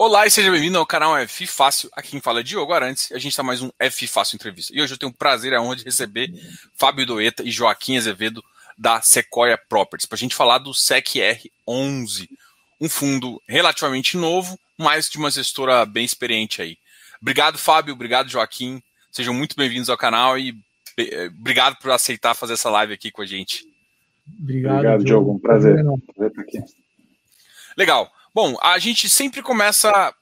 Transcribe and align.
Olá 0.00 0.24
e 0.28 0.30
seja 0.30 0.48
bem-vindo 0.52 0.78
ao 0.78 0.86
canal 0.86 1.18
F 1.18 1.44
Fácil. 1.44 1.90
Aqui 1.92 2.12
quem 2.12 2.20
fala 2.20 2.38
é 2.38 2.42
Diogo 2.44 2.72
Arantes 2.72 3.10
e 3.10 3.14
a 3.14 3.18
gente 3.18 3.32
está 3.32 3.42
mais 3.42 3.60
um 3.60 3.68
F 3.80 4.06
Fácil 4.06 4.36
Entrevista. 4.36 4.72
E 4.72 4.80
hoje 4.80 4.94
eu 4.94 4.96
tenho 4.96 5.10
o 5.10 5.14
prazer 5.14 5.52
e 5.52 5.56
a 5.56 5.60
honra 5.60 5.74
de 5.74 5.82
receber 5.82 6.32
Fábio 6.72 7.04
Doeta 7.04 7.42
e 7.42 7.50
Joaquim 7.50 7.96
Azevedo 7.96 8.40
da 8.78 9.02
Sequoia 9.02 9.58
Properties 9.58 10.06
para 10.06 10.14
a 10.14 10.18
gente 10.18 10.36
falar 10.36 10.58
do 10.58 10.70
SECR11, 10.70 12.28
um 12.80 12.88
fundo 12.88 13.42
relativamente 13.48 14.16
novo, 14.16 14.56
mas 14.78 15.10
de 15.10 15.18
uma 15.18 15.32
gestora 15.32 15.84
bem 15.84 16.04
experiente 16.04 16.62
aí. 16.62 16.78
Obrigado, 17.20 17.58
Fábio. 17.58 17.92
Obrigado, 17.92 18.30
Joaquim. 18.30 18.80
Sejam 19.10 19.34
muito 19.34 19.56
bem-vindos 19.56 19.90
ao 19.90 19.98
canal 19.98 20.38
e 20.38 20.56
eh, 20.96 21.26
obrigado 21.26 21.76
por 21.80 21.90
aceitar 21.90 22.36
fazer 22.36 22.52
essa 22.52 22.70
live 22.70 22.94
aqui 22.94 23.10
com 23.10 23.22
a 23.22 23.26
gente. 23.26 23.66
Obrigado, 24.40 24.74
obrigado 24.74 25.04
Diogo. 25.04 25.32
Um 25.32 25.38
prazer. 25.40 25.74
prazer 26.14 26.30
estar 26.30 26.42
aqui. 26.42 26.62
Legal. 27.76 28.12
Bom, 28.40 28.56
a 28.62 28.78
gente 28.78 29.08
sempre 29.08 29.42
começa 29.42 30.14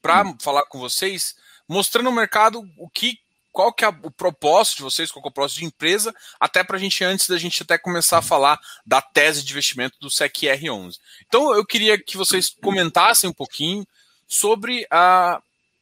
para 0.00 0.24
falar 0.40 0.64
com 0.64 0.78
vocês, 0.78 1.36
mostrando 1.68 2.08
o 2.08 2.12
mercado 2.12 2.66
o 2.78 2.88
que, 2.88 3.18
qual 3.52 3.74
que 3.74 3.84
é 3.84 3.88
o 3.88 4.10
propósito 4.10 4.78
de 4.78 4.82
vocês, 4.84 5.12
qual 5.12 5.22
é 5.22 5.28
o 5.28 5.30
propósito 5.30 5.58
de 5.58 5.66
empresa, 5.66 6.14
até 6.40 6.64
para 6.64 6.78
a 6.78 6.80
gente, 6.80 7.04
antes 7.04 7.28
da 7.28 7.36
gente 7.36 7.62
até 7.62 7.76
começar 7.76 8.16
a 8.16 8.22
falar 8.22 8.58
da 8.86 9.02
tese 9.02 9.44
de 9.44 9.52
investimento 9.52 9.98
do 10.00 10.08
SEC-R11. 10.08 10.98
Então, 11.28 11.54
eu 11.54 11.62
queria 11.66 12.02
que 12.02 12.16
vocês 12.16 12.48
comentassem 12.48 13.28
um 13.28 13.34
pouquinho 13.34 13.86
sobre 14.26 14.86
a, 14.90 15.38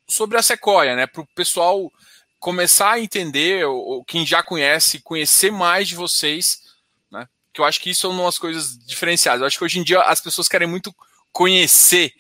sobre 0.09 0.37
a 0.37 0.43
Sequoia, 0.43 0.97
né, 0.97 1.07
para 1.07 1.23
o 1.23 1.27
pessoal 1.37 1.89
começar 2.41 2.95
a 2.95 3.01
entender, 3.01 3.65
ou 3.65 4.05
quem 4.05 4.27
já 4.27 4.43
conhece, 4.43 5.03
conhecer 5.03 5.53
mais 5.53 5.87
de 5.87 5.95
vocês, 5.95 6.63
né, 7.13 7.29
que 7.53 7.61
eu 7.61 7.65
acho 7.65 7.79
que 7.79 7.91
isso 7.91 8.09
é 8.09 8.11
uma 8.11 8.25
das 8.25 8.41
coisas 8.41 8.77
diferenciadas. 8.85 9.41
Eu 9.41 9.47
acho 9.47 9.57
que 9.57 9.65
hoje 9.65 9.79
em 9.79 9.85
dia 9.85 10.01
as 10.01 10.21
pessoas 10.21 10.49
querem 10.49 10.67
muito 10.67 10.93
conhecer 11.35 12.13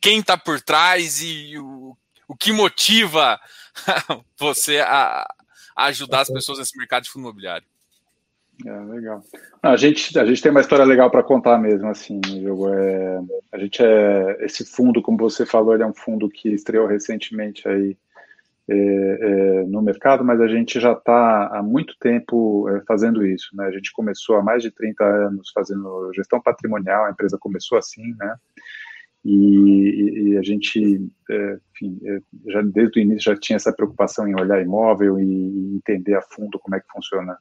quem 0.00 0.20
está 0.20 0.36
por 0.36 0.60
trás 0.60 1.22
e 1.22 1.58
o, 1.58 1.96
o 2.28 2.36
que 2.36 2.52
motiva 2.52 3.40
você 4.38 4.78
a, 4.78 5.26
a, 5.74 5.86
ajudar 5.86 6.20
as 6.20 6.30
pessoas 6.30 6.58
nesse 6.58 6.76
mercado 6.76 7.04
de 7.04 7.10
fundo 7.10 7.22
imobiliário. 7.22 7.66
É, 8.66 8.78
legal. 8.84 9.22
a, 9.62 9.76
gente, 9.76 10.18
a 10.18 10.24
gente 10.24 10.42
tem 10.42 10.50
uma 10.50 10.60
história 10.60 10.84
legal 10.84 11.10
para 11.10 11.22
contar 11.22 11.58
mesmo, 11.58 11.88
assim, 11.88 12.20
Diogo. 12.20 12.68
É, 12.68 13.20
a 13.52 13.58
gente 13.58 13.82
é, 13.82 14.36
esse 14.40 14.64
fundo, 14.64 15.00
como 15.00 15.16
você 15.16 15.46
falou, 15.46 15.74
ele 15.74 15.84
é 15.84 15.86
um 15.86 15.94
fundo 15.94 16.28
que 16.28 16.48
estreou 16.50 16.86
recentemente 16.86 17.66
aí 17.68 17.96
é, 18.68 18.74
é, 18.74 19.64
no 19.64 19.80
mercado, 19.80 20.22
mas 20.22 20.40
a 20.40 20.46
gente 20.46 20.78
já 20.78 20.92
está 20.92 21.46
há 21.46 21.62
muito 21.62 21.96
tempo 21.98 22.68
é, 22.68 22.82
fazendo 22.82 23.24
isso, 23.24 23.48
né? 23.54 23.64
A 23.66 23.70
gente 23.70 23.92
começou 23.92 24.36
há 24.36 24.42
mais 24.42 24.62
de 24.62 24.70
30 24.70 25.04
anos 25.04 25.50
fazendo 25.54 26.12
gestão 26.14 26.38
patrimonial, 26.38 27.06
a 27.06 27.10
empresa 27.10 27.38
começou 27.38 27.78
assim, 27.78 28.14
né? 28.18 28.36
E, 29.24 30.32
e 30.32 30.38
a 30.38 30.42
gente, 30.42 31.10
é, 31.30 31.58
enfim, 31.72 31.98
é, 32.04 32.20
já 32.46 32.62
desde 32.62 32.98
o 32.98 33.02
início 33.02 33.32
já 33.32 33.38
tinha 33.38 33.56
essa 33.56 33.72
preocupação 33.72 34.26
em 34.28 34.38
olhar 34.40 34.62
imóvel 34.62 35.18
e 35.18 35.76
entender 35.76 36.14
a 36.14 36.22
fundo 36.22 36.58
como 36.58 36.76
é 36.76 36.80
que 36.80 36.86
funciona 36.92 37.36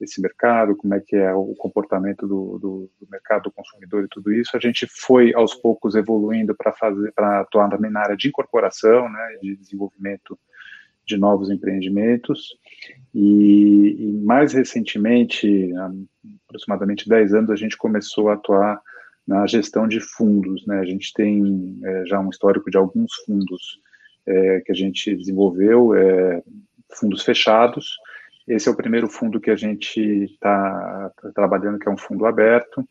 esse 0.00 0.20
mercado, 0.20 0.76
como 0.76 0.94
é 0.94 1.00
que 1.00 1.16
é 1.16 1.32
o 1.32 1.54
comportamento 1.56 2.26
do, 2.26 2.58
do, 2.58 2.90
do 3.00 3.08
mercado 3.10 3.44
do 3.44 3.52
consumidor 3.52 4.04
e 4.04 4.08
tudo 4.08 4.32
isso. 4.32 4.56
A 4.56 4.60
gente 4.60 4.86
foi 4.86 5.32
aos 5.34 5.54
poucos 5.54 5.94
evoluindo 5.94 6.54
para 6.54 6.72
fazer, 6.72 7.12
para 7.12 7.40
atuar 7.40 7.70
também 7.70 7.90
na 7.90 8.00
área 8.00 8.16
de 8.16 8.28
incorporação, 8.28 9.08
né, 9.08 9.38
de 9.40 9.56
desenvolvimento 9.56 10.38
de 11.06 11.16
novos 11.16 11.50
empreendimentos. 11.50 12.56
E, 13.14 13.96
e, 13.98 14.12
mais 14.24 14.52
recentemente, 14.52 15.70
aproximadamente 16.46 17.08
10 17.08 17.34
anos, 17.34 17.50
a 17.50 17.56
gente 17.56 17.76
começou 17.76 18.28
a 18.28 18.34
atuar 18.34 18.80
na 19.26 19.46
gestão 19.46 19.88
de 19.88 20.00
fundos. 20.00 20.66
Né? 20.66 20.78
A 20.78 20.84
gente 20.84 21.12
tem 21.12 21.78
é, 21.82 22.06
já 22.06 22.20
um 22.20 22.30
histórico 22.30 22.70
de 22.70 22.76
alguns 22.76 23.12
fundos 23.26 23.80
é, 24.26 24.60
que 24.60 24.72
a 24.72 24.74
gente 24.74 25.14
desenvolveu, 25.14 25.94
é, 25.94 26.42
fundos 26.94 27.22
fechados. 27.22 27.96
Esse 28.46 28.68
é 28.68 28.72
o 28.72 28.76
primeiro 28.76 29.08
fundo 29.08 29.40
que 29.40 29.50
a 29.50 29.56
gente 29.56 30.00
está 30.00 31.10
tá 31.20 31.30
trabalhando, 31.34 31.78
que 31.78 31.88
é 31.88 31.92
um 31.92 31.96
fundo 31.96 32.26
aberto. 32.26 32.86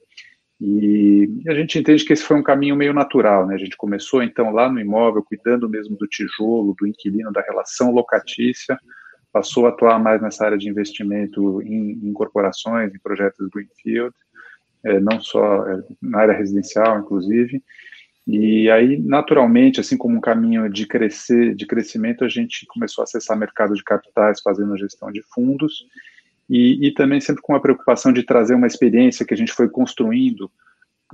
E 0.60 1.30
a 1.48 1.54
gente 1.54 1.78
entende 1.78 2.06
que 2.06 2.14
esse 2.14 2.24
foi 2.24 2.38
um 2.38 2.44
caminho 2.44 2.76
meio 2.76 2.94
natural, 2.94 3.46
né? 3.46 3.56
A 3.56 3.58
gente 3.58 3.76
começou 3.76 4.24
então 4.24 4.52
lá 4.52 4.70
no 4.70 4.80
imóvel, 4.80 5.24
cuidando 5.24 5.70
mesmo 5.70 5.98
do 5.98 6.08
tijolo, 6.08 6.76
do 6.80 6.88
inquilino, 6.88 7.32
da 7.32 7.42
relação 7.42 7.92
locatícia, 7.92 8.80
passou 9.32 9.66
a 9.66 9.70
atuar 9.70 10.00
mais 10.00 10.22
nessa 10.22 10.46
área 10.46 10.58
de 10.58 10.70
investimento 10.70 11.62
em, 11.64 12.00
em 12.04 12.14
corporações, 12.14 12.94
em 12.94 13.00
projetos 13.00 13.50
Greenfield, 13.50 14.16
não 15.00 15.22
só 15.22 15.68
é, 15.68 15.84
na 16.02 16.20
área 16.20 16.38
residencial, 16.38 17.00
inclusive. 17.00 17.64
E 18.26 18.70
aí, 18.70 18.98
naturalmente, 19.00 19.80
assim 19.80 19.98
como 19.98 20.18
um 20.18 20.22
caminho 20.22 20.70
de 20.70 20.86
crescer, 20.86 21.56
de 21.56 21.66
crescimento, 21.66 22.24
a 22.24 22.30
gente 22.30 22.66
começou 22.68 23.02
a 23.02 23.04
acessar 23.04 23.38
mercado 23.38 23.74
de 23.74 23.84
capitais, 23.84 24.42
fazendo 24.42 24.78
gestão 24.78 25.12
de 25.12 25.22
fundos, 25.34 25.86
e, 26.50 26.88
e, 26.88 26.94
também 26.94 27.20
sempre 27.20 27.42
com 27.42 27.56
a 27.56 27.60
preocupação 27.60 28.12
de 28.12 28.24
trazer 28.24 28.54
uma 28.54 28.68
experiência 28.68 29.26
que 29.26 29.34
a 29.34 29.38
gente 29.38 29.54
foi 29.54 29.70
construindo 29.70 30.52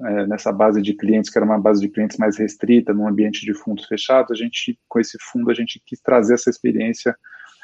é, 0.03 0.25
nessa 0.27 0.51
base 0.51 0.81
de 0.81 0.93
clientes, 0.93 1.29
que 1.29 1.37
era 1.37 1.45
uma 1.45 1.59
base 1.59 1.81
de 1.81 1.89
clientes 1.89 2.17
mais 2.17 2.37
restrita, 2.37 2.93
num 2.93 3.07
ambiente 3.07 3.45
de 3.45 3.53
fundos 3.53 3.85
fechados, 3.85 4.31
a 4.31 4.35
gente, 4.35 4.77
com 4.87 4.99
esse 4.99 5.17
fundo, 5.19 5.51
a 5.51 5.53
gente 5.53 5.81
quis 5.85 5.99
trazer 6.01 6.35
essa 6.35 6.49
experiência 6.49 7.15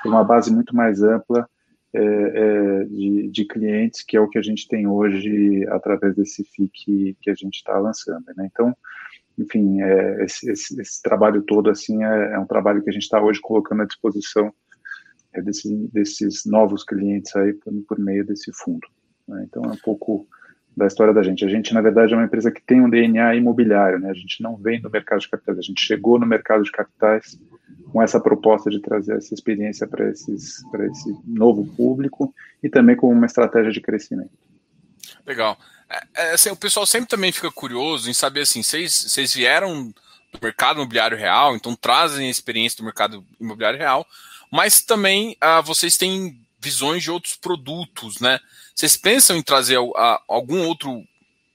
para 0.02 0.12
uma 0.12 0.24
base 0.24 0.54
muito 0.54 0.76
mais 0.76 1.02
ampla 1.02 1.48
é, 1.96 2.02
é, 2.02 2.84
de, 2.86 3.30
de, 3.30 3.46
clientes, 3.46 4.04
que 4.04 4.18
é 4.18 4.20
o 4.20 4.28
que 4.28 4.38
a 4.38 4.42
gente 4.42 4.68
tem 4.68 4.86
hoje 4.88 5.66
através 5.70 6.16
desse 6.16 6.44
FIC 6.44 7.18
que 7.22 7.30
a 7.30 7.36
gente 7.36 7.56
está 7.56 7.78
lançando. 7.78 8.26
Né? 8.36 8.50
Então, 8.52 8.76
enfim, 9.38 9.82
é, 9.82 10.24
esse, 10.24 10.50
esse, 10.52 10.80
esse, 10.82 11.02
trabalho 11.02 11.42
todo 11.44 11.70
assim 11.70 12.04
é, 12.04 12.34
é 12.34 12.40
um 12.40 12.46
trabalho 12.46 12.84
que 12.84 12.90
a 12.90 12.94
gente 12.94 13.04
está 13.04 13.22
hoje 13.22 13.40
colocando 13.42 13.84
à 13.84 13.86
disposição 13.86 14.54
desses, 15.44 15.90
desses 15.92 16.46
novos 16.46 16.84
clientes 16.84 17.36
aí 17.36 17.54
por, 17.54 17.74
por 17.88 18.00
meio 18.00 18.26
desse 18.26 18.52
fundo. 18.54 18.88
Né? 19.28 19.46
Então 19.48 19.64
é 19.64 19.70
um 19.70 19.78
pouco 19.78 20.28
da 20.76 20.88
história 20.88 21.14
da 21.14 21.24
gente. 21.24 21.46
A 21.46 21.50
gente, 21.50 21.74
na 21.74 21.82
verdade, 21.82 22.14
é 22.14 22.18
uma 22.18 22.26
empresa 22.26 22.52
que 22.52 22.62
tem 22.62 22.82
um 22.82 22.90
DNA 22.90 23.36
imobiliário, 23.36 24.00
né? 24.00 24.10
A 24.10 24.14
gente 24.14 24.42
não 24.42 24.58
vem 24.58 24.82
do 24.82 24.90
mercado 24.90 25.22
de 25.22 25.30
capitais, 25.30 25.58
a 25.58 25.62
gente 25.62 25.82
chegou 25.82 26.20
no 26.20 26.26
mercado 26.26 26.64
de 26.64 26.72
capitais 26.72 27.40
com 27.92 28.02
essa 28.02 28.20
proposta 28.20 28.70
de 28.70 28.82
trazer 28.82 29.16
essa 29.16 29.34
experiência 29.34 29.88
para 29.88 30.10
esses 30.10 30.62
para 30.70 30.86
esse 30.86 31.16
novo 31.26 31.66
público 31.76 32.34
e 32.62 32.70
também 32.70 32.96
com 32.96 33.10
uma 33.10 33.26
estratégia 33.26 33.72
de 33.72 33.80
crescimento. 33.80 34.32
Legal. 35.26 35.58
É, 35.90 36.04
é, 36.16 36.32
assim, 36.34 36.50
o 36.50 36.56
pessoal 36.56 36.86
sempre 36.86 37.08
também 37.08 37.32
fica 37.32 37.52
curioso 37.52 38.10
em 38.10 38.14
saber 38.14 38.42
assim, 38.42 38.62
vocês, 38.62 38.94
vocês 39.08 39.34
vieram 39.34 39.94
do 40.34 40.40
mercado 40.42 40.78
imobiliário 40.78 41.18
real, 41.18 41.56
então 41.56 41.76
trazem 41.76 42.28
a 42.28 42.32
experiência 42.32 42.78
do 42.78 42.84
mercado 42.84 43.24
imobiliário 43.40 43.80
real, 43.80 44.06
mas 44.52 44.82
também 44.82 45.38
uh, 45.44 45.64
vocês 45.64 45.96
têm 45.96 46.45
visões 46.66 47.04
de 47.04 47.12
outros 47.12 47.36
produtos, 47.36 48.20
né? 48.20 48.40
Vocês 48.74 48.98
pensam 48.98 49.38
em 49.38 49.44
trazer 49.44 49.78
uh, 49.78 49.94
algum 50.28 50.66
outro 50.66 51.04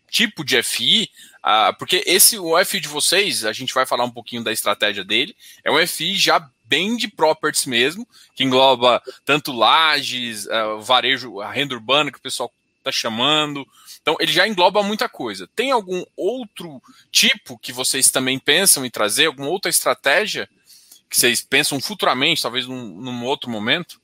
tipo 0.09 0.45
de 0.45 0.63
FI? 0.63 1.03
Uh, 1.03 1.09
ah, 1.43 1.73
porque 1.77 2.05
esse, 2.07 2.39
o 2.39 2.57
FI 2.65 2.79
de 2.79 2.87
vocês, 2.87 3.45
a 3.45 3.53
gente 3.53 3.75
vai 3.75 3.85
falar 3.85 4.05
um 4.05 4.11
pouquinho 4.11 4.45
da 4.45 4.53
estratégia 4.53 5.05
dele, 5.05 5.37
é 5.65 5.71
um 5.71 5.85
FI 5.85 6.15
já 6.15 6.49
bem 6.65 6.97
de 6.97 7.09
properties 7.09 7.67
mesmo, 7.67 8.07
que 8.37 8.45
engloba 8.45 9.03
tanto 9.25 9.51
lajes, 9.51 10.47
uh, 10.47 10.81
varejo, 10.81 11.41
a 11.41 11.51
renda 11.51 11.75
urbana 11.75 12.13
que 12.13 12.19
o 12.19 12.23
pessoal 12.23 12.53
está 12.79 12.93
chamando. 12.93 13.67
Então, 14.01 14.17
ele 14.21 14.33
já 14.33 14.47
engloba 14.47 14.81
muita 14.81 15.09
coisa. 15.09 15.49
Tem 15.57 15.73
algum 15.73 16.05
outro 16.17 16.81
tipo 17.11 17.59
que 17.59 17.73
vocês 17.73 18.11
também 18.11 18.39
pensam 18.39 18.87
em 18.87 18.91
trazer? 18.91 19.27
Alguma 19.27 19.49
outra 19.49 19.69
estratégia 19.69 20.49
que 21.09 21.19
vocês 21.19 21.41
pensam 21.41 21.81
futuramente, 21.81 22.43
talvez 22.43 22.67
num, 22.67 22.87
num 22.87 23.25
outro 23.25 23.51
momento? 23.51 24.00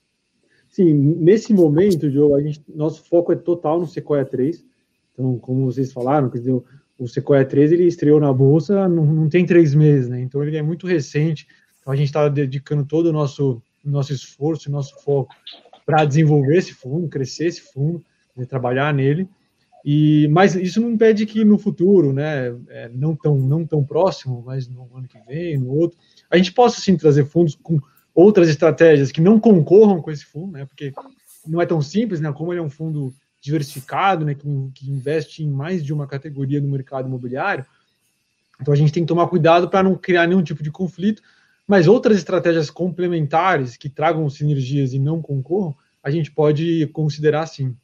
Sim, 0.76 0.92
nesse 0.92 1.54
momento, 1.54 2.10
Joe, 2.10 2.38
a 2.38 2.42
gente, 2.42 2.62
nosso 2.68 3.02
foco 3.04 3.32
é 3.32 3.34
total 3.34 3.80
no 3.80 3.86
Sequoia 3.86 4.26
3. 4.26 4.62
Então, 5.10 5.38
como 5.38 5.64
vocês 5.64 5.90
falaram, 5.90 6.28
quer 6.28 6.36
dizer, 6.36 6.62
o 6.98 7.08
Sequoia 7.08 7.46
3 7.46 7.72
ele 7.72 7.84
estreou 7.84 8.20
na 8.20 8.30
bolsa 8.30 8.86
não, 8.86 9.06
não 9.06 9.26
tem 9.26 9.46
três 9.46 9.74
meses, 9.74 10.06
né? 10.06 10.20
Então 10.20 10.44
ele 10.44 10.54
é 10.54 10.60
muito 10.60 10.86
recente. 10.86 11.48
Então 11.80 11.90
a 11.90 11.96
gente 11.96 12.08
está 12.08 12.28
dedicando 12.28 12.84
todo 12.84 13.06
o 13.06 13.12
nosso 13.12 13.62
nosso 13.82 14.12
esforço, 14.12 14.70
nosso 14.70 15.02
foco 15.02 15.34
para 15.86 16.04
desenvolver 16.04 16.58
esse 16.58 16.74
fundo, 16.74 17.08
crescer 17.08 17.46
esse 17.46 17.62
fundo, 17.72 18.04
né, 18.36 18.44
trabalhar 18.44 18.92
nele. 18.92 19.26
E 19.82 20.28
mas 20.28 20.54
isso 20.56 20.78
não 20.78 20.90
impede 20.90 21.24
que 21.24 21.42
no 21.42 21.56
futuro, 21.56 22.12
né, 22.12 22.54
é, 22.68 22.90
não 22.92 23.16
tão 23.16 23.38
não 23.38 23.64
tão 23.64 23.82
próximo, 23.82 24.42
mas 24.44 24.68
no 24.68 24.86
ano 24.94 25.08
que 25.08 25.18
vem, 25.26 25.56
no 25.56 25.70
outro, 25.70 25.96
a 26.30 26.36
gente 26.36 26.52
possa 26.52 26.82
sim 26.82 26.98
trazer 26.98 27.24
fundos 27.24 27.54
com 27.54 27.80
outras 28.16 28.48
estratégias 28.48 29.12
que 29.12 29.20
não 29.20 29.38
concorram 29.38 30.00
com 30.00 30.10
esse 30.10 30.24
fundo, 30.24 30.52
né? 30.52 30.64
Porque 30.64 30.92
não 31.46 31.60
é 31.60 31.66
tão 31.66 31.82
simples, 31.82 32.18
né? 32.18 32.32
Como 32.32 32.50
ele 32.50 32.60
é 32.60 32.62
um 32.62 32.70
fundo 32.70 33.14
diversificado, 33.42 34.24
né? 34.24 34.34
Que, 34.34 34.48
que 34.74 34.90
investe 34.90 35.44
em 35.44 35.50
mais 35.50 35.84
de 35.84 35.92
uma 35.92 36.06
categoria 36.06 36.58
do 36.58 36.66
mercado 36.66 37.06
imobiliário. 37.06 37.66
Então 38.58 38.72
a 38.72 38.76
gente 38.76 38.90
tem 38.90 39.02
que 39.02 39.08
tomar 39.08 39.28
cuidado 39.28 39.68
para 39.68 39.82
não 39.82 39.94
criar 39.94 40.26
nenhum 40.26 40.42
tipo 40.42 40.62
de 40.62 40.70
conflito. 40.70 41.22
Mas 41.68 41.86
outras 41.86 42.16
estratégias 42.16 42.70
complementares 42.70 43.76
que 43.76 43.90
tragam 43.90 44.30
sinergias 44.30 44.94
e 44.94 44.98
não 44.98 45.20
concorram, 45.20 45.76
a 46.02 46.10
gente 46.10 46.30
pode 46.30 46.86
considerar 46.88 47.46
sim. 47.46 47.76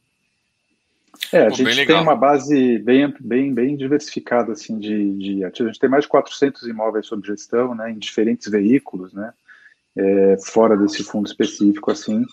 É, 1.31 1.45
a 1.45 1.49
Pô, 1.49 1.55
gente 1.55 1.85
tem 1.85 1.95
uma 1.95 2.15
base 2.15 2.79
bem, 2.79 3.13
bem, 3.19 3.53
bem 3.53 3.75
diversificada 3.75 4.53
assim, 4.53 4.79
de, 4.79 5.13
de 5.17 5.43
ativos. 5.43 5.69
A 5.69 5.73
gente 5.73 5.81
tem 5.81 5.89
mais 5.89 6.05
de 6.05 6.09
400 6.09 6.63
imóveis 6.63 7.05
sob 7.05 7.27
gestão, 7.27 7.75
né, 7.75 7.91
em 7.91 7.99
diferentes 7.99 8.49
veículos, 8.49 9.13
né, 9.13 9.31
é, 9.97 10.37
fora 10.45 10.77
desse 10.77 11.03
fundo 11.03 11.27
específico, 11.27 11.91
assim, 11.91 12.23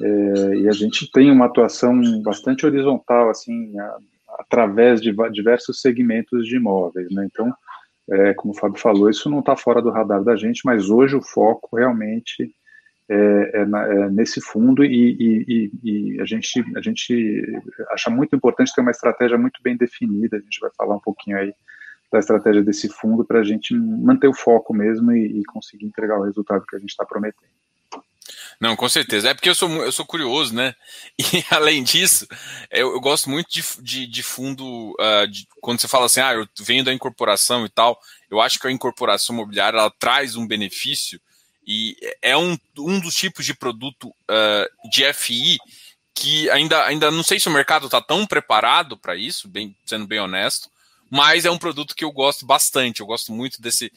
é, 0.00 0.56
e 0.56 0.68
a 0.68 0.72
gente 0.72 1.10
tem 1.10 1.30
uma 1.30 1.46
atuação 1.46 2.00
bastante 2.22 2.66
horizontal, 2.66 3.30
assim, 3.30 3.78
a, 3.78 3.96
através 4.38 5.00
de 5.00 5.14
diversos 5.32 5.80
segmentos 5.80 6.46
de 6.46 6.56
imóveis, 6.56 7.08
né, 7.10 7.28
então, 7.30 7.52
é, 8.10 8.34
como 8.34 8.52
o 8.52 8.56
Fábio 8.56 8.80
falou, 8.80 9.08
isso 9.08 9.30
não 9.30 9.40
está 9.40 9.56
fora 9.56 9.80
do 9.80 9.90
radar 9.90 10.22
da 10.24 10.36
gente, 10.36 10.62
mas 10.64 10.90
hoje 10.90 11.16
o 11.16 11.22
foco 11.22 11.76
realmente 11.76 12.52
é, 13.08 13.14
é, 13.14 13.60
é, 13.62 14.08
nesse 14.10 14.40
fundo 14.40 14.82
e, 14.84 14.88
e, 14.88 15.70
e, 15.82 16.20
a, 16.20 16.24
gente, 16.24 16.64
a 16.76 16.80
gente 16.80 17.60
acha 17.90 18.08
muito 18.08 18.34
importante 18.34 18.72
ter 18.74 18.80
uma 18.80 18.90
estratégia 18.90 19.36
muito 19.36 19.60
bem 19.62 19.76
definida. 19.76 20.36
A 20.36 20.40
gente 20.40 20.58
vai 20.60 20.70
falar 20.76 20.96
um 20.96 21.00
pouquinho 21.00 21.36
aí 21.36 21.52
da 22.12 22.18
estratégia 22.18 22.62
desse 22.62 22.90
fundo 22.90 23.24
para 23.24 23.40
a 23.40 23.44
gente 23.44 23.74
manter 23.74 24.28
o 24.28 24.34
foco 24.34 24.74
mesmo 24.74 25.10
e, 25.12 25.40
e 25.40 25.44
conseguir 25.44 25.86
entregar 25.86 26.18
o 26.18 26.24
resultado 26.24 26.66
que 26.66 26.76
a 26.76 26.78
gente 26.78 26.90
está 26.90 27.06
prometendo. 27.06 27.50
Não, 28.60 28.76
com 28.76 28.88
certeza. 28.88 29.30
É 29.30 29.34
porque 29.34 29.48
eu 29.48 29.54
sou, 29.54 29.68
eu 29.82 29.90
sou 29.90 30.04
curioso, 30.04 30.54
né? 30.54 30.74
E 31.18 31.44
além 31.50 31.82
disso, 31.82 32.28
eu, 32.70 32.92
eu 32.92 33.00
gosto 33.00 33.30
muito 33.30 33.48
de, 33.50 33.62
de, 33.82 34.06
de 34.06 34.22
fundo. 34.22 34.92
Uh, 34.92 35.26
de, 35.26 35.48
quando 35.60 35.80
você 35.80 35.88
fala 35.88 36.06
assim, 36.06 36.20
ah, 36.20 36.34
eu 36.34 36.46
venho 36.60 36.84
da 36.84 36.92
incorporação 36.92 37.64
e 37.64 37.68
tal, 37.68 37.98
eu 38.30 38.40
acho 38.40 38.60
que 38.60 38.66
a 38.68 38.70
incorporação 38.70 39.34
imobiliária 39.34 39.78
ela 39.78 39.90
traz 39.98 40.36
um 40.36 40.46
benefício 40.46 41.20
e 41.66 41.96
é 42.20 42.36
um, 42.36 42.56
um 42.78 43.00
dos 43.00 43.14
tipos 43.14 43.44
de 43.46 43.54
produto 43.54 44.08
uh, 44.08 44.90
de 44.90 45.10
FI 45.12 45.58
que 46.14 46.50
ainda, 46.50 46.84
ainda 46.84 47.10
não 47.10 47.22
sei 47.22 47.40
se 47.40 47.48
o 47.48 47.52
mercado 47.52 47.86
está 47.86 48.00
tão 48.00 48.26
preparado 48.26 48.96
para 48.98 49.16
isso, 49.16 49.48
bem, 49.48 49.74
sendo 49.86 50.06
bem 50.06 50.20
honesto, 50.20 50.70
mas 51.12 51.44
é 51.44 51.50
um 51.50 51.58
produto 51.58 51.94
que 51.94 52.06
eu 52.06 52.10
gosto 52.10 52.46
bastante. 52.46 53.00
Eu 53.00 53.06
gosto 53.06 53.32
muito 53.32 53.60
desse, 53.60 53.92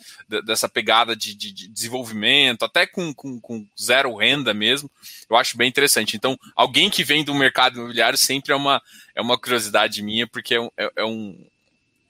dessa 0.45 0.67
pegada 0.67 1.15
de, 1.15 1.33
de, 1.33 1.49
de 1.49 1.69
desenvolvimento, 1.69 2.63
até 2.63 2.85
com, 2.85 3.13
com, 3.13 3.39
com, 3.39 3.65
zero 3.81 4.13
renda 4.17 4.53
mesmo. 4.53 4.91
Eu 5.29 5.37
acho 5.37 5.57
bem 5.57 5.69
interessante. 5.69 6.17
Então, 6.17 6.37
alguém 6.53 6.89
que 6.89 7.05
vem 7.05 7.23
do 7.23 7.33
mercado 7.33 7.77
imobiliário 7.77 8.17
sempre 8.17 8.51
é 8.51 8.55
uma, 8.55 8.81
é 9.15 9.21
uma 9.21 9.37
curiosidade 9.37 10.03
minha, 10.03 10.27
porque 10.27 10.55
é 10.55 10.59
um, 10.59 10.69
é, 10.75 10.91
é 10.97 11.05
um 11.05 11.41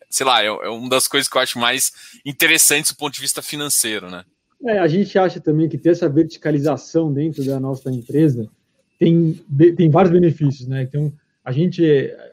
sei 0.10 0.25
lá, 0.25 0.42
é, 0.42 0.48
é 0.48 0.69
uma 0.69 0.90
das 0.90 1.07
coisas 1.07 1.30
que 1.30 1.38
eu 1.38 1.42
acho 1.42 1.60
mais 1.60 1.92
interessantes 2.25 2.92
do 2.92 2.98
ponto 2.98 3.13
de 3.13 3.22
vista 3.22 3.44
financeiro, 3.44 4.10
né? 4.10 4.25
É, 4.63 4.80
a 4.80 4.88
gente 4.88 5.19
acha 5.19 5.40
também 5.40 5.69
que 5.69 5.78
ter 5.78 5.90
essa 5.90 6.10
verticalização 6.10 7.13
dentro 7.13 7.46
da 7.46 7.60
nossa 7.60 7.92
empresa 7.92 8.50
tem, 8.98 9.40
tem 9.78 9.88
vários 9.88 10.12
benefícios, 10.12 10.68
né? 10.68 10.81
Então, 10.81 11.13
a 11.44 11.52
gente, 11.52 11.84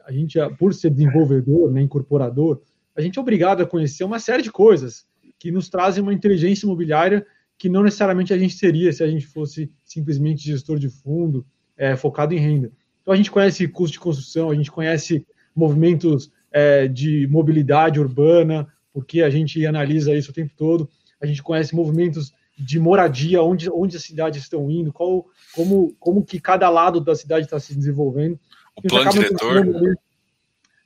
a 0.05 0.11
gente, 0.11 0.37
por 0.57 0.73
ser 0.73 0.89
desenvolvedor, 0.89 1.71
né, 1.71 1.81
incorporador, 1.81 2.61
a 2.95 3.01
gente 3.01 3.17
é 3.17 3.21
obrigado 3.21 3.61
a 3.61 3.65
conhecer 3.65 4.03
uma 4.03 4.19
série 4.19 4.43
de 4.43 4.51
coisas 4.51 5.05
que 5.39 5.51
nos 5.51 5.69
trazem 5.69 6.03
uma 6.03 6.13
inteligência 6.13 6.65
imobiliária 6.65 7.25
que 7.57 7.69
não 7.69 7.83
necessariamente 7.83 8.33
a 8.33 8.37
gente 8.37 8.55
seria 8.55 8.91
se 8.91 9.03
a 9.03 9.07
gente 9.07 9.25
fosse 9.25 9.71
simplesmente 9.83 10.43
gestor 10.43 10.77
de 10.77 10.89
fundo, 10.89 11.45
é, 11.77 11.95
focado 11.95 12.33
em 12.33 12.39
renda. 12.39 12.71
Então, 13.01 13.13
a 13.13 13.17
gente 13.17 13.31
conhece 13.31 13.67
custo 13.67 13.93
de 13.93 13.99
construção, 13.99 14.49
a 14.49 14.55
gente 14.55 14.71
conhece 14.71 15.25
movimentos 15.55 16.31
é, 16.51 16.87
de 16.87 17.27
mobilidade 17.27 17.99
urbana, 17.99 18.67
porque 18.91 19.21
a 19.21 19.29
gente 19.29 19.65
analisa 19.65 20.13
isso 20.13 20.31
o 20.31 20.33
tempo 20.33 20.53
todo 20.55 20.89
a 21.23 21.25
gente 21.25 21.41
conhece 21.41 21.73
movimentos 21.73 22.33
de 22.59 22.77
moradia, 22.77 23.41
onde, 23.41 23.69
onde 23.69 23.95
as 23.95 24.03
cidades 24.03 24.43
estão 24.43 24.69
indo, 24.69 24.91
qual, 24.91 25.25
como, 25.55 25.95
como 25.97 26.23
que 26.23 26.39
cada 26.39 26.69
lado 26.69 26.99
da 26.99 27.15
cidade 27.15 27.45
está 27.45 27.59
se 27.59 27.73
desenvolvendo. 27.73 28.37
O 28.75 28.81
plano 28.81 29.11
diretor. 29.11 29.97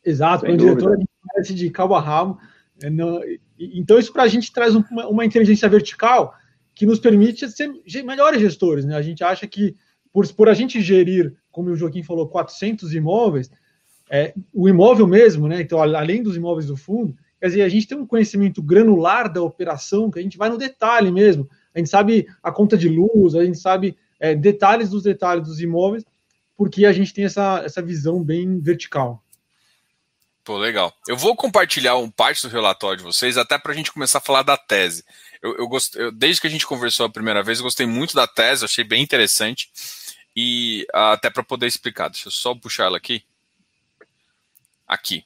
Exato, 0.06 0.44
o 0.44 0.48
plano 0.48 0.57
diretor 0.57 1.00
conhece 1.28 1.54
de 1.54 1.69
cabo 1.69 1.95
a 1.95 2.01
rabo. 2.01 2.39
É, 2.81 2.89
então, 3.60 3.98
isso 3.98 4.13
para 4.13 4.24
a 4.24 4.28
gente 4.28 4.51
traz 4.51 4.75
uma, 4.75 5.07
uma, 5.07 5.25
inteligência 5.25 5.68
vertical 5.68 6.36
que 6.75 6.86
nos 6.86 7.00
permite 7.00 7.50
ser 7.50 7.72
melhores 8.04 8.39
gestores. 8.39 8.86
Né? 8.86 8.95
A 8.95 9.01
gente 9.01 9.24
acha 9.24 9.48
que, 9.48 9.75
por, 10.13 10.28
por 10.34 10.48
a 10.48 10.54
gente 10.54 10.80
gerir, 10.80 11.36
como 11.51 11.69
o 11.69 11.75
Joaquim 11.75 12.04
falou, 12.04 12.28
400 12.28 12.94
imóveis, 12.94 13.50
é, 14.10 14.34
o 14.54 14.69
imóvel 14.69 15.07
mesmo, 15.07 15.48
né? 15.48 15.62
então, 15.62 15.81
além 15.81 16.22
dos 16.22 16.38
imóveis 16.38 16.68
do 16.68 16.78
fundo, 16.78 17.16
Quer 17.39 17.48
dizer, 17.48 17.62
a 17.62 17.69
gente 17.69 17.88
tem 17.88 17.98
um 17.98 18.06
conhecimento 18.06 18.62
granular 18.62 19.31
da 19.31 19.42
operação, 19.42 20.10
que 20.10 20.19
a 20.19 20.22
gente 20.22 20.38
vai 20.38 20.50
no 20.50 20.57
detalhe 20.57 21.12
mesmo. 21.12 21.48
A 21.74 21.78
gente 21.78 21.89
sabe 21.89 22.28
a 22.42 22.51
conta 22.51 22.75
de 22.75 22.89
luz, 22.89 23.36
a 23.36 23.45
gente 23.45 23.60
sabe 23.60 23.95
é, 24.19 24.34
detalhes 24.34 24.89
dos 24.89 25.04
detalhes 25.04 25.48
dos 25.48 25.62
imóveis, 25.62 26.04
porque 26.57 26.86
a 26.86 26.92
gente 26.92 27.13
tem 27.13 27.25
essa, 27.25 27.62
essa 27.63 27.81
visão 27.81 28.21
bem 28.24 28.59
vertical. 28.59 29.24
Pô, 30.44 30.57
legal. 30.57 30.95
Eu 31.07 31.15
vou 31.15 31.36
compartilhar 31.36 31.98
um 31.98 32.09
parte 32.09 32.42
do 32.42 32.51
relatório 32.51 32.98
de 32.98 33.04
vocês, 33.04 33.38
até 33.38 33.57
para 33.59 33.74
a 33.74 33.75
gente 33.75 33.92
começar 33.92 34.18
a 34.18 34.21
falar 34.21 34.44
da 34.44 34.57
tese. 34.57 35.04
Eu, 35.42 35.56
eu, 35.57 35.68
gost... 35.68 35.95
eu, 35.95 36.12
desde 36.12 36.42
que 36.42 36.48
a 36.48 36.50
gente 36.50 36.65
conversou 36.65 37.06
a 37.06 37.12
primeira 37.12 37.44
vez, 37.44 37.62
gostei 37.62 37.86
muito 37.86 38.15
da 38.15 38.25
tese, 38.25 38.65
achei 38.65 38.83
bem 38.83 39.04
interessante. 39.04 39.69
E 40.36 40.88
até 40.94 41.30
para 41.30 41.44
poder 41.44 41.68
explicar, 41.68 42.09
deixa 42.09 42.27
eu 42.27 42.31
só 42.31 42.56
puxar 42.56 42.86
ela 42.86 42.98
aqui. 42.98 43.24
Aqui. 44.88 45.25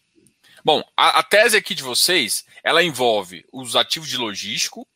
Bom, 0.65 0.83
a, 0.97 1.19
a, 1.19 1.23
tese 1.23 1.55
aqui 1.55 1.75
de 1.75 1.83
vocês, 1.83 2.45
ela 2.63 2.83
envolve 2.83 3.45
os 3.51 3.75
ativos 3.75 4.09
de 4.09 4.17
logístico, 4.17 4.87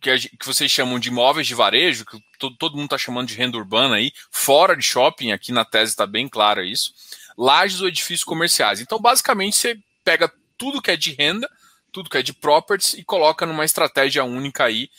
que, 0.00 0.10
a, 0.10 0.18
que 0.18 0.46
vocês 0.46 0.70
chamam 0.70 0.98
de 0.98 1.08
imóveis 1.08 1.46
de 1.46 1.54
varejo, 1.54 2.04
que 2.04 2.18
todo, 2.38 2.56
todo 2.56 2.76
mundo 2.76 2.84
está 2.84 2.98
chamando 2.98 3.28
de 3.28 3.34
renda 3.34 3.56
urbana 3.56 3.96
aí, 3.96 4.12
fora 4.30 4.76
de 4.76 4.82
shopping, 4.82 5.32
aqui 5.32 5.52
na 5.52 5.64
tese 5.64 5.92
está 5.92 6.06
bem 6.06 6.28
claro 6.28 6.62
isso, 6.62 6.92
lajes 7.36 7.80
ou 7.80 7.88
edifícios 7.88 8.24
comerciais. 8.24 8.80
Então, 8.80 8.98
basicamente, 8.98 9.56
você 9.56 9.78
pega 10.04 10.30
tudo 10.56 10.82
que 10.82 10.90
é 10.90 10.96
de 10.96 11.12
renda, 11.12 11.48
tudo 11.92 12.10
que 12.10 12.18
é 12.18 12.22
de 12.22 12.32
properties 12.32 12.94
e 12.94 13.04
coloca 13.04 13.46
numa 13.46 13.64
estratégia 13.64 14.24
única 14.24 14.64
aí, 14.64 14.90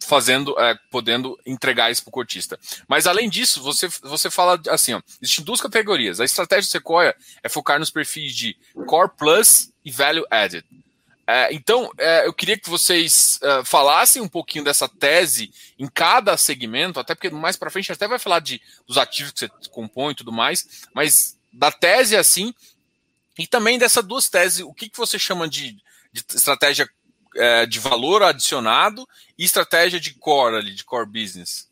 fazendo, 0.00 0.58
é, 0.58 0.76
podendo 0.90 1.38
entregar 1.46 1.90
isso 1.90 2.02
para 2.02 2.10
o 2.10 2.12
cotista. 2.12 2.58
Mas 2.88 3.06
além 3.06 3.28
disso, 3.28 3.62
você, 3.62 3.88
você 4.02 4.30
fala 4.30 4.60
assim, 4.68 4.94
ó, 4.94 5.02
existem 5.20 5.44
duas 5.44 5.60
categorias. 5.60 6.20
A 6.20 6.24
estratégia 6.24 6.68
do 6.68 6.72
Sequoia 6.72 7.14
é 7.42 7.48
focar 7.48 7.78
nos 7.78 7.90
perfis 7.90 8.34
de 8.34 8.56
Core 8.86 9.10
Plus 9.16 9.70
e 9.84 9.90
Value 9.90 10.26
Added. 10.30 10.64
É, 11.32 11.54
então, 11.54 11.88
é, 11.96 12.26
eu 12.26 12.32
queria 12.32 12.58
que 12.58 12.68
vocês 12.68 13.38
é, 13.40 13.64
falassem 13.64 14.20
um 14.20 14.26
pouquinho 14.26 14.64
dessa 14.64 14.88
tese 14.88 15.52
em 15.78 15.86
cada 15.86 16.36
segmento, 16.36 16.98
até 16.98 17.14
porque 17.14 17.30
mais 17.30 17.56
para 17.56 17.70
frente 17.70 17.92
até 17.92 18.08
vai 18.08 18.18
falar 18.18 18.40
de, 18.40 18.60
dos 18.84 18.98
ativos 18.98 19.30
que 19.30 19.46
você 19.46 19.48
compõe 19.70 20.10
e 20.10 20.16
tudo 20.16 20.32
mais, 20.32 20.88
mas 20.92 21.38
da 21.52 21.70
tese 21.70 22.16
assim, 22.16 22.52
e 23.38 23.46
também 23.46 23.78
dessas 23.78 24.04
duas 24.04 24.28
teses, 24.28 24.58
o 24.64 24.74
que, 24.74 24.88
que 24.88 24.98
você 24.98 25.20
chama 25.20 25.48
de, 25.48 25.80
de 26.12 26.24
estratégia 26.34 26.90
de 27.68 27.78
valor 27.78 28.24
adicionado 28.24 29.08
e 29.38 29.44
estratégia 29.44 30.00
de 30.00 30.12
core 30.14 30.56
ali, 30.56 30.74
de 30.74 30.84
core 30.84 31.06
business. 31.06 31.70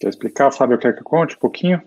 Quer 0.00 0.08
explicar, 0.08 0.50
Fábio, 0.50 0.78
quer 0.78 0.94
que 0.94 1.00
eu 1.00 1.04
conte 1.04 1.36
um 1.36 1.38
pouquinho? 1.38 1.82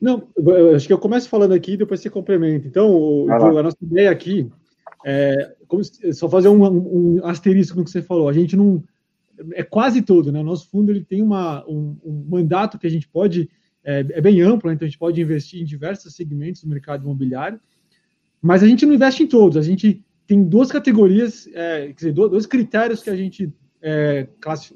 Não, 0.00 0.28
acho 0.74 0.86
que 0.86 0.92
eu 0.92 0.98
começo 0.98 1.28
falando 1.28 1.52
aqui 1.52 1.72
e 1.72 1.76
depois 1.76 2.00
você 2.00 2.10
complementa. 2.10 2.66
Então, 2.66 3.26
a 3.30 3.62
nossa 3.62 3.76
ideia 3.82 4.10
aqui 4.10 4.50
é 5.04 5.54
como, 5.68 5.82
só 5.84 6.28
fazer 6.28 6.48
um, 6.48 6.64
um, 6.64 7.24
asterisco 7.24 7.76
no 7.76 7.84
que 7.84 7.90
você 7.90 8.02
falou. 8.02 8.28
A 8.28 8.32
gente 8.32 8.56
não 8.56 8.82
é 9.52 9.62
quase 9.62 10.02
todo, 10.02 10.32
né? 10.32 10.40
O 10.40 10.44
nosso 10.44 10.68
fundo 10.70 10.90
ele 10.90 11.04
tem 11.04 11.22
uma, 11.22 11.64
um, 11.68 11.96
um 12.04 12.26
mandato 12.28 12.78
que 12.78 12.86
a 12.86 12.90
gente 12.90 13.08
pode 13.08 13.48
é, 13.84 14.00
é 14.10 14.20
bem 14.20 14.40
amplo, 14.40 14.68
né? 14.68 14.74
então 14.74 14.84
a 14.84 14.88
gente 14.88 14.98
pode 14.98 15.20
investir 15.20 15.62
em 15.62 15.64
diversos 15.64 16.14
segmentos 16.14 16.62
do 16.64 16.68
mercado 16.68 17.04
imobiliário, 17.04 17.60
mas 18.42 18.62
a 18.62 18.66
gente 18.66 18.84
não 18.84 18.94
investe 18.94 19.22
em 19.22 19.28
todos. 19.28 19.56
A 19.56 19.62
gente 19.62 20.04
tem 20.26 20.42
duas 20.42 20.72
categorias, 20.72 21.48
é, 21.54 21.86
quer 21.86 21.94
dizer, 21.94 22.12
dois 22.12 22.46
critérios 22.46 23.00
que 23.00 23.10
a 23.10 23.16
gente 23.16 23.52
é, 23.80 24.26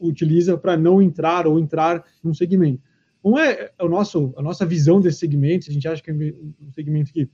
utiliza 0.00 0.56
para 0.56 0.76
não 0.76 1.02
entrar 1.02 1.46
ou 1.46 1.58
entrar 1.58 2.04
num 2.22 2.32
segmento. 2.32 2.80
Um 3.22 3.38
é, 3.38 3.70
é 3.78 3.84
o 3.84 3.88
nosso, 3.88 4.32
a 4.36 4.42
nossa 4.42 4.64
visão 4.64 5.00
desse 5.00 5.18
segmento, 5.18 5.70
a 5.70 5.72
gente 5.72 5.86
acha 5.86 6.02
que 6.02 6.10
é 6.10 6.14
um 6.14 6.72
segmento 6.72 7.12
que 7.12 7.28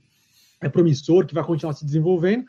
é 0.61 0.67
promissor, 0.69 1.25
que 1.25 1.33
vai 1.33 1.43
continuar 1.43 1.73
se 1.73 1.85
desenvolvendo, 1.85 2.45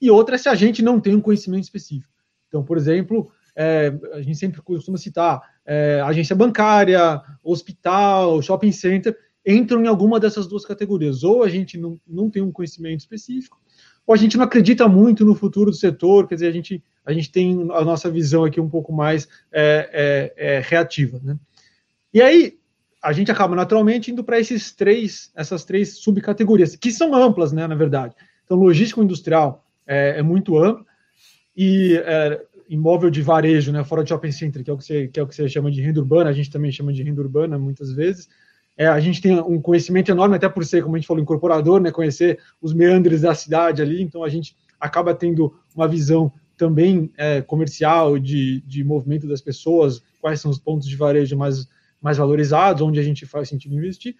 e 0.00 0.10
outra 0.10 0.36
é 0.36 0.38
se 0.38 0.48
a 0.48 0.54
gente 0.54 0.82
não 0.82 1.00
tem 1.00 1.14
um 1.14 1.20
conhecimento 1.20 1.64
específico. 1.64 2.12
Então, 2.48 2.62
por 2.62 2.76
exemplo, 2.76 3.30
é, 3.54 3.92
a 4.12 4.22
gente 4.22 4.38
sempre 4.38 4.62
costuma 4.62 4.96
citar 4.96 5.40
é, 5.66 6.00
agência 6.04 6.34
bancária, 6.34 7.20
hospital, 7.42 8.40
shopping 8.40 8.72
center, 8.72 9.16
entram 9.44 9.82
em 9.82 9.88
alguma 9.88 10.20
dessas 10.20 10.46
duas 10.46 10.64
categorias. 10.64 11.24
Ou 11.24 11.42
a 11.42 11.48
gente 11.48 11.76
não, 11.76 12.00
não 12.06 12.30
tem 12.30 12.40
um 12.40 12.52
conhecimento 12.52 13.00
específico, 13.00 13.60
ou 14.06 14.14
a 14.14 14.16
gente 14.16 14.36
não 14.36 14.44
acredita 14.44 14.88
muito 14.88 15.24
no 15.24 15.34
futuro 15.34 15.70
do 15.70 15.76
setor, 15.76 16.26
quer 16.26 16.36
dizer, 16.36 16.48
a 16.48 16.52
gente, 16.52 16.82
a 17.04 17.12
gente 17.12 17.30
tem 17.30 17.68
a 17.72 17.84
nossa 17.84 18.10
visão 18.10 18.44
aqui 18.44 18.60
um 18.60 18.68
pouco 18.68 18.92
mais 18.92 19.28
é, 19.52 20.32
é, 20.36 20.56
é 20.56 20.60
reativa. 20.60 21.20
Né? 21.22 21.36
E 22.14 22.22
aí, 22.22 22.57
a 23.02 23.12
gente 23.12 23.30
acaba 23.30 23.54
naturalmente 23.54 24.10
indo 24.10 24.24
para 24.24 24.40
esses 24.40 24.72
três, 24.72 25.30
essas 25.34 25.64
três 25.64 25.98
subcategorias, 25.98 26.74
que 26.74 26.90
são 26.90 27.14
amplas, 27.14 27.52
né, 27.52 27.66
na 27.66 27.74
verdade. 27.74 28.14
Então, 28.44 28.56
logístico 28.56 29.02
industrial 29.02 29.64
é, 29.86 30.18
é 30.18 30.22
muito 30.22 30.58
amplo, 30.58 30.86
e 31.56 32.00
é, 32.04 32.40
imóvel 32.68 33.10
de 33.10 33.22
varejo, 33.22 33.72
né, 33.72 33.82
fora 33.82 34.02
de 34.02 34.10
shopping 34.10 34.30
center, 34.30 34.62
que 34.62 34.70
é, 34.70 34.72
o 34.72 34.76
que 34.76 34.84
você, 34.84 35.08
que 35.08 35.18
é 35.18 35.22
o 35.22 35.26
que 35.26 35.34
você 35.34 35.48
chama 35.48 35.70
de 35.70 35.80
renda 35.80 35.98
urbana, 36.00 36.30
a 36.30 36.32
gente 36.32 36.50
também 36.50 36.70
chama 36.70 36.92
de 36.92 37.02
renda 37.02 37.20
urbana 37.20 37.58
muitas 37.58 37.92
vezes, 37.92 38.28
é, 38.76 38.86
a 38.86 39.00
gente 39.00 39.20
tem 39.20 39.40
um 39.40 39.60
conhecimento 39.60 40.10
enorme, 40.10 40.36
até 40.36 40.48
por 40.48 40.64
ser, 40.64 40.84
como 40.84 40.94
a 40.94 40.98
gente 40.98 41.08
falou, 41.08 41.20
incorporador, 41.20 41.80
né, 41.80 41.90
conhecer 41.90 42.38
os 42.62 42.72
meandres 42.72 43.22
da 43.22 43.34
cidade 43.34 43.82
ali, 43.82 44.00
então 44.00 44.22
a 44.22 44.28
gente 44.28 44.56
acaba 44.78 45.12
tendo 45.14 45.52
uma 45.74 45.88
visão 45.88 46.32
também 46.56 47.10
é, 47.16 47.40
comercial 47.42 48.18
de, 48.18 48.60
de 48.60 48.84
movimento 48.84 49.26
das 49.26 49.40
pessoas, 49.40 50.02
quais 50.20 50.40
são 50.40 50.50
os 50.50 50.58
pontos 50.58 50.86
de 50.88 50.96
varejo 50.96 51.36
mais, 51.36 51.66
mais 52.00 52.16
valorizados, 52.16 52.82
onde 52.82 52.98
a 52.98 53.02
gente 53.02 53.26
faz 53.26 53.48
sentido 53.48 53.74
investir. 53.74 54.16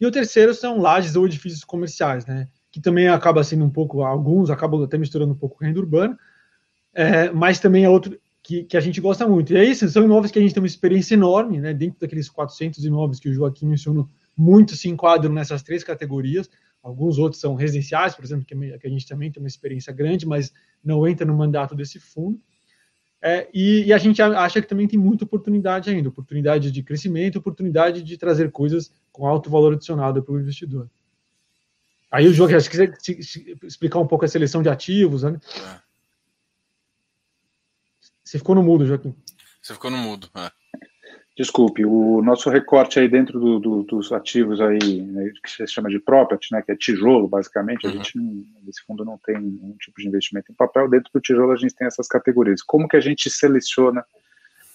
E 0.00 0.06
o 0.06 0.10
terceiro 0.10 0.54
são 0.54 0.78
lajes 0.78 1.16
ou 1.16 1.26
edifícios 1.26 1.64
comerciais, 1.64 2.26
né, 2.26 2.48
que 2.70 2.80
também 2.80 3.08
acaba 3.08 3.42
sendo 3.42 3.64
um 3.64 3.70
pouco, 3.70 4.02
alguns 4.02 4.50
acabam 4.50 4.82
até 4.82 4.98
misturando 4.98 5.32
um 5.32 5.36
pouco 5.36 5.62
renda 5.62 5.80
urbana, 5.80 6.18
é, 6.94 7.30
mas 7.30 7.58
também 7.58 7.84
é 7.84 7.88
outro, 7.88 8.18
que, 8.46 8.62
que, 8.62 8.76
a 8.76 8.80
gente 8.80 9.00
gosta 9.00 9.26
muito. 9.26 9.52
E 9.52 9.56
é 9.56 9.64
isso, 9.64 9.88
são 9.88 10.04
imóveis 10.04 10.30
que 10.30 10.38
a 10.38 10.42
gente 10.42 10.54
tem 10.54 10.62
uma 10.62 10.68
experiência 10.68 11.14
enorme, 11.14 11.60
né? 11.60 11.74
Dentro 11.74 11.98
daqueles 11.98 12.28
400 12.28 12.84
imóveis 12.84 13.18
que 13.18 13.28
o 13.28 13.34
Joaquim 13.34 13.66
mencionou, 13.66 14.08
muitos 14.36 14.80
se 14.80 14.88
enquadram 14.88 15.32
nessas 15.32 15.64
três 15.64 15.82
categorias. 15.82 16.48
Alguns 16.80 17.18
outros 17.18 17.40
são 17.40 17.56
residenciais, 17.56 18.14
por 18.14 18.24
exemplo, 18.24 18.44
que 18.44 18.86
a 18.86 18.88
gente 18.88 19.04
também 19.04 19.32
tem 19.32 19.42
uma 19.42 19.48
experiência 19.48 19.92
grande, 19.92 20.24
mas 20.24 20.52
não 20.84 21.04
entra 21.08 21.26
no 21.26 21.36
mandato 21.36 21.74
desse 21.74 21.98
fundo. 21.98 22.40
É, 23.20 23.48
e, 23.52 23.86
e, 23.86 23.92
a 23.92 23.98
gente 23.98 24.20
acha 24.20 24.60
que 24.60 24.68
também 24.68 24.86
tem 24.86 24.98
muita 24.98 25.24
oportunidade 25.24 25.90
ainda, 25.90 26.08
oportunidade 26.08 26.70
de 26.70 26.82
crescimento, 26.82 27.38
oportunidade 27.38 28.02
de 28.02 28.16
trazer 28.16 28.52
coisas 28.52 28.92
com 29.10 29.26
alto 29.26 29.50
valor 29.50 29.72
adicionado 29.72 30.22
para 30.22 30.34
o 30.34 30.40
investidor. 30.40 30.88
Aí 32.10 32.28
o 32.28 32.32
Joaquim, 32.32 32.60
se 32.60 32.70
quiser 32.70 32.96
explicar 33.64 33.98
um 33.98 34.06
pouco 34.06 34.24
a 34.24 34.28
seleção 34.28 34.62
de 34.62 34.68
ativos, 34.68 35.22
né? 35.22 35.40
É. 35.58 35.80
Você 38.22 38.38
ficou 38.38 38.54
no 38.54 38.62
mudo, 38.62 38.86
Joaquim. 38.86 39.14
Você 39.60 39.72
ficou 39.72 39.90
no 39.90 39.98
mudo. 39.98 40.30
É. 40.34 40.50
Desculpe, 41.36 41.84
o 41.84 42.22
nosso 42.22 42.48
recorte 42.48 42.98
aí 42.98 43.08
dentro 43.08 43.38
do, 43.38 43.58
do, 43.58 43.82
dos 43.82 44.10
ativos 44.10 44.58
aí, 44.58 45.02
né, 45.02 45.30
que 45.44 45.50
se 45.50 45.66
chama 45.66 45.90
de 45.90 45.98
property, 45.98 46.48
né, 46.50 46.62
que 46.62 46.72
é 46.72 46.76
tijolo, 46.76 47.28
basicamente, 47.28 47.84
uhum. 47.84 47.92
a 47.92 47.94
gente, 47.94 48.16
não, 48.16 48.42
esse 48.66 48.82
fundo 48.86 49.04
não 49.04 49.18
tem 49.18 49.34
nenhum 49.34 49.76
tipo 49.78 50.00
de 50.00 50.08
investimento 50.08 50.50
em 50.50 50.54
papel, 50.54 50.88
dentro 50.88 51.10
do 51.12 51.20
tijolo 51.20 51.52
a 51.52 51.56
gente 51.56 51.74
tem 51.74 51.86
essas 51.86 52.08
categorias. 52.08 52.62
Como 52.62 52.88
que 52.88 52.96
a 52.96 53.00
gente 53.00 53.28
seleciona 53.28 54.02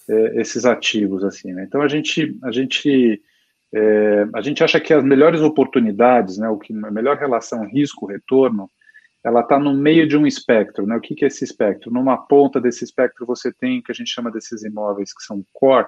é, 0.07 0.39
esses 0.39 0.63
ativos, 0.63 1.23
assim, 1.23 1.51
né? 1.51 1.63
Então 1.63 1.81
a 1.81 1.87
gente, 1.87 2.37
a 2.43 2.51
gente, 2.51 3.19
é, 3.73 4.27
a 4.35 4.41
gente 4.41 4.63
acha 4.63 4.79
que 4.79 4.93
as 4.93 5.03
melhores 5.03 5.41
oportunidades, 5.41 6.37
né, 6.37 6.47
o 6.47 6.59
que 6.59 6.73
a 6.73 6.91
melhor 6.91 7.17
relação 7.17 7.65
risco-retorno, 7.65 8.69
ela 9.23 9.41
está 9.41 9.59
no 9.59 9.73
meio 9.73 10.07
de 10.07 10.17
um 10.17 10.25
espectro. 10.25 10.85
Né? 10.85 10.95
O 10.95 11.01
que, 11.01 11.15
que 11.15 11.23
é 11.23 11.27
esse 11.27 11.43
espectro? 11.43 11.91
Numa 11.91 12.17
ponta 12.17 12.59
desse 12.59 12.83
espectro 12.83 13.25
você 13.25 13.51
tem 13.51 13.79
o 13.79 13.83
que 13.83 13.91
a 13.91 13.95
gente 13.95 14.09
chama 14.09 14.31
desses 14.31 14.63
imóveis 14.63 15.13
que 15.13 15.23
são 15.23 15.43
core, 15.53 15.87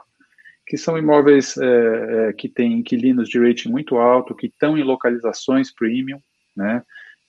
que 0.65 0.77
são 0.77 0.97
imóveis 0.97 1.57
é, 1.57 2.29
é, 2.29 2.33
que 2.33 2.47
têm 2.47 2.73
inquilinos 2.79 3.27
de 3.29 3.39
rating 3.39 3.69
muito 3.69 3.97
alto, 3.97 4.35
que 4.35 4.47
estão 4.47 4.77
em 4.77 4.83
localizações 4.83 5.71
premium, 5.71 6.19
né? 6.55 6.83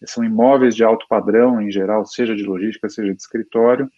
são 0.06 0.24
imóveis 0.24 0.74
de 0.74 0.84
alto 0.84 1.06
padrão 1.08 1.60
em 1.60 1.70
geral, 1.70 2.04
seja 2.04 2.34
de 2.34 2.42
logística, 2.42 2.88
seja 2.88 3.12
de 3.14 3.20
escritório, 3.20 3.90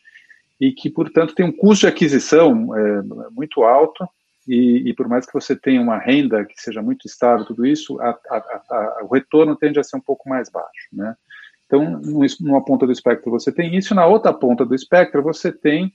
e 0.61 0.73
que, 0.73 0.88
portanto, 0.88 1.35
tem 1.35 1.45
um 1.45 1.52
custo 1.52 1.83
de 1.83 1.88
aquisição 1.88 2.75
é, 2.76 3.02
muito 3.31 3.62
alto, 3.64 4.09
e, 4.47 4.88
e, 4.88 4.95
por 4.95 5.09
mais 5.09 5.26
que 5.26 5.33
você 5.33 5.57
tenha 5.57 5.81
uma 5.81 5.99
renda 5.99 6.45
que 6.45 6.55
seja 6.61 6.81
muito 6.81 7.07
estável, 7.07 7.45
tudo 7.45 7.66
isso, 7.66 8.00
a, 8.00 8.11
a, 8.11 8.37
a, 8.71 9.00
o 9.02 9.12
retorno 9.12 9.57
tende 9.57 9.81
a 9.81 9.83
ser 9.83 9.97
um 9.97 10.00
pouco 10.00 10.28
mais 10.28 10.49
baixo, 10.49 10.88
né? 10.93 11.16
Então, 11.66 12.00
numa 12.40 12.64
ponta 12.64 12.87
do 12.87 12.93
espectro 12.93 13.28
você 13.28 13.50
tem 13.50 13.76
isso, 13.76 13.93
na 13.93 14.07
outra 14.07 14.33
ponta 14.33 14.64
do 14.64 14.73
espectro 14.73 15.21
você 15.21 15.50
tem 15.50 15.93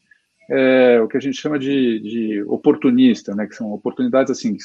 é, 0.51 1.00
o 1.00 1.08
que 1.08 1.15
a 1.15 1.20
gente 1.20 1.39
chama 1.39 1.58
de, 1.58 2.00
de, 2.00 2.43
oportunista, 2.43 3.34
né, 3.34 3.48
que 3.48 3.55
são 3.55 3.72
oportunidades 3.72 4.31
assim, 4.31 4.55
que 4.55 4.63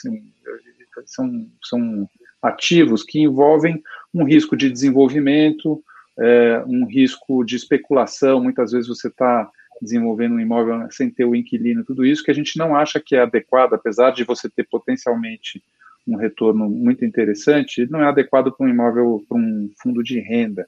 são, 1.07 1.47
são 1.63 2.09
ativos 2.43 3.05
que 3.05 3.21
envolvem 3.21 3.81
um 4.13 4.25
risco 4.25 4.57
de 4.57 4.69
desenvolvimento, 4.69 5.81
é, 6.19 6.63
um 6.67 6.87
risco 6.87 7.45
de 7.45 7.55
especulação, 7.55 8.43
muitas 8.43 8.73
vezes 8.73 8.89
você 8.89 9.07
está 9.07 9.49
desenvolvendo 9.81 10.35
um 10.35 10.41
imóvel 10.41 10.87
sem 10.91 11.09
ter 11.09 11.25
o 11.25 11.37
inquilino, 11.37 11.85
tudo 11.85 12.05
isso 12.05 12.25
que 12.25 12.31
a 12.31 12.35
gente 12.35 12.59
não 12.59 12.75
acha 12.75 12.99
que 12.99 13.15
é 13.15 13.21
adequado, 13.21 13.75
apesar 13.75 14.11
de 14.11 14.25
você 14.25 14.49
ter 14.49 14.65
potencialmente 14.65 15.63
um 16.09 16.17
retorno 16.17 16.69
muito 16.69 17.05
interessante, 17.05 17.89
não 17.91 18.01
é 18.01 18.09
adequado 18.09 18.51
para 18.51 18.67
um 18.67 18.71
imóvel, 18.71 19.23
para 19.29 19.39
um 19.39 19.71
fundo 19.81 20.03
de 20.03 20.19
renda 20.19 20.67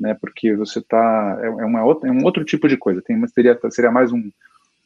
né? 0.00 0.16
Porque 0.18 0.56
você 0.56 0.78
está 0.78 1.38
é, 1.42 1.46
é, 1.46 1.64
uma 1.64 1.84
outra, 1.84 2.08
é 2.08 2.12
um 2.12 2.24
outro 2.24 2.42
tipo 2.42 2.66
de 2.66 2.76
coisa. 2.76 3.02
Tem 3.02 3.24
seria 3.28 3.58
seria 3.70 3.90
mais 3.90 4.10
um, 4.10 4.30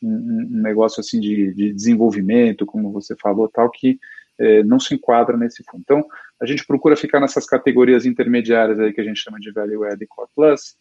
um, 0.03 0.49
negócio 0.63 1.01
assim 1.01 1.21
de, 1.21 1.53
de, 1.53 1.73
desenvolvimento, 1.73 2.67
como 2.67 2.93
você 2.93 3.15
falou, 3.17 3.49
tal 3.49 3.71
que 3.71 3.99
é, 4.39 4.63
não 4.63 4.81
se 4.81 4.95
enquadra 4.95 5.37
nesse 5.37 5.63
fundo. 5.65 5.83
Então 5.83 6.05
a 6.41 6.47
gente 6.47 6.67
procura 6.67 6.97
ficar 6.97 7.21
nessas 7.21 7.47
categorias 7.47 8.05
intermediárias 8.05 8.79
aí 8.79 8.93
que 8.93 9.01
a 9.01 9.05
gente 9.05 9.21
chama 9.21 9.39
de 9.39 9.53
value 9.53 9.85
add 9.85 10.03
e 10.03 10.07
core 10.07 10.29
plus, 10.35 10.77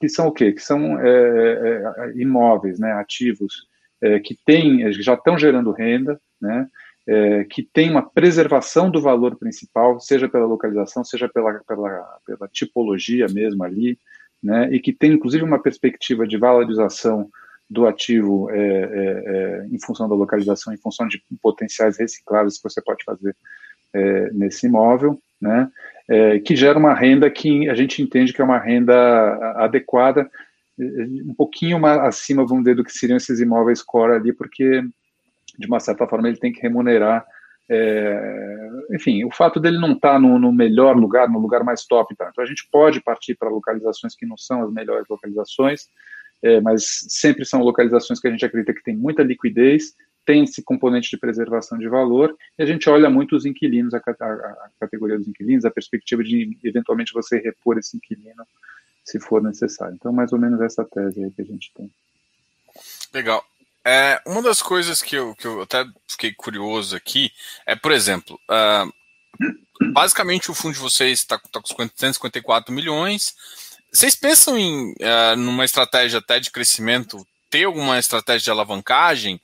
que 0.00 0.08
são 0.08 0.28
o 0.28 0.32
quê? 0.32 0.52
Que 0.52 0.62
são 0.62 0.98
é, 1.00 1.08
é, 1.08 2.12
imóveis, 2.16 2.78
né? 2.78 2.92
Ativos 2.92 3.66
é, 4.00 4.18
que 4.18 4.36
tem, 4.44 4.92
já 4.92 5.14
estão 5.14 5.38
gerando 5.38 5.70
renda, 5.72 6.20
né? 6.40 6.68
é, 7.06 7.44
que 7.44 7.62
tem 7.62 7.90
uma 7.90 8.02
preservação 8.02 8.90
do 8.90 9.00
valor 9.00 9.36
principal, 9.36 9.98
seja 10.00 10.28
pela 10.28 10.46
localização, 10.46 11.04
seja 11.04 11.28
pela, 11.28 11.60
pela, 11.66 12.18
pela 12.26 12.48
tipologia 12.48 13.26
mesmo 13.28 13.64
ali, 13.64 13.98
né, 14.42 14.72
e 14.72 14.80
que 14.80 14.92
tem 14.92 15.12
inclusive 15.12 15.44
uma 15.44 15.62
perspectiva 15.62 16.26
de 16.26 16.36
valorização 16.36 17.28
do 17.72 17.86
ativo 17.86 18.50
é, 18.50 18.56
é, 18.56 19.22
é 19.26 19.66
em 19.70 19.78
função 19.80 20.08
da 20.08 20.14
localização, 20.14 20.72
em 20.72 20.78
função 20.78 21.06
de 21.08 21.22
potenciais 21.40 21.98
recicláveis 21.98 22.56
que 22.56 22.64
você 22.64 22.82
pode 22.82 23.04
fazer 23.04 23.34
é, 23.94 24.30
nesse 24.32 24.66
imóvel, 24.66 25.18
né, 25.40 25.70
é, 26.08 26.38
que 26.38 26.54
gera 26.54 26.78
uma 26.78 26.94
renda 26.94 27.30
que 27.30 27.68
a 27.68 27.74
gente 27.74 28.02
entende 28.02 28.32
que 28.32 28.40
é 28.40 28.44
uma 28.44 28.58
renda 28.58 28.94
adequada, 29.56 30.30
um 30.78 31.34
pouquinho 31.34 31.78
mais 31.78 31.98
acima, 32.00 32.46
vamos 32.46 32.64
dizer, 32.64 32.76
do 32.76 32.84
que 32.84 32.92
seriam 32.92 33.16
esses 33.16 33.40
imóveis 33.40 33.82
core 33.82 34.14
ali, 34.14 34.32
porque 34.32 34.82
de 35.58 35.66
uma 35.66 35.80
certa 35.80 36.06
forma, 36.06 36.28
ele 36.28 36.38
tem 36.38 36.52
que 36.52 36.60
remunerar. 36.60 37.24
É, 37.68 38.68
enfim, 38.90 39.24
o 39.24 39.30
fato 39.30 39.60
dele 39.60 39.78
não 39.78 39.92
estar 39.92 40.14
tá 40.14 40.18
no, 40.18 40.38
no, 40.38 40.52
melhor 40.52 40.96
lugar, 40.96 41.28
no 41.28 41.38
lugar 41.38 41.62
mais 41.64 41.84
top, 41.84 42.14
tá? 42.16 42.28
então 42.30 42.42
a 42.44 42.46
gente 42.46 42.68
pode 42.70 43.00
partir 43.00 43.34
para 43.34 43.48
localizações 43.48 44.14
que 44.14 44.26
não 44.26 44.36
são 44.36 44.62
as 44.62 44.72
melhores 44.72 45.06
localizações, 45.08 45.86
é, 46.42 46.60
mas 46.60 47.06
sempre 47.08 47.44
são 47.44 47.62
localizações 47.62 48.20
que 48.20 48.28
a 48.28 48.30
gente 48.30 48.44
acredita 48.44 48.74
que 48.74 48.82
tem 48.82 48.96
muita 48.96 49.22
liquidez, 49.22 49.94
tem 50.24 50.44
esse 50.44 50.62
componente 50.62 51.10
de 51.10 51.16
preservação 51.16 51.78
de 51.78 51.88
valor, 51.88 52.36
e 52.58 52.62
a 52.62 52.66
gente 52.66 52.88
olha 52.88 53.10
muito 53.10 53.36
os 53.36 53.44
inquilinos, 53.44 53.94
a, 53.94 53.98
a, 53.98 54.24
a 54.24 54.70
categoria 54.80 55.18
dos 55.18 55.28
inquilinos, 55.28 55.64
a 55.64 55.70
perspectiva 55.70 56.22
de 56.22 56.56
eventualmente 56.62 57.12
você 57.12 57.38
repor 57.38 57.78
esse 57.78 57.96
inquilino 57.96 58.46
se 59.04 59.18
for 59.18 59.42
necessário. 59.42 59.94
Então, 59.94 60.12
mais 60.12 60.32
ou 60.32 60.38
menos 60.38 60.60
essa 60.60 60.84
tese 60.84 61.24
aí 61.24 61.30
que 61.30 61.42
a 61.42 61.44
gente 61.44 61.72
tem. 61.74 61.90
Legal. 63.12 63.44
É, 63.84 64.20
uma 64.24 64.40
das 64.42 64.62
coisas 64.62 65.02
que 65.02 65.16
eu, 65.16 65.34
que 65.34 65.46
eu 65.46 65.62
até 65.62 65.84
fiquei 66.06 66.32
curioso 66.32 66.94
aqui 66.94 67.32
é, 67.66 67.74
por 67.74 67.90
exemplo, 67.90 68.38
uh, 68.48 69.92
basicamente 69.92 70.50
o 70.50 70.54
fundo 70.54 70.74
de 70.74 70.80
vocês 70.80 71.18
está 71.18 71.36
tá 71.36 71.60
com 71.60 71.88
154 71.88 72.72
milhões. 72.72 73.34
Vocês 73.92 74.14
pensam 74.14 74.58
em 74.58 74.92
uh, 74.92 75.36
numa 75.36 75.64
estratégia 75.64 76.18
até 76.18 76.40
de 76.40 76.50
crescimento, 76.50 77.26
ter 77.50 77.64
alguma 77.64 77.98
estratégia 77.98 78.44
de 78.44 78.50
alavancagem? 78.50 79.40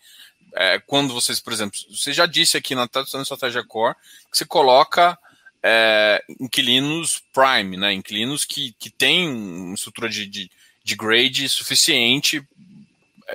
É, 0.54 0.78
quando 0.80 1.12
vocês, 1.12 1.38
por 1.38 1.52
exemplo, 1.52 1.78
você 1.90 2.12
já 2.12 2.24
disse 2.24 2.56
aqui 2.56 2.74
na, 2.74 2.88
na 3.12 3.22
estratégia 3.22 3.62
core 3.62 3.94
que 4.32 4.38
você 4.38 4.46
coloca 4.46 5.16
é, 5.62 6.24
inquilinos 6.40 7.22
prime, 7.32 7.76
né? 7.76 7.92
Inquilinos 7.92 8.44
que, 8.44 8.74
que 8.78 8.88
têm 8.88 9.28
uma 9.28 9.74
estrutura 9.74 10.08
de, 10.08 10.26
de, 10.26 10.50
de 10.82 10.96
grade 10.96 11.48
suficiente 11.48 12.42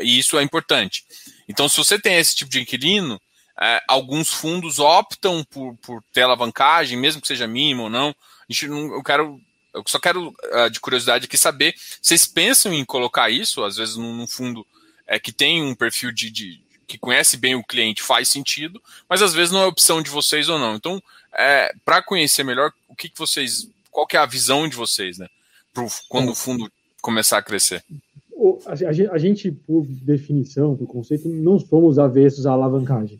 e 0.01 0.17
isso 0.17 0.38
é 0.39 0.43
importante. 0.43 1.05
Então, 1.48 1.70
se 1.70 1.77
você 1.77 2.00
tem 2.00 2.15
esse 2.15 2.36
tipo 2.36 2.50
de 2.50 2.62
inquilino, 2.62 3.22
é, 3.62 3.82
alguns 3.88 4.29
fundos 4.29 4.79
optam 4.79 5.43
por, 5.43 5.77
por 5.77 6.03
ter 6.12 6.24
alavancagem, 6.24 6.98
mesmo 6.98 7.22
que 7.22 7.27
seja 7.27 7.48
mínimo 7.48 7.84
ou 7.84 7.89
não. 7.89 8.10
A 8.10 8.51
gente 8.51 8.67
não, 8.67 8.93
eu 8.93 9.03
quero, 9.03 9.39
eu 9.73 9.83
só 9.87 9.99
quero 9.99 10.29
uh, 10.29 10.69
de 10.69 10.79
curiosidade 10.79 11.25
aqui 11.25 11.37
saber, 11.37 11.75
vocês 12.01 12.25
pensam 12.25 12.73
em 12.73 12.85
colocar 12.85 13.29
isso, 13.29 13.63
às 13.63 13.75
vezes 13.77 13.95
num, 13.95 14.13
num 14.13 14.27
fundo 14.27 14.65
é, 15.07 15.19
que 15.19 15.31
tem 15.31 15.63
um 15.63 15.75
perfil 15.75 16.11
de, 16.11 16.29
de, 16.29 16.61
que 16.87 16.97
conhece 16.97 17.37
bem 17.37 17.55
o 17.55 17.63
cliente, 17.63 18.01
faz 18.01 18.29
sentido, 18.29 18.81
mas 19.09 19.21
às 19.21 19.33
vezes 19.33 19.51
não 19.51 19.61
é 19.61 19.65
opção 19.65 20.01
de 20.01 20.09
vocês 20.09 20.49
ou 20.49 20.59
não. 20.59 20.75
Então, 20.75 21.01
é, 21.33 21.73
para 21.83 22.01
conhecer 22.01 22.43
melhor, 22.43 22.71
o 22.87 22.95
que, 22.95 23.09
que 23.09 23.17
vocês, 23.17 23.67
qual 23.89 24.05
que 24.05 24.15
é 24.15 24.19
a 24.19 24.25
visão 24.25 24.67
de 24.67 24.75
vocês, 24.75 25.17
né, 25.17 25.27
pro, 25.73 25.87
quando 26.07 26.31
o 26.31 26.35
fundo 26.35 26.71
começar 27.01 27.37
a 27.37 27.43
crescer? 27.43 27.83
a, 28.65 29.17
gente, 29.17 29.51
por 29.51 29.85
definição, 29.85 30.75
por 30.75 30.87
conceito, 30.87 31.29
não 31.29 31.59
somos 31.59 31.97
avessos 31.97 32.45
à 32.45 32.51
alavancagem. 32.51 33.19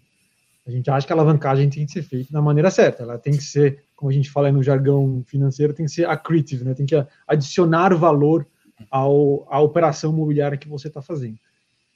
A 0.66 0.72
gente 0.72 0.90
acha 0.90 1.06
que 1.06 1.14
a 1.14 1.16
alavancagem 1.16 1.70
tem 1.70 1.86
que 1.86 1.92
ser 1.92 2.04
feita 2.04 2.32
da 2.32 2.42
maneira 2.42 2.72
certa. 2.72 3.04
Ela 3.04 3.18
tem 3.18 3.34
que 3.34 3.44
ser, 3.44 3.84
como 4.04 4.12
a 4.12 4.14
gente 4.14 4.30
fala 4.30 4.52
no 4.52 4.62
jargão 4.62 5.24
financeiro, 5.26 5.74
tem 5.74 5.86
que 5.86 5.92
ser 5.94 6.06
accretive, 6.06 6.66
né? 6.66 6.74
tem 6.74 6.86
que 6.86 6.94
adicionar 7.26 7.96
valor 7.96 8.46
ao, 8.92 9.48
à 9.50 9.62
operação 9.62 10.12
imobiliária 10.12 10.58
que 10.58 10.68
você 10.68 10.90
está 10.90 11.02
fazendo. 11.02 11.38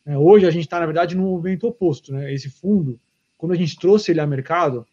É, 0.05 0.17
hoje 0.17 0.45
a 0.45 0.49
gente 0.49 0.63
está, 0.63 0.79
na 0.79 0.85
verdade, 0.85 1.17
num 1.17 1.23
movimento 1.23 1.67
oposto. 1.67 2.13
Né? 2.13 2.33
Esse 2.33 2.49
fundo, 2.49 2.97
quando 3.37 3.51
a 3.51 3.55
gente 3.57 3.77
trouxe 3.77 4.11
ele 4.11 4.21
ao 4.21 4.27
mercado, 4.27 4.87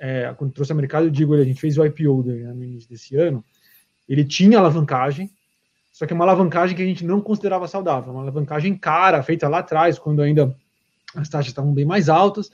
é, 0.00 0.34
quando 0.36 0.52
trouxe 0.52 0.72
ao 0.72 0.76
mercado, 0.76 1.06
eu 1.06 1.10
digo, 1.10 1.32
a 1.32 1.44
gente 1.44 1.60
fez 1.60 1.78
o 1.78 1.84
IPO 1.84 2.24
né, 2.24 2.52
no 2.52 2.64
início 2.64 2.90
desse 2.90 3.14
ano, 3.14 3.44
ele 4.08 4.24
tinha 4.24 4.58
alavancagem, 4.58 5.30
só 5.92 6.06
que 6.06 6.12
é 6.12 6.16
uma 6.16 6.24
alavancagem 6.24 6.74
que 6.74 6.82
a 6.82 6.86
gente 6.86 7.04
não 7.04 7.20
considerava 7.20 7.68
saudável, 7.68 8.12
uma 8.12 8.22
alavancagem 8.22 8.76
cara, 8.76 9.22
feita 9.22 9.48
lá 9.48 9.58
atrás, 9.58 9.96
quando 9.96 10.22
ainda 10.22 10.56
as 11.14 11.28
taxas 11.28 11.52
estavam 11.52 11.72
bem 11.72 11.84
mais 11.84 12.08
altas, 12.08 12.50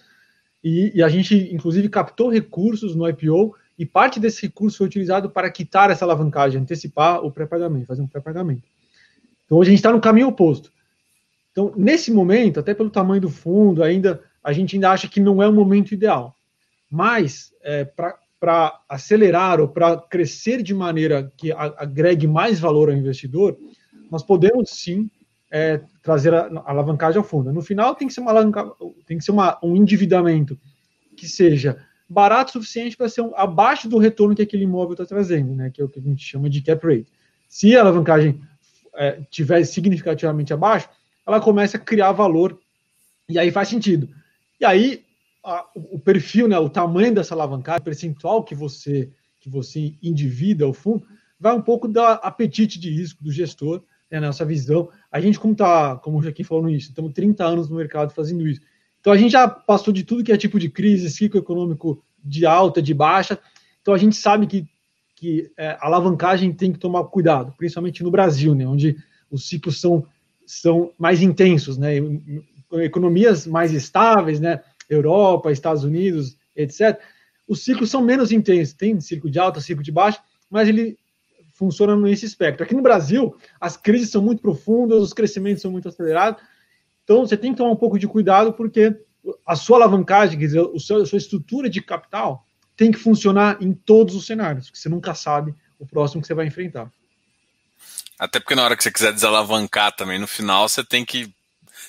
e, 0.62 0.92
e 0.94 1.02
a 1.02 1.08
gente, 1.08 1.34
inclusive, 1.54 1.88
captou 1.88 2.30
recursos 2.30 2.94
no 2.94 3.08
IPO, 3.08 3.54
e 3.78 3.84
parte 3.84 4.20
desse 4.20 4.42
recurso 4.42 4.78
foi 4.78 4.86
utilizado 4.86 5.30
para 5.30 5.50
quitar 5.50 5.90
essa 5.90 6.04
alavancagem, 6.04 6.60
antecipar 6.60 7.24
o 7.24 7.30
pré-pagamento, 7.30 7.86
fazer 7.86 8.02
um 8.02 8.06
pré-pagamento. 8.06 8.62
Então, 9.44 9.58
hoje 9.58 9.68
a 9.68 9.72
gente 9.72 9.80
está 9.80 9.92
no 9.92 10.00
caminho 10.00 10.28
oposto. 10.28 10.72
Então, 11.50 11.72
nesse 11.76 12.12
momento, 12.12 12.60
até 12.60 12.74
pelo 12.74 12.90
tamanho 12.90 13.20
do 13.20 13.30
fundo, 13.30 13.82
ainda 13.82 14.22
a 14.42 14.52
gente 14.52 14.76
ainda 14.76 14.90
acha 14.90 15.08
que 15.08 15.20
não 15.20 15.42
é 15.42 15.48
o 15.48 15.52
momento 15.52 15.92
ideal. 15.92 16.36
Mas, 16.90 17.52
é, 17.62 17.84
para 17.84 18.80
acelerar 18.88 19.60
ou 19.60 19.68
para 19.68 19.96
crescer 19.96 20.62
de 20.62 20.74
maneira 20.74 21.32
que 21.36 21.50
agregue 21.52 22.26
mais 22.26 22.60
valor 22.60 22.90
ao 22.90 22.96
investidor, 22.96 23.56
nós 24.10 24.22
podemos 24.22 24.70
sim 24.70 25.10
é, 25.50 25.80
trazer 26.02 26.34
a, 26.34 26.46
a, 26.46 26.70
alavancagem 26.70 27.18
ao 27.18 27.24
fundo. 27.24 27.52
No 27.52 27.62
final, 27.62 27.94
tem 27.94 28.06
que 28.06 28.14
ser, 28.14 28.20
uma 28.20 28.32
tem 29.06 29.18
que 29.18 29.24
ser 29.24 29.30
uma, 29.30 29.58
um 29.62 29.74
endividamento 29.74 30.58
que 31.16 31.26
seja 31.26 31.78
barato 32.08 32.50
o 32.50 32.52
suficiente 32.52 32.96
para 32.96 33.08
ser 33.08 33.22
um, 33.22 33.34
abaixo 33.36 33.88
do 33.88 33.98
retorno 33.98 34.34
que 34.34 34.42
aquele 34.42 34.64
imóvel 34.64 34.92
está 34.92 35.06
trazendo, 35.06 35.54
né, 35.54 35.70
que 35.70 35.80
é 35.80 35.84
o 35.84 35.88
que 35.88 35.98
a 35.98 36.02
gente 36.02 36.24
chama 36.24 36.50
de 36.50 36.60
cap 36.60 36.86
rate. 36.86 37.06
Se 37.48 37.76
a 37.76 37.80
alavancagem 37.80 38.40
é, 38.94 39.20
significativamente 39.64 40.52
abaixo, 40.52 40.88
ela 41.26 41.40
começa 41.40 41.76
a 41.76 41.80
criar 41.80 42.12
valor 42.12 42.58
e 43.28 43.38
aí 43.38 43.50
faz 43.50 43.68
sentido. 43.68 44.08
E 44.60 44.64
aí 44.64 45.04
a, 45.42 45.66
o 45.74 45.98
perfil, 45.98 46.48
né, 46.48 46.58
o 46.58 46.68
tamanho 46.68 47.14
dessa 47.14 47.34
alavancagem, 47.34 47.80
o 47.80 47.84
percentual 47.84 48.44
que 48.44 48.54
você 48.54 49.10
que 49.40 49.50
você 49.50 49.92
endivida 50.02 50.66
o 50.66 50.72
fundo, 50.72 51.06
vai 51.38 51.54
um 51.54 51.60
pouco 51.60 51.86
da 51.86 52.14
apetite 52.14 52.80
de 52.80 52.88
risco 52.88 53.22
do 53.22 53.30
gestor, 53.30 53.82
né, 54.10 54.18
nessa 54.18 54.42
visão. 54.42 54.88
A 55.12 55.20
gente, 55.20 55.38
como 55.38 55.54
tá, 55.54 55.96
como 55.96 56.18
o 56.18 56.22
Joaquim 56.22 56.42
falou 56.42 56.62
no 56.62 56.70
início, 56.70 56.88
estamos 56.88 57.12
30 57.12 57.44
anos 57.44 57.68
no 57.68 57.76
mercado 57.76 58.14
fazendo 58.14 58.48
isso. 58.48 58.62
Então 59.04 59.12
a 59.12 59.18
gente 59.18 59.32
já 59.32 59.46
passou 59.46 59.92
de 59.92 60.02
tudo 60.02 60.24
que 60.24 60.32
é 60.32 60.36
tipo 60.38 60.58
de 60.58 60.70
crise, 60.70 61.10
ciclo 61.10 61.38
econômico 61.38 62.02
de 62.24 62.46
alta, 62.46 62.80
de 62.80 62.94
baixa. 62.94 63.38
Então 63.82 63.92
a 63.92 63.98
gente 63.98 64.16
sabe 64.16 64.46
que, 64.46 64.66
que 65.14 65.52
é, 65.58 65.76
alavancagem 65.78 66.50
tem 66.54 66.72
que 66.72 66.78
tomar 66.78 67.04
cuidado, 67.04 67.52
principalmente 67.58 68.02
no 68.02 68.10
Brasil, 68.10 68.54
né, 68.54 68.66
onde 68.66 68.96
os 69.30 69.46
ciclos 69.46 69.78
são, 69.78 70.06
são 70.46 70.90
mais 70.98 71.20
intensos, 71.20 71.76
né, 71.76 71.96
economias 72.82 73.46
mais 73.46 73.74
estáveis, 73.74 74.40
né, 74.40 74.62
Europa, 74.88 75.52
Estados 75.52 75.84
Unidos, 75.84 76.38
etc. 76.56 76.98
Os 77.46 77.62
ciclos 77.62 77.90
são 77.90 78.00
menos 78.00 78.32
intensos, 78.32 78.72
tem 78.72 78.98
ciclo 79.02 79.30
de 79.30 79.38
alta, 79.38 79.60
ciclo 79.60 79.84
de 79.84 79.92
baixa, 79.92 80.18
mas 80.48 80.66
ele 80.66 80.98
funciona 81.52 81.94
nesse 81.94 82.24
espectro. 82.24 82.64
Aqui 82.64 82.74
no 82.74 82.80
Brasil, 82.80 83.36
as 83.60 83.76
crises 83.76 84.08
são 84.08 84.22
muito 84.22 84.40
profundas, 84.40 85.02
os 85.02 85.12
crescimentos 85.12 85.60
são 85.60 85.70
muito 85.70 85.90
acelerados, 85.90 86.42
então, 87.04 87.20
você 87.20 87.36
tem 87.36 87.52
que 87.52 87.58
tomar 87.58 87.70
um 87.70 87.76
pouco 87.76 87.98
de 87.98 88.08
cuidado, 88.08 88.52
porque 88.54 88.96
a 89.46 89.54
sua 89.54 89.76
alavancagem, 89.76 90.38
quer 90.38 90.46
dizer, 90.46 90.60
a 90.60 90.78
sua 90.78 91.18
estrutura 91.18 91.68
de 91.68 91.80
capital 91.80 92.46
tem 92.76 92.90
que 92.90 92.98
funcionar 92.98 93.58
em 93.60 93.72
todos 93.72 94.14
os 94.14 94.26
cenários, 94.26 94.66
porque 94.66 94.78
você 94.78 94.88
nunca 94.88 95.14
sabe 95.14 95.54
o 95.78 95.86
próximo 95.86 96.22
que 96.22 96.26
você 96.26 96.34
vai 96.34 96.46
enfrentar. 96.46 96.90
Até 98.18 98.40
porque 98.40 98.54
na 98.54 98.64
hora 98.64 98.76
que 98.76 98.82
você 98.82 98.90
quiser 98.90 99.12
desalavancar 99.12 99.94
também, 99.94 100.18
no 100.18 100.26
final, 100.26 100.68
você 100.68 100.82
tem 100.82 101.04
que, 101.04 101.32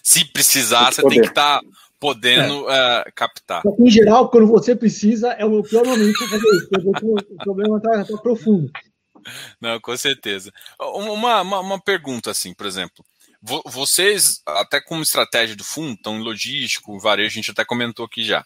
se 0.04 0.26
precisar, 0.26 0.92
você 0.92 1.02
tem 1.04 1.22
que 1.22 1.28
estar 1.28 1.62
tá 1.62 1.68
podendo 2.00 2.70
é. 2.70 3.02
uh, 3.02 3.12
captar. 3.16 3.64
Em 3.80 3.90
geral, 3.90 4.30
quando 4.30 4.48
você 4.48 4.76
precisa, 4.76 5.30
é 5.34 5.46
o 5.46 5.64
pior 5.64 5.86
momento 5.86 6.18
para 6.18 6.28
fazer 6.28 6.50
isso, 6.58 6.70
porque 6.70 7.34
o 7.34 7.38
problema 7.38 7.78
está 7.78 8.04
tá 8.04 8.18
profundo. 8.18 8.70
Não, 9.62 9.80
com 9.80 9.96
certeza. 9.96 10.52
Uma, 10.80 11.42
uma, 11.42 11.60
uma 11.60 11.82
pergunta, 11.82 12.32
assim, 12.32 12.54
por 12.54 12.66
exemplo 12.66 13.04
vocês, 13.66 14.42
até 14.46 14.82
como 14.82 15.04
estratégia 15.04 15.56
do 15.56 15.64
fundo, 15.64 15.94
estão 15.94 16.18
em 16.18 16.24
logístico, 16.24 17.00
varejo, 17.00 17.34
a 17.34 17.36
gente 17.36 17.52
até 17.52 17.64
comentou 17.64 18.06
aqui 18.06 18.24
já. 18.24 18.46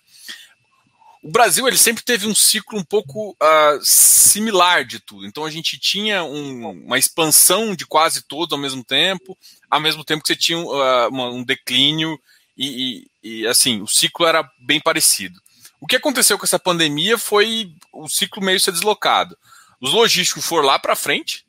O 1.22 1.30
Brasil 1.30 1.68
ele 1.68 1.78
sempre 1.78 2.04
teve 2.04 2.28
um 2.28 2.36
ciclo 2.36 2.80
um 2.80 2.84
pouco 2.84 3.32
uh, 3.32 3.80
similar 3.82 4.86
de 4.86 5.00
tudo. 5.00 5.26
Então 5.26 5.44
a 5.44 5.52
gente 5.52 5.78
tinha 5.78 6.24
um, 6.24 6.70
uma 6.86 6.98
expansão 6.98 7.76
de 7.76 7.86
quase 7.86 8.22
todos 8.22 8.54
ao 8.54 8.60
mesmo 8.60 8.84
tempo, 8.84 9.38
ao 9.70 9.82
mesmo 9.82 10.04
tempo 10.04 10.22
que 10.22 10.28
você 10.28 10.36
tinha 10.36 10.58
uh, 10.58 11.10
uma, 11.10 11.30
um 11.30 11.44
declínio 11.44 12.18
e, 12.58 13.08
e, 13.24 13.42
e, 13.42 13.48
assim 13.48 13.82
o 13.82 13.88
ciclo 13.88 14.26
era 14.26 14.50
bem 14.60 14.80
parecido. 14.80 15.42
O 15.82 15.88
que 15.88 15.96
aconteceu 15.96 16.38
com 16.38 16.46
essa 16.46 16.60
pandemia 16.60 17.18
foi 17.18 17.74
o 17.92 18.08
ciclo 18.08 18.44
meio 18.44 18.60
ser 18.60 18.72
deslocado. 18.72 19.38
Os 19.82 19.94
logísticos 19.94 20.46
foram 20.46 20.68
lá 20.68 20.80
para 20.80 20.96
frente, 20.96 21.46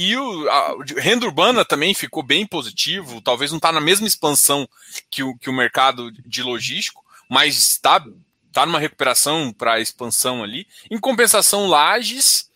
e 0.00 0.16
o, 0.16 0.48
a, 0.48 0.76
renda 0.96 1.26
urbana 1.26 1.64
também 1.64 1.92
ficou 1.92 2.22
bem 2.22 2.46
positivo, 2.46 3.20
talvez 3.20 3.50
não 3.50 3.58
está 3.58 3.72
na 3.72 3.80
mesma 3.80 4.06
expansão 4.06 4.68
que 5.10 5.24
o, 5.24 5.36
que 5.36 5.50
o 5.50 5.52
mercado 5.52 6.12
de 6.24 6.40
logístico, 6.40 7.04
mas 7.28 7.58
está 7.58 8.06
tá 8.52 8.64
numa 8.64 8.78
recuperação 8.78 9.52
para 9.52 9.80
expansão 9.80 10.44
ali. 10.44 10.68
Em 10.88 11.00
compensação, 11.00 11.66
lajes 11.66 12.48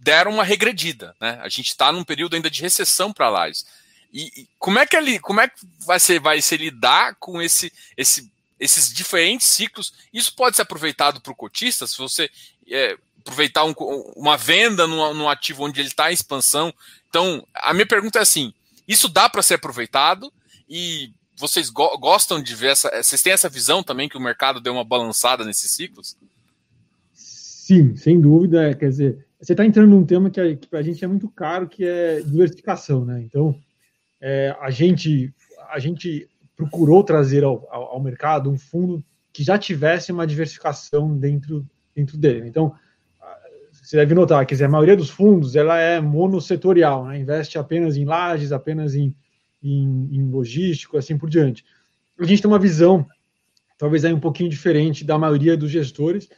deram 0.00 0.32
uma 0.32 0.42
regredida. 0.42 1.14
Né? 1.20 1.38
A 1.42 1.48
gente 1.48 1.68
está 1.68 1.92
num 1.92 2.02
período 2.02 2.34
ainda 2.34 2.50
de 2.50 2.60
recessão 2.60 3.12
para 3.12 3.30
lajes. 3.30 3.64
E, 4.12 4.24
e, 4.36 4.48
como 4.58 4.80
é 4.80 4.84
que 4.84 4.96
ele, 4.96 5.20
como 5.20 5.40
é 5.40 5.46
que 5.46 5.60
vai 5.78 6.00
ser, 6.00 6.18
vai 6.18 6.42
ser 6.42 6.56
lidar 6.56 7.14
com 7.20 7.40
esse, 7.40 7.72
esse, 7.96 8.28
esses 8.58 8.92
diferentes 8.92 9.46
ciclos? 9.46 9.94
Isso 10.12 10.34
pode 10.34 10.56
ser 10.56 10.62
aproveitado 10.62 11.20
para 11.20 11.32
o 11.32 11.36
cotista, 11.36 11.86
se 11.86 11.98
você 11.98 12.28
é, 12.68 12.98
aproveitar 13.24 13.64
um, 13.64 13.72
uma 14.14 14.36
venda 14.36 14.86
no, 14.86 15.14
no, 15.14 15.28
ativo 15.28 15.64
onde 15.64 15.80
ele 15.80 15.88
está 15.88 16.10
em 16.10 16.14
expansão. 16.14 16.72
Então, 17.08 17.44
a 17.54 17.72
minha 17.72 17.86
pergunta 17.86 18.18
é 18.18 18.22
assim: 18.22 18.52
isso 18.86 19.08
dá 19.08 19.28
para 19.28 19.42
ser 19.42 19.54
aproveitado 19.54 20.30
e 20.68 21.10
vocês 21.36 21.70
go 21.70 21.96
gostam 21.98 22.42
de 22.42 22.54
ver 22.54 22.68
essa. 22.68 23.02
Vocês 23.02 23.22
têm 23.22 23.32
essa 23.32 23.48
visão 23.48 23.82
também 23.82 24.08
que 24.08 24.16
o 24.16 24.20
mercado 24.20 24.60
deu 24.60 24.74
uma 24.74 24.84
balançada 24.84 25.44
nesses 25.44 25.70
ciclos? 25.70 26.16
Sim, 27.14 27.96
sem 27.96 28.20
dúvida. 28.20 28.74
Quer 28.74 28.90
dizer, 28.90 29.26
você 29.40 29.52
está 29.52 29.64
entrando 29.64 29.90
num 29.90 30.04
tema 30.04 30.28
que, 30.28 30.56
que 30.56 30.66
para 30.68 30.80
a 30.80 30.82
gente 30.82 31.02
é 31.02 31.08
muito 31.08 31.28
caro, 31.28 31.66
que 31.66 31.84
é 31.84 32.20
diversificação, 32.20 33.04
né? 33.04 33.22
Então, 33.22 33.58
é, 34.20 34.54
a 34.60 34.70
gente 34.70 35.32
a 35.70 35.78
gente 35.78 36.28
procurou 36.54 37.02
trazer 37.02 37.42
ao, 37.42 37.66
ao, 37.70 37.84
ao 37.94 38.00
mercado 38.00 38.50
um 38.50 38.58
fundo 38.58 39.02
que 39.32 39.42
já 39.42 39.58
tivesse 39.58 40.12
uma 40.12 40.26
diversificação 40.26 41.16
dentro 41.16 41.66
dentro 41.94 42.18
dele. 42.18 42.48
Então, 42.48 42.74
você 43.84 43.96
deve 43.96 44.14
notar 44.14 44.46
que 44.46 44.54
a 44.54 44.68
maioria 44.68 44.96
dos 44.96 45.10
fundos 45.10 45.54
ela 45.54 45.78
é 45.78 46.00
monossetorial, 46.00 47.04
né? 47.04 47.18
investe 47.18 47.58
apenas 47.58 47.98
em 47.98 48.06
lajes, 48.06 48.50
apenas 48.50 48.94
em, 48.94 49.14
em, 49.62 50.08
em, 50.10 50.30
logístico, 50.30 50.96
assim 50.96 51.18
por 51.18 51.28
diante. 51.28 51.62
A 52.18 52.24
gente 52.24 52.40
tem 52.40 52.50
uma 52.50 52.58
visão, 52.58 53.06
talvez 53.76 54.02
aí 54.06 54.12
um 54.14 54.20
pouquinho 54.20 54.48
diferente 54.48 55.04
da 55.04 55.18
maioria 55.18 55.54
dos 55.54 55.70
gestores, 55.70 56.30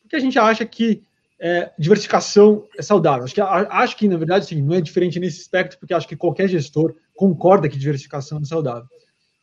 porque 0.00 0.16
a 0.16 0.18
gente 0.18 0.38
acha 0.38 0.64
que 0.64 1.02
é, 1.38 1.70
diversificação 1.78 2.66
é 2.78 2.80
saudável. 2.80 3.24
Acho 3.24 3.34
que, 3.34 3.42
acho 3.42 3.96
que, 3.98 4.08
na 4.08 4.16
verdade, 4.16 4.46
sim, 4.46 4.62
não 4.62 4.74
é 4.74 4.80
diferente 4.80 5.20
nesse 5.20 5.42
aspecto, 5.42 5.78
porque 5.78 5.92
acho 5.92 6.08
que 6.08 6.16
qualquer 6.16 6.48
gestor 6.48 6.94
concorda 7.14 7.68
que 7.68 7.76
diversificação 7.76 8.38
é 8.38 8.44
saudável. 8.46 8.88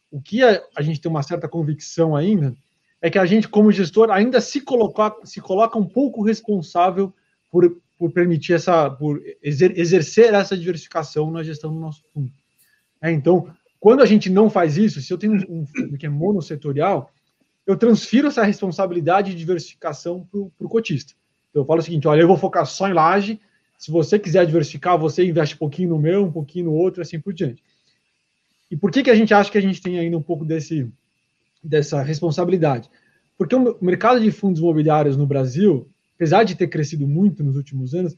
O 0.10 0.20
que 0.20 0.42
a, 0.42 0.60
a 0.76 0.82
gente 0.82 1.00
tem 1.00 1.12
uma 1.12 1.22
certa 1.22 1.48
convicção 1.48 2.16
ainda 2.16 2.56
é 3.00 3.12
que 3.12 3.20
a 3.20 3.26
gente, 3.28 3.48
como 3.48 3.72
gestor, 3.72 4.10
ainda 4.10 4.42
se, 4.42 4.60
coloca, 4.60 5.16
se 5.24 5.40
coloca 5.40 5.78
um 5.78 5.86
pouco 5.86 6.24
responsável 6.24 7.14
por, 7.54 7.78
por 8.00 8.12
permitir 8.12 8.54
essa, 8.54 8.90
por 8.90 9.22
exer, 9.44 9.80
exercer 9.80 10.34
essa 10.34 10.58
diversificação 10.58 11.30
na 11.30 11.44
gestão 11.44 11.72
do 11.72 11.80
nosso 11.80 12.04
fundo. 12.12 12.32
É, 13.00 13.12
então, 13.12 13.48
quando 13.80 14.02
a 14.02 14.08
gente 14.08 14.28
não 14.28 14.50
faz 14.50 14.76
isso, 14.76 15.00
se 15.00 15.14
eu 15.14 15.20
tenho 15.20 15.34
um 15.48 15.64
fundo 15.68 15.96
que 15.96 16.08
é 16.08 16.10
monossetorial, 16.10 17.12
eu 17.68 17.78
transfiro 17.78 18.28
essa 18.28 18.44
responsabilidade 18.44 19.32
de 19.32 19.38
diversificação 19.38 20.28
para 20.32 20.66
o 20.66 20.68
cotista. 20.68 21.14
Então, 21.52 21.62
eu 21.62 21.66
falo 21.68 21.80
o 21.80 21.84
seguinte: 21.84 22.08
olha, 22.08 22.22
eu 22.22 22.28
vou 22.28 22.38
focar 22.38 22.66
só 22.66 22.90
em 22.90 22.94
laje. 22.94 23.40
Se 23.78 23.92
você 23.92 24.18
quiser 24.18 24.48
diversificar, 24.48 24.98
você 24.98 25.24
investe 25.24 25.54
um 25.54 25.60
pouquinho 25.60 25.90
no 25.90 26.00
meu, 26.00 26.26
um 26.26 26.32
pouquinho 26.32 26.66
no 26.66 26.74
outro, 26.74 27.04
assim 27.04 27.20
por 27.20 27.34
diante. 27.34 27.64
E 28.72 28.76
por 28.76 28.90
que, 28.90 29.04
que 29.04 29.12
a 29.12 29.16
gente 29.16 29.32
acha 29.32 29.52
que 29.52 29.60
a 29.60 29.62
gente 29.62 29.80
tem 29.80 30.00
ainda 30.00 30.18
um 30.18 30.24
pouco 30.24 30.44
desse, 30.44 30.92
dessa 31.64 32.02
responsabilidade? 32.02 32.90
Porque 33.38 33.56
o 33.56 33.78
mercado 33.80 34.20
de 34.20 34.32
fundos 34.32 34.60
imobiliários 34.60 35.16
no 35.16 35.28
Brasil 35.28 35.93
apesar 36.16 36.44
de 36.44 36.56
ter 36.56 36.68
crescido 36.68 37.08
muito 37.08 37.44
nos 37.44 37.56
últimos 37.56 37.94
anos, 37.94 38.16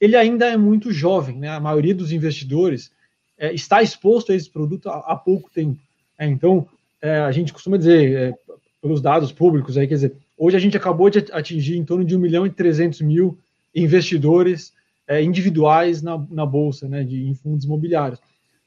ele 0.00 0.16
ainda 0.16 0.46
é 0.46 0.56
muito 0.56 0.92
jovem. 0.92 1.38
Né? 1.38 1.48
A 1.48 1.60
maioria 1.60 1.94
dos 1.94 2.12
investidores 2.12 2.90
é, 3.36 3.52
está 3.52 3.82
exposto 3.82 4.32
a 4.32 4.34
esse 4.34 4.50
produto 4.50 4.88
há, 4.88 4.98
há 4.98 5.16
pouco 5.16 5.50
tempo. 5.50 5.80
É, 6.18 6.26
então, 6.26 6.66
é, 7.00 7.18
a 7.18 7.32
gente 7.32 7.52
costuma 7.52 7.76
dizer, 7.76 8.16
é, 8.16 8.34
pelos 8.80 9.00
dados 9.00 9.32
públicos, 9.32 9.76
aí, 9.76 9.86
quer 9.86 9.94
dizer, 9.94 10.16
hoje 10.36 10.56
a 10.56 10.60
gente 10.60 10.76
acabou 10.76 11.10
de 11.10 11.24
atingir 11.32 11.76
em 11.76 11.84
torno 11.84 12.04
de 12.04 12.16
1 12.16 12.18
milhão 12.18 12.46
e 12.46 12.50
300 12.50 13.00
mil 13.00 13.38
investidores 13.74 14.72
é, 15.06 15.22
individuais 15.22 16.02
na, 16.02 16.18
na 16.30 16.44
Bolsa, 16.44 16.88
né, 16.88 17.02
de, 17.02 17.26
em 17.26 17.34
fundos 17.34 17.64
imobiliários. 17.64 18.20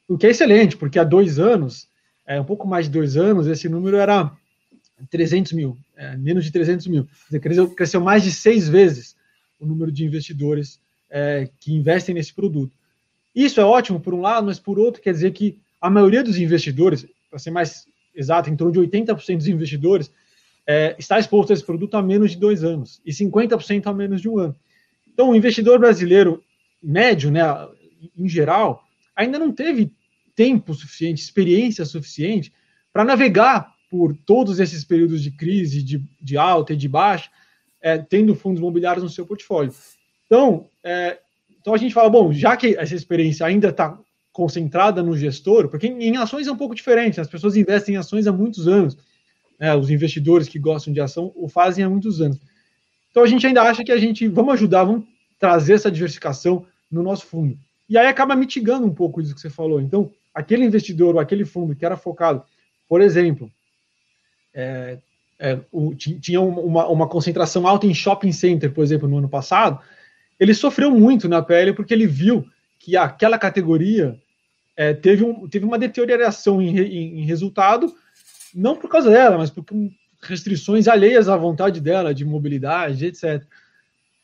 O 0.08 0.18
que 0.18 0.26
é 0.26 0.30
excelente, 0.30 0.76
porque 0.76 0.98
há 0.98 1.04
dois 1.04 1.38
anos, 1.38 1.88
é, 2.26 2.40
um 2.40 2.44
pouco 2.44 2.66
mais 2.66 2.86
de 2.86 2.92
dois 2.92 3.16
anos, 3.16 3.46
esse 3.46 3.68
número 3.68 3.96
era 3.96 4.32
300 5.06 5.52
mil, 5.52 5.76
é, 5.96 6.16
menos 6.16 6.44
de 6.44 6.50
300 6.50 6.86
mil. 6.86 7.08
Dizer, 7.26 7.40
cresceu, 7.40 7.70
cresceu, 7.70 8.00
mais 8.00 8.22
de 8.22 8.32
seis 8.32 8.68
vezes 8.68 9.16
o 9.58 9.66
número 9.66 9.92
de 9.92 10.04
investidores 10.04 10.80
é, 11.10 11.48
que 11.60 11.72
investem 11.72 12.14
nesse 12.14 12.32
produto. 12.32 12.76
Isso 13.34 13.60
é 13.60 13.64
ótimo 13.64 14.00
por 14.00 14.12
um 14.14 14.20
lado, 14.20 14.46
mas 14.46 14.58
por 14.58 14.78
outro 14.78 15.00
quer 15.00 15.12
dizer 15.12 15.32
que 15.32 15.58
a 15.80 15.88
maioria 15.88 16.22
dos 16.22 16.38
investidores, 16.38 17.06
para 17.30 17.38
ser 17.38 17.50
mais 17.50 17.86
exato, 18.14 18.50
em 18.50 18.56
torno 18.56 18.72
de 18.72 18.80
80% 18.80 19.36
dos 19.36 19.48
investidores, 19.48 20.10
é, 20.66 20.94
está 20.98 21.18
exposto 21.18 21.50
a 21.50 21.54
esse 21.54 21.64
produto 21.64 21.96
há 21.96 22.02
menos 22.02 22.32
de 22.32 22.38
dois 22.38 22.62
anos 22.62 23.00
e 23.04 23.12
50% 23.12 23.86
há 23.86 23.92
menos 23.92 24.20
de 24.20 24.28
um 24.28 24.38
ano. 24.38 24.54
Então, 25.12 25.30
o 25.30 25.36
investidor 25.36 25.78
brasileiro 25.78 26.42
médio, 26.82 27.30
né, 27.30 27.42
em 28.16 28.28
geral, 28.28 28.84
ainda 29.14 29.38
não 29.38 29.52
teve 29.52 29.92
tempo 30.34 30.74
suficiente, 30.74 31.22
experiência 31.22 31.84
suficiente 31.84 32.52
para 32.92 33.04
navegar 33.04 33.71
por 33.92 34.16
todos 34.24 34.58
esses 34.58 34.82
períodos 34.86 35.22
de 35.22 35.30
crise, 35.30 35.82
de, 35.82 36.02
de 36.18 36.38
alta 36.38 36.72
e 36.72 36.76
de 36.76 36.88
baixa, 36.88 37.28
é, 37.82 37.98
tendo 37.98 38.34
fundos 38.34 38.58
imobiliários 38.58 39.04
no 39.04 39.10
seu 39.10 39.26
portfólio. 39.26 39.70
Então, 40.24 40.66
é, 40.82 41.18
então 41.60 41.74
a 41.74 41.76
gente 41.76 41.92
fala, 41.92 42.08
bom, 42.08 42.32
já 42.32 42.56
que 42.56 42.74
essa 42.78 42.94
experiência 42.94 43.44
ainda 43.44 43.68
está 43.68 43.98
concentrada 44.32 45.02
no 45.02 45.14
gestor, 45.14 45.68
porque 45.68 45.88
em, 45.88 46.16
ações 46.16 46.46
é 46.46 46.52
um 46.52 46.56
pouco 46.56 46.74
diferente, 46.74 47.20
as 47.20 47.28
pessoas 47.28 47.54
investem 47.54 47.94
em 47.94 47.98
ações 47.98 48.26
há 48.26 48.32
muitos 48.32 48.66
anos, 48.66 48.96
né, 49.60 49.76
os 49.76 49.90
investidores 49.90 50.48
que 50.48 50.58
gostam 50.58 50.90
de 50.90 51.02
ação 51.02 51.30
o 51.36 51.46
fazem 51.46 51.84
há 51.84 51.90
muitos 51.90 52.18
anos. 52.22 52.38
Então 53.10 53.22
a 53.22 53.26
gente 53.26 53.46
ainda 53.46 53.60
acha 53.60 53.84
que 53.84 53.92
a 53.92 53.98
gente, 53.98 54.26
vamos 54.26 54.54
ajudar, 54.54 54.84
vamos 54.84 55.04
trazer 55.38 55.74
essa 55.74 55.90
diversificação 55.90 56.64
no 56.90 57.02
nosso 57.02 57.26
fundo. 57.26 57.58
E 57.90 57.98
aí 57.98 58.06
acaba 58.06 58.34
mitigando 58.34 58.86
um 58.86 58.94
pouco 58.94 59.20
isso 59.20 59.34
que 59.34 59.40
você 59.42 59.50
falou. 59.50 59.82
Então, 59.82 60.10
aquele 60.32 60.64
investidor 60.64 61.16
ou 61.16 61.20
aquele 61.20 61.44
fundo 61.44 61.76
que 61.76 61.84
era 61.84 61.94
focado, 61.94 62.42
por 62.88 63.02
exemplo, 63.02 63.50
é, 64.54 64.98
é, 65.38 65.58
o, 65.72 65.94
tinha 65.94 66.40
uma, 66.40 66.86
uma, 66.86 67.08
concentração 67.08 67.66
alta 67.66 67.86
em 67.86 67.94
shopping 67.94 68.32
center, 68.32 68.72
por 68.72 68.84
exemplo, 68.84 69.08
no 69.08 69.18
ano 69.18 69.28
passado, 69.28 69.80
ele 70.38 70.54
sofreu 70.54 70.90
muito 70.90 71.28
na 71.28 71.42
pele 71.42 71.72
porque 71.72 71.92
ele 71.92 72.06
viu 72.06 72.46
que 72.78 72.96
aquela 72.96 73.38
categoria 73.38 74.16
é, 74.76 74.94
teve, 74.94 75.24
um, 75.24 75.48
teve 75.48 75.64
uma 75.64 75.78
deterioração 75.78 76.60
em, 76.60 76.78
em, 76.78 77.20
em, 77.20 77.24
resultado, 77.24 77.94
não 78.54 78.76
por 78.76 78.88
causa 78.88 79.10
dela, 79.10 79.38
mas 79.38 79.50
por 79.50 79.64
restrições 80.22 80.86
alheias 80.88 81.28
à 81.28 81.36
vontade 81.36 81.80
dela, 81.80 82.14
de 82.14 82.24
mobilidade, 82.24 83.06
etc. 83.06 83.42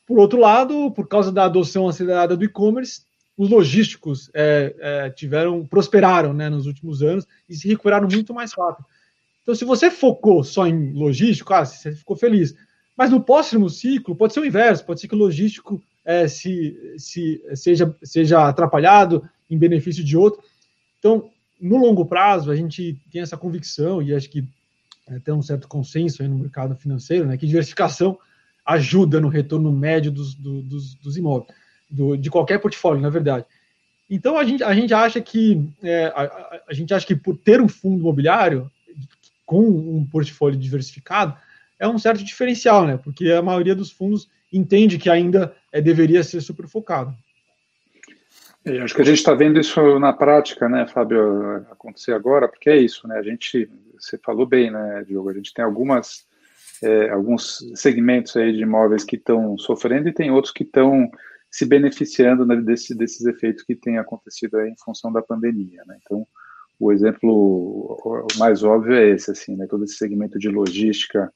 Por 0.07 0.19
outro 0.19 0.38
lado, 0.38 0.91
por 0.93 1.07
causa 1.09 1.31
da 1.31 1.45
adoção 1.45 1.88
acelerada 1.88 2.37
do 2.37 2.45
e-commerce, 2.45 3.03
os 3.37 3.51
logísticos 3.51 4.31
é, 4.35 4.75
é, 4.79 5.11
tiveram 5.11 5.64
prosperaram 5.67 6.33
né, 6.33 6.49
nos 6.49 6.67
últimos 6.67 7.03
anos 7.03 7.27
e 7.49 7.55
se 7.55 7.69
recuperaram 7.69 8.09
muito 8.09 8.35
mais 8.35 8.53
rápido. 8.53 8.87
Então, 9.49 9.57
se 9.57 9.65
você 9.65 9.91
focou 9.91 10.45
só 10.45 10.67
em 10.67 10.93
logístico, 10.93 11.55
ah, 11.55 11.65
você 11.65 11.95
ficou 11.95 12.15
feliz. 12.15 12.55
Mas 12.95 13.11
no 13.11 13.19
próximo 13.19 13.71
ciclo 13.71 14.15
pode 14.15 14.35
ser 14.35 14.41
o 14.41 14.45
inverso, 14.45 14.85
pode 14.85 15.01
ser 15.01 15.09
que 15.09 15.15
o 15.15 15.19
logístico 15.19 15.83
é, 16.05 16.29
se, 16.29 16.77
se 16.99 17.43
seja, 17.55 17.97
seja 18.03 18.47
atrapalhado 18.47 19.27
em 19.49 19.57
benefício 19.57 20.05
de 20.05 20.19
outro. 20.19 20.43
Então, 20.99 21.31
no 21.59 21.79
longo 21.79 22.05
prazo, 22.05 22.51
a 22.51 22.55
gente 22.55 23.01
tem 23.11 23.23
essa 23.23 23.39
convicção, 23.39 24.03
e 24.03 24.15
acho 24.15 24.29
que 24.29 24.47
é, 25.09 25.19
tem 25.19 25.33
um 25.33 25.41
certo 25.41 25.67
consenso 25.67 26.23
no 26.25 26.41
mercado 26.41 26.77
financeiro, 26.77 27.25
né, 27.25 27.39
que 27.39 27.47
diversificação 27.47 28.19
ajuda 28.67 29.19
no 29.19 29.29
retorno 29.29 29.73
médio 29.73 30.13
dos, 30.13 30.35
do, 30.35 30.61
dos, 30.61 30.93
dos 30.97 31.17
imóveis, 31.17 31.51
do, 31.89 32.19
de 32.19 32.29
qualquer 32.29 32.59
portfólio, 32.59 33.01
na 33.01 33.09
verdade. 33.09 33.47
Então, 34.11 34.37
a 34.37 34.45
gente, 34.45 34.63
a 34.63 34.75
gente 34.75 34.93
acha 34.93 35.23
que 35.23 35.67
é, 35.83 36.13
a, 36.15 36.61
a, 36.69 36.75
gente 36.75 36.93
acha 36.93 37.07
que 37.07 37.17
por 37.17 37.35
ter 37.35 37.63
um 37.63 37.69
fundo 37.69 38.01
imobiliário 38.01 38.71
com 39.49 39.63
um 39.63 40.05
portfólio 40.05 40.59
diversificado 40.59 41.35
é 41.79 41.89
um 41.89 41.99
certo 41.99 42.23
diferencial, 42.23 42.87
né? 42.87 42.99
Porque 43.03 43.33
a 43.33 43.41
maioria 43.41 43.75
dos 43.75 43.91
fundos 43.91 44.29
entende 44.53 44.99
que 44.99 45.09
ainda 45.09 45.57
é, 45.73 45.81
deveria 45.81 46.23
ser 46.23 46.43
super 46.43 46.69
focado. 46.69 47.15
Eu 48.63 48.85
acho 48.85 48.95
que 48.95 49.01
a 49.01 49.05
gente 49.07 49.17
está 49.17 49.33
vendo 49.33 49.59
isso 49.59 49.99
na 49.99 50.13
prática, 50.13 50.69
né, 50.69 50.87
Fábio, 50.87 51.65
acontecer 51.71 52.13
agora, 52.13 52.47
porque 52.47 52.69
é 52.69 52.77
isso, 52.77 53.09
né? 53.09 53.17
A 53.17 53.23
gente, 53.23 53.71
você 53.99 54.19
falou 54.19 54.45
bem, 54.45 54.71
né, 54.71 55.03
Diogo? 55.07 55.31
A 55.31 55.35
gente 55.35 55.55
tem 55.55 55.65
algumas, 55.65 56.27
é, 56.83 57.09
alguns 57.09 57.65
segmentos 57.75 58.37
aí 58.37 58.53
de 58.53 58.61
imóveis 58.61 59.03
que 59.03 59.17
estão 59.17 59.57
sofrendo 59.57 60.11
e 60.11 60.13
tem 60.13 60.31
outros 60.31 60.53
que 60.53 60.65
estão 60.65 61.11
se 61.51 61.65
beneficiando 61.65 62.45
né, 62.45 62.57
desse, 62.57 62.95
desses 62.95 63.25
efeitos 63.25 63.63
que 63.63 63.75
têm 63.75 63.97
acontecido 63.97 64.59
aí 64.59 64.69
em 64.69 64.77
função 64.77 65.11
da 65.11 65.23
pandemia, 65.23 65.83
né? 65.87 65.97
Então, 66.05 66.27
o 66.79 66.93
exemplo 66.93 67.97
mais 68.37 68.62
óbvio 68.62 68.95
é 68.95 69.11
esse, 69.11 69.31
assim, 69.31 69.57
né? 69.57 69.67
Todo 69.67 69.85
esse 69.85 69.95
segmento 69.95 70.38
de 70.38 70.49
logística 70.49 71.33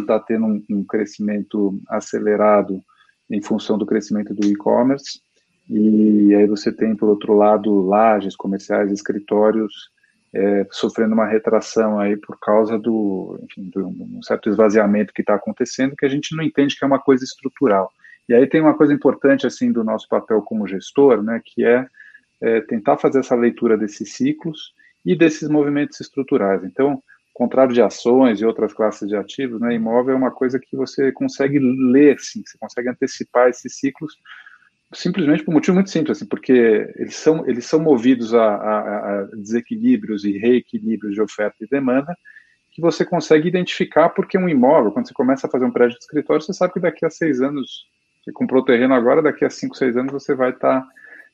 está 0.00 0.18
tendo 0.26 0.46
um, 0.46 0.64
um, 0.70 0.84
crescimento 0.84 1.78
acelerado 1.88 2.80
em 3.30 3.42
função 3.42 3.76
do 3.76 3.86
crescimento 3.86 4.32
do 4.32 4.46
e-commerce, 4.46 5.20
e 5.68 6.32
aí 6.34 6.46
você 6.46 6.72
tem, 6.72 6.94
por 6.94 7.08
outro 7.08 7.34
lado, 7.34 7.82
lajes 7.82 8.36
comerciais, 8.36 8.92
escritórios 8.92 9.90
é, 10.32 10.66
sofrendo 10.70 11.14
uma 11.14 11.26
retração 11.26 11.98
aí 11.98 12.16
por 12.16 12.38
causa 12.38 12.78
do, 12.78 13.38
enfim, 13.42 13.70
do 13.70 13.88
um 13.88 14.22
certo 14.22 14.48
esvaziamento 14.48 15.12
que 15.12 15.22
está 15.22 15.34
acontecendo, 15.34 15.96
que 15.96 16.04
a 16.04 16.08
gente 16.08 16.36
não 16.36 16.44
entende 16.44 16.76
que 16.76 16.84
é 16.84 16.86
uma 16.86 17.00
coisa 17.00 17.24
estrutural. 17.24 17.90
E 18.28 18.34
aí 18.34 18.46
tem 18.46 18.60
uma 18.60 18.74
coisa 18.74 18.92
importante, 18.92 19.46
assim, 19.46 19.72
do 19.72 19.82
nosso 19.82 20.08
papel 20.08 20.42
como 20.42 20.66
gestor, 20.66 21.22
né, 21.22 21.40
que 21.44 21.64
é, 21.64 21.86
é 22.40 22.60
tentar 22.60 22.98
fazer 22.98 23.20
essa 23.20 23.34
leitura 23.34 23.76
desses 23.76 24.14
ciclos 24.14 24.74
e 25.04 25.16
desses 25.16 25.48
movimentos 25.48 26.00
estruturais. 26.00 26.64
Então, 26.64 27.02
contrário 27.32 27.74
de 27.74 27.82
ações 27.82 28.40
e 28.40 28.46
outras 28.46 28.72
classes 28.72 29.08
de 29.08 29.16
ativos, 29.16 29.60
né, 29.60 29.74
imóvel 29.74 30.14
é 30.14 30.16
uma 30.16 30.30
coisa 30.30 30.58
que 30.58 30.76
você 30.76 31.12
consegue 31.12 31.58
ler, 31.58 32.18
sim, 32.18 32.42
você 32.44 32.56
consegue 32.58 32.88
antecipar 32.88 33.48
esses 33.48 33.78
ciclos 33.78 34.16
simplesmente 34.92 35.42
por 35.42 35.50
um 35.50 35.54
motivo 35.54 35.74
muito 35.74 35.90
simples, 35.90 36.16
assim, 36.16 36.26
porque 36.26 36.92
eles 36.96 37.16
são, 37.16 37.46
eles 37.46 37.66
são 37.66 37.80
movidos 37.80 38.32
a, 38.34 38.44
a, 38.44 38.78
a, 38.78 39.22
desequilíbrios 39.34 40.24
e 40.24 40.38
reequilíbrios 40.38 41.14
de 41.14 41.20
oferta 41.20 41.56
e 41.60 41.66
demanda 41.66 42.16
que 42.70 42.80
você 42.80 43.04
consegue 43.04 43.48
identificar 43.48 44.10
porque 44.10 44.38
um 44.38 44.48
imóvel, 44.48 44.92
quando 44.92 45.08
você 45.08 45.14
começa 45.14 45.46
a 45.46 45.50
fazer 45.50 45.64
um 45.64 45.70
prédio 45.70 45.98
de 45.98 46.04
escritório, 46.04 46.42
você 46.42 46.52
sabe 46.52 46.74
que 46.74 46.80
daqui 46.80 47.04
a 47.06 47.10
seis 47.10 47.40
anos, 47.40 47.86
você 48.22 48.30
comprou 48.30 48.62
o 48.62 48.64
terreno 48.64 48.94
agora, 48.94 49.22
daqui 49.22 49.44
a 49.44 49.50
cinco, 49.50 49.76
seis 49.76 49.96
anos 49.96 50.12
você 50.12 50.34
vai 50.34 50.50
estar 50.50 50.82
tá 50.82 50.88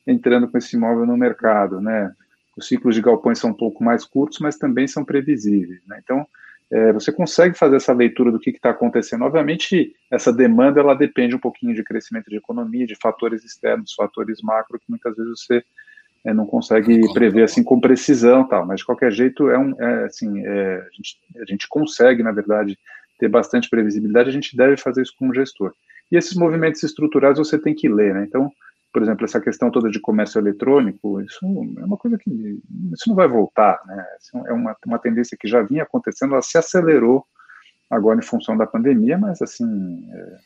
entrando 0.06 0.48
com 0.48 0.58
esse 0.58 0.76
imóvel 0.76 1.06
no 1.06 1.16
mercado, 1.16 1.80
né? 1.80 2.12
Os 2.56 2.68
ciclos 2.68 2.94
de 2.94 3.00
galpões 3.00 3.38
são 3.38 3.50
um 3.50 3.54
pouco 3.54 3.82
mais 3.82 4.04
curtos, 4.04 4.38
mas 4.38 4.58
também 4.58 4.86
são 4.86 5.04
previsíveis. 5.04 5.80
Né? 5.86 6.00
Então, 6.02 6.26
é, 6.70 6.92
você 6.92 7.10
consegue 7.10 7.56
fazer 7.56 7.76
essa 7.76 7.92
leitura 7.92 8.30
do 8.30 8.38
que 8.38 8.50
está 8.50 8.70
acontecendo. 8.70 9.24
Obviamente, 9.24 9.94
essa 10.10 10.32
demanda 10.32 10.80
ela 10.80 10.94
depende 10.94 11.34
um 11.34 11.38
pouquinho 11.38 11.74
de 11.74 11.82
crescimento 11.82 12.28
de 12.28 12.36
economia, 12.36 12.86
de 12.86 12.94
fatores 12.94 13.44
externos, 13.44 13.94
fatores 13.94 14.40
macro, 14.42 14.78
que 14.78 14.88
muitas 14.88 15.16
vezes 15.16 15.40
você 15.40 15.64
é, 16.24 16.32
não 16.32 16.46
consegue 16.46 17.00
prever 17.12 17.44
assim 17.44 17.62
com 17.62 17.80
precisão, 17.80 18.46
tal. 18.46 18.66
Mas 18.66 18.80
de 18.80 18.86
qualquer 18.86 19.12
jeito 19.12 19.50
é 19.50 19.58
um, 19.58 19.74
é, 19.80 20.04
assim, 20.04 20.46
é, 20.46 20.76
a, 20.76 20.90
gente, 20.94 21.20
a 21.40 21.44
gente 21.44 21.68
consegue, 21.68 22.22
na 22.22 22.32
verdade, 22.32 22.78
ter 23.18 23.28
bastante 23.28 23.68
previsibilidade. 23.68 24.30
A 24.30 24.32
gente 24.32 24.56
deve 24.56 24.76
fazer 24.76 25.02
isso 25.02 25.14
como 25.18 25.34
gestor. 25.34 25.74
E 26.10 26.16
esses 26.16 26.34
movimentos 26.36 26.82
estruturais 26.82 27.38
você 27.38 27.58
tem 27.58 27.74
que 27.74 27.88
ler, 27.88 28.14
né? 28.14 28.24
Então 28.26 28.52
por 28.92 29.02
exemplo, 29.02 29.24
essa 29.24 29.40
questão 29.40 29.70
toda 29.70 29.90
de 29.90 30.00
comércio 30.00 30.38
eletrônico, 30.38 31.20
isso 31.20 31.44
é 31.78 31.84
uma 31.84 31.96
coisa 31.96 32.18
que 32.18 32.30
isso 32.92 33.08
não 33.08 33.14
vai 33.14 33.26
voltar, 33.26 33.80
né? 33.86 34.06
É 34.46 34.52
uma, 34.52 34.76
uma 34.86 34.98
tendência 34.98 35.36
que 35.38 35.48
já 35.48 35.62
vinha 35.62 35.82
acontecendo, 35.82 36.34
ela 36.34 36.42
se 36.42 36.58
acelerou 36.58 37.24
agora 37.90 38.18
em 38.18 38.26
função 38.26 38.56
da 38.56 38.66
pandemia, 38.66 39.16
mas 39.16 39.40
assim, 39.40 40.08
é, 40.12 40.36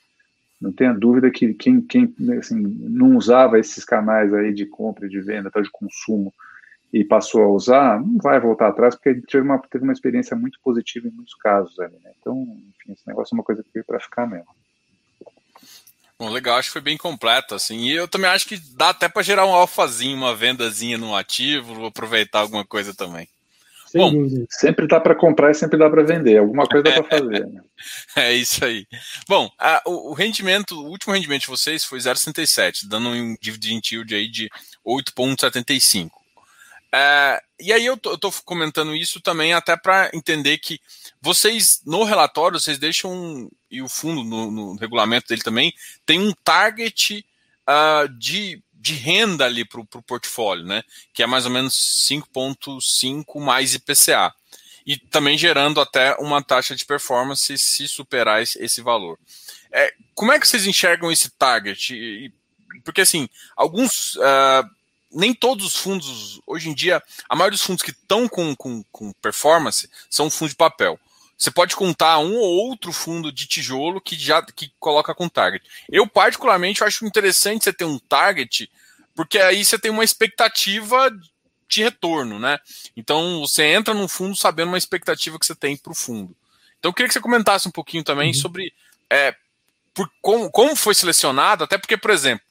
não 0.60 0.72
tenha 0.72 0.92
dúvida 0.92 1.30
que 1.30 1.54
quem, 1.54 1.80
quem 1.80 2.14
assim, 2.38 2.60
não 2.60 3.16
usava 3.16 3.58
esses 3.58 3.84
canais 3.84 4.32
aí 4.32 4.52
de 4.54 4.66
compra 4.66 5.06
e 5.06 5.08
de 5.10 5.20
venda, 5.20 5.50
de 5.50 5.70
consumo, 5.70 6.32
e 6.92 7.04
passou 7.04 7.42
a 7.42 7.48
usar, 7.48 8.00
não 8.00 8.18
vai 8.18 8.40
voltar 8.40 8.68
atrás, 8.68 8.94
porque 8.94 9.20
teve 9.28 9.44
uma, 9.44 9.58
teve 9.58 9.84
uma 9.84 9.92
experiência 9.92 10.36
muito 10.36 10.58
positiva 10.62 11.08
em 11.08 11.10
muitos 11.10 11.34
casos 11.34 11.78
ali, 11.80 11.96
né? 12.02 12.12
Então, 12.20 12.42
enfim, 12.42 12.92
esse 12.92 13.06
negócio 13.06 13.34
é 13.34 13.36
uma 13.36 13.44
coisa 13.44 13.62
que 13.62 13.70
veio 13.74 13.84
para 13.84 14.00
ficar 14.00 14.26
mesmo. 14.26 14.46
Bom, 16.18 16.30
legal, 16.30 16.56
acho 16.56 16.68
que 16.68 16.72
foi 16.72 16.80
bem 16.80 16.96
completo, 16.96 17.54
assim. 17.54 17.78
E 17.80 17.92
eu 17.92 18.08
também 18.08 18.30
acho 18.30 18.46
que 18.46 18.56
dá 18.74 18.90
até 18.90 19.08
para 19.08 19.22
gerar 19.22 19.44
um 19.44 19.54
alfazinho, 19.54 20.16
uma 20.16 20.34
vendazinha 20.34 20.96
no 20.96 21.14
ativo, 21.14 21.84
aproveitar 21.84 22.40
alguma 22.40 22.64
coisa 22.64 22.94
também. 22.94 23.28
Sem 23.86 24.00
Bom, 24.00 24.10
dúvida. 24.10 24.46
sempre 24.50 24.86
dá 24.86 24.98
para 24.98 25.14
comprar 25.14 25.50
e 25.50 25.54
sempre 25.54 25.78
dá 25.78 25.88
para 25.88 26.02
vender. 26.02 26.38
Alguma 26.38 26.66
coisa 26.66 26.84
dá 26.84 27.02
para 27.02 27.18
fazer. 27.18 27.46
Né? 27.46 27.60
é 28.16 28.34
isso 28.34 28.64
aí. 28.64 28.86
Bom, 29.28 29.50
a, 29.58 29.82
o, 29.86 30.10
o, 30.10 30.14
rendimento, 30.14 30.72
o 30.72 30.88
último 30.88 31.14
rendimento 31.14 31.42
de 31.42 31.48
vocês 31.48 31.84
foi 31.84 31.98
0,67, 31.98 32.88
dando 32.88 33.10
um 33.10 33.36
dividend 33.40 33.94
yield 33.94 34.14
aí 34.14 34.28
de 34.28 34.50
8,75. 34.84 36.10
É, 36.92 37.42
e 37.60 37.72
aí 37.72 37.84
eu 37.84 37.96
tô, 37.96 38.12
eu 38.12 38.18
tô, 38.18 38.32
comentando 38.44 38.94
isso 38.94 39.20
também 39.20 39.52
até 39.52 39.76
para 39.76 40.10
entender 40.14 40.58
que 40.58 40.80
vocês, 41.20 41.82
no 41.84 42.04
relatório, 42.04 42.58
vocês 42.58 42.78
deixam, 42.78 43.50
e 43.76 43.82
o 43.82 43.88
fundo, 43.88 44.24
no, 44.24 44.50
no 44.50 44.76
regulamento 44.76 45.28
dele 45.28 45.42
também, 45.42 45.72
tem 46.04 46.18
um 46.20 46.32
target 46.44 47.24
uh, 47.68 48.08
de, 48.18 48.62
de 48.72 48.94
renda 48.94 49.44
ali 49.44 49.64
para 49.64 49.80
o 49.80 50.02
portfólio, 50.02 50.64
né? 50.64 50.82
Que 51.12 51.22
é 51.22 51.26
mais 51.26 51.44
ou 51.44 51.50
menos 51.50 52.06
5,5 52.08 53.40
mais 53.40 53.74
IPCA. 53.74 54.34
e 54.86 54.96
também 54.96 55.36
gerando 55.36 55.80
até 55.80 56.14
uma 56.16 56.42
taxa 56.42 56.74
de 56.74 56.84
performance 56.84 57.58
se 57.58 57.88
superar 57.88 58.42
esse, 58.42 58.80
valor. 58.80 59.18
É, 59.70 59.92
como 60.14 60.32
é 60.32 60.40
que 60.40 60.48
vocês 60.48 60.66
enxergam 60.66 61.12
esse 61.12 61.30
target? 61.30 62.32
Porque 62.84 63.02
assim, 63.02 63.28
alguns. 63.56 64.16
Uh, 64.16 64.76
nem 65.10 65.32
todos 65.32 65.64
os 65.64 65.76
fundos, 65.76 66.40
hoje 66.46 66.68
em 66.68 66.74
dia, 66.74 67.02
a 67.28 67.34
maioria 67.34 67.56
dos 67.56 67.64
fundos 67.64 67.82
que 67.82 67.90
estão 67.90 68.28
com, 68.28 68.54
com, 68.54 68.82
com 68.92 69.12
performance 69.14 69.88
são 70.10 70.28
fundos 70.28 70.50
de 70.50 70.56
papel. 70.56 71.00
Você 71.36 71.50
pode 71.50 71.76
contar 71.76 72.18
um 72.18 72.36
ou 72.36 72.68
outro 72.68 72.92
fundo 72.92 73.30
de 73.30 73.46
tijolo 73.46 74.00
que 74.00 74.16
já 74.16 74.42
que 74.42 74.72
coloca 74.80 75.14
com 75.14 75.28
target. 75.28 75.66
Eu, 75.90 76.06
particularmente, 76.06 76.82
acho 76.82 77.04
interessante 77.04 77.64
você 77.64 77.72
ter 77.72 77.84
um 77.84 77.98
target, 77.98 78.70
porque 79.14 79.38
aí 79.38 79.64
você 79.64 79.78
tem 79.78 79.90
uma 79.90 80.04
expectativa 80.04 81.10
de 81.68 81.82
retorno, 81.82 82.38
né? 82.38 82.58
Então 82.96 83.40
você 83.40 83.64
entra 83.64 83.92
no 83.92 84.08
fundo 84.08 84.34
sabendo 84.34 84.68
uma 84.68 84.78
expectativa 84.78 85.38
que 85.38 85.44
você 85.44 85.54
tem 85.54 85.76
para 85.76 85.92
o 85.92 85.96
fundo. 85.96 86.34
Então 86.78 86.90
eu 86.90 86.94
queria 86.94 87.08
que 87.08 87.14
você 87.14 87.20
comentasse 87.20 87.68
um 87.68 87.72
pouquinho 87.72 88.04
também 88.04 88.28
uhum. 88.28 88.34
sobre 88.34 88.72
é, 89.10 89.34
por, 89.92 90.10
como, 90.22 90.50
como 90.50 90.74
foi 90.74 90.94
selecionado, 90.94 91.64
até 91.64 91.76
porque, 91.76 91.96
por 91.96 92.10
exemplo, 92.10 92.44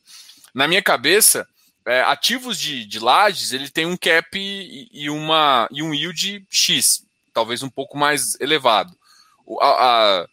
na 0.53 0.67
minha 0.67 0.81
cabeça, 0.81 1.47
é, 1.85 2.01
ativos 2.01 2.59
de, 2.59 2.85
de 2.85 2.99
lajes, 2.99 3.51
ele 3.51 3.69
tem 3.69 3.85
um 3.85 3.97
cap 3.97 4.37
e, 4.37 4.89
e, 4.91 5.09
uma, 5.09 5.67
e 5.71 5.81
um 5.81 5.93
yield 5.93 6.45
X 6.49 7.05
talvez 7.35 7.61
um 7.61 7.69
pouco 7.69 7.97
mais 7.97 8.39
elevado. 8.39 8.97
O, 9.45 9.61
a, 9.61 9.67
a, 9.67 10.27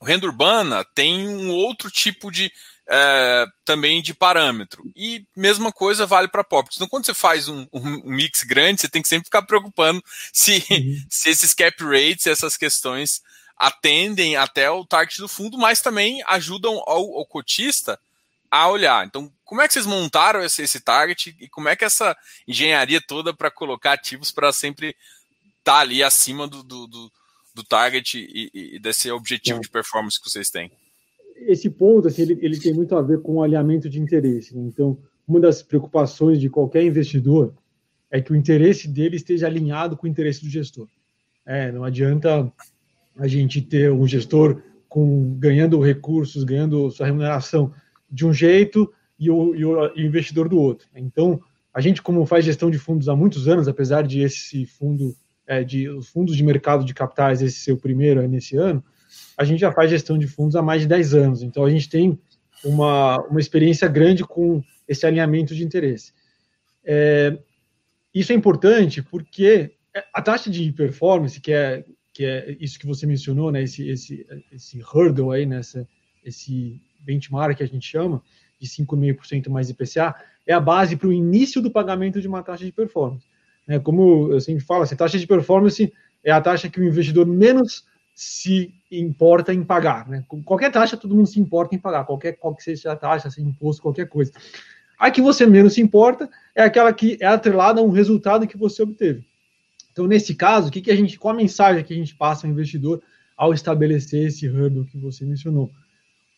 o 0.00 0.04
renda 0.04 0.26
urbana 0.26 0.84
tem 0.94 1.26
um 1.26 1.50
outro 1.50 1.90
tipo 1.90 2.30
de 2.30 2.52
é, 2.88 3.46
também 3.64 4.02
de 4.02 4.12
parâmetro. 4.12 4.84
E 4.94 5.24
mesma 5.34 5.72
coisa 5.72 6.04
vale 6.04 6.28
para 6.28 6.44
pop. 6.44 6.68
Então, 6.74 6.88
quando 6.88 7.06
você 7.06 7.14
faz 7.14 7.48
um, 7.48 7.66
um, 7.72 8.02
mix 8.04 8.42
grande, 8.42 8.80
você 8.80 8.88
tem 8.88 9.00
que 9.00 9.08
sempre 9.08 9.26
ficar 9.26 9.42
preocupando 9.42 10.02
se, 10.32 10.64
uhum. 10.70 11.04
se 11.08 11.30
esses 11.30 11.54
cap 11.54 11.82
rates, 11.82 12.26
essas 12.26 12.56
questões 12.56 13.22
atendem 13.56 14.36
até 14.36 14.68
o 14.68 14.84
target 14.84 15.20
do 15.20 15.28
fundo, 15.28 15.56
mas 15.56 15.80
também 15.80 16.22
ajudam 16.26 16.74
ao, 16.86 17.18
ao 17.18 17.26
cotista 17.26 17.98
a 18.50 18.68
olhar. 18.68 19.06
Então, 19.06 19.32
como 19.44 19.62
é 19.62 19.66
que 19.66 19.74
vocês 19.74 19.86
montaram 19.86 20.42
esse, 20.42 20.62
esse 20.62 20.80
target 20.80 21.34
e 21.40 21.48
como 21.48 21.68
é 21.68 21.76
que 21.76 21.84
essa 21.84 22.16
engenharia 22.46 23.00
toda 23.00 23.32
para 23.32 23.50
colocar 23.50 23.92
ativos 23.92 24.30
para 24.30 24.52
sempre 24.52 24.94
tá 25.66 25.80
ali 25.80 26.00
acima 26.00 26.46
do, 26.46 26.62
do, 26.62 26.86
do, 26.86 27.12
do 27.52 27.64
target 27.64 28.16
e, 28.16 28.76
e, 28.76 28.78
desse 28.78 29.10
objetivo 29.10 29.58
é. 29.58 29.60
de 29.60 29.68
performance 29.68 30.22
que 30.22 30.30
vocês 30.30 30.48
têm? 30.48 30.70
Esse 31.34 31.68
ponto, 31.68 32.06
assim, 32.06 32.22
ele, 32.22 32.38
ele 32.40 32.60
tem 32.60 32.72
muito 32.72 32.94
a 32.94 33.02
ver 33.02 33.20
com 33.20 33.34
o 33.34 33.42
alinhamento 33.42 33.90
de 33.90 34.00
interesse. 34.00 34.56
Né? 34.56 34.62
Então, 34.62 34.96
uma 35.26 35.40
das 35.40 35.62
preocupações 35.62 36.38
de 36.38 36.48
qualquer 36.48 36.84
investidor 36.84 37.52
é 38.08 38.20
que 38.20 38.32
o 38.32 38.36
interesse 38.36 38.86
dele 38.86 39.16
esteja 39.16 39.48
alinhado 39.48 39.96
com 39.96 40.06
o 40.06 40.08
interesse 40.08 40.40
do 40.40 40.48
gestor. 40.48 40.86
É, 41.44 41.72
não 41.72 41.82
adianta 41.82 42.50
a 43.18 43.26
gente 43.26 43.60
ter 43.60 43.90
um 43.90 44.06
gestor 44.06 44.62
com 44.88 45.34
ganhando 45.34 45.80
recursos, 45.80 46.44
ganhando 46.44 46.88
sua 46.92 47.06
remuneração 47.06 47.74
de 48.08 48.24
um 48.24 48.32
jeito 48.32 48.92
e 49.18 49.28
o, 49.28 49.52
e 49.54 49.64
o, 49.64 49.86
e 49.96 50.04
o 50.04 50.06
investidor 50.06 50.48
do 50.48 50.58
outro. 50.58 50.86
Então, 50.94 51.40
a 51.74 51.80
gente, 51.80 52.00
como 52.00 52.24
faz 52.24 52.44
gestão 52.44 52.70
de 52.70 52.78
fundos 52.78 53.08
há 53.08 53.16
muitos 53.16 53.48
anos, 53.48 53.66
apesar 53.66 54.06
de 54.06 54.20
esse 54.20 54.64
fundo 54.64 55.16
é, 55.46 55.62
de 55.62 55.88
os 55.88 56.08
fundos 56.08 56.36
de 56.36 56.42
mercado 56.42 56.84
de 56.84 56.94
capitais, 56.94 57.42
esse 57.42 57.60
ser 57.60 57.72
o 57.72 57.76
primeiro 57.76 58.20
é 58.20 58.28
nesse 58.28 58.56
ano, 58.56 58.82
a 59.36 59.44
gente 59.44 59.60
já 59.60 59.72
faz 59.72 59.90
gestão 59.90 60.18
de 60.18 60.26
fundos 60.26 60.56
há 60.56 60.62
mais 60.62 60.82
de 60.82 60.88
10 60.88 61.14
anos. 61.14 61.42
Então, 61.42 61.64
a 61.64 61.70
gente 61.70 61.88
tem 61.88 62.18
uma, 62.64 63.18
uma 63.26 63.40
experiência 63.40 63.86
grande 63.88 64.24
com 64.24 64.62
esse 64.88 65.06
alinhamento 65.06 65.54
de 65.54 65.64
interesse. 65.64 66.12
É, 66.84 67.38
isso 68.14 68.32
é 68.32 68.34
importante 68.34 69.02
porque 69.02 69.72
a 70.12 70.22
taxa 70.22 70.50
de 70.50 70.72
performance, 70.72 71.40
que 71.40 71.52
é, 71.52 71.84
que 72.12 72.24
é 72.24 72.56
isso 72.60 72.78
que 72.78 72.86
você 72.86 73.06
mencionou, 73.06 73.50
né, 73.52 73.62
esse, 73.62 73.88
esse, 73.88 74.26
esse 74.52 74.80
hurdle 74.80 75.32
aí, 75.32 75.46
nessa, 75.46 75.86
esse 76.24 76.80
benchmark 77.00 77.56
que 77.56 77.62
a 77.62 77.68
gente 77.68 77.86
chama, 77.86 78.22
de 78.58 78.66
5,5% 78.66 79.48
mais 79.50 79.68
IPCA, 79.68 80.14
é 80.46 80.54
a 80.54 80.60
base 80.60 80.96
para 80.96 81.08
o 81.08 81.12
início 81.12 81.60
do 81.60 81.70
pagamento 81.70 82.20
de 82.20 82.28
uma 82.28 82.42
taxa 82.42 82.64
de 82.64 82.72
performance. 82.72 83.26
É, 83.68 83.78
como 83.78 84.32
eu 84.32 84.40
sempre 84.40 84.64
falo, 84.64 84.82
assim, 84.82 84.96
taxa 84.96 85.18
de 85.18 85.26
performance 85.26 85.92
é 86.22 86.30
a 86.30 86.40
taxa 86.40 86.68
que 86.68 86.80
o 86.80 86.84
investidor 86.84 87.26
menos 87.26 87.84
se 88.14 88.72
importa 88.90 89.52
em 89.52 89.62
pagar. 89.62 90.08
Né? 90.08 90.24
Qualquer 90.44 90.72
taxa, 90.72 90.96
todo 90.96 91.14
mundo 91.14 91.26
se 91.26 91.38
importa 91.38 91.74
em 91.74 91.78
pagar, 91.78 92.04
qualquer 92.04 92.32
qual 92.32 92.54
que 92.54 92.62
seja 92.62 92.92
a 92.92 92.96
taxa, 92.96 93.30
se 93.30 93.42
imposto, 93.42 93.82
qualquer 93.82 94.08
coisa. 94.08 94.32
A 94.98 95.10
que 95.10 95.20
você 95.20 95.44
menos 95.44 95.74
se 95.74 95.82
importa 95.82 96.28
é 96.54 96.62
aquela 96.62 96.92
que 96.92 97.18
é 97.20 97.26
atrelada 97.26 97.80
a 97.80 97.84
um 97.84 97.90
resultado 97.90 98.46
que 98.46 98.56
você 98.56 98.82
obteve. 98.82 99.24
Então, 99.92 100.06
nesse 100.06 100.34
caso, 100.34 100.68
o 100.68 100.70
que, 100.70 100.80
que 100.80 100.90
a 100.90 100.96
gente, 100.96 101.18
qual 101.18 101.34
a 101.34 101.36
mensagem 101.36 101.84
que 101.84 101.92
a 101.92 101.96
gente 101.96 102.14
passa 102.14 102.46
ao 102.46 102.52
investidor 102.52 103.02
ao 103.36 103.52
estabelecer 103.52 104.26
esse 104.26 104.48
hurdle 104.48 104.86
que 104.86 104.96
você 104.96 105.24
mencionou? 105.24 105.70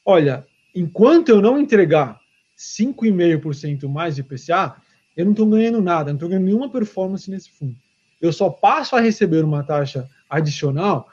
Olha, 0.05 0.45
enquanto 0.75 1.29
eu 1.29 1.41
não 1.41 1.59
entregar 1.59 2.21
5,5% 2.57 3.88
mais 3.88 4.17
de 4.17 4.23
IPCA, 4.23 4.77
eu 5.19 5.25
não 5.25 5.33
estou 5.33 5.49
ganhando 5.49 5.83
nada, 5.83 6.11
não 6.11 6.15
estou 6.15 6.29
ganhando 6.29 6.45
nenhuma 6.45 6.71
performance 6.71 7.29
nesse 7.29 7.51
fundo. 7.51 7.75
Eu 8.21 8.33
só 8.33 8.49
passo 8.49 8.95
a 8.95 9.01
receber 9.01 9.45
uma 9.45 9.65
taxa 9.65 10.09
adicional 10.31 11.09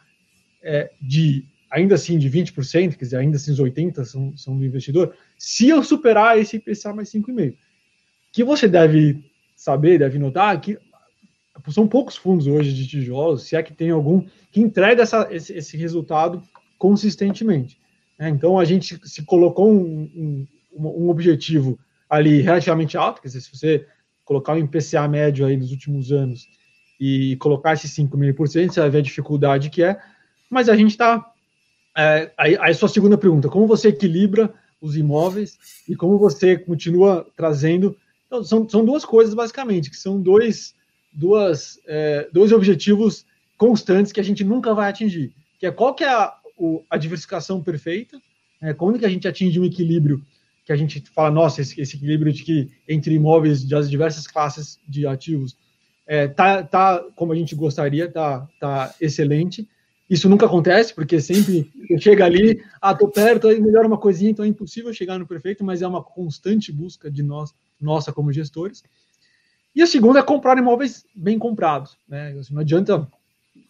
é, 0.62 0.92
de, 1.02 1.44
ainda 1.72 1.96
assim, 1.96 2.20
de 2.20 2.30
20%, 2.30 2.96
quer 2.96 3.04
dizer, 3.04 3.18
ainda 3.18 3.38
assim 3.38 3.52
os 3.52 3.60
80% 3.60 4.06
são, 4.06 4.38
são 4.38 4.56
do 4.56 4.64
investidor, 4.64 5.16
se 5.40 5.70
eu 5.70 5.84
superar 5.84 6.38
esse 6.38 6.58
IPCA 6.58 6.94
mais 6.94 7.12
5,5%. 7.12 7.56
que 8.32 8.44
você 8.44 8.68
deve 8.68 9.26
saber, 9.56 9.98
deve 9.98 10.20
notar 10.20 10.62
que 10.62 10.78
são 11.70 11.88
poucos 11.88 12.16
fundos 12.16 12.46
hoje 12.46 12.74
de 12.74 12.86
tijolos, 12.86 13.48
se 13.48 13.56
é 13.56 13.64
que 13.64 13.74
tem 13.74 13.90
algum, 13.90 14.24
que 14.52 14.62
entrega 14.62 15.02
essa, 15.02 15.28
esse, 15.32 15.52
esse 15.52 15.76
resultado 15.78 16.44
consistentemente. 16.78 17.80
É, 18.20 18.30
então, 18.30 18.60
a 18.60 18.66
gente 18.66 19.00
se 19.04 19.26
colocou 19.26 19.72
um, 19.72 20.48
um, 20.72 20.88
um 20.88 21.10
objetivo 21.10 21.80
ali 22.08 22.42
relativamente 22.42 22.98
alto, 22.98 23.20
quer 23.20 23.30
dizer, 23.30 23.42
se 23.42 23.52
você 23.52 23.88
colocar 24.26 24.54
o 24.54 24.60
IPCA 24.60 25.08
médio 25.08 25.46
aí 25.46 25.56
dos 25.56 25.72
últimos 25.72 26.12
anos 26.12 26.48
e 27.00 27.38
colocar 27.38 27.74
esses 27.74 27.96
5,5%, 27.96 28.72
você 28.72 28.80
vai 28.80 28.90
ver 28.90 28.98
a 28.98 29.02
dificuldade 29.02 29.70
que 29.70 29.84
é, 29.84 29.98
mas 30.50 30.68
a 30.68 30.76
gente 30.76 30.92
está. 30.92 31.32
É, 31.98 32.32
aí, 32.38 32.58
aí, 32.60 32.74
sua 32.74 32.90
segunda 32.90 33.18
pergunta: 33.18 33.48
como 33.48 33.68
você 33.68 33.90
equilibra 33.90 34.54
os 34.82 34.96
imóveis 34.96 35.58
e 35.88 35.96
como 35.96 36.18
você 36.18 36.58
continua 36.58 37.26
trazendo. 37.36 37.96
Então, 38.28 38.44
são, 38.44 38.68
são 38.68 38.84
duas 38.84 39.06
coisas, 39.06 39.34
basicamente, 39.34 39.90
que 39.90 39.96
são 39.96 40.20
dois, 40.20 40.74
duas, 41.12 41.80
é, 41.88 42.28
dois 42.34 42.52
objetivos 42.52 43.26
constantes 43.58 44.12
que 44.12 44.20
a 44.20 44.24
gente 44.24 44.44
nunca 44.44 44.74
vai 44.74 44.90
atingir. 44.90 45.34
Que 45.60 45.68
é 45.68 45.72
qual 45.72 45.94
que 45.94 46.04
é 46.04 46.10
a, 46.10 46.34
o, 46.58 46.84
a 46.90 46.98
diversificação 46.98 47.62
perfeita, 47.62 48.20
é, 48.62 48.74
quando 48.74 49.00
que 49.00 49.06
a 49.06 49.10
gente 49.10 49.28
atinge 49.28 49.60
um 49.60 49.66
equilíbrio 49.66 50.22
que 50.66 50.74
a 50.74 50.76
gente 50.76 51.02
fala, 51.14 51.30
nossa, 51.30 51.62
esse, 51.62 51.80
esse 51.80 51.96
equilíbrio 51.96 52.34
de 52.34 52.44
que 52.44 52.72
entre 52.90 53.14
imóveis 53.14 53.64
das 53.64 53.90
diversas 53.90 54.26
classes 54.26 54.80
de 54.88 55.06
ativos 55.06 55.56
é, 56.08 56.28
tá, 56.28 56.64
tá 56.64 57.04
como 57.16 57.32
a 57.32 57.36
gente 57.36 57.56
gostaria, 57.56 58.12
tá, 58.12 58.48
tá 58.60 58.94
excelente. 59.00 59.68
Isso 60.10 60.30
nunca 60.30 60.46
acontece, 60.46 60.94
porque 60.94 61.20
sempre 61.20 61.72
chega 62.00 62.26
ali, 62.26 62.64
ah, 62.80 62.94
tô 62.94 63.08
perto, 63.08 63.48
aí 63.48 63.60
melhora 63.60 63.88
uma 63.88 63.98
coisinha, 63.98 64.30
então 64.30 64.46
é 64.46 64.48
impossível 64.48 64.94
chegar 64.94 65.18
no 65.18 65.26
perfeito, 65.26 65.64
mas 65.64 65.82
é 65.82 65.88
uma 65.88 66.04
constante 66.04 66.72
busca 66.72 67.10
de 67.10 67.24
nós, 67.24 67.54
nossa 67.82 68.14
como 68.14 68.32
gestores. 68.32 68.84
E 69.76 69.82
a 69.82 69.88
segunda 69.88 70.20
é 70.20 70.24
comprar 70.24 70.58
imóveis 70.58 71.06
bem 71.16 71.40
comprados, 71.40 71.98
né? 72.08 72.36
Assim, 72.40 72.54
não 72.54 72.62
adianta 72.62 73.08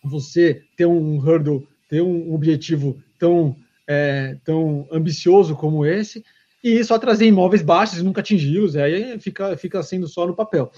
você 0.04 0.62
ter 0.76 0.86
um 0.86 1.18
hurdle, 1.18 1.68
ter 1.90 2.02
um 2.02 2.34
objetivo 2.34 3.02
tão, 3.18 3.56
é, 3.88 4.38
tão 4.44 4.88
ambicioso 4.92 5.56
como 5.56 5.86
esse, 5.86 6.24
e 6.66 6.84
só 6.84 6.98
trazer 6.98 7.28
imóveis 7.28 7.62
baixos 7.62 8.00
e 8.00 8.04
nunca 8.04 8.22
atingi-los, 8.22 8.76
aí 8.76 9.20
fica, 9.20 9.56
fica 9.56 9.84
sendo 9.84 10.08
só 10.08 10.26
no 10.26 10.36
papel. 10.36 10.72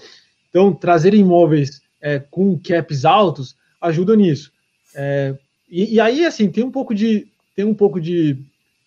Então, 0.50 0.70
trazer 0.70 1.14
imóveis 1.14 1.80
é, 1.98 2.18
com 2.18 2.58
caps 2.58 3.06
altos 3.06 3.56
ajuda 3.80 4.14
nisso. 4.14 4.52
É, 4.94 5.34
e, 5.66 5.94
e, 5.94 6.00
aí, 6.00 6.26
assim, 6.26 6.50
tem 6.50 6.62
um 6.62 6.70
pouco 6.70 6.94
de, 6.94 7.26
tem 7.56 7.64
um 7.64 7.72
pouco 7.72 7.98
de, 7.98 8.36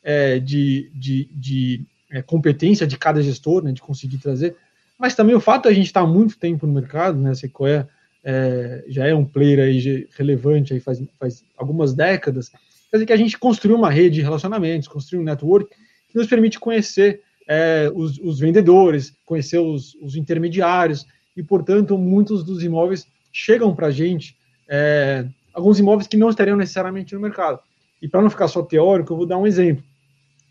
é, 0.04 0.38
de, 0.38 0.92
de, 0.94 1.28
de 1.32 1.82
é, 2.12 2.22
competência 2.22 2.86
de 2.86 3.00
cada 3.00 3.20
gestor, 3.20 3.64
né, 3.64 3.72
de 3.72 3.82
conseguir 3.82 4.20
trazer, 4.20 4.56
mas 5.00 5.16
também 5.16 5.34
o 5.34 5.42
fato 5.42 5.64
de 5.64 5.70
a 5.70 5.74
gente 5.74 5.88
estar 5.88 6.06
muito 6.06 6.38
tempo 6.38 6.68
no 6.68 6.74
mercado, 6.74 7.18
né, 7.18 7.34
Sequoia 7.34 7.90
é, 8.24 8.84
já 8.88 9.08
é 9.08 9.16
um 9.16 9.26
player 9.26 9.60
aí 9.60 10.08
relevante 10.16 10.72
aí 10.72 10.80
faz, 10.80 11.02
faz 11.20 11.44
algumas 11.58 11.96
décadas, 11.96 12.50
quer 12.50 12.98
dizer 12.98 13.06
que 13.08 13.14
a 13.14 13.18
gente 13.18 13.40
construiu 13.40 13.76
uma 13.76 13.90
rede 13.90 14.18
de 14.18 14.22
relacionamentos, 14.22 14.88
construiu 14.88 15.24
um 15.24 15.26
network 15.26 15.76
que 16.12 16.17
nos 16.17 16.28
permite 16.28 16.60
conhecer 16.60 17.21
é, 17.47 17.91
os, 17.93 18.17
os, 18.19 18.39
vendedores, 18.39 19.15
conhecer 19.26 19.60
os, 19.60 19.95
os, 19.95 20.15
intermediários, 20.15 21.06
e, 21.36 21.41
portanto, 21.41 21.97
muitos 21.97 22.43
dos 22.43 22.62
imóveis 22.63 23.08
chegam 23.32 23.74
para 23.74 23.88
a 23.88 23.91
gente, 23.91 24.38
é, 24.67 25.26
alguns 25.54 25.80
imóveis 25.80 26.08
que 26.08 26.17
não 26.17 26.30
estariam 26.30 26.58
necessariamente 26.58 27.15
no 27.15 27.21
mercado. 27.21 27.60
E 28.02 28.08
para 28.08 28.21
não 28.21 28.30
ficar 28.30 28.47
só 28.47 28.62
teórico, 28.62 29.13
eu 29.13 29.17
vou 29.17 29.26
dar 29.26 29.38
um 29.38 29.47
exemplo. 29.47 29.84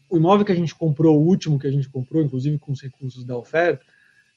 O 0.09 0.17
imóvel 0.17 0.45
que 0.45 0.53
a 0.53 0.57
gente 0.57 0.75
comprou, 0.75 1.19
o 1.19 1.27
último 1.27 1.59
que 1.59 1.67
a 1.67 1.71
gente 1.71 1.89
comprou, 1.89 2.23
inclusive 2.23 2.59
com 2.59 2.73
os 2.73 2.81
recursos 2.81 3.25
da 3.25 3.37
oferta, 3.37 3.85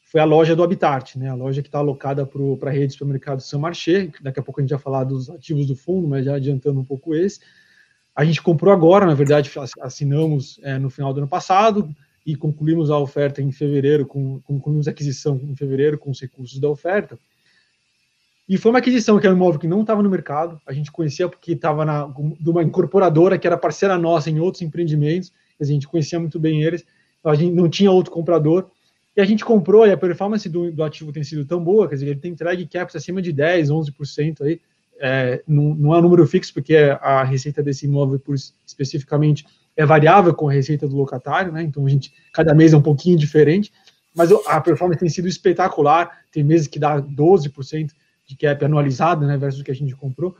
foi 0.03 0.21
a 0.21 0.25
loja 0.25 0.55
do 0.55 0.61
Habitat, 0.61 1.17
né? 1.17 1.29
A 1.29 1.33
loja 1.33 1.61
que 1.61 1.67
está 1.67 1.79
alocada 1.79 2.25
para 2.59 2.69
a 2.69 2.73
rede 2.73 2.87
de 2.87 2.93
supermercado 2.93 3.41
São 3.41 3.59
Marché. 3.59 4.11
Daqui 4.21 4.39
a 4.39 4.43
pouco 4.43 4.59
a 4.59 4.63
gente 4.63 4.69
vai 4.69 4.79
falar 4.79 5.05
dos 5.05 5.29
ativos 5.29 5.65
do 5.65 5.75
fundo, 5.75 6.07
mas 6.07 6.25
já 6.25 6.35
adiantando 6.35 6.79
um 6.79 6.85
pouco 6.85 7.15
esse. 7.15 7.39
A 8.15 8.23
gente 8.23 8.41
comprou 8.41 8.71
agora, 8.71 9.05
na 9.05 9.15
verdade, 9.15 9.51
assinamos 9.81 10.59
é, 10.61 10.77
no 10.77 10.89
final 10.89 11.13
do 11.13 11.19
ano 11.19 11.27
passado 11.27 11.89
e 12.25 12.35
concluímos 12.35 12.91
a 12.91 12.97
oferta 12.97 13.41
em 13.41 13.51
fevereiro, 13.51 14.05
com, 14.05 14.39
concluímos 14.41 14.87
a 14.87 14.91
aquisição 14.91 15.39
em 15.43 15.55
fevereiro 15.55 15.97
com 15.97 16.11
os 16.11 16.21
recursos 16.21 16.59
da 16.59 16.69
oferta. 16.69 17.17
E 18.47 18.57
foi 18.57 18.71
uma 18.71 18.79
aquisição 18.79 19.19
que 19.19 19.25
era 19.25 19.33
um 19.33 19.37
imóvel 19.37 19.59
que 19.59 19.67
não 19.67 19.81
estava 19.81 20.03
no 20.03 20.09
mercado, 20.09 20.61
a 20.65 20.73
gente 20.73 20.91
conhecia 20.91 21.27
porque 21.27 21.53
estava 21.53 21.85
de 22.39 22.49
uma 22.49 22.61
incorporadora 22.61 23.37
que 23.37 23.47
era 23.47 23.57
parceira 23.57 23.97
nossa 23.97 24.29
em 24.29 24.39
outros 24.39 24.61
empreendimentos, 24.61 25.31
a 25.59 25.63
gente 25.63 25.87
conhecia 25.87 26.19
muito 26.19 26.39
bem 26.39 26.61
eles, 26.61 26.85
então 27.19 27.31
a 27.31 27.35
gente 27.35 27.53
não 27.53 27.69
tinha 27.69 27.89
outro 27.89 28.11
comprador, 28.11 28.69
e 29.15 29.21
a 29.21 29.25
gente 29.25 29.45
comprou, 29.45 29.87
e 29.87 29.91
a 29.91 29.97
performance 29.97 30.49
do, 30.49 30.71
do 30.71 30.83
ativo 30.83 31.11
tem 31.11 31.23
sido 31.23 31.45
tão 31.45 31.63
boa, 31.63 31.87
quer 31.87 31.95
dizer, 31.95 32.07
ele 32.07 32.19
tem 32.19 32.31
entregue 32.31 32.67
caps 32.67 32.95
acima 32.95 33.21
de 33.21 33.31
10, 33.31 33.69
11% 33.69 34.41
aí, 34.41 34.59
é, 34.99 35.43
não, 35.47 35.75
não 35.75 35.93
é 35.93 35.97
um 35.97 36.01
número 36.01 36.25
fixo, 36.27 36.53
porque 36.53 36.75
a 36.75 37.23
receita 37.23 37.61
desse 37.61 37.85
imóvel, 37.85 38.19
por, 38.19 38.35
especificamente, 38.65 39.45
é 39.75 39.85
variável 39.85 40.33
com 40.33 40.47
a 40.47 40.53
receita 40.53 40.87
do 40.87 40.95
locatário, 40.95 41.51
né? 41.51 41.63
Então 41.63 41.85
a 41.85 41.89
gente, 41.89 42.13
cada 42.31 42.53
mês 42.53 42.73
é 42.73 42.77
um 42.77 42.81
pouquinho 42.81 43.17
diferente, 43.17 43.71
mas 44.15 44.31
a 44.47 44.61
performance 44.61 44.99
tem 44.99 45.09
sido 45.09 45.27
espetacular, 45.27 46.19
tem 46.31 46.43
meses 46.43 46.67
que 46.67 46.79
dá 46.79 47.01
12% 47.01 47.91
de 48.25 48.37
cap 48.37 48.63
anualizado, 48.63 49.25
né, 49.25 49.37
versus 49.37 49.61
o 49.61 49.63
que 49.63 49.71
a 49.71 49.75
gente 49.75 49.95
comprou. 49.95 50.35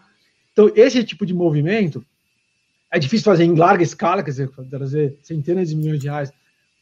Então, 0.51 0.71
esse 0.75 1.03
tipo 1.03 1.25
de 1.25 1.33
movimento 1.33 2.05
é 2.91 2.99
difícil 2.99 3.25
fazer 3.25 3.43
em 3.43 3.55
larga 3.55 3.83
escala, 3.83 4.21
quer 4.21 4.29
dizer, 4.29 4.49
trazer 4.69 5.17
centenas 5.23 5.69
de 5.69 5.75
milhões 5.75 5.99
de 5.99 6.07
reais, 6.07 6.31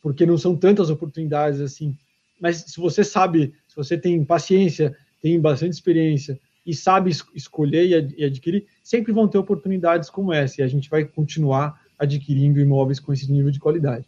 porque 0.01 0.25
não 0.25 0.37
são 0.37 0.55
tantas 0.55 0.89
oportunidades 0.89 1.61
assim. 1.61 1.95
Mas 2.39 2.57
se 2.57 2.79
você 2.79 3.03
sabe, 3.03 3.53
se 3.67 3.75
você 3.75 3.97
tem 3.97 4.23
paciência, 4.25 4.95
tem 5.21 5.39
bastante 5.39 5.73
experiência 5.73 6.37
e 6.65 6.73
sabe 6.73 7.11
escolher 7.33 8.13
e 8.17 8.23
adquirir, 8.23 8.67
sempre 8.83 9.11
vão 9.11 9.27
ter 9.27 9.37
oportunidades 9.37 10.09
como 10.09 10.31
essa, 10.31 10.61
e 10.61 10.63
a 10.63 10.67
gente 10.67 10.89
vai 10.89 11.05
continuar 11.05 11.81
adquirindo 11.97 12.59
imóveis 12.59 12.99
com 12.99 13.11
esse 13.13 13.31
nível 13.31 13.51
de 13.51 13.59
qualidade. 13.59 14.05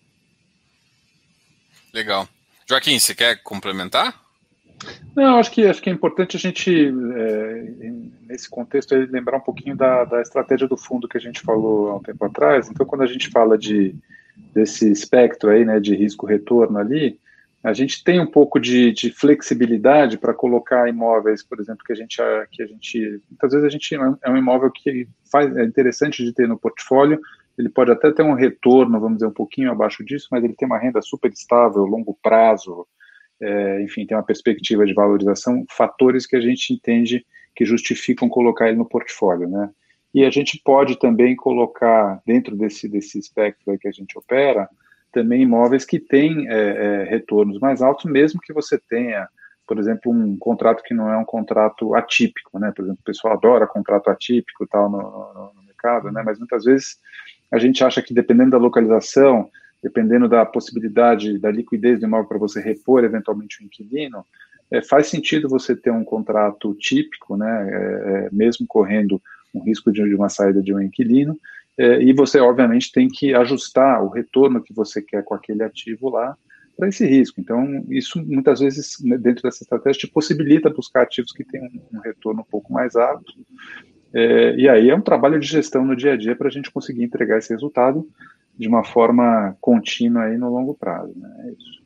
Legal. 1.93 2.27
Joaquim, 2.67 2.97
você 2.97 3.13
quer 3.13 3.41
complementar? 3.43 4.21
Não, 5.15 5.37
acho 5.37 5.51
que 5.51 5.65
acho 5.65 5.81
que 5.81 5.89
é 5.89 5.93
importante 5.93 6.35
a 6.35 6.39
gente 6.39 6.87
é, 6.87 7.91
nesse 8.27 8.49
contexto 8.49 8.95
lembrar 8.95 9.37
um 9.37 9.41
pouquinho 9.41 9.75
da, 9.75 10.03
da 10.03 10.21
estratégia 10.21 10.67
do 10.67 10.75
fundo 10.75 11.07
que 11.07 11.17
a 11.17 11.21
gente 11.21 11.41
falou 11.41 11.89
há 11.89 11.95
um 11.97 12.01
tempo 12.01 12.25
atrás. 12.25 12.69
Então, 12.69 12.85
quando 12.85 13.03
a 13.03 13.07
gente 13.07 13.29
fala 13.29 13.57
de 13.57 13.95
desse 14.53 14.91
espectro 14.91 15.51
aí, 15.51 15.63
né, 15.63 15.79
de 15.79 15.95
risco 15.95 16.25
retorno 16.25 16.79
ali, 16.79 17.19
a 17.63 17.71
gente 17.71 18.03
tem 18.03 18.19
um 18.19 18.29
pouco 18.29 18.59
de, 18.59 18.91
de 18.91 19.09
flexibilidade 19.09 20.17
para 20.17 20.33
colocar 20.33 20.89
imóveis, 20.89 21.41
por 21.41 21.61
exemplo, 21.61 21.83
que 21.85 21.93
a 21.93 21.95
gente 21.95 22.17
que 22.51 22.61
a 22.61 22.67
gente 22.67 23.21
muitas 23.29 23.53
vezes 23.53 23.65
a 23.65 23.69
gente 23.69 23.95
é 24.21 24.29
um 24.29 24.37
imóvel 24.37 24.69
que 24.69 25.07
faz 25.31 25.55
é 25.55 25.63
interessante 25.63 26.23
de 26.25 26.33
ter 26.33 26.47
no 26.47 26.59
portfólio. 26.59 27.21
Ele 27.57 27.69
pode 27.69 27.91
até 27.91 28.11
ter 28.11 28.23
um 28.23 28.33
retorno, 28.33 28.99
vamos 28.99 29.19
dizer, 29.19 29.27
um 29.27 29.33
pouquinho 29.33 29.71
abaixo 29.71 30.03
disso, 30.03 30.27
mas 30.31 30.43
ele 30.43 30.55
tem 30.55 30.65
uma 30.65 30.77
renda 30.77 31.01
super 31.01 31.31
estável, 31.31 31.85
longo 31.85 32.17
prazo, 32.21 32.85
é, 33.39 33.81
enfim, 33.83 34.05
tem 34.05 34.17
uma 34.17 34.23
perspectiva 34.23 34.85
de 34.85 34.93
valorização, 34.93 35.63
fatores 35.69 36.25
que 36.25 36.35
a 36.35 36.41
gente 36.41 36.73
entende 36.73 37.25
que 37.55 37.63
justificam 37.63 38.27
colocar 38.27 38.67
ele 38.67 38.77
no 38.77 38.85
portfólio, 38.85 39.47
né? 39.47 39.69
E 40.13 40.25
a 40.25 40.29
gente 40.29 40.59
pode 40.63 40.99
também 40.99 41.35
colocar 41.35 42.21
dentro 42.25 42.55
desse, 42.55 42.89
desse 42.89 43.17
espectro 43.17 43.77
que 43.79 43.87
a 43.87 43.91
gente 43.91 44.17
opera, 44.17 44.67
também 45.13 45.43
imóveis 45.43 45.85
que 45.85 45.99
têm 45.99 46.49
é, 46.49 46.53
é, 46.53 47.03
retornos 47.03 47.59
mais 47.59 47.81
altos, 47.81 48.11
mesmo 48.11 48.41
que 48.41 48.51
você 48.51 48.77
tenha, 48.89 49.27
por 49.65 49.77
exemplo, 49.77 50.11
um 50.11 50.35
contrato 50.37 50.83
que 50.83 50.93
não 50.93 51.09
é 51.09 51.17
um 51.17 51.23
contrato 51.23 51.95
atípico, 51.95 52.59
né? 52.59 52.73
Por 52.75 52.83
exemplo, 52.83 52.99
o 53.01 53.05
pessoal 53.05 53.35
adora 53.35 53.67
contrato 53.67 54.09
atípico 54.09 54.67
tal 54.67 54.89
no, 54.89 54.97
no, 54.97 55.51
no 55.55 55.63
mercado, 55.67 56.11
né? 56.11 56.23
Mas 56.25 56.39
muitas 56.39 56.65
vezes 56.65 56.97
a 57.51 57.59
gente 57.59 57.83
acha 57.83 58.01
que 58.01 58.13
dependendo 58.13 58.51
da 58.51 58.57
localização, 58.57 59.49
dependendo 59.81 60.27
da 60.27 60.45
possibilidade 60.45 61.37
da 61.37 61.51
liquidez 61.51 61.99
do 61.99 62.07
imóvel 62.07 62.27
para 62.27 62.39
você 62.39 62.59
repor 62.59 63.03
eventualmente 63.03 63.61
o 63.61 63.65
inquilino, 63.65 64.25
é, 64.71 64.81
faz 64.81 65.07
sentido 65.07 65.47
você 65.47 65.75
ter 65.75 65.91
um 65.91 66.03
contrato 66.03 66.73
típico, 66.73 67.37
né, 67.37 67.69
é, 67.69 67.75
é, 67.75 68.29
mesmo 68.31 68.65
correndo 68.67 69.21
um 69.53 69.61
risco 69.61 69.91
de, 69.91 70.03
de, 70.03 70.15
uma 70.15 70.29
saída 70.29 70.63
de 70.63 70.73
um 70.73 70.81
inquilino, 70.81 71.37
é, 71.77 72.01
e 72.01 72.13
você 72.13 72.39
obviamente 72.39 72.91
tem 72.91 73.07
que 73.07 73.33
ajustar 73.33 74.03
o 74.03 74.09
retorno 74.09 74.61
que 74.61 74.73
você 74.73 75.01
quer 75.01 75.23
com 75.23 75.33
aquele 75.33 75.63
ativo 75.63 76.09
lá 76.09 76.37
para 76.77 76.87
esse 76.87 77.05
risco. 77.05 77.39
Então, 77.39 77.85
isso 77.89 78.23
muitas 78.23 78.59
vezes, 78.59 78.97
né, 79.03 79.17
dentro 79.17 79.43
dessa 79.43 79.63
estratégia, 79.63 80.01
te 80.01 80.07
possibilita 80.07 80.69
buscar 80.69 81.03
ativos 81.03 81.31
que 81.31 81.43
têm 81.43 81.61
um, 81.91 81.99
retorno 81.99 82.41
um 82.41 82.49
pouco 82.49 82.71
mais 82.73 82.95
alto, 82.95 83.33
é, 84.13 84.55
e 84.55 84.69
aí 84.69 84.89
é 84.89 84.95
um 84.95 85.01
trabalho 85.01 85.39
de 85.39 85.47
gestão 85.47 85.83
no 85.83 85.95
dia 85.95 86.13
a 86.13 86.17
dia 86.17 86.35
para 86.35 86.47
a 86.47 86.51
gente 86.51 86.69
conseguir 86.69 87.03
entregar 87.03 87.39
esse 87.39 87.51
resultado 87.51 88.07
de 88.57 88.67
uma 88.67 88.83
forma 88.83 89.57
contínua 89.59 90.25
aí 90.25 90.37
no 90.37 90.49
longo 90.49 90.75
prazo. 90.75 91.13
Né? 91.15 91.29
É 91.39 91.51
isso. 91.51 91.83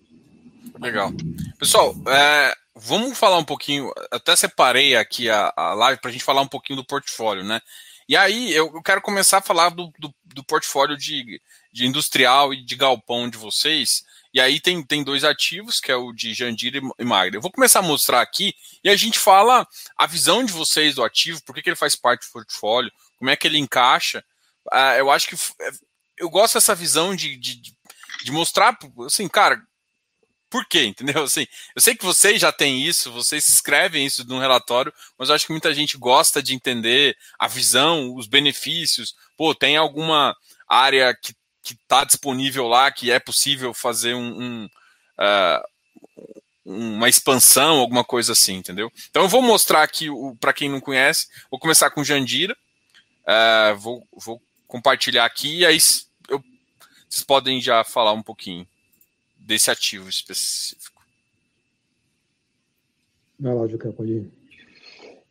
Legal. 0.80 1.12
Pessoal, 1.58 1.96
é, 2.08 2.54
vamos 2.76 3.18
falar 3.18 3.38
um 3.38 3.46
pouquinho. 3.46 3.90
Até 4.12 4.36
separei 4.36 4.96
aqui 4.96 5.30
a, 5.30 5.54
a 5.56 5.74
live 5.74 6.02
para 6.02 6.10
a 6.10 6.12
gente 6.12 6.24
falar 6.24 6.42
um 6.42 6.48
pouquinho 6.48 6.78
do 6.78 6.86
portfólio, 6.86 7.44
né? 7.44 7.62
E 8.08 8.16
aí 8.16 8.54
eu, 8.54 8.82
quero 8.82 9.02
começar 9.02 9.40
a 9.40 9.42
falar 9.42 9.70
do, 9.70 9.92
do, 10.00 10.14
do, 10.24 10.44
portfólio 10.44 10.96
de, 10.96 11.42
de 11.74 11.86
industrial 11.86 12.54
e 12.54 12.64
de 12.64 12.76
galpão 12.76 13.30
de 13.30 13.38
vocês. 13.38 14.04
E 14.34 14.40
aí 14.40 14.62
tem, 14.62 14.82
tem 14.82 15.04
dois 15.04 15.26
ativos, 15.26 15.82
que 15.82 15.92
é 15.92 15.96
o 15.96 16.14
de 16.14 16.34
Jandira 16.34 16.80
e 16.98 17.04
Magda. 17.04 17.36
Eu 17.36 17.42
vou 17.42 17.52
começar 17.52 17.80
a 17.80 17.84
mostrar 17.84 18.22
aqui 18.22 18.54
e 18.82 18.90
a 18.90 18.96
gente 18.96 19.20
fala 19.20 19.68
a 19.98 20.08
visão 20.08 20.46
de 20.46 20.54
vocês 20.54 20.96
do 20.96 21.04
ativo, 21.04 21.44
por 21.44 21.54
que, 21.54 21.62
que 21.62 21.70
ele 21.70 21.76
faz 21.76 21.98
parte 21.98 22.26
do 22.26 22.32
portfólio, 22.32 22.92
como 23.18 23.30
é 23.30 23.36
que 23.36 23.46
ele 23.46 23.58
encaixa. 23.58 24.24
Uh, 24.72 24.98
eu 24.98 25.12
acho 25.12 25.28
que 25.28 25.36
é, 25.36 25.72
eu 26.18 26.30
gosto 26.30 26.54
dessa 26.54 26.74
visão 26.74 27.14
de, 27.14 27.36
de, 27.36 27.62
de 28.24 28.32
mostrar, 28.32 28.78
assim, 29.06 29.28
cara, 29.28 29.62
por 30.50 30.66
quê, 30.66 30.86
entendeu? 30.86 31.24
Assim, 31.24 31.46
eu 31.76 31.82
sei 31.82 31.96
que 31.96 32.06
vocês 32.06 32.40
já 32.42 32.52
têm 32.52 32.82
isso, 32.86 33.12
vocês 33.12 33.48
escrevem 33.48 34.06
isso 34.06 34.26
num 34.28 34.40
relatório, 34.40 34.94
mas 35.18 35.30
eu 35.30 35.36
acho 35.36 35.46
que 35.46 35.52
muita 35.52 35.74
gente 35.74 35.98
gosta 35.98 36.42
de 36.42 36.54
entender 36.54 37.18
a 37.38 37.48
visão, 37.48 38.16
os 38.16 38.28
benefícios. 38.28 39.16
Pô, 39.36 39.54
tem 39.54 39.78
alguma 39.78 40.36
área 40.68 41.14
que 41.16 41.36
está 41.74 42.04
disponível 42.04 42.68
lá 42.68 42.92
que 42.92 43.12
é 43.12 43.20
possível 43.20 43.74
fazer 43.74 44.14
um, 44.14 44.42
um 44.42 44.66
uh, 45.20 45.64
uma 46.66 47.08
expansão, 47.08 47.80
alguma 47.80 48.04
coisa 48.04 48.34
assim, 48.34 48.56
entendeu? 48.56 48.92
Então 49.10 49.24
eu 49.24 49.30
vou 49.30 49.42
mostrar 49.42 49.84
aqui, 49.84 50.08
para 50.40 50.54
quem 50.54 50.70
não 50.70 50.82
conhece, 50.82 51.28
vou 51.50 51.60
começar 51.60 51.90
com 51.90 52.04
Jandira, 52.04 52.58
uh, 53.24 53.78
vou, 53.78 54.08
vou 54.12 54.42
compartilhar 54.68 55.26
aqui 55.26 55.60
e 55.60 55.66
aí 55.66 55.80
vocês 55.80 57.24
podem 57.26 57.62
já 57.62 57.84
falar 57.84 58.12
um 58.12 58.24
pouquinho 58.24 58.68
desse 59.48 59.72
ativo 59.72 60.10
específico. 60.10 61.02
Vai 63.40 63.54
lá, 63.54 63.66
Juca, 63.68 63.92
pode 63.94 64.12
ir. 64.12 64.32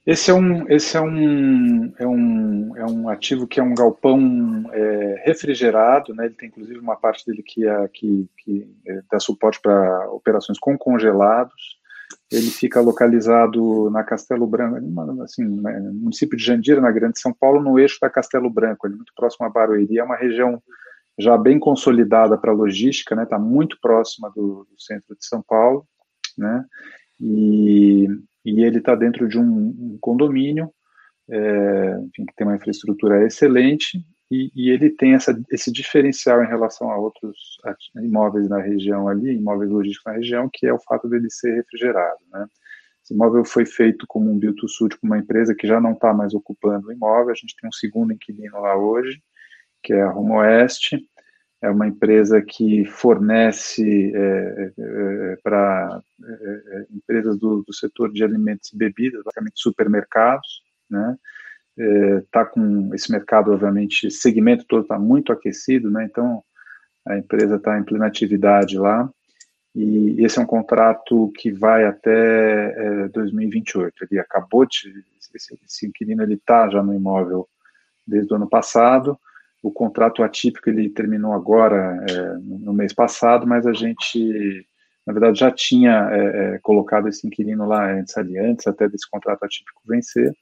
Esse 0.07 0.31
é 0.31 0.35
um, 0.35 0.71
esse 0.71 0.97
é 0.97 1.01
um, 1.01 1.93
é 1.99 2.07
um, 2.07 2.77
é 2.77 2.87
um 2.87 3.09
ativo 3.09 3.47
que 3.47 3.59
é 3.59 3.63
um 3.63 3.75
galpão 3.75 4.65
é, 4.73 5.23
refrigerado, 5.27 6.15
né? 6.15 6.27
Ele 6.27 6.35
tem 6.35 6.49
inclusive 6.49 6.79
uma 6.79 6.95
parte 6.95 7.27
dele 7.27 7.43
que, 7.43 7.67
é, 7.67 7.89
que, 7.89 8.29
que 8.39 8.71
é, 8.87 9.03
dá 9.11 9.19
suporte 9.19 9.61
para 9.61 10.09
operações 10.11 10.61
com 10.61 10.79
congelados. 10.79 11.77
Ele 12.31 12.51
fica 12.51 12.81
localizado 12.81 13.91
na 13.91 14.05
Castelo 14.05 14.47
Branco, 14.47 15.23
assim, 15.23 15.45
né, 15.45 15.79
no 15.81 15.95
município 15.95 16.37
de 16.37 16.45
Jandira, 16.45 16.81
na 16.81 16.93
Grande 16.93 17.19
São 17.19 17.33
Paulo, 17.33 17.61
no 17.61 17.79
eixo 17.79 17.99
da 18.01 18.09
Castelo 18.09 18.49
Branco, 18.49 18.87
ele 18.87 18.95
muito 18.95 19.13
próximo 19.15 19.45
a 19.45 19.51
Barueri. 19.51 19.99
É 19.99 20.05
uma 20.05 20.17
região 20.17 20.63
já 21.19 21.37
bem 21.37 21.59
consolidada 21.59 22.37
para 22.37 22.53
logística, 22.53 23.15
né? 23.15 23.23
Está 23.25 23.39
muito 23.39 23.79
próxima 23.81 24.31
do, 24.35 24.67
do, 24.71 24.81
centro 24.81 25.17
de 25.17 25.25
São 25.27 25.43
Paulo, 25.43 25.87
né? 26.37 26.65
E, 27.21 28.07
e 28.45 28.63
ele 28.63 28.79
está 28.79 28.95
dentro 28.95 29.29
de 29.29 29.39
um, 29.39 29.45
um 29.45 29.99
condomínio, 30.01 30.71
é, 31.29 31.99
enfim, 32.01 32.27
que 32.27 32.35
tem 32.37 32.47
uma 32.47 32.57
infraestrutura 32.57 33.25
excelente 33.25 34.05
e, 34.31 34.51
e 34.55 34.71
ele 34.71 34.91
tem 34.91 35.15
essa, 35.15 35.39
esse 35.51 35.73
diferencial 35.73 36.43
em 36.43 36.49
relação 36.49 36.91
a 36.91 36.99
outros 36.99 37.59
imóveis 38.03 38.49
na 38.49 38.61
região 38.61 39.09
ali, 39.09 39.37
imóveis 39.37 39.71
logísticos 39.71 40.13
na 40.13 40.19
região, 40.19 40.51
que 40.53 40.67
é 40.67 40.73
o 40.73 40.81
fato 40.81 41.09
dele 41.09 41.31
ser 41.31 41.55
refrigerado, 41.55 42.21
né? 42.33 42.47
Esse 43.07 43.15
imóvel 43.15 43.45
foi 43.45 43.65
feito 43.65 44.05
como 44.09 44.29
um 44.29 44.37
build 44.37 44.57
to 44.57 44.69
suit 44.69 44.99
com 44.99 45.07
uma 45.07 45.19
empresa 45.19 45.55
que 45.55 45.65
já 45.65 45.81
não 45.81 45.93
está 45.93 46.13
mais 46.13 46.35
ocupando 46.35 46.89
o 46.89 46.93
imóvel. 46.93 47.31
A 47.31 47.37
gente 47.37 47.55
tem 47.55 47.69
um 47.69 47.73
segundo 47.73 48.13
inquilino 48.13 48.61
lá 48.61 48.77
hoje, 48.77 49.23
que 49.81 49.93
é 49.93 50.03
a 50.03 50.11
Rumo 50.11 50.39
Oeste. 50.39 51.09
É 51.67 51.71
uma 51.71 51.87
empresa 51.87 52.41
que 52.41 52.85
fornece 52.85 54.13
é, 54.15 54.19
é, 54.19 55.33
é 55.33 55.37
para 55.43 56.01
é, 56.25 56.33
é, 56.33 56.87
empresas 56.91 57.39
do, 57.39 57.63
do, 57.63 57.73
setor 57.75 58.13
de 58.13 58.23
alimentos 58.23 58.73
e 58.73 58.77
bebidas, 58.77 59.23
basicamente 59.25 59.61
supermercados, 59.61 60.63
né? 60.89 61.17
Está 62.23 62.41
é, 62.41 62.45
com 62.45 62.95
esse 62.95 63.11
mercado, 63.13 63.53
obviamente, 63.53 64.11
segmento 64.11 64.65
todo 64.67 64.83
está 64.83 64.99
muito 64.99 65.33
aquecido, 65.33 65.91
né? 65.91 66.05
Então 66.05 66.43
a 67.07 67.19
empresa 67.19 67.57
está 67.57 67.79
em 67.79 67.85
plena 67.85 68.07
atividade 68.07 68.79
lá 68.79 69.09
e 69.75 70.25
esse 70.25 70.39
é 70.39 70.43
um 70.43 70.47
contrato 70.47 71.31
que 71.37 71.51
vai 71.51 71.85
até 71.85 73.05
é, 73.05 73.09
2028. 73.09 74.07
Ele 74.11 74.19
acabou 74.19 74.65
de 74.65 75.05
esse, 75.35 75.59
esse 75.65 75.87
inquilino 75.87 76.23
ele 76.23 76.35
está 76.35 76.69
já 76.71 76.83
no 76.83 76.95
imóvel 76.95 77.47
desde 78.07 78.33
o 78.33 78.37
ano 78.37 78.49
passado. 78.49 79.19
O 79.67 79.73
contrato 79.73 80.23
atípico 80.23 80.71
ele 80.71 80.89
terminou 80.89 81.33
agora 81.33 82.05
é, 82.09 82.39
no 82.39 82.73
mês 82.73 82.93
passado, 82.93 83.49
mas 83.49 83.67
a 83.67 83.73
gente 83.73 84.65
na 85.05 85.13
verdade 85.13 85.41
já 85.41 85.51
tinha 85.51 86.09
é, 86.13 86.55
é 86.55 86.59
colocado 86.61 87.09
esse 87.09 87.27
inquilino 87.27 87.67
lá 87.67 87.93
antes 87.93 88.17
ali 88.17 88.39
antes 88.39 88.65
até 88.69 88.89
desse 88.89 89.11
contrato 89.11 89.43
atípico 89.43 89.83
vencer 89.85 90.33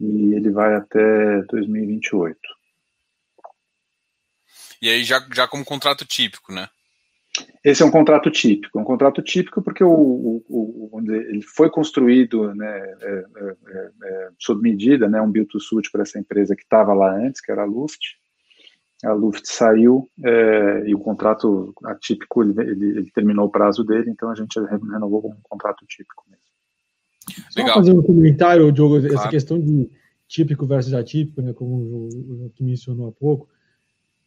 e 0.00 0.32
ele 0.32 0.50
vai 0.50 0.74
até 0.74 1.42
2028. 1.42 2.38
E 4.80 4.88
aí 4.88 5.04
já, 5.04 5.20
já 5.34 5.46
como 5.46 5.62
contrato 5.62 6.06
típico, 6.06 6.50
né? 6.50 6.70
Esse 7.62 7.82
é 7.82 7.86
um 7.86 7.90
contrato 7.90 8.30
típico, 8.30 8.80
um 8.80 8.84
contrato 8.84 9.20
típico 9.20 9.60
porque 9.60 9.84
o, 9.84 9.90
o, 9.90 10.90
o 10.90 11.00
ele 11.06 11.42
foi 11.42 11.68
construído 11.68 12.54
né, 12.54 12.78
é, 13.02 13.24
é, 13.36 13.56
é, 13.66 13.90
é 14.04 14.28
sob 14.38 14.62
medida, 14.62 15.06
né, 15.06 15.20
um 15.20 15.30
build 15.30 15.50
to 15.50 15.60
suit 15.60 15.90
para 15.90 16.00
essa 16.00 16.18
empresa 16.18 16.56
que 16.56 16.62
estava 16.62 16.94
lá 16.94 17.14
antes, 17.14 17.42
que 17.42 17.52
era 17.52 17.62
a 17.62 17.66
Luft. 17.66 18.16
A 19.04 19.12
Luft 19.12 19.44
saiu 19.44 20.08
é, 20.24 20.84
e 20.86 20.94
o 20.94 20.98
contrato 20.98 21.72
atípico 21.84 22.42
ele, 22.42 22.60
ele, 22.60 22.86
ele, 22.98 23.10
terminou 23.12 23.46
o 23.46 23.50
prazo 23.50 23.84
dele, 23.84 24.10
então 24.10 24.28
a 24.30 24.34
gente 24.34 24.58
renovou 24.58 25.22
com 25.22 25.28
um 25.28 25.36
contrato 25.42 25.86
típico 25.86 26.24
mesmo. 26.28 26.44
Legal. 27.56 27.74
Só 27.74 27.80
fazer 27.80 27.92
um 27.92 28.02
comentário, 28.02 28.72
Diogo, 28.72 28.98
claro. 29.00 29.14
essa 29.14 29.28
questão 29.28 29.60
de 29.60 29.88
típico 30.26 30.66
versus 30.66 30.94
atípico, 30.94 31.40
né, 31.40 31.52
como 31.52 31.74
o, 31.74 32.52
o 32.58 32.64
mencionou 32.64 33.08
há 33.08 33.12
pouco. 33.12 33.48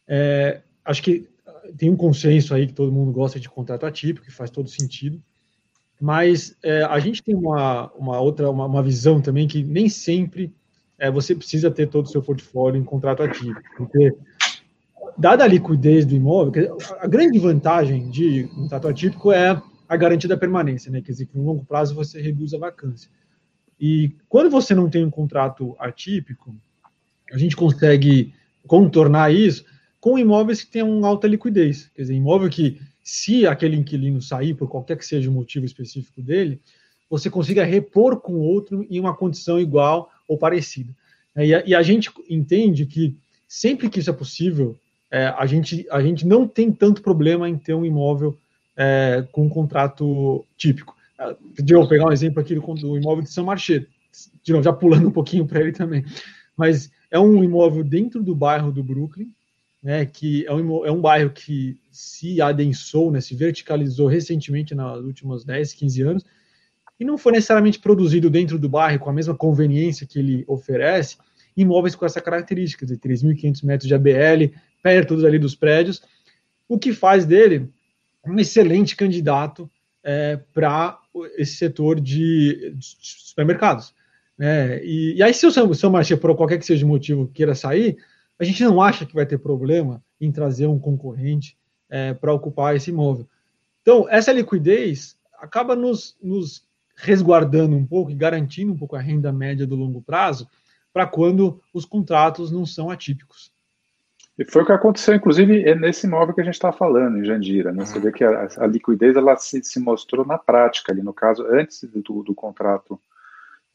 É, 0.08 0.62
acho 0.84 1.02
que 1.02 1.28
tem 1.76 1.90
um 1.90 1.96
consenso 1.96 2.54
aí 2.54 2.66
que 2.66 2.72
todo 2.72 2.92
mundo 2.92 3.12
gosta 3.12 3.38
de 3.38 3.48
contrato 3.48 3.86
atípico, 3.86 4.26
que 4.26 4.32
faz 4.32 4.50
todo 4.50 4.68
sentido, 4.68 5.22
mas 6.00 6.56
é, 6.62 6.82
a 6.82 6.98
gente 6.98 7.22
tem 7.22 7.34
uma, 7.34 7.90
uma 7.92 8.20
outra, 8.20 8.50
uma, 8.50 8.66
uma, 8.66 8.82
visão 8.82 9.20
também 9.20 9.46
que 9.46 9.62
nem 9.62 9.88
sempre 9.88 10.52
é, 10.98 11.10
você 11.10 11.34
precisa 11.34 11.70
ter 11.70 11.88
todo 11.88 12.06
o 12.06 12.08
seu 12.08 12.22
portfólio 12.22 12.80
em 12.80 12.84
contrato 12.84 13.22
atípico, 13.22 13.62
porque 13.76 14.12
dada 15.18 15.44
a 15.44 15.46
liquidez 15.46 16.04
do 16.04 16.14
imóvel, 16.14 16.76
a 17.00 17.06
grande 17.06 17.38
vantagem 17.38 18.10
de 18.10 18.44
contrato 18.44 18.88
atípico 18.88 19.32
é 19.32 19.60
a 19.88 19.96
garantia 19.96 20.28
da 20.28 20.36
permanência, 20.36 20.90
né? 20.90 21.00
Quer 21.00 21.12
dizer, 21.12 21.26
que 21.26 21.36
no 21.36 21.44
longo 21.44 21.64
prazo 21.64 21.94
você 21.94 22.20
reduz 22.20 22.54
a 22.54 22.58
vacância. 22.58 23.10
E 23.78 24.14
quando 24.28 24.50
você 24.50 24.74
não 24.74 24.88
tem 24.88 25.04
um 25.04 25.10
contrato 25.10 25.76
atípico, 25.78 26.54
a 27.32 27.36
gente 27.36 27.56
consegue 27.56 28.32
contornar 28.66 29.32
isso 29.32 29.64
com 30.00 30.18
imóveis 30.18 30.62
que 30.62 30.70
tenham 30.70 31.04
alta 31.04 31.26
liquidez. 31.26 31.90
Quer 31.94 32.02
dizer, 32.02 32.14
imóvel 32.14 32.48
que, 32.48 32.80
se 33.02 33.46
aquele 33.46 33.76
inquilino 33.76 34.22
sair 34.22 34.54
por 34.54 34.68
qualquer 34.68 34.96
que 34.96 35.04
seja 35.04 35.28
o 35.28 35.32
motivo 35.32 35.66
específico 35.66 36.22
dele, 36.22 36.60
você 37.10 37.28
consiga 37.28 37.64
repor 37.64 38.20
com 38.20 38.34
outro 38.34 38.86
em 38.88 38.98
uma 38.98 39.14
condição 39.14 39.60
igual 39.60 40.10
ou 40.26 40.38
parecida. 40.38 40.94
E 41.36 41.74
a 41.74 41.82
gente 41.82 42.10
entende 42.28 42.86
que 42.86 43.16
sempre 43.48 43.90
que 43.90 43.98
isso 43.98 44.10
é 44.10 44.12
possível, 44.12 44.78
é, 45.12 45.26
a, 45.26 45.44
gente, 45.44 45.86
a 45.90 46.00
gente 46.00 46.26
não 46.26 46.48
tem 46.48 46.72
tanto 46.72 47.02
problema 47.02 47.46
em 47.46 47.58
ter 47.58 47.74
um 47.74 47.84
imóvel 47.84 48.34
é, 48.74 49.22
com 49.30 49.44
um 49.44 49.48
contrato 49.48 50.42
típico. 50.56 50.96
É, 51.20 51.36
de 51.62 51.74
eu 51.74 51.86
pegar 51.86 52.06
um 52.06 52.12
exemplo 52.12 52.40
aqui 52.40 52.54
do, 52.54 52.60
do 52.62 52.96
imóvel 52.96 53.22
de 53.22 53.30
São 53.30 53.44
Marché, 53.44 53.84
de 54.42 54.52
novo, 54.52 54.64
já 54.64 54.72
pulando 54.72 55.08
um 55.08 55.12
pouquinho 55.12 55.46
para 55.46 55.60
ele 55.60 55.72
também, 55.72 56.02
mas 56.56 56.90
é 57.10 57.20
um 57.20 57.44
imóvel 57.44 57.84
dentro 57.84 58.22
do 58.22 58.34
bairro 58.34 58.72
do 58.72 58.82
Brooklyn, 58.82 59.30
né, 59.82 60.06
que 60.06 60.46
é 60.46 60.54
um, 60.54 60.86
é 60.86 60.90
um 60.90 61.00
bairro 61.00 61.28
que 61.28 61.76
se 61.90 62.40
adensou, 62.40 63.10
né, 63.10 63.20
se 63.20 63.34
verticalizou 63.34 64.06
recentemente 64.06 64.74
nas 64.74 64.98
últimas 65.04 65.44
10, 65.44 65.74
15 65.74 66.02
anos, 66.02 66.24
e 66.98 67.04
não 67.04 67.18
foi 67.18 67.32
necessariamente 67.32 67.78
produzido 67.78 68.30
dentro 68.30 68.58
do 68.58 68.68
bairro 68.68 68.98
com 68.98 69.10
a 69.10 69.12
mesma 69.12 69.34
conveniência 69.34 70.06
que 70.06 70.18
ele 70.18 70.44
oferece, 70.46 71.18
imóveis 71.56 71.94
com 71.94 72.06
essa 72.06 72.20
característica, 72.20 72.86
de 72.86 72.96
3.500 72.96 73.64
metros 73.64 73.88
de 73.88 73.94
ABL, 73.94 74.54
perto 74.82 75.14
ali 75.26 75.38
dos 75.38 75.54
prédios, 75.54 76.02
o 76.68 76.78
que 76.78 76.92
faz 76.92 77.24
dele 77.24 77.68
um 78.26 78.38
excelente 78.38 78.96
candidato 78.96 79.70
é, 80.02 80.38
para 80.52 80.98
esse 81.36 81.56
setor 81.56 82.00
de, 82.00 82.74
de 82.74 82.96
supermercados. 83.00 83.94
Né? 84.36 84.82
E, 84.84 85.14
e, 85.16 85.22
aí, 85.22 85.32
se 85.34 85.46
o 85.46 85.50
São, 85.50 85.72
São 85.74 85.90
Marché, 85.90 86.16
por 86.16 86.34
qualquer 86.34 86.58
que 86.58 86.66
seja 86.66 86.84
o 86.84 86.88
motivo, 86.88 87.28
queira 87.28 87.54
sair, 87.54 87.96
a 88.38 88.44
gente 88.44 88.62
não 88.64 88.80
acha 88.80 89.06
que 89.06 89.14
vai 89.14 89.26
ter 89.26 89.38
problema 89.38 90.02
em 90.20 90.32
trazer 90.32 90.66
um 90.66 90.78
concorrente 90.78 91.56
é, 91.88 92.14
para 92.14 92.32
ocupar 92.32 92.74
esse 92.74 92.90
imóvel. 92.90 93.28
Então, 93.82 94.06
essa 94.08 94.32
liquidez 94.32 95.16
acaba 95.38 95.76
nos, 95.76 96.16
nos 96.22 96.64
resguardando 96.96 97.76
um 97.76 97.84
pouco 97.84 98.10
e 98.10 98.14
garantindo 98.14 98.72
um 98.72 98.76
pouco 98.76 98.96
a 98.96 99.00
renda 99.00 99.32
média 99.32 99.66
do 99.66 99.76
longo 99.76 100.00
prazo 100.00 100.48
para 100.92 101.06
quando 101.06 101.60
os 101.72 101.84
contratos 101.84 102.52
não 102.52 102.66
são 102.66 102.90
atípicos. 102.90 103.52
E 104.38 104.44
foi 104.44 104.62
o 104.62 104.66
que 104.66 104.72
aconteceu, 104.72 105.14
inclusive, 105.14 105.74
nesse 105.74 106.06
imóvel 106.06 106.34
que 106.34 106.40
a 106.40 106.44
gente 106.44 106.54
está 106.54 106.72
falando, 106.72 107.18
em 107.18 107.24
Jandira. 107.24 107.70
Né? 107.70 107.84
Você 107.84 108.00
vê 108.00 108.10
que 108.10 108.24
a, 108.24 108.48
a 108.58 108.66
liquidez 108.66 109.14
ela 109.14 109.36
se, 109.36 109.62
se, 109.62 109.78
mostrou 109.78 110.24
na 110.24 110.38
prática, 110.38 110.90
ali 110.90 111.02
no 111.02 111.12
caso, 111.12 111.46
antes 111.46 111.82
do, 111.84 112.22
do 112.22 112.34
contrato 112.34 112.98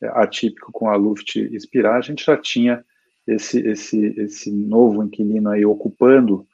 é, 0.01 0.07
atípico 0.07 0.71
com 0.71 0.89
a 0.89 0.95
Luft 0.95 1.35
expirar, 1.35 1.95
a 1.95 2.01
gente 2.01 2.25
já 2.25 2.35
tinha 2.35 2.83
esse, 3.27 3.59
esse, 3.67 4.07
esse 4.19 4.51
novo 4.51 5.03
inquilino 5.03 5.49
aí 5.49 5.65
ocupando 5.65 6.47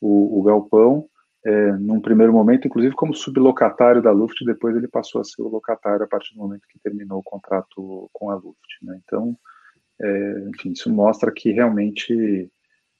o, 0.00 0.38
o 0.38 0.42
galpão, 0.42 1.08
é, 1.44 1.72
num 1.72 2.00
primeiro 2.00 2.32
momento, 2.32 2.68
inclusive 2.68 2.94
como 2.94 3.14
sublocatário 3.14 4.00
da 4.00 4.12
Luft, 4.12 4.44
depois 4.44 4.76
ele 4.76 4.86
passou 4.86 5.20
a 5.20 5.24
ser 5.24 5.42
o 5.42 5.48
locatário 5.48 6.04
a 6.04 6.08
partir 6.08 6.34
do 6.34 6.40
momento 6.40 6.68
que 6.68 6.78
terminou 6.78 7.18
o 7.18 7.24
contrato 7.24 8.08
com 8.12 8.30
a 8.30 8.34
Luft. 8.34 8.78
Né? 8.82 9.00
Então, 9.04 9.36
é, 10.02 10.48
enfim, 10.48 10.72
isso 10.72 10.90
mostra 10.90 11.30
que 11.32 11.52
realmente 11.52 12.50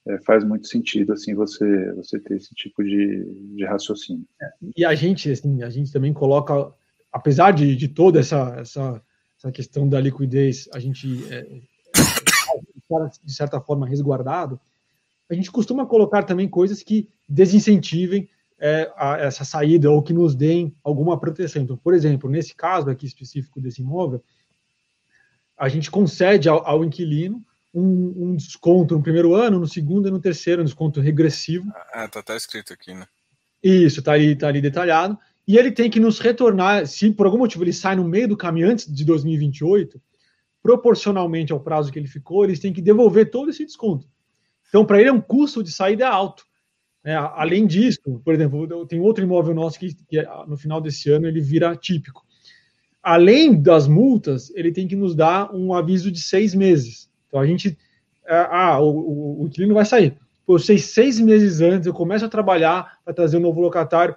é, 0.07 0.17
faz 0.19 0.43
muito 0.43 0.67
sentido 0.67 1.13
assim 1.13 1.33
você 1.33 1.91
você 1.93 2.19
ter 2.19 2.37
esse 2.37 2.53
tipo 2.55 2.83
de, 2.83 3.25
de 3.55 3.65
raciocínio. 3.65 4.25
E 4.75 4.85
a 4.85 4.95
gente 4.95 5.31
assim, 5.31 5.61
a 5.63 5.69
gente 5.69 5.91
também 5.91 6.13
coloca, 6.13 6.71
apesar 7.11 7.51
de, 7.51 7.75
de 7.75 7.87
toda 7.87 8.19
essa, 8.19 8.55
essa 8.59 9.01
essa 9.37 9.51
questão 9.51 9.87
da 9.87 9.99
liquidez, 9.99 10.69
a 10.73 10.79
gente 10.79 11.25
é, 11.31 11.45
de 13.23 13.33
certa 13.33 13.59
forma, 13.59 13.87
resguardado, 13.87 14.59
a 15.29 15.33
gente 15.33 15.51
costuma 15.51 15.85
colocar 15.85 16.23
também 16.23 16.47
coisas 16.47 16.83
que 16.83 17.09
desincentivem 17.27 18.29
é, 18.59 18.91
a, 18.95 19.17
essa 19.17 19.43
saída 19.43 19.89
ou 19.89 20.01
que 20.01 20.13
nos 20.13 20.35
deem 20.35 20.75
alguma 20.83 21.19
proteção. 21.19 21.61
Então, 21.61 21.77
por 21.77 21.93
exemplo, 21.93 22.29
nesse 22.29 22.55
caso 22.55 22.89
aqui 22.89 23.05
específico 23.05 23.59
desse 23.59 23.81
imóvel, 23.81 24.23
a 25.63 25.69
gente 25.69 25.89
concede 25.89 26.49
ao, 26.49 26.67
ao 26.67 26.83
inquilino 26.83 27.41
um, 27.73 28.31
um, 28.31 28.35
desconto 28.35 28.95
no 28.95 29.01
primeiro 29.01 29.33
ano, 29.33 29.59
no 29.59 29.67
segundo 29.67 30.09
e 30.09 30.11
no 30.11 30.19
terceiro, 30.19 30.61
um 30.61 30.65
desconto 30.65 30.99
regressivo. 30.99 31.71
Ah, 31.93 32.05
tá, 32.05 32.21
tá 32.21 32.35
escrito 32.35 32.73
aqui, 32.73 32.93
né? 32.93 33.07
Isso, 33.63 34.03
tá 34.03 34.11
ali, 34.11 34.35
tá 34.35 34.49
ali 34.49 34.59
detalhado. 34.59 35.17
E 35.47 35.57
ele 35.57 35.71
tem 35.71 35.89
que 35.89 36.01
nos 36.01 36.19
retornar, 36.19 36.85
se 36.85 37.09
por 37.11 37.25
algum 37.25 37.37
motivo 37.37 37.63
ele 37.63 37.71
sai 37.71 37.95
no 37.95 38.03
meio 38.03 38.27
do 38.27 38.35
caminho 38.35 38.69
antes 38.69 38.93
de 38.93 39.05
2028, 39.05 40.01
proporcionalmente 40.61 41.53
ao 41.53 41.61
prazo 41.61 41.93
que 41.93 41.97
ele 41.97 42.09
ficou, 42.09 42.43
eles 42.43 42.59
têm 42.59 42.73
que 42.73 42.81
devolver 42.81 43.31
todo 43.31 43.49
esse 43.49 43.65
desconto. 43.65 44.05
Então, 44.67 44.85
para 44.85 44.99
ele, 44.99 45.11
é 45.11 45.13
um 45.13 45.21
custo 45.21 45.63
de 45.63 45.71
saída 45.71 46.09
alto. 46.09 46.43
É, 47.05 47.15
além 47.15 47.65
disso, 47.65 48.01
por 48.23 48.33
exemplo, 48.33 48.85
tem 48.85 48.99
outro 48.99 49.23
imóvel 49.23 49.55
nosso 49.55 49.79
que, 49.79 49.93
que, 49.93 50.21
no 50.45 50.57
final 50.57 50.81
desse 50.81 51.09
ano 51.09 51.25
ele 51.25 51.39
vira 51.39 51.73
típico. 51.73 52.25
Além 53.03 53.61
das 53.61 53.85
multas, 53.85 54.49
ele 54.55 54.71
tem 54.71 54.87
que 54.87 54.95
nos 54.95 55.13
dar 55.13 55.53
um 55.53 55.73
aviso 55.73 56.09
de 56.09 56.21
seis 56.21 56.55
meses. 56.55 57.09
Então 57.27 57.41
a 57.41 57.45
gente, 57.45 57.77
é, 58.25 58.47
ah, 58.49 58.79
o, 58.79 59.41
o, 59.41 59.45
inquilino 59.45 59.73
vai 59.73 59.83
sair. 59.83 60.17
Pô, 60.45 60.57
seis, 60.57 60.85
seis 60.85 61.19
meses 61.19 61.59
antes 61.59 61.85
eu 61.85 61.93
começo 61.93 62.23
a 62.23 62.29
trabalhar 62.29 62.99
para 63.03 63.13
trazer 63.13 63.37
um 63.37 63.41
novo 63.41 63.59
locatário. 63.59 64.15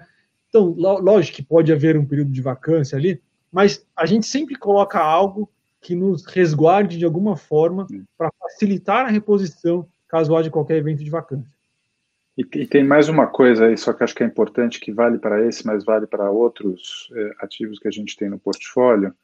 Então, 0.49 0.69
lógico 0.77 1.37
que 1.37 1.43
pode 1.43 1.73
haver 1.73 1.97
um 1.97 2.07
período 2.07 2.31
de 2.31 2.41
vacância 2.41 2.97
ali, 2.97 3.21
mas 3.51 3.85
a 3.97 4.07
gente 4.07 4.27
sempre 4.27 4.55
coloca 4.55 5.01
algo 5.01 5.51
que 5.81 5.95
nos 5.95 6.25
resguarde 6.25 6.97
de 6.97 7.05
alguma 7.05 7.37
forma 7.37 7.87
para 8.17 8.31
facilitar 8.41 9.07
a 9.07 9.11
reposição 9.11 9.87
caso 10.09 10.37
haja 10.37 10.51
qualquer 10.51 10.77
evento 10.77 11.03
de 11.03 11.11
vacância. 11.11 11.56
E, 12.37 12.43
e, 12.43 12.67
tem 12.67 12.85
mais 12.85 13.09
uma 13.09 13.27
coisa 13.27 13.67
aí, 13.67 13.77
só 13.79 13.93
que 13.93 14.05
acho 14.05 14.15
que 14.15 14.23
é 14.23 14.27
importante, 14.27 14.79
que 14.79 14.93
vale 14.93 15.19
para 15.19 15.45
esse, 15.47 15.67
mas 15.67 15.85
vale 15.85 16.07
para 16.07 16.31
outros 16.31 17.11
é, 17.15 17.35
ativos 17.41 17.79
que 17.79 17.89
a 17.89 17.91
gente 17.91 18.15
tem 18.15 18.29
no 18.29 18.39
portfólio, 18.39 19.15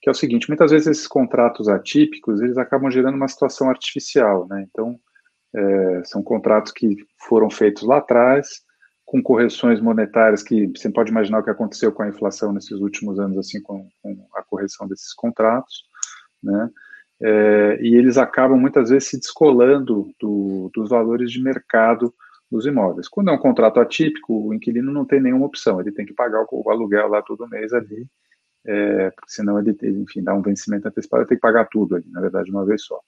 que 0.00 0.08
é 0.08 0.12
o 0.12 0.14
seguinte, 0.14 0.48
muitas 0.48 0.70
vezes 0.70 0.86
esses 0.86 1.06
contratos 1.06 1.68
atípicos, 1.68 2.40
eles 2.40 2.56
acabam 2.56 2.90
gerando 2.90 3.16
uma 3.16 3.28
situação 3.28 3.68
artificial, 3.68 4.46
né? 4.48 4.66
Então, 4.68 4.98
é, 5.54 6.02
são 6.04 6.22
contratos 6.22 6.72
que 6.72 6.96
foram 7.28 7.50
feitos 7.50 7.82
lá 7.82 7.98
atrás, 7.98 8.62
com 9.04 9.22
correções 9.22 9.80
monetárias 9.80 10.42
que 10.42 10.68
você 10.68 10.88
pode 10.88 11.10
imaginar 11.10 11.40
o 11.40 11.44
que 11.44 11.50
aconteceu 11.50 11.92
com 11.92 12.02
a 12.02 12.08
inflação 12.08 12.52
nesses 12.52 12.80
últimos 12.80 13.18
anos, 13.18 13.38
assim, 13.38 13.60
com, 13.60 13.88
com 14.00 14.28
a 14.34 14.42
correção 14.42 14.88
desses 14.88 15.12
contratos, 15.12 15.84
né? 16.42 16.70
É, 17.20 17.78
e 17.80 17.94
eles 17.94 18.18
acabam 18.18 18.58
muitas 18.58 18.90
vezes 18.90 19.08
se 19.08 19.18
descolando 19.18 20.10
do, 20.18 20.70
dos 20.74 20.88
valores 20.90 21.30
de 21.30 21.40
mercado 21.40 22.12
dos 22.52 22.66
imóveis. 22.66 23.08
Quando 23.08 23.30
é 23.30 23.32
um 23.32 23.38
contrato 23.38 23.80
atípico, 23.80 24.48
o 24.48 24.54
inquilino 24.54 24.92
não 24.92 25.04
tem 25.04 25.20
nenhuma 25.20 25.46
opção, 25.46 25.80
ele 25.80 25.90
tem 25.90 26.04
que 26.04 26.12
pagar 26.12 26.44
o, 26.50 26.70
aluguel 26.70 27.08
lá 27.08 27.22
todo 27.22 27.48
mês 27.48 27.72
ali, 27.72 28.06
é, 28.64 29.10
porque 29.10 29.30
senão 29.30 29.58
ele, 29.58 29.76
enfim, 29.82 30.22
dá 30.22 30.34
um 30.34 30.42
vencimento 30.42 30.86
antecipado, 30.86 31.22
ele 31.22 31.28
tem 31.28 31.38
que 31.38 31.42
pagar 31.42 31.66
tudo 31.70 31.96
ali, 31.96 32.04
na 32.10 32.20
verdade, 32.20 32.50
uma 32.50 32.64
vez 32.64 32.84
só. 32.84 33.00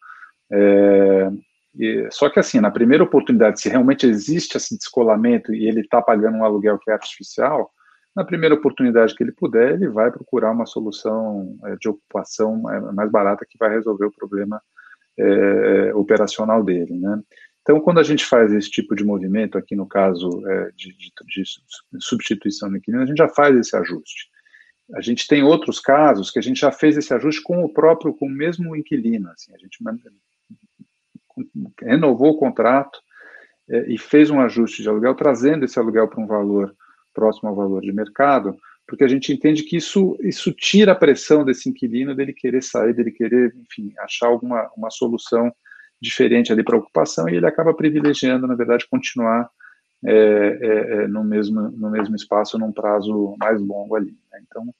É, 0.50 1.30
e, 1.76 2.08
só 2.10 2.30
que 2.30 2.40
assim, 2.40 2.58
na 2.58 2.70
primeira 2.70 3.04
oportunidade, 3.04 3.60
se 3.60 3.68
realmente 3.68 4.06
existe 4.06 4.56
esse 4.56 4.76
descolamento 4.76 5.54
e 5.54 5.68
ele 5.68 5.80
está 5.80 6.00
pagando 6.00 6.38
um 6.38 6.44
aluguel 6.44 6.78
que 6.78 6.90
é 6.90 6.94
artificial, 6.94 7.70
na 8.16 8.24
primeira 8.24 8.54
oportunidade 8.54 9.14
que 9.14 9.22
ele 9.22 9.32
puder, 9.32 9.72
ele 9.72 9.88
vai 9.88 10.10
procurar 10.10 10.52
uma 10.52 10.66
solução 10.66 11.58
é, 11.64 11.76
de 11.76 11.88
ocupação 11.88 12.62
mais 12.94 13.10
barata 13.10 13.44
que 13.48 13.58
vai 13.58 13.70
resolver 13.70 14.06
o 14.06 14.12
problema 14.12 14.60
é, 15.18 15.94
operacional 15.94 16.64
dele, 16.64 16.98
né? 16.98 17.20
Então, 17.64 17.80
quando 17.80 17.98
a 17.98 18.02
gente 18.02 18.26
faz 18.26 18.52
esse 18.52 18.70
tipo 18.70 18.94
de 18.94 19.02
movimento, 19.02 19.56
aqui 19.56 19.74
no 19.74 19.86
caso 19.86 20.28
é, 20.46 20.70
de, 20.76 20.92
de, 20.92 21.12
de, 21.26 21.44
substituição 21.98 22.68
do 22.68 22.76
inquilino, 22.76 23.02
a 23.02 23.06
gente 23.06 23.16
já 23.16 23.28
faz 23.28 23.56
esse 23.56 23.74
ajuste. 23.74 24.28
A 24.94 25.00
gente 25.00 25.26
tem 25.26 25.42
outros 25.42 25.80
casos 25.80 26.30
que 26.30 26.38
a 26.38 26.42
gente 26.42 26.60
já 26.60 26.70
fez 26.70 26.94
esse 26.94 27.14
ajuste 27.14 27.42
com 27.42 27.64
o 27.64 27.72
próprio, 27.72 28.12
com 28.12 28.26
o 28.26 28.30
mesmo 28.30 28.76
inquilino. 28.76 29.30
Assim, 29.30 29.54
a 29.54 29.56
gente 29.56 29.78
renovou 31.80 32.32
o 32.32 32.36
contrato 32.36 33.00
é, 33.70 33.90
e 33.90 33.96
fez 33.96 34.28
um 34.28 34.40
ajuste 34.40 34.82
de 34.82 34.88
aluguel, 34.90 35.14
trazendo 35.14 35.64
esse 35.64 35.78
aluguel 35.78 36.06
para 36.06 36.22
um 36.22 36.26
valor 36.26 36.76
próximo 37.14 37.48
ao 37.48 37.56
valor 37.56 37.80
de 37.80 37.94
mercado, 37.94 38.58
porque 38.86 39.04
a 39.04 39.08
gente 39.08 39.32
entende 39.32 39.62
que 39.62 39.78
isso, 39.78 40.18
isso 40.20 40.52
tira 40.52 40.92
a 40.92 40.96
pressão 40.96 41.46
desse 41.46 41.70
inquilino 41.70 42.14
dele 42.14 42.34
querer 42.34 42.62
sair, 42.62 42.92
dele 42.92 43.10
querer, 43.10 43.56
enfim, 43.56 43.94
achar 44.00 44.26
alguma 44.26 44.70
uma 44.76 44.90
solução 44.90 45.50
diferente 46.04 46.52
ali 46.52 46.62
para 46.62 46.76
a 46.76 46.78
ocupação 46.78 47.28
e 47.28 47.36
ele 47.36 47.46
acaba 47.46 47.74
privilegiando, 47.74 48.46
na 48.46 48.54
verdade, 48.54 48.86
continuar 48.88 49.50
é, 50.04 50.12
é, 50.12 51.04
é, 51.04 51.08
no, 51.08 51.24
mesmo, 51.24 51.62
no 51.70 51.90
mesmo 51.90 52.14
espaço 52.14 52.58
num 52.58 52.70
prazo 52.70 53.34
mais 53.38 53.60
longo 53.60 53.96
ali. 53.96 54.14
Né? 54.30 54.40
Então, 54.46 54.74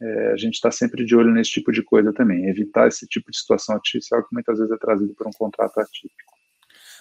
é, 0.00 0.32
a 0.32 0.36
gente 0.36 0.54
está 0.54 0.70
sempre 0.70 1.04
de 1.04 1.16
olho 1.16 1.32
nesse 1.32 1.50
tipo 1.50 1.72
de 1.72 1.82
coisa 1.82 2.12
também, 2.12 2.46
evitar 2.48 2.86
esse 2.86 3.06
tipo 3.06 3.30
de 3.30 3.38
situação 3.38 3.74
artificial 3.74 4.22
que 4.22 4.32
muitas 4.32 4.58
vezes 4.58 4.72
é 4.72 4.76
trazido 4.76 5.14
por 5.14 5.26
um 5.26 5.32
contrato 5.32 5.80
atípico. 5.80 6.36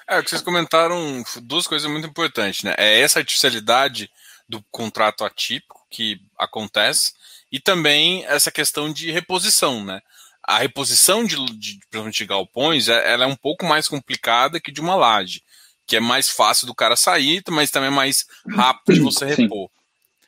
É, 0.10 0.18
o 0.18 0.24
que 0.24 0.30
vocês 0.30 0.42
comentaram, 0.42 1.22
duas 1.44 1.68
coisas 1.68 1.92
muito 1.92 2.08
importantes, 2.08 2.64
né? 2.64 2.74
É 2.78 3.02
essa 3.02 3.20
artificialidade 3.20 4.10
do 4.48 4.64
contrato 4.72 5.26
atípico 5.26 5.86
que 5.90 6.22
acontece 6.38 7.14
e 7.52 7.60
também 7.60 8.26
essa 8.26 8.50
questão 8.50 8.92
de 8.92 9.12
reposição, 9.12 9.84
né? 9.84 10.02
A 10.48 10.58
reposição 10.60 11.26
de, 11.26 11.36
de, 11.58 11.78
de 12.10 12.26
galpões 12.26 12.88
é, 12.88 13.12
ela 13.12 13.26
é 13.26 13.28
um 13.28 13.36
pouco 13.36 13.66
mais 13.66 13.90
complicada 13.90 14.62
que 14.62 14.72
de 14.72 14.80
uma 14.80 14.96
laje, 14.96 15.44
que 15.86 15.98
é 15.98 16.00
mais 16.00 16.30
fácil 16.30 16.66
do 16.66 16.74
cara 16.74 16.96
sair, 16.96 17.44
mas 17.50 17.70
também 17.70 17.90
é 17.90 17.94
mais 17.94 18.26
rápido 18.50 18.96
de 18.96 19.02
você 19.02 19.26
repor. 19.26 19.70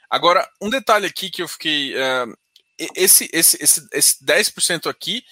Agora, 0.09 0.47
um 0.61 0.70
detalhe 0.70 1.05
aqui 1.05 1.30
que 1.30 1.41
eu 1.41 1.47
fiquei. 1.47 1.93
Uh, 1.95 2.38
esse, 2.95 3.30
esse, 3.32 3.57
esse, 3.61 3.88
esse 3.93 4.26
10% 4.26 4.89
aqui 4.89 5.24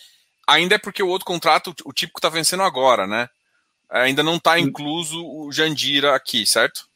ainda 0.45 0.75
é 0.75 0.77
porque 0.77 1.01
o 1.01 1.07
outro 1.07 1.25
contrato, 1.25 1.73
o 1.85 1.93
típico 1.93 2.19
está 2.19 2.29
vencendo 2.29 2.63
agora, 2.63 3.07
né? 3.07 3.29
Ainda 3.89 4.21
não 4.21 4.35
está 4.35 4.59
incluso 4.59 5.25
o 5.25 5.51
Jandira 5.51 6.15
aqui, 6.15 6.45
certo? 6.45 6.87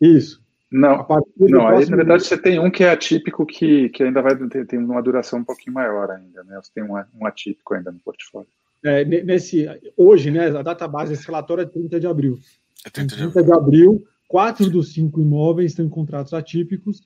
Isso. 0.00 0.43
Não, 0.70 1.06
não 1.38 1.68
aí 1.68 1.88
na 1.88 1.96
verdade 1.96 2.24
você 2.24 2.36
tem 2.36 2.58
um 2.58 2.70
que 2.70 2.82
é 2.82 2.90
atípico 2.90 3.46
que, 3.46 3.88
que 3.90 4.02
ainda 4.02 4.20
vai 4.20 4.36
ter, 4.48 4.66
tem 4.66 4.78
uma 4.78 5.02
duração 5.02 5.38
um 5.38 5.44
pouquinho 5.44 5.74
maior 5.74 6.10
ainda, 6.10 6.42
né? 6.44 6.60
Você 6.62 6.70
tem 6.74 6.82
um, 6.82 6.94
um 7.14 7.26
atípico 7.26 7.74
ainda 7.74 7.92
no 7.92 8.00
portfólio. 8.00 8.48
É, 8.84 9.04
nesse, 9.04 9.66
hoje, 9.96 10.30
né, 10.30 10.48
a 10.48 10.62
data 10.62 10.86
base 10.86 11.12
desse 11.12 11.26
relatório 11.26 11.62
é 11.62 11.66
30 11.66 11.98
de 11.98 12.06
abril. 12.06 12.38
É 12.84 12.90
30 12.90 13.16
de, 13.16 13.22
30 13.22 13.42
de 13.42 13.52
abril, 13.52 14.04
quatro 14.28 14.68
dos 14.68 14.92
cinco 14.92 15.20
imóveis 15.20 15.72
estão 15.72 15.86
em 15.86 15.88
contratos 15.88 16.34
atípicos. 16.34 17.02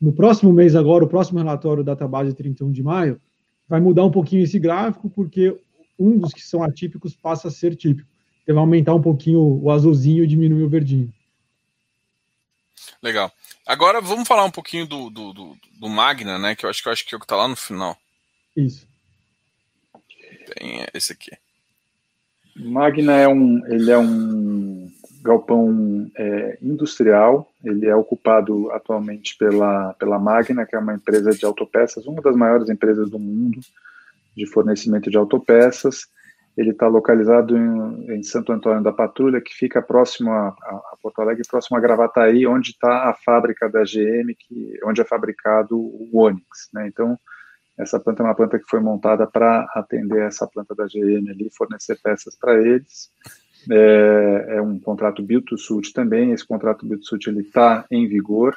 No 0.00 0.12
próximo 0.12 0.52
mês 0.52 0.74
agora, 0.74 1.04
o 1.04 1.08
próximo 1.08 1.38
relatório, 1.38 1.84
data 1.84 2.08
base 2.08 2.34
31 2.34 2.72
de 2.72 2.82
maio, 2.82 3.20
vai 3.68 3.80
mudar 3.80 4.04
um 4.04 4.10
pouquinho 4.10 4.42
esse 4.42 4.58
gráfico, 4.58 5.08
porque 5.08 5.56
um 5.98 6.18
dos 6.18 6.32
que 6.32 6.42
são 6.42 6.62
atípicos 6.62 7.14
passa 7.14 7.48
a 7.48 7.50
ser 7.50 7.76
típico. 7.76 8.08
Então 8.42 8.54
vai 8.54 8.62
aumentar 8.62 8.94
um 8.94 9.02
pouquinho 9.02 9.40
o 9.62 9.70
azulzinho 9.70 10.24
e 10.24 10.26
diminuir 10.26 10.64
o 10.64 10.68
verdinho. 10.68 11.12
Legal. 13.02 13.32
Agora 13.66 14.00
vamos 14.00 14.26
falar 14.26 14.44
um 14.44 14.50
pouquinho 14.50 14.86
do, 14.86 15.10
do, 15.10 15.32
do, 15.32 15.56
do 15.78 15.88
Magna, 15.88 16.38
né? 16.38 16.54
Que 16.54 16.66
eu 16.66 16.70
acho 16.70 16.82
que 16.82 16.88
eu 16.88 16.92
acho 16.92 17.06
que 17.06 17.14
é 17.14 17.18
o 17.18 17.20
que 17.20 17.26
tá 17.26 17.36
lá 17.36 17.48
no 17.48 17.56
final. 17.56 17.96
Isso. 18.56 18.86
Tem 20.54 20.86
esse 20.92 21.12
aqui. 21.12 21.30
Magna 22.56 23.16
é 23.16 23.28
um, 23.28 23.64
ele 23.66 23.90
é 23.90 23.98
um 23.98 24.90
galpão 25.22 26.10
é, 26.16 26.58
industrial. 26.60 27.50
Ele 27.64 27.86
é 27.86 27.94
ocupado 27.94 28.70
atualmente 28.72 29.36
pela, 29.36 29.94
pela 29.94 30.18
Magna, 30.18 30.66
que 30.66 30.74
é 30.74 30.78
uma 30.78 30.94
empresa 30.94 31.30
de 31.30 31.44
autopeças, 31.44 32.06
uma 32.06 32.20
das 32.20 32.36
maiores 32.36 32.68
empresas 32.68 33.08
do 33.10 33.18
mundo 33.18 33.60
de 34.36 34.46
fornecimento 34.46 35.10
de 35.10 35.16
autopeças. 35.16 36.08
Ele 36.60 36.72
está 36.72 36.86
localizado 36.86 37.56
em, 37.56 38.16
em, 38.16 38.22
Santo 38.22 38.52
Antônio 38.52 38.82
da 38.82 38.92
Patrulha, 38.92 39.40
que 39.40 39.54
fica 39.54 39.80
próximo 39.80 40.30
a, 40.30 40.48
a 40.48 40.96
Porto 41.02 41.20
Alegre, 41.20 41.42
próximo 41.48 41.78
a 41.78 41.80
Gravataí, 41.80 42.46
onde 42.46 42.72
está 42.72 43.08
a 43.08 43.14
fábrica 43.14 43.66
da 43.68 43.82
GM, 43.82 44.34
que, 44.38 44.78
onde 44.84 45.00
é 45.00 45.04
fabricado 45.04 45.78
o 45.78 46.10
Onix. 46.12 46.68
Né? 46.74 46.86
Então, 46.86 47.18
essa 47.78 47.98
planta 47.98 48.22
é 48.22 48.26
uma 48.26 48.34
planta 48.34 48.58
que 48.58 48.68
foi 48.68 48.78
montada 48.78 49.26
para 49.26 49.66
atender 49.74 50.20
essa 50.20 50.46
planta 50.46 50.74
da 50.74 50.84
GM 50.84 51.30
ali, 51.30 51.48
fornecer 51.56 51.98
peças 52.02 52.36
para 52.36 52.60
eles. 52.60 53.10
É, 53.70 54.56
é, 54.56 54.62
um 54.62 54.78
contrato 54.78 55.22
build 55.22 55.46
também. 55.94 56.32
Esse 56.32 56.46
contrato 56.46 56.86
build 56.86 57.02
ele 57.26 57.40
está 57.40 57.86
em 57.90 58.06
vigor. 58.06 58.54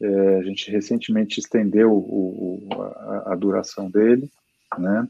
É, 0.00 0.38
a 0.38 0.42
gente 0.42 0.70
recentemente 0.70 1.38
estendeu 1.38 1.92
o, 1.92 2.66
o, 2.68 2.82
a, 2.82 3.32
a, 3.32 3.36
duração 3.36 3.90
dele, 3.90 4.30
né? 4.78 5.06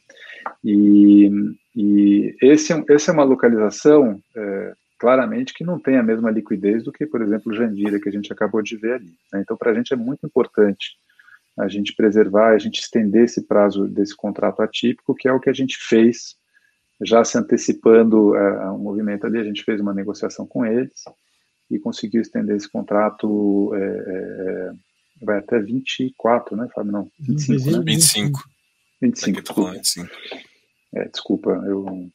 E, 0.65 1.31
e 1.75 2.37
esse, 2.43 2.73
é 2.73 2.85
essa 2.91 3.11
é 3.11 3.15
uma 3.15 3.25
localização 3.25 4.21
é, 4.37 4.73
claramente 4.99 5.55
que 5.55 5.65
não 5.65 5.79
tem 5.79 5.97
a 5.97 6.03
mesma 6.03 6.31
liquidez 6.31 6.85
do 6.85 6.93
que, 6.93 7.07
por 7.07 7.23
exemplo, 7.23 7.55
Jandira, 7.55 8.01
que 8.01 8.09
a 8.09 8.13
gente 8.13 8.33
acabou 8.33 8.63
de 8.63 8.77
ver 8.77 8.95
ali. 8.95 9.15
Né? 9.33 9.41
Então, 9.41 9.57
para 9.57 9.71
a 9.71 9.75
gente 9.75 9.93
é 9.93 9.97
muito 9.97 10.27
importante 10.27 10.97
a 11.59 11.69
gente 11.69 11.95
preservar, 11.95 12.51
a 12.51 12.59
gente 12.59 12.81
estender 12.81 13.25
esse 13.25 13.47
prazo 13.47 13.87
desse 13.87 14.17
contrato 14.17 14.63
atípico, 14.63 15.15
que 15.15 15.29
é 15.29 15.33
o 15.33 15.41
que 15.41 15.51
a 15.51 15.53
gente 15.53 15.77
fez, 15.79 16.37
já 17.03 17.25
se 17.25 17.37
antecipando 17.37 18.35
é, 18.37 18.65
a 18.65 18.73
um 18.73 18.79
movimento 18.79 19.27
ali, 19.27 19.39
a 19.39 19.45
gente 19.45 19.65
fez 19.65 19.81
uma 19.81 19.93
negociação 19.93 20.47
com 20.47 20.65
eles 20.65 21.05
e 21.71 21.79
conseguiu 21.79 22.21
estender 22.21 22.57
esse 22.57 22.71
contrato 22.71 23.73
é, 23.75 23.79
é, 23.79 24.73
vai 25.23 25.39
até 25.39 25.59
24, 25.59 26.57
né, 26.57 26.69
Fábio? 26.75 26.93
Não, 26.93 27.11
25, 27.19 27.71
né? 27.71 27.83
25. 27.85 28.41
25. 29.01 29.43
Desculpa. 29.43 29.73
25. 29.73 30.09
É, 30.95 31.09
desculpa, 31.09 31.51
eu. 31.67 32.11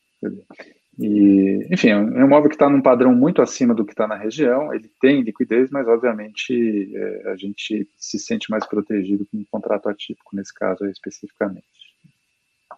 E, 0.98 1.68
enfim, 1.72 1.90
é 1.90 1.98
um 1.98 2.26
imóvel 2.26 2.50
que 2.50 2.56
está 2.56 2.70
num 2.70 2.82
padrão 2.82 3.14
muito 3.14 3.42
acima 3.42 3.74
do 3.74 3.84
que 3.84 3.92
está 3.92 4.08
na 4.08 4.16
região. 4.16 4.74
Ele 4.74 4.90
tem 5.02 5.22
liquidez, 5.22 5.70
mas 5.70 5.88
obviamente 5.88 6.96
é, 6.96 7.32
a 7.32 7.36
gente 7.36 7.88
se 7.98 8.18
sente 8.18 8.50
mais 8.50 8.66
protegido 8.66 9.26
com 9.26 9.38
um 9.38 9.46
contrato 9.52 9.90
atípico 9.90 10.36
nesse 10.36 10.54
caso 10.54 10.86
aí, 10.86 10.92
especificamente. 10.92 11.66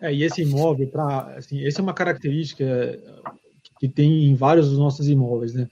É, 0.02 0.14
e 0.14 0.24
esse 0.24 0.42
imóvel, 0.42 0.88
pra, 0.88 1.36
assim, 1.38 1.66
essa 1.66 1.80
é 1.80 1.84
uma 1.84 1.94
característica 1.94 2.66
que 3.80 3.88
tem 3.88 4.26
em 4.26 4.36
vários 4.36 4.70
dos 4.70 4.80
nossos 4.80 5.08
imóveis, 5.08 5.54
né? 5.54 5.70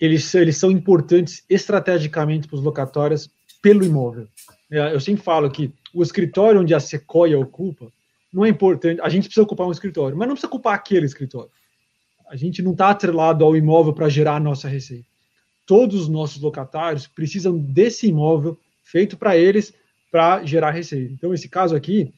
Eles, 0.00 0.34
eles 0.34 0.56
são 0.56 0.68
importantes 0.68 1.44
estrategicamente 1.48 2.48
para 2.48 2.56
os 2.56 2.62
locatórios 2.62 3.30
pelo 3.62 3.84
imóvel. 3.84 4.26
É, 4.68 4.92
eu 4.92 4.98
sempre 4.98 5.22
falo 5.22 5.48
que 5.48 5.72
o 5.94 6.02
escritório 6.02 6.60
onde 6.60 6.74
a 6.74 6.80
Sequoia 6.80 7.38
ocupa 7.38 7.92
não 8.32 8.44
é 8.44 8.48
importante. 8.48 9.00
A 9.00 9.08
gente 9.08 9.24
precisa 9.24 9.42
ocupar 9.42 9.66
um 9.66 9.72
escritório, 9.72 10.16
mas 10.16 10.28
não 10.28 10.34
precisa 10.34 10.48
ocupar 10.48 10.74
aquele 10.74 11.06
escritório. 11.06 11.50
A 12.28 12.36
gente 12.36 12.62
não 12.62 12.72
está 12.72 12.90
atrelado 12.90 13.44
ao 13.44 13.56
imóvel 13.56 13.92
para 13.92 14.08
gerar 14.08 14.36
a 14.36 14.40
nossa 14.40 14.68
receita. 14.68 15.06
Todos 15.66 16.02
os 16.02 16.08
nossos 16.08 16.40
locatários 16.40 17.06
precisam 17.06 17.58
desse 17.58 18.06
imóvel 18.06 18.58
feito 18.82 19.16
para 19.16 19.36
eles 19.36 19.74
para 20.10 20.44
gerar 20.44 20.70
receita. 20.70 21.12
Então, 21.12 21.32
esse 21.32 21.48
caso 21.48 21.74
aqui, 21.76 22.12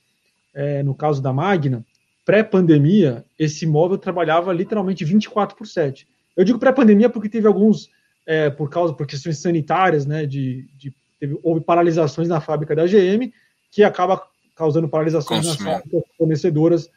é, 0.54 0.82
no 0.82 0.94
caso 0.94 1.22
da 1.22 1.32
Magna, 1.32 1.84
pré-pandemia, 2.24 3.24
esse 3.38 3.64
imóvel 3.64 3.98
trabalhava 3.98 4.52
literalmente 4.52 5.04
24 5.04 5.56
por 5.56 5.66
7. 5.66 6.06
Eu 6.36 6.44
digo 6.44 6.58
pré-pandemia 6.58 7.10
porque 7.10 7.28
teve 7.28 7.46
alguns, 7.46 7.90
é, 8.26 8.48
por 8.48 8.70
causa, 8.70 8.94
por 8.94 9.06
questões 9.06 9.38
sanitárias, 9.38 10.06
né, 10.06 10.24
de, 10.24 10.66
de 10.78 10.94
teve, 11.18 11.38
houve 11.42 11.60
paralisações 11.60 12.28
na 12.28 12.40
fábrica 12.40 12.74
da 12.74 12.86
GM, 12.86 13.32
que 13.72 13.82
acaba 13.82 14.22
causando 14.54 14.86
paralisações 14.86 15.46
nas 15.46 15.56
fábricas 15.56 16.02
fornecedoras 16.16 16.90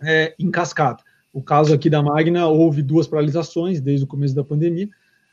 é, 0.00 0.34
em 0.38 0.50
cascata. 0.50 1.02
O 1.32 1.42
caso 1.42 1.74
aqui 1.74 1.90
da 1.90 2.02
Magna, 2.02 2.46
houve 2.46 2.82
duas 2.82 3.06
paralisações 3.06 3.80
desde 3.80 4.04
o 4.04 4.08
começo 4.08 4.34
da 4.34 4.44
pandemia, 4.44 4.88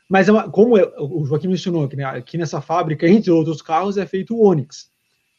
mas 0.08 0.28
é 0.28 0.32
uma, 0.32 0.50
como 0.50 0.76
o 0.76 1.24
Joaquim 1.24 1.48
mencionou, 1.48 1.84
aqui, 1.84 1.96
né, 1.96 2.04
aqui 2.04 2.36
nessa 2.36 2.60
fábrica, 2.60 3.08
entre 3.08 3.30
outros 3.30 3.62
carros, 3.62 3.96
é 3.96 4.04
feito 4.04 4.36
o 4.36 4.44
Onix. 4.44 4.90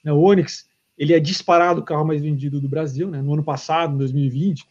Né, 0.03 0.11
o 0.11 0.19
Onix, 0.19 0.67
ele 0.97 1.13
é 1.13 1.19
disparado 1.19 1.81
o 1.81 1.83
carro 1.83 2.05
mais 2.05 2.21
vendido 2.21 2.59
do 2.59 2.67
Brasil, 2.67 3.09
né, 3.09 3.21
no 3.21 3.33
ano 3.33 3.43
passado, 3.43 3.93
em 3.93 3.97
2020, 3.97 4.65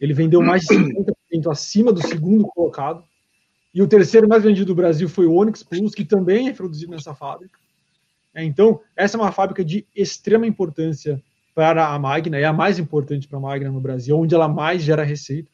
ele 0.00 0.14
vendeu 0.14 0.40
mais 0.40 0.62
de 0.62 0.74
50% 0.74 1.50
acima 1.50 1.92
do 1.92 2.00
segundo 2.06 2.46
colocado, 2.46 3.04
E 3.72 3.82
o 3.82 3.86
terceiro 3.86 4.26
mais 4.26 4.42
vendido 4.42 4.66
do 4.66 4.74
Brasil 4.74 5.08
foi 5.08 5.26
o 5.26 5.34
Onix 5.34 5.62
Plus, 5.62 5.94
que 5.94 6.04
também 6.04 6.48
é 6.48 6.52
produzido 6.52 6.90
nessa 6.90 7.14
fábrica. 7.14 7.60
É, 8.34 8.44
então, 8.44 8.80
essa 8.96 9.16
é 9.16 9.20
uma 9.20 9.32
fábrica 9.32 9.64
de 9.64 9.86
extrema 9.94 10.46
importância 10.46 11.22
para 11.54 11.88
a 11.88 11.98
Magna, 11.98 12.38
é 12.38 12.44
a 12.44 12.52
mais 12.52 12.78
importante 12.78 13.26
para 13.26 13.38
a 13.38 13.40
Magna 13.40 13.70
no 13.70 13.80
Brasil, 13.80 14.18
onde 14.18 14.34
ela 14.34 14.48
mais 14.48 14.82
gera 14.82 15.02
receita. 15.02 15.50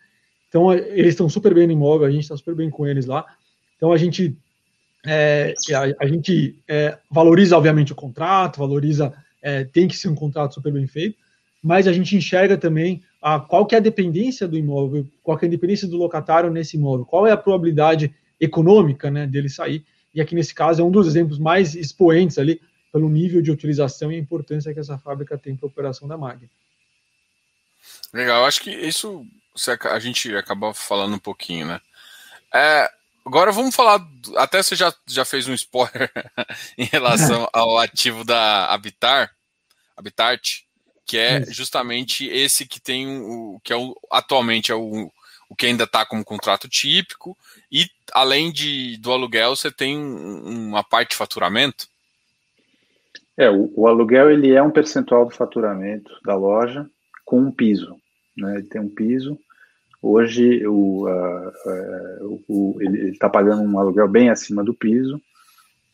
Então, 0.48 0.72
eles 0.72 1.10
estão 1.14 1.28
super 1.28 1.54
bem 1.54 1.66
no 1.66 1.72
imóvel, 1.72 2.06
a 2.06 2.10
gente 2.10 2.22
está 2.22 2.36
super 2.36 2.54
bem 2.54 2.70
com 2.70 2.86
eles 2.86 3.06
lá. 3.06 3.24
Então, 3.76 3.92
a 3.92 3.96
gente, 3.96 4.36
é, 5.06 5.54
a, 5.74 6.04
a, 6.04 6.06
gente 6.06 6.62
é, 6.68 6.98
valoriza, 7.10 7.56
obviamente, 7.56 7.92
o 7.92 7.96
contrato, 7.96 8.58
valoriza, 8.58 9.12
é, 9.42 9.64
tem 9.64 9.88
que 9.88 9.96
ser 9.96 10.08
um 10.08 10.14
contrato 10.14 10.54
super 10.54 10.72
bem 10.72 10.86
feito, 10.86 11.16
mas 11.62 11.88
a 11.88 11.92
gente 11.92 12.14
enxerga 12.16 12.56
também 12.56 13.02
a, 13.20 13.40
qual 13.40 13.66
que 13.66 13.74
é 13.74 13.78
a 13.78 13.80
dependência 13.80 14.46
do 14.46 14.56
imóvel, 14.56 15.06
qual 15.22 15.36
que 15.36 15.44
é 15.44 15.48
a 15.48 15.50
dependência 15.50 15.88
do 15.88 15.96
locatário 15.96 16.50
nesse 16.50 16.76
imóvel, 16.76 17.04
qual 17.04 17.26
é 17.26 17.32
a 17.32 17.36
probabilidade 17.36 18.14
econômica 18.40 19.10
né, 19.10 19.26
dele 19.26 19.48
sair. 19.48 19.84
E 20.16 20.20
aqui 20.22 20.34
nesse 20.34 20.54
caso 20.54 20.80
é 20.80 20.84
um 20.84 20.90
dos 20.90 21.06
exemplos 21.06 21.38
mais 21.38 21.74
expoentes 21.74 22.38
ali 22.38 22.58
pelo 22.90 23.06
nível 23.10 23.42
de 23.42 23.50
utilização 23.50 24.10
e 24.10 24.16
a 24.16 24.18
importância 24.18 24.72
que 24.72 24.80
essa 24.80 24.96
fábrica 24.96 25.36
tem 25.36 25.54
para 25.54 25.66
a 25.66 25.68
operação 25.68 26.08
da 26.08 26.16
Mag. 26.16 26.48
Legal, 28.14 28.46
acho 28.46 28.62
que 28.62 28.70
isso 28.70 29.26
a 29.84 29.98
gente 29.98 30.34
acabou 30.34 30.72
falando 30.72 31.16
um 31.16 31.18
pouquinho, 31.18 31.66
né? 31.66 31.80
É, 32.54 32.90
agora 33.26 33.52
vamos 33.52 33.74
falar, 33.74 34.00
até 34.36 34.62
você 34.62 34.74
já, 34.74 34.94
já 35.06 35.26
fez 35.26 35.46
um 35.46 35.52
spoiler 35.52 36.10
em 36.78 36.84
relação 36.84 37.46
ao 37.52 37.78
ativo 37.78 38.24
da 38.24 38.72
Habitar, 38.72 39.30
Habitat, 39.94 40.64
que 41.04 41.18
é 41.18 41.44
justamente 41.52 42.26
esse 42.26 42.64
que 42.64 42.80
tem 42.80 43.06
o 43.20 43.60
que 43.62 43.70
é 43.70 43.76
o, 43.76 43.94
atualmente 44.10 44.72
é 44.72 44.74
o, 44.74 45.12
o 45.49 45.55
que 45.55 45.66
ainda 45.66 45.84
está 45.84 46.05
como 46.05 46.24
contrato 46.24 46.68
típico 46.68 47.36
e 47.70 47.86
além 48.12 48.53
de 48.53 48.97
do 48.99 49.12
aluguel 49.12 49.55
você 49.55 49.70
tem 49.70 49.97
uma 49.99 50.82
parte 50.82 51.11
de 51.11 51.16
faturamento. 51.16 51.88
É, 53.36 53.51
o, 53.51 53.70
o, 53.74 53.86
aluguel 53.86 54.30
ele 54.30 54.53
é 54.53 54.62
um 54.62 54.70
percentual 54.70 55.26
do 55.26 55.34
faturamento 55.34 56.11
da 56.24 56.34
loja 56.34 56.88
com 57.24 57.40
um 57.40 57.51
piso, 57.51 57.97
né? 58.36 58.57
Ele 58.57 58.66
tem 58.66 58.80
um 58.80 58.88
piso. 58.88 59.38
Hoje 60.01 60.66
o, 60.66 61.07
o 62.49 62.76
ele 62.80 63.11
está 63.11 63.28
pagando 63.28 63.62
um 63.62 63.78
aluguel 63.78 64.09
bem 64.09 64.30
acima 64.30 64.64
do 64.64 64.72
piso 64.72 65.20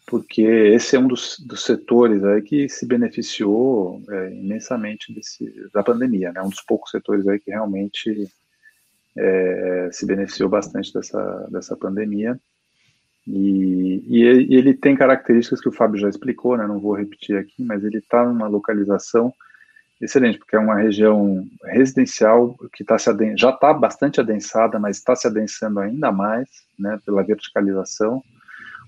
porque 0.06 0.42
esse 0.42 0.96
é 0.96 0.98
um 0.98 1.06
dos, 1.06 1.38
dos 1.38 1.64
setores 1.64 2.22
aí 2.22 2.42
que 2.42 2.68
se 2.68 2.84
beneficiou 2.84 4.02
é, 4.10 4.34
imensamente 4.34 5.10
desse, 5.10 5.50
da 5.72 5.82
pandemia, 5.82 6.32
né? 6.32 6.42
Um 6.42 6.50
dos 6.50 6.60
poucos 6.60 6.90
setores 6.90 7.26
aí 7.26 7.38
que 7.38 7.50
realmente 7.50 8.28
é, 9.16 9.88
se 9.92 10.06
beneficiou 10.06 10.48
bastante 10.48 10.92
dessa, 10.92 11.48
dessa 11.50 11.76
pandemia. 11.76 12.38
E, 13.26 14.02
e, 14.08 14.24
ele 14.56 14.74
tem 14.74 14.96
características 14.96 15.60
que 15.60 15.68
o 15.68 15.72
Fábio 15.72 16.00
já 16.00 16.08
explicou, 16.08 16.56
né? 16.56 16.66
Não 16.66 16.80
vou 16.80 16.94
repetir 16.94 17.36
aqui, 17.36 17.62
mas 17.62 17.84
ele 17.84 17.98
está 17.98 18.24
numa 18.24 18.48
localização 18.48 19.32
excelente, 20.00 20.38
porque 20.38 20.56
é 20.56 20.58
uma 20.58 20.76
região 20.76 21.46
residencial 21.64 22.56
que 22.72 22.82
tá 22.82 22.98
se 22.98 23.08
já 23.36 23.50
está 23.50 23.72
bastante 23.72 24.18
adensada, 24.20 24.76
mas 24.80 24.96
está 24.96 25.14
se 25.14 25.28
adensando 25.28 25.78
ainda 25.78 26.10
mais, 26.10 26.48
né? 26.76 26.98
Pela 27.06 27.22
verticalização 27.22 28.22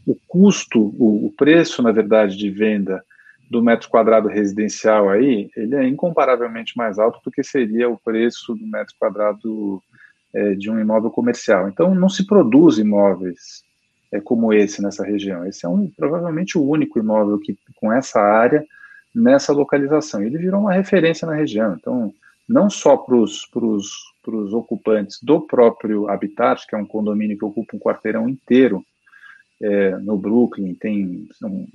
o 0.07 0.15
custo, 0.29 0.79
o, 0.99 1.27
o, 1.27 1.33
preço, 1.33 1.83
na 1.83 1.91
verdade, 1.91 2.37
de 2.37 2.51
venda 2.51 3.03
do 3.51 3.63
metro 3.63 3.89
quadrado 3.89 4.29
residencial 4.29 5.09
aí, 5.09 5.51
ele 5.57 5.75
é 5.75 5.87
incomparavelmente 5.87 6.77
mais 6.77 6.99
alto 6.99 7.21
do 7.25 7.31
que 7.31 7.43
seria 7.43 7.89
o 7.89 7.99
preço 7.99 8.55
do 8.55 8.67
metro 8.67 8.95
quadrado 8.99 9.83
é, 10.35 10.55
de 10.55 10.71
um 10.71 10.81
imóvel 10.81 11.11
comercial. 11.11 11.69
Então, 11.69 11.95
não 11.95 12.09
se 12.09 12.27
produz 12.27 12.79
imóveis 12.79 13.63
é, 14.13 14.21
como 14.21 14.53
esse 14.53 14.83
nessa 14.83 15.05
região. 15.05 15.47
Esse 15.47 15.65
é 15.65 15.69
um, 15.69 15.89
provavelmente 15.97 16.59
o 16.59 16.65
único 16.65 16.99
imóvel 16.99 17.39
que 17.39 17.57
com 17.77 17.93
essa 17.93 18.21
área 18.21 18.65
nessa 19.15 19.53
localização. 19.53 20.23
Ele 20.23 20.39
virou 20.39 20.61
uma 20.61 20.73
referência 20.73 21.27
na 21.27 21.35
região. 21.35 21.77
Então, 21.79 22.13
não 22.49 22.69
só 22.69 22.97
para 22.97 23.17
os 23.17 24.53
ocupantes 24.53 25.19
do 25.23 25.41
próprio 25.41 26.09
Habitat, 26.09 26.67
que 26.67 26.75
é 26.75 26.79
um 26.79 26.87
condomínio 26.87 27.39
que 27.39 27.45
ocupa 27.45 27.77
um 27.77 27.81
quarteirão 27.81 28.29
inteiro, 28.29 28.85
é, 29.63 29.97
no 29.99 30.19
Brooklyn, 30.19 30.75
tem, 30.75 31.29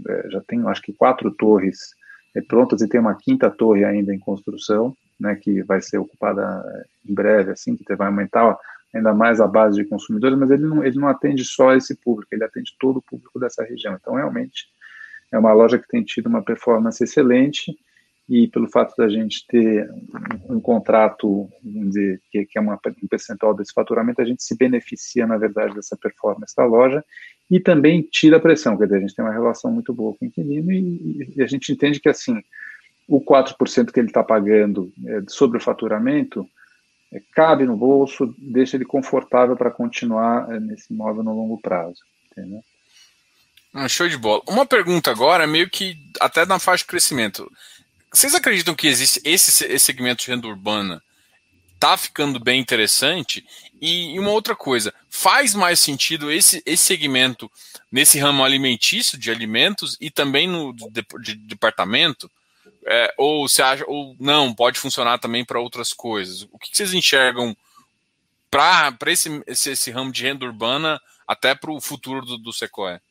é, 0.07 0.29
já 0.29 0.41
tem 0.41 0.61
acho 0.67 0.81
que 0.81 0.93
quatro 0.93 1.31
torres 1.31 1.95
é, 2.35 2.41
prontas 2.41 2.81
e 2.81 2.87
tem 2.87 2.99
uma 2.99 3.15
quinta 3.15 3.49
torre 3.49 3.83
ainda 3.83 4.13
em 4.13 4.19
construção, 4.19 4.95
né, 5.19 5.35
que 5.35 5.61
vai 5.63 5.81
ser 5.81 5.97
ocupada 5.97 6.63
em 7.07 7.13
breve, 7.13 7.51
assim, 7.51 7.75
que 7.75 7.95
vai 7.95 8.07
aumentar 8.07 8.57
ainda 8.93 9.13
mais 9.13 9.39
a 9.39 9.47
base 9.47 9.81
de 9.81 9.89
consumidores, 9.89 10.37
mas 10.37 10.49
ele 10.49 10.63
não, 10.63 10.83
ele 10.83 10.97
não 10.97 11.07
atende 11.07 11.43
só 11.43 11.75
esse 11.75 11.95
público, 11.95 12.33
ele 12.33 12.43
atende 12.43 12.75
todo 12.79 12.97
o 12.97 13.01
público 13.01 13.39
dessa 13.39 13.63
região. 13.63 13.95
Então, 13.99 14.15
realmente, 14.15 14.67
é 15.31 15.37
uma 15.37 15.53
loja 15.53 15.77
que 15.77 15.87
tem 15.87 16.03
tido 16.03 16.27
uma 16.27 16.41
performance 16.41 17.03
excelente 17.03 17.77
e 18.27 18.47
pelo 18.47 18.69
fato 18.69 18.95
da 18.95 19.09
gente 19.09 19.45
ter 19.47 19.89
um, 20.47 20.55
um 20.55 20.61
contrato, 20.61 21.49
vamos 21.63 21.89
dizer, 21.89 22.21
que, 22.31 22.45
que 22.45 22.57
é 22.57 22.61
uma, 22.61 22.79
um 23.03 23.07
percentual 23.07 23.55
desse 23.55 23.73
faturamento, 23.73 24.21
a 24.21 24.25
gente 24.25 24.43
se 24.43 24.55
beneficia, 24.55 25.25
na 25.25 25.37
verdade, 25.37 25.73
dessa 25.73 25.97
performance 25.97 26.55
da 26.55 26.65
loja 26.65 27.03
e 27.49 27.59
também 27.59 28.03
tira 28.03 28.37
a 28.37 28.39
pressão, 28.39 28.77
quer 28.77 28.85
dizer, 28.85 28.97
a 28.97 29.01
gente 29.01 29.15
tem 29.15 29.25
uma 29.25 29.33
relação 29.33 29.71
muito 29.71 29.91
boa 29.93 30.15
com 30.15 30.25
o 30.25 30.27
inquilino 30.27 30.71
e, 30.71 31.33
e 31.35 31.41
a 31.41 31.47
gente 31.47 31.71
entende 31.71 31.99
que, 31.99 32.09
assim, 32.09 32.39
o 33.09 33.19
4% 33.19 33.91
que 33.91 33.99
ele 33.99 34.07
está 34.07 34.23
pagando 34.23 34.93
é, 35.05 35.23
sobre 35.27 35.57
o 35.57 35.61
faturamento 35.61 36.47
é, 37.11 37.19
cabe 37.33 37.65
no 37.65 37.75
bolso, 37.75 38.33
deixa 38.37 38.77
ele 38.77 38.85
confortável 38.85 39.57
para 39.57 39.71
continuar 39.71 40.49
é, 40.51 40.59
nesse 40.59 40.93
imóvel 40.93 41.23
no 41.23 41.35
longo 41.35 41.59
prazo, 41.59 41.99
entendeu? 42.31 42.63
Ah, 43.73 43.87
show 43.87 44.07
de 44.07 44.17
bola. 44.17 44.43
Uma 44.47 44.65
pergunta 44.65 45.09
agora, 45.09 45.47
meio 45.47 45.69
que 45.69 45.97
até 46.21 46.45
na 46.45 46.59
faixa 46.59 46.83
de 46.83 46.89
crescimento. 46.89 47.51
Vocês 48.11 48.35
acreditam 48.35 48.75
que 48.75 48.87
existe 48.87 49.21
esse, 49.23 49.65
esse 49.65 49.85
segmento 49.85 50.23
de 50.23 50.31
renda 50.31 50.47
urbana 50.47 51.01
tá 51.79 51.95
ficando 51.97 52.39
bem 52.39 52.59
interessante? 52.59 53.43
E, 53.81 54.15
e 54.15 54.19
uma 54.19 54.31
outra 54.31 54.55
coisa, 54.55 54.93
faz 55.09 55.55
mais 55.55 55.79
sentido 55.79 56.31
esse, 56.31 56.61
esse 56.65 56.83
segmento 56.83 57.49
nesse 57.91 58.19
ramo 58.19 58.43
alimentício 58.43 59.17
de 59.17 59.31
alimentos 59.31 59.97
e 59.99 60.11
também 60.11 60.47
no 60.47 60.73
de, 60.73 61.05
de 61.21 61.35
departamento? 61.35 62.29
É, 62.85 63.13
ou 63.17 63.47
você 63.47 63.61
acha, 63.61 63.83
ou 63.87 64.15
não, 64.19 64.53
pode 64.53 64.79
funcionar 64.79 65.19
também 65.19 65.43
para 65.43 65.59
outras 65.59 65.93
coisas? 65.93 66.43
O 66.51 66.57
que, 66.57 66.71
que 66.71 66.77
vocês 66.77 66.93
enxergam 66.93 67.55
para 68.49 68.95
esse, 69.07 69.43
esse, 69.45 69.71
esse, 69.71 69.91
ramo 69.91 70.11
de 70.11 70.23
renda 70.23 70.45
urbana 70.45 70.99
até 71.27 71.53
para 71.53 71.71
o 71.71 71.81
futuro 71.81 72.25
do, 72.25 72.37
do 72.37 72.53
Sequoia? 72.53 73.01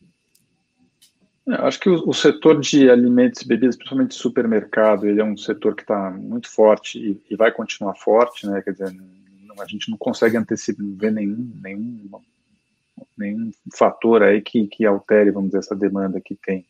Eu 1.47 1.65
acho 1.65 1.81
que 1.81 1.89
o, 1.89 2.09
o, 2.09 2.13
setor 2.13 2.61
de 2.61 2.91
alimentos 2.91 3.43
e 3.43 3.49
bebidas, 3.49 3.77
principalmente 3.77 4.15
supermercado, 4.15 5.07
ele 5.07 5.21
é 5.21 5.25
um 5.25 5.37
setor 5.37 5.75
que 5.75 5.83
está 5.83 6.11
muito 6.11 6.49
forte 6.51 6.99
e, 6.99 7.23
e, 7.31 7.37
vai 7.37 7.51
continuar 7.51 7.95
forte, 7.95 8.47
né? 8.47 8.61
Quer 8.61 8.73
dizer, 8.73 8.93
não, 8.93 9.63
a 9.63 9.67
gente 9.67 9.91
não 9.91 9.97
consegue 9.97 10.37
antecipar 10.37 11.11
nenhum, 11.11 11.51
nenhum, 11.63 12.11
nenhum 13.17 13.51
fator 13.75 14.23
aí 14.23 14.43
que, 14.43 14.67
que 14.67 14.85
altere, 14.85 15.31
vamos 15.31 15.51
dizer, 15.51 15.61
essa 15.61 15.77
demanda 15.77 16.21
que 16.21 16.35
tem 16.35 16.67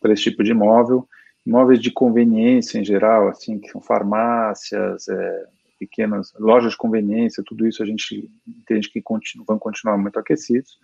para 0.00 0.14
esse 0.14 0.22
tipo 0.22 0.42
de 0.42 0.52
imóvel. 0.52 1.06
Imóveis 1.46 1.80
de 1.80 1.90
conveniência 1.90 2.78
em 2.78 2.84
geral, 2.84 3.28
assim, 3.28 3.58
que 3.58 3.70
são 3.70 3.80
farmácias, 3.80 5.08
é, 5.08 5.46
pequenas 5.78 6.32
lojas 6.38 6.72
de 6.72 6.76
conveniência, 6.76 7.44
tudo 7.46 7.66
isso 7.66 7.82
a 7.82 7.86
gente 7.86 8.28
entende 8.46 8.90
que 8.90 9.00
continu, 9.00 9.44
vão 9.44 9.58
continuar 9.58 9.96
muito 9.96 10.18
aquecidos. 10.18 10.78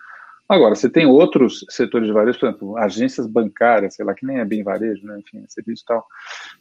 Agora, 0.49 0.75
você 0.75 0.89
tem 0.89 1.07
outros 1.07 1.65
setores 1.71 2.07
de 2.07 2.13
varejo, 2.13 2.39
por 2.39 2.49
exemplo, 2.49 2.77
agências 2.77 3.27
bancárias, 3.27 3.95
sei 3.95 4.05
lá, 4.05 4.13
que 4.13 4.27
nem 4.27 4.39
é 4.39 4.45
bem 4.45 4.63
varejo, 4.63 5.07
né, 5.07 5.19
enfim, 5.19 5.43
é 5.43 5.49
serviço 5.49 5.83
e 5.83 5.87
tal, 5.87 6.07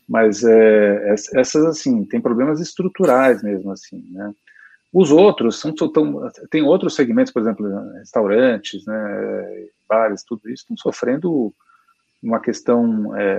mas 0.07 0.43
é, 0.43 1.13
essas, 1.35 1.65
assim, 1.65 2.05
tem 2.05 2.21
problemas 2.21 2.61
estruturais 2.61 3.43
mesmo, 3.43 3.71
assim, 3.71 4.03
né. 4.11 4.33
Os 4.93 5.09
outros, 5.09 5.59
são, 5.59 5.73
tão, 5.73 6.29
tem 6.49 6.61
outros 6.63 6.95
segmentos, 6.95 7.31
por 7.31 7.41
exemplo, 7.41 7.67
restaurantes, 7.93 8.85
né, 8.85 9.67
bares, 9.87 10.23
tudo 10.23 10.49
isso, 10.49 10.63
estão 10.63 10.77
sofrendo 10.77 11.53
uma 12.21 12.39
questão 12.39 13.15
é, 13.15 13.23
é, 13.23 13.31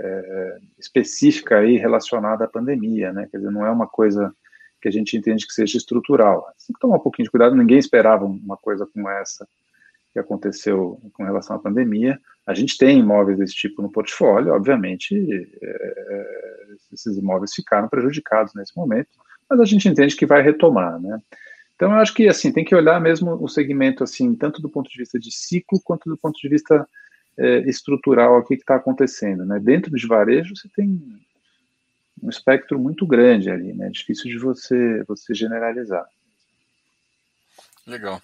é, 0.00 0.58
específica 0.78 1.58
aí 1.58 1.76
relacionada 1.76 2.44
à 2.44 2.48
pandemia, 2.48 3.12
né, 3.12 3.26
quer 3.30 3.38
dizer, 3.38 3.50
não 3.50 3.64
é 3.64 3.70
uma 3.70 3.86
coisa 3.86 4.32
que 4.80 4.88
a 4.88 4.92
gente 4.92 5.16
entende 5.16 5.46
que 5.46 5.52
seja 5.52 5.76
estrutural. 5.76 6.46
Tem 6.66 6.74
que 6.74 6.80
tomar 6.80 6.96
um 6.96 7.00
pouquinho 7.00 7.24
de 7.24 7.30
cuidado, 7.30 7.56
ninguém 7.56 7.78
esperava 7.78 8.24
uma 8.24 8.56
coisa 8.56 8.86
como 8.86 9.08
essa 9.08 9.48
que 10.12 10.18
aconteceu 10.18 11.00
com 11.12 11.24
relação 11.24 11.56
à 11.56 11.58
pandemia. 11.58 12.18
A 12.46 12.54
gente 12.54 12.78
tem 12.78 13.00
imóveis 13.00 13.38
desse 13.38 13.54
tipo 13.54 13.82
no 13.82 13.90
portfólio, 13.90 14.52
obviamente, 14.52 15.14
é, 15.62 16.66
esses 16.92 17.16
imóveis 17.16 17.54
ficaram 17.54 17.88
prejudicados 17.88 18.54
nesse 18.54 18.76
momento, 18.76 19.08
mas 19.48 19.60
a 19.60 19.64
gente 19.64 19.88
entende 19.88 20.16
que 20.16 20.26
vai 20.26 20.42
retomar, 20.42 21.00
né? 21.00 21.20
Então, 21.74 21.92
eu 21.92 21.98
acho 21.98 22.12
que, 22.12 22.26
assim, 22.26 22.50
tem 22.50 22.64
que 22.64 22.74
olhar 22.74 23.00
mesmo 23.00 23.32
o 23.40 23.48
segmento, 23.48 24.02
assim, 24.02 24.34
tanto 24.34 24.60
do 24.60 24.68
ponto 24.68 24.90
de 24.90 24.98
vista 24.98 25.16
de 25.18 25.30
ciclo, 25.30 25.80
quanto 25.84 26.08
do 26.08 26.16
ponto 26.16 26.36
de 26.40 26.48
vista 26.48 26.84
é, 27.38 27.58
estrutural, 27.60 28.38
o 28.38 28.44
que 28.44 28.54
está 28.54 28.74
acontecendo, 28.74 29.44
né? 29.44 29.60
Dentro 29.60 29.94
de 29.96 30.06
varejo, 30.06 30.56
você 30.56 30.68
tem 30.68 31.00
um 32.20 32.28
espectro 32.28 32.78
muito 32.78 33.06
grande 33.06 33.48
ali, 33.48 33.72
né? 33.72 33.86
É 33.86 33.90
difícil 33.90 34.28
de 34.28 34.38
você, 34.38 35.04
você 35.04 35.32
generalizar. 35.32 36.04
Legal. 37.86 38.20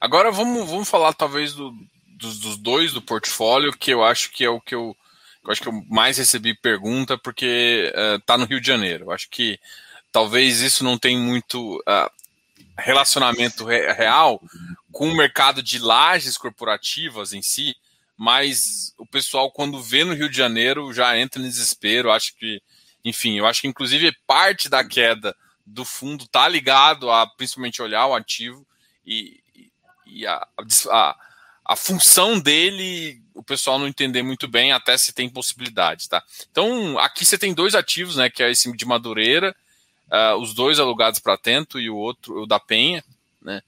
Agora 0.00 0.32
vamos, 0.32 0.68
vamos 0.68 0.88
falar 0.88 1.12
talvez 1.12 1.52
do, 1.52 1.72
dos, 2.06 2.40
dos, 2.40 2.56
dois 2.56 2.92
do 2.92 3.02
portfólio, 3.02 3.72
que 3.72 3.92
eu 3.92 4.02
acho 4.02 4.32
que 4.32 4.44
é 4.44 4.48
o 4.48 4.60
que 4.60 4.74
eu, 4.74 4.96
eu 5.44 5.50
acho 5.50 5.60
que 5.60 5.68
eu 5.68 5.84
mais 5.88 6.16
recebi 6.16 6.54
pergunta, 6.54 7.18
porque 7.18 7.92
está 8.16 8.36
uh, 8.36 8.38
no 8.38 8.46
Rio 8.46 8.60
de 8.60 8.66
Janeiro. 8.66 9.04
Eu 9.04 9.12
acho 9.12 9.28
que 9.28 9.60
talvez 10.10 10.60
isso 10.60 10.82
não 10.82 10.96
tem 10.96 11.18
muito 11.18 11.76
uh, 11.80 12.10
relacionamento 12.78 13.64
re 13.64 13.92
real 13.92 14.40
com 14.90 15.10
o 15.10 15.16
mercado 15.16 15.62
de 15.62 15.78
lajes 15.78 16.38
corporativas 16.38 17.34
em 17.34 17.42
si, 17.42 17.76
mas 18.16 18.94
o 18.96 19.06
pessoal, 19.06 19.50
quando 19.50 19.82
vê 19.82 20.02
no 20.04 20.14
Rio 20.14 20.28
de 20.28 20.36
Janeiro, 20.36 20.92
já 20.92 21.18
entra 21.18 21.40
em 21.40 21.44
desespero. 21.44 22.10
Acho 22.10 22.34
que, 22.36 22.62
enfim, 23.04 23.38
eu 23.38 23.46
acho 23.46 23.60
que 23.60 23.68
inclusive 23.68 24.16
parte 24.26 24.68
da 24.68 24.82
queda 24.82 25.36
do 25.66 25.84
fundo 25.84 26.24
está 26.24 26.48
ligado 26.48 27.10
a 27.10 27.26
principalmente 27.26 27.82
olhar 27.82 28.06
o 28.06 28.14
ativo 28.14 28.64
e, 29.04 29.40
e 30.06 30.26
a, 30.26 30.46
a, 30.90 31.16
a, 31.64 31.76
função 31.76 32.38
dele 32.38 33.20
o 33.34 33.42
pessoal 33.42 33.78
não 33.78 33.88
entender 33.88 34.22
muito 34.22 34.48
bem, 34.48 34.72
até 34.72 34.96
se 34.96 35.12
tem 35.12 35.28
possibilidades, 35.28 36.06
tá? 36.06 36.22
Então, 36.50 36.98
aqui 36.98 37.24
você 37.24 37.36
tem 37.36 37.52
dois 37.52 37.74
ativos, 37.74 38.16
né? 38.16 38.30
Que 38.30 38.42
é 38.42 38.50
esse 38.50 38.70
de 38.74 38.86
Madureira, 38.86 39.54
uh, 40.10 40.36
os 40.40 40.54
dois 40.54 40.78
alugados 40.78 41.20
para 41.20 41.36
Tento 41.36 41.78
e 41.78 41.90
o 41.90 41.96
outro, 41.96 42.42
o 42.42 42.46
da 42.46 42.58
Penha, 42.58 43.04
né? 43.42 43.60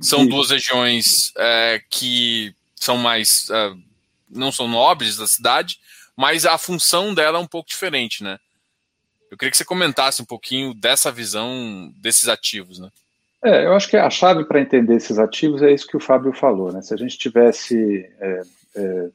São 0.00 0.26
duas 0.26 0.50
regiões 0.50 1.30
uh, 1.30 1.82
que 1.88 2.54
são 2.74 2.98
mais. 2.98 3.48
Uh, 3.48 3.93
não 4.34 4.52
são 4.52 4.68
nobres 4.68 5.16
da 5.16 5.26
cidade, 5.26 5.78
mas 6.16 6.44
a 6.44 6.58
função 6.58 7.14
dela 7.14 7.38
é 7.38 7.40
um 7.40 7.46
pouco 7.46 7.68
diferente, 7.68 8.22
né? 8.22 8.38
Eu 9.30 9.38
queria 9.38 9.50
que 9.50 9.56
você 9.56 9.64
comentasse 9.64 10.22
um 10.22 10.26
pouquinho 10.26 10.74
dessa 10.74 11.10
visão 11.10 11.92
desses 11.96 12.28
ativos, 12.28 12.78
né? 12.78 12.90
É, 13.42 13.66
eu 13.66 13.74
acho 13.74 13.88
que 13.88 13.96
a 13.96 14.08
chave 14.08 14.44
para 14.44 14.60
entender 14.60 14.94
esses 14.94 15.18
ativos 15.18 15.60
é 15.60 15.72
isso 15.72 15.86
que 15.86 15.96
o 15.96 16.00
Fábio 16.00 16.32
falou, 16.32 16.72
né? 16.72 16.80
Se 16.82 16.94
a 16.94 16.96
gente 16.96 17.18
tivesse 17.18 18.08
é, 18.18 18.40
é, 18.76 19.10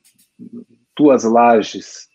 duas 0.95 1.23
lajes 1.23 2.07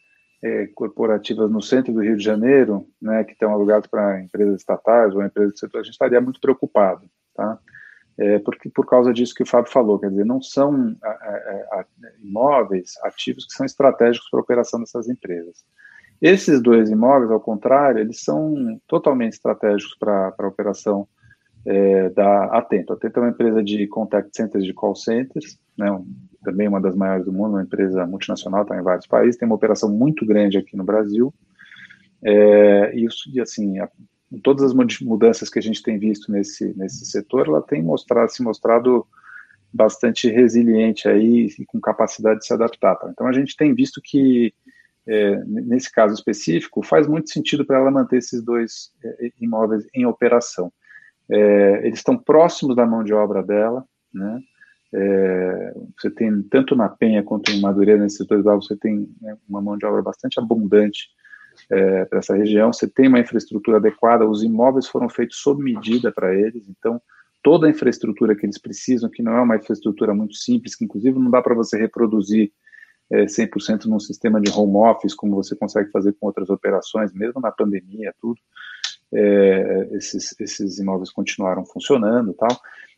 é, 0.43 0.67
corporativas 0.75 1.51
no 1.51 1.63
centro 1.63 1.93
do 1.93 2.03
Rio 2.03 2.17
de 2.17 2.23
Janeiro, 2.23 2.87
né, 3.01 3.25
que 3.25 3.33
estão 3.33 3.51
alugadas 3.51 3.87
para 3.87 4.21
empresas 4.21 4.61
estatais 4.61 5.15
ou 5.15 5.25
empresas 5.25 5.55
do 5.55 5.59
setor, 5.59 5.81
a 5.81 5.83
gente 5.83 5.95
estaria 5.95 6.21
muito 6.21 6.39
preocupado, 6.39 7.09
tá? 7.35 7.59
É, 8.17 8.39
porque 8.39 8.69
por 8.71 8.87
causa 8.87 9.13
disso 9.13 9.35
que 9.35 9.43
o 9.43 9.47
Fábio 9.47 9.73
falou, 9.73 9.99
quer 9.99 10.09
dizer, 10.09 10.25
não 10.25 10.41
são 10.41 10.97
imóveis 12.23 12.93
ativos 13.03 13.45
que 13.45 13.55
são 13.55 13.67
estratégicos 13.67 14.31
para 14.31 14.39
a 14.39 14.43
operação 14.43 14.79
dessas 14.79 15.09
empresas. 15.09 15.65
Esses 16.23 16.63
dois 16.63 16.91
imóveis, 16.91 17.31
ao 17.31 17.41
contrário, 17.41 18.01
eles 18.01 18.23
são 18.23 18.81
totalmente 18.87 19.33
estratégicos 19.33 19.97
para 19.99 20.33
a 20.39 20.47
operação 20.47 21.09
é, 21.67 22.09
da 22.11 22.45
Atento. 22.57 22.93
A 22.93 22.97
Atento 22.97 23.19
é 23.19 23.23
uma 23.23 23.31
empresa 23.31 23.63
de 23.63 23.87
contact 23.89 24.31
centers, 24.35 24.65
de 24.65 24.73
call 24.73 24.95
centers, 24.95 25.59
né, 25.77 25.87
também 26.45 26.69
uma 26.69 26.81
das 26.81 26.95
maiores 26.95 27.25
do 27.25 27.33
mundo, 27.33 27.55
uma 27.55 27.63
empresa 27.63 28.07
multinacional, 28.07 28.63
está 28.63 28.79
em 28.79 28.83
vários 28.83 29.07
países, 29.07 29.37
tem 29.37 29.47
uma 29.47 29.57
operação 29.57 29.91
muito 29.91 30.25
grande 30.25 30.57
aqui 30.57 30.77
no 30.77 30.85
Brasil. 30.85 31.35
É, 32.23 32.95
e, 32.97 33.41
assim, 33.41 33.75
todas 34.43 34.65
as 34.65 35.01
mudanças 35.01 35.49
que 35.49 35.59
a 35.59 35.63
gente 35.63 35.83
tem 35.83 35.99
visto 35.99 36.31
nesse, 36.31 36.77
nesse 36.77 37.07
setor, 37.07 37.47
ela 37.47 37.63
tem 37.63 37.83
mostrado, 37.83 38.31
se 38.31 38.43
mostrado 38.43 39.07
bastante 39.73 40.31
resiliente 40.31 41.09
aí 41.09 41.49
e 41.59 41.67
com 41.67 41.81
capacidade 41.81 42.41
de 42.41 42.47
se 42.47 42.53
adaptar. 42.53 42.97
Tá? 42.97 43.11
Então 43.11 43.27
a 43.27 43.33
gente 43.33 43.57
tem 43.57 43.75
visto 43.75 44.01
que 44.03 44.55
é, 45.07 45.37
nesse 45.45 45.93
caso 45.93 46.15
específico 46.15 46.83
faz 46.83 47.07
muito 47.07 47.31
sentido 47.31 47.65
para 47.65 47.79
ela 47.79 47.91
manter 47.91 48.19
esses 48.19 48.43
dois 48.43 48.91
é, 49.05 49.31
imóveis 49.41 49.87
em 49.95 50.07
operação. 50.07 50.73
É, 51.29 51.87
eles 51.87 51.99
estão 51.99 52.17
próximos 52.17 52.77
da 52.77 52.87
mão 52.87 53.03
de 53.03 53.13
obra 53.13 53.43
dela, 53.43 53.85
né? 54.13 54.41
É, 54.97 55.75
você 55.99 56.09
tem 56.09 56.41
tanto 56.45 56.77
na 56.77 56.89
Penha 56.89 57.23
quanto 57.23 57.51
em 57.51 57.61
Madureira, 57.61 58.01
nesses 58.01 58.25
dois 58.29 58.45
lados, 58.45 58.69
você 58.69 58.77
tem 58.77 59.09
né, 59.21 59.37
uma 59.49 59.61
mão 59.61 59.77
de 59.77 59.85
obra 59.85 60.01
bastante 60.01 60.39
abundante 60.39 61.09
é, 61.71 62.05
para 62.05 62.19
essa 62.19 62.35
região. 62.37 62.73
Você 62.73 62.89
tem 62.89 63.09
uma 63.09 63.21
infraestrutura 63.21 63.79
adequada, 63.79 64.29
os 64.29 64.43
imóveis 64.43 64.87
foram 64.87 65.09
feitos 65.09 65.39
sob 65.39 65.63
medida 65.63 66.13
para 66.13 66.35
eles, 66.35 66.69
então 66.69 67.01
toda 67.43 67.67
a 67.67 67.71
infraestrutura 67.71 68.35
que 68.35 68.47
eles 68.47 68.59
precisam, 68.59 69.11
que 69.11 69.23
não 69.23 69.37
é 69.37 69.41
uma 69.41 69.57
infraestrutura 69.57 70.15
muito 70.15 70.35
simples, 70.35 70.75
que 70.75 70.85
inclusive 70.85 71.19
não 71.19 71.31
dá 71.31 71.43
para 71.43 71.55
você 71.55 71.77
reproduzir 71.77 72.51
é, 73.11 73.25
100% 73.27 73.85
num 73.85 74.01
sistema 74.01 74.41
de 74.41 74.51
home 74.51 74.77
office, 74.77 75.15
como 75.15 75.37
você 75.37 75.55
consegue 75.55 75.91
fazer 75.91 76.15
com 76.15 76.27
outras 76.27 76.49
operações, 76.49 77.13
mesmo 77.13 77.41
na 77.41 77.53
pandemia, 77.53 78.15
tudo. 78.21 78.41
É, 79.13 79.89
esses, 79.93 80.35
esses 80.41 80.79
imóveis 80.79 81.11
continuaram 81.11 81.65
funcionando 81.67 82.35
tal. 82.35 82.49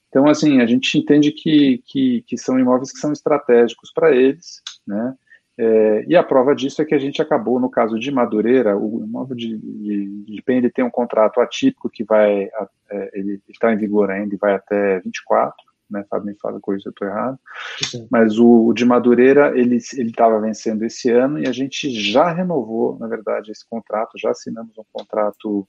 Então, 0.09 0.27
assim, 0.29 0.61
a 0.61 0.67
gente 0.67 0.97
entende 0.97 1.31
que, 1.33 1.83
que, 1.85 2.23
que 2.23 2.39
são 2.39 2.59
imóveis 2.59 2.93
que 2.93 2.99
são 2.99 3.13
estratégicos 3.13 3.93
para 3.93 4.15
eles, 4.15 4.63
né? 4.87 5.15
É, 5.59 6.05
e 6.07 6.15
a 6.15 6.23
prova 6.23 6.55
disso 6.55 6.83
é 6.83 6.85
que 6.85 6.95
a 6.95 6.99
gente 6.99 7.23
acabou, 7.23 7.59
no 7.59 7.71
caso 7.71 7.99
de 7.99 8.11
Madureira, 8.11 8.77
o 8.77 9.03
imóvel 9.03 9.35
de, 9.35 9.57
de, 9.57 10.25
de 10.25 10.43
PEN 10.43 10.59
ele 10.59 10.71
tem 10.71 10.85
um 10.85 10.91
contrato 10.91 11.41
atípico 11.41 11.89
que 11.89 12.05
vai, 12.05 12.51
é, 12.91 13.11
ele 13.15 13.41
está 13.49 13.73
em 13.73 13.77
vigor 13.77 14.11
ainda 14.11 14.35
e 14.35 14.39
vai 14.39 14.55
até 14.55 15.01
24, 15.01 15.55
né, 15.91 16.05
Fábio 16.11 16.27
me 16.27 16.35
fala 16.35 16.61
coisa 16.61 16.83
se 16.83 16.89
eu 16.89 16.91
estou 16.91 17.09
errado, 17.09 17.39
Sim. 17.83 18.07
mas 18.11 18.39
o, 18.39 18.67
o, 18.67 18.75
de 18.75 18.85
Madureira, 18.85 19.59
ele 19.59 19.77
estava 19.77 20.39
vencendo 20.41 20.85
esse 20.85 21.11
ano 21.11 21.39
e 21.39 21.47
a 21.47 21.53
gente 21.53 21.91
já 21.91 22.31
renovou, 22.31 22.99
na 22.99 23.07
verdade, 23.07 23.51
esse 23.51 23.67
contrato, 23.67 24.19
já 24.19 24.31
assinamos 24.31 24.77
um 24.77 24.85
contrato 24.93 25.67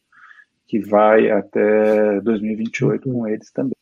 que 0.68 0.80
vai 0.80 1.32
até 1.32 2.20
2028 2.22 3.10
com 3.10 3.26
eles 3.26 3.52
também. 3.52 3.78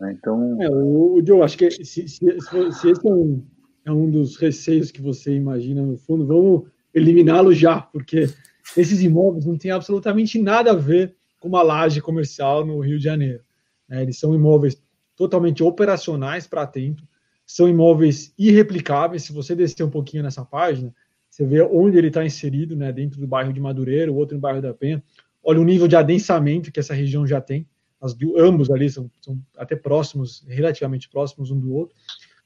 Né? 0.00 0.16
Então. 0.18 0.60
É, 0.60 0.68
o, 0.68 1.18
o 1.18 1.22
Joe, 1.24 1.42
acho 1.42 1.56
que 1.56 1.70
se, 1.70 1.84
se, 1.84 2.08
se, 2.08 2.72
se 2.72 2.90
esse 2.90 3.06
é 3.06 3.12
um, 3.12 3.44
é 3.84 3.92
um 3.92 4.10
dos 4.10 4.36
receios 4.36 4.90
que 4.90 5.00
você 5.00 5.34
imagina 5.34 5.82
no 5.82 5.96
fundo, 5.96 6.26
vamos 6.26 6.64
eliminá-lo 6.92 7.52
já, 7.52 7.80
porque 7.80 8.28
esses 8.76 9.02
imóveis 9.02 9.44
não 9.44 9.58
têm 9.58 9.70
absolutamente 9.70 10.38
nada 10.40 10.70
a 10.70 10.74
ver 10.74 11.14
com 11.38 11.48
uma 11.48 11.62
laje 11.62 12.00
comercial 12.00 12.64
no 12.64 12.80
Rio 12.80 12.98
de 12.98 13.04
Janeiro. 13.04 13.42
Né? 13.88 14.02
Eles 14.02 14.18
são 14.18 14.34
imóveis 14.34 14.80
totalmente 15.16 15.62
operacionais 15.62 16.46
para 16.46 16.62
atento, 16.62 17.06
são 17.46 17.68
imóveis 17.68 18.32
irreplicáveis. 18.38 19.24
Se 19.24 19.32
você 19.32 19.54
descer 19.54 19.84
um 19.84 19.90
pouquinho 19.90 20.22
nessa 20.22 20.44
página, 20.44 20.94
você 21.28 21.44
vê 21.44 21.60
onde 21.62 21.98
ele 21.98 22.08
está 22.08 22.24
inserido, 22.24 22.74
né, 22.74 22.92
dentro 22.92 23.20
do 23.20 23.26
bairro 23.26 23.52
de 23.52 23.60
Madureira, 23.60 24.10
o 24.10 24.16
outro 24.16 24.36
no 24.36 24.40
bairro 24.40 24.62
da 24.62 24.72
Penha. 24.72 25.02
Olha 25.42 25.60
o 25.60 25.64
nível 25.64 25.86
de 25.86 25.96
adensamento 25.96 26.72
que 26.72 26.80
essa 26.80 26.94
região 26.94 27.26
já 27.26 27.40
tem 27.40 27.66
as, 28.04 28.14
ambos 28.36 28.70
ali 28.70 28.90
são, 28.90 29.10
são, 29.22 29.40
até 29.56 29.74
próximos, 29.74 30.44
relativamente 30.46 31.08
próximos 31.08 31.50
um 31.50 31.58
do 31.58 31.72
outro, 31.72 31.96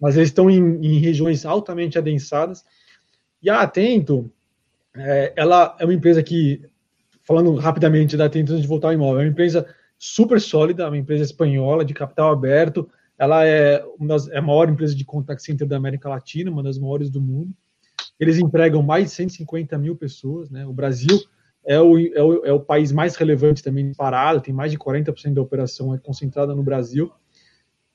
mas 0.00 0.16
eles 0.16 0.28
estão 0.28 0.50
em, 0.50 0.78
em 0.84 0.98
regiões 0.98 1.44
altamente 1.44 1.98
adensadas. 1.98 2.64
E 3.42 3.50
a 3.50 3.60
Atento, 3.60 4.30
é, 4.94 5.32
ela 5.36 5.76
é 5.78 5.84
uma 5.84 5.94
empresa 5.94 6.22
que, 6.22 6.62
falando 7.22 7.54
rapidamente 7.56 8.16
da 8.16 8.26
Atento 8.26 8.52
antes 8.52 8.62
de 8.62 8.68
voltar 8.68 8.88
ao 8.88 8.94
imóvel, 8.94 9.20
é 9.20 9.24
uma 9.24 9.30
empresa 9.30 9.66
super 9.98 10.40
sólida, 10.40 10.86
uma 10.86 10.96
empresa 10.96 11.24
espanhola 11.24 11.84
de 11.84 11.92
capital 11.92 12.32
aberto, 12.32 12.88
ela 13.18 13.44
é, 13.44 13.84
uma 13.98 14.08
das, 14.08 14.28
é 14.28 14.38
a 14.38 14.42
maior 14.42 14.68
empresa 14.68 14.94
de 14.94 15.04
contact 15.04 15.42
center 15.42 15.66
da 15.66 15.76
América 15.76 16.08
Latina, 16.08 16.50
uma 16.50 16.62
das 16.62 16.78
maiores 16.78 17.10
do 17.10 17.20
mundo. 17.20 17.52
Eles 18.18 18.38
empregam 18.38 18.82
mais 18.82 19.04
de 19.04 19.10
150 19.10 19.76
mil 19.76 19.96
pessoas, 19.96 20.50
né? 20.50 20.64
O 20.64 20.72
Brasil 20.72 21.20
é 21.66 21.80
o, 21.80 21.98
é 21.98 22.22
o, 22.22 22.46
é 22.46 22.52
o 22.52 22.60
país 22.60 22.92
mais 22.92 23.16
relevante 23.16 23.62
também 23.62 23.88
disparado, 23.88 24.40
tem 24.40 24.54
mais 24.54 24.70
de 24.70 24.78
40% 24.78 25.34
da 25.34 25.42
operação 25.42 25.94
é 25.94 25.98
concentrada 25.98 26.54
no 26.54 26.62
Brasil. 26.62 27.12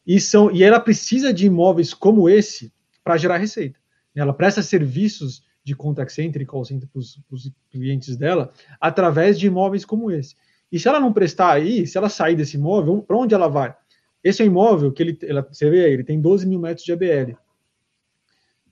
E, 0.06 0.20
são, 0.20 0.52
e 0.52 0.64
ela 0.64 0.80
precisa 0.80 1.34
de 1.34 1.46
imóveis 1.46 1.94
como 1.94 2.30
esse 2.30 2.74
para 3.04 3.18
gerar 3.18 3.38
receita. 3.38 3.80
Ela 4.16 4.34
presta 4.34 4.62
serviços 4.62 5.44
de 5.64 5.76
contact 5.76 6.14
center 6.14 6.42
e 6.42 6.46
call 6.46 6.66
center 6.66 6.88
para 6.90 7.00
os 7.00 7.52
clientes 7.72 8.18
dela 8.18 8.52
através 8.80 9.40
de 9.40 9.48
imóveis 9.48 9.86
como 9.86 10.12
esse. 10.12 10.36
E 10.72 10.80
se 10.80 10.88
ela 10.88 11.00
não 11.00 11.14
prestar 11.14 11.52
aí, 11.52 11.88
se 11.88 11.98
ela 11.98 12.10
sair 12.10 12.36
desse 12.36 12.58
imóvel, 12.58 13.02
para 13.02 13.18
onde 13.18 13.34
ela 13.34 13.48
vai? 13.48 13.76
Esse 14.24 14.42
é 14.42 14.46
um 14.46 14.48
imóvel 14.48 14.92
que 14.92 15.04
ele, 15.04 15.18
ela, 15.24 15.42
você 15.42 15.70
vê 15.70 15.86
aí, 15.86 15.94
ele 15.94 16.04
tem 16.04 16.20
12 16.20 16.48
mil 16.48 16.60
metros 16.60 16.86
de 16.86 16.92
ABL. 16.92 17.38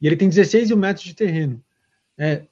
E 0.01 0.07
ele 0.07 0.15
tem 0.15 0.29
16 0.29 0.69
mil 0.69 0.77
metros 0.77 1.05
de 1.05 1.13
terreno. 1.13 1.63
É, 2.17 2.43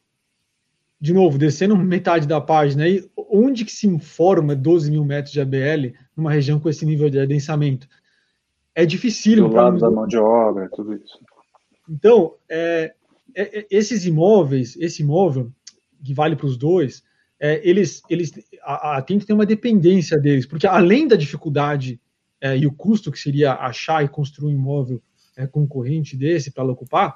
de 1.02 1.14
novo, 1.14 1.38
descendo 1.38 1.76
metade 1.78 2.28
da 2.28 2.42
página 2.42 2.84
aí, 2.84 3.10
onde 3.16 3.66
que 3.66 3.72
se 3.72 3.88
informa 3.88 4.56
12 4.56 4.92
mil 4.92 5.06
metros 5.06 5.34
de 5.34 5.42
ABL 5.42 5.96
numa 6.16 6.32
região 6.32 6.60
com 6.60 6.70
esse 6.70 6.86
nível 6.86 7.10
de 7.10 7.20
adensamento? 7.20 7.88
É 8.76 8.86
difícil. 8.86 9.48
Do 9.48 9.56
lado 9.56 9.80
da 9.80 9.90
mão 9.90 10.08
de 10.08 10.18
obra, 10.18 10.70
tudo 10.74 10.94
isso. 10.96 11.20
Então, 11.90 12.36
é, 12.48 12.94
é, 13.36 13.60
é, 13.60 13.68
esses 13.70 14.06
imóveis, 14.06 14.76
esse 14.78 15.02
imóvel, 15.02 15.52
que 16.04 16.14
vale 16.14 16.36
para 16.36 16.46
os 16.46 16.58
dois, 16.58 17.04
é, 17.40 17.62
eles, 17.68 18.02
eles, 18.10 18.32
a, 18.64 18.98
a 18.98 19.02
tem 19.02 19.18
que 19.18 19.26
ter 19.26 19.34
uma 19.34 19.46
dependência 19.46 20.18
deles, 20.18 20.46
porque 20.46 20.68
além 20.68 21.08
da 21.08 21.16
dificuldade 21.16 22.00
é, 22.40 22.58
e 22.58 22.68
o 22.68 22.72
custo 22.72 23.12
que 23.12 23.20
seria 23.20 23.54
achar 23.54 24.04
e 24.04 24.08
construir 24.08 24.54
um 24.54 24.56
imóvel 24.56 25.02
é, 25.36 25.48
concorrente 25.48 26.16
desse 26.16 26.52
para 26.52 26.64
ocupar, 26.66 27.16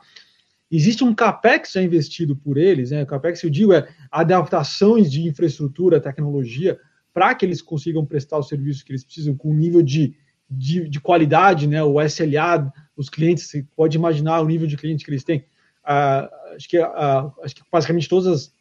Existe 0.75 1.03
um 1.03 1.13
capex 1.13 1.73
já 1.73 1.83
investido 1.83 2.35
por 2.35 2.57
eles, 2.57 2.89
né? 2.89 3.03
O 3.03 3.05
capex, 3.05 3.43
eu 3.43 3.49
digo, 3.51 3.73
é 3.73 3.87
adaptações 4.09 5.11
de 5.11 5.21
infraestrutura, 5.21 6.01
tecnologia, 6.01 6.79
para 7.13 7.35
que 7.35 7.45
eles 7.45 7.61
consigam 7.61 8.03
prestar 8.03 8.39
o 8.39 8.43
serviço 8.43 8.83
que 8.83 8.91
eles 8.91 9.03
precisam 9.03 9.35
com 9.35 9.51
um 9.51 9.55
nível 9.55 9.83
de 9.83 10.15
de, 10.49 10.87
de, 10.87 10.99
qualidade, 10.99 11.67
né? 11.67 11.83
O 11.83 12.01
SLA, 12.01 12.71
os 12.95 13.09
clientes, 13.09 13.47
você 13.47 13.65
pode 13.75 13.97
imaginar 13.97 14.41
o 14.41 14.47
nível 14.47 14.67
de 14.67 14.77
cliente 14.77 15.03
que 15.03 15.11
eles 15.11 15.23
têm. 15.23 15.45
Ah, 15.83 16.29
acho, 16.55 16.69
que, 16.69 16.77
ah, 16.77 17.31
acho 17.43 17.55
que 17.55 17.61
basicamente 17.71 18.07
todas 18.09 18.27
as 18.27 18.53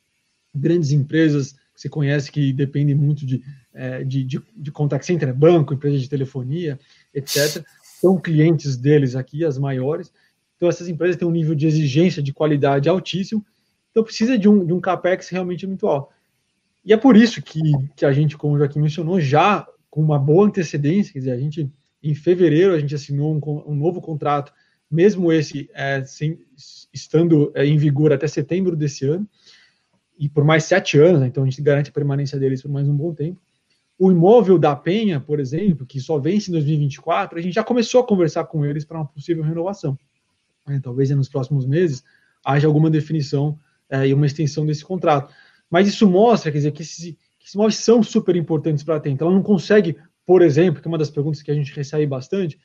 grandes 0.54 0.92
empresas 0.92 1.52
que 1.52 1.80
você 1.80 1.88
conhece 1.88 2.30
que 2.30 2.52
dependem 2.52 2.94
muito 2.94 3.24
de, 3.24 3.42
é, 3.72 4.04
de, 4.04 4.24
de, 4.24 4.42
de 4.54 4.70
contact 4.70 5.06
center, 5.06 5.28
né? 5.28 5.34
banco, 5.34 5.72
empresa 5.72 5.98
de 5.98 6.08
telefonia, 6.08 6.78
etc., 7.14 7.64
são 8.00 8.20
clientes 8.20 8.76
deles 8.76 9.14
aqui, 9.14 9.44
as 9.44 9.56
maiores. 9.56 10.12
Então, 10.56 10.68
essas 10.68 10.88
empresas 10.88 11.16
têm 11.16 11.26
um 11.26 11.32
nível 11.32 11.54
de 11.54 11.66
exigência 11.66 12.22
de 12.22 12.32
qualidade 12.32 12.88
altíssimo, 12.88 13.44
então 13.90 14.02
precisa 14.02 14.36
de 14.36 14.48
um, 14.48 14.64
de 14.64 14.72
um 14.72 14.80
capex 14.80 15.28
realmente 15.28 15.66
muito 15.66 15.86
alto. 15.86 16.12
E 16.84 16.92
é 16.92 16.96
por 16.96 17.16
isso 17.16 17.40
que, 17.40 17.60
que 17.94 18.04
a 18.04 18.12
gente, 18.12 18.36
como 18.36 18.54
o 18.54 18.58
Joaquim 18.58 18.80
mencionou, 18.80 19.20
já 19.20 19.66
com 19.92 20.00
uma 20.00 20.18
boa 20.18 20.46
antecedência, 20.46 21.12
quer 21.12 21.18
dizer, 21.18 21.32
a 21.32 21.38
gente, 21.38 21.70
em 22.02 22.14
fevereiro, 22.14 22.72
a 22.72 22.80
gente 22.80 22.94
assinou 22.94 23.34
um, 23.34 23.70
um 23.70 23.74
novo 23.74 24.00
contrato, 24.00 24.50
mesmo 24.90 25.30
esse 25.30 25.68
é, 25.74 26.02
sem, 26.02 26.38
estando 26.90 27.52
é, 27.54 27.66
em 27.66 27.76
vigor 27.76 28.10
até 28.10 28.26
setembro 28.26 28.74
desse 28.74 29.04
ano, 29.04 29.28
e 30.18 30.30
por 30.30 30.44
mais 30.44 30.64
sete 30.64 30.98
anos, 30.98 31.20
né, 31.20 31.26
então 31.26 31.42
a 31.42 31.46
gente 31.46 31.60
garante 31.60 31.90
a 31.90 31.92
permanência 31.92 32.38
deles 32.38 32.62
por 32.62 32.70
mais 32.70 32.88
um 32.88 32.96
bom 32.96 33.12
tempo. 33.12 33.38
O 33.98 34.10
imóvel 34.10 34.58
da 34.58 34.74
Penha, 34.74 35.20
por 35.20 35.38
exemplo, 35.38 35.84
que 35.84 36.00
só 36.00 36.18
vence 36.18 36.48
em 36.48 36.52
2024, 36.52 37.38
a 37.38 37.42
gente 37.42 37.52
já 37.52 37.62
começou 37.62 38.00
a 38.00 38.06
conversar 38.06 38.44
com 38.46 38.64
eles 38.64 38.86
para 38.86 38.96
uma 38.96 39.06
possível 39.06 39.44
renovação. 39.44 39.98
É, 40.66 40.80
talvez 40.80 41.10
nos 41.10 41.28
próximos 41.28 41.66
meses 41.66 42.02
haja 42.42 42.66
alguma 42.66 42.88
definição 42.88 43.58
é, 43.90 44.08
e 44.08 44.14
uma 44.14 44.24
extensão 44.24 44.64
desse 44.64 44.86
contrato. 44.86 45.34
Mas 45.68 45.86
isso 45.86 46.08
mostra, 46.08 46.50
quer 46.50 46.58
dizer, 46.58 46.72
que 46.72 46.80
esses, 46.80 47.14
que 47.14 47.18
esses 47.52 47.54
imóveis 47.54 47.76
são 47.76 48.02
super 48.02 48.34
importantes 48.34 48.82
para 48.82 48.94
a 48.94 48.96
Atento. 48.96 49.24
Ela 49.24 49.32
não 49.32 49.42
consegue, 49.42 49.96
por 50.24 50.42
exemplo, 50.42 50.80
que 50.80 50.88
é 50.88 50.90
uma 50.90 50.98
das 50.98 51.10
perguntas 51.10 51.42
que 51.42 51.50
a 51.50 51.54
gente 51.54 51.74
recebe 51.74 52.06
bastante, 52.06 52.58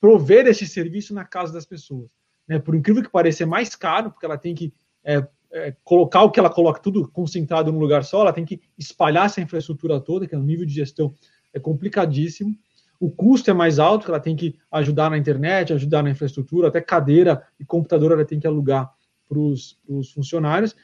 prover 0.00 0.46
esse 0.46 0.66
serviço 0.66 1.14
na 1.14 1.24
casa 1.24 1.52
das 1.52 1.64
pessoas. 1.64 2.10
Né? 2.46 2.58
Por 2.58 2.74
incrível 2.74 3.02
que 3.02 3.10
pareça, 3.10 3.44
é 3.44 3.46
mais 3.46 3.74
caro, 3.74 4.10
porque 4.10 4.26
ela 4.26 4.36
tem 4.36 4.54
que 4.54 4.72
é, 5.04 5.26
é, 5.52 5.74
colocar 5.82 6.22
o 6.22 6.30
que 6.30 6.38
ela 6.38 6.50
coloca 6.50 6.80
tudo 6.80 7.08
concentrado 7.08 7.72
num 7.72 7.78
lugar 7.78 8.04
só, 8.04 8.20
ela 8.20 8.32
tem 8.32 8.44
que 8.44 8.60
espalhar 8.76 9.26
essa 9.26 9.40
infraestrutura 9.40 10.00
toda, 10.00 10.26
que 10.26 10.34
é 10.34 10.38
um 10.38 10.44
nível 10.44 10.66
de 10.66 10.74
gestão 10.74 11.14
é 11.54 11.60
complicadíssimo. 11.60 12.54
O 12.98 13.10
custo 13.10 13.50
é 13.50 13.54
mais 13.54 13.78
alto, 13.78 14.04
que 14.04 14.10
ela 14.10 14.20
tem 14.20 14.36
que 14.36 14.56
ajudar 14.70 15.10
na 15.10 15.18
internet, 15.18 15.72
ajudar 15.72 16.02
na 16.02 16.10
infraestrutura, 16.10 16.68
até 16.68 16.80
cadeira 16.80 17.42
e 17.58 17.64
computador 17.64 18.12
ela 18.12 18.24
tem 18.24 18.38
que 18.38 18.46
alugar 18.46 18.90
para 19.28 19.38
os 19.38 20.12
funcionários. 20.14 20.74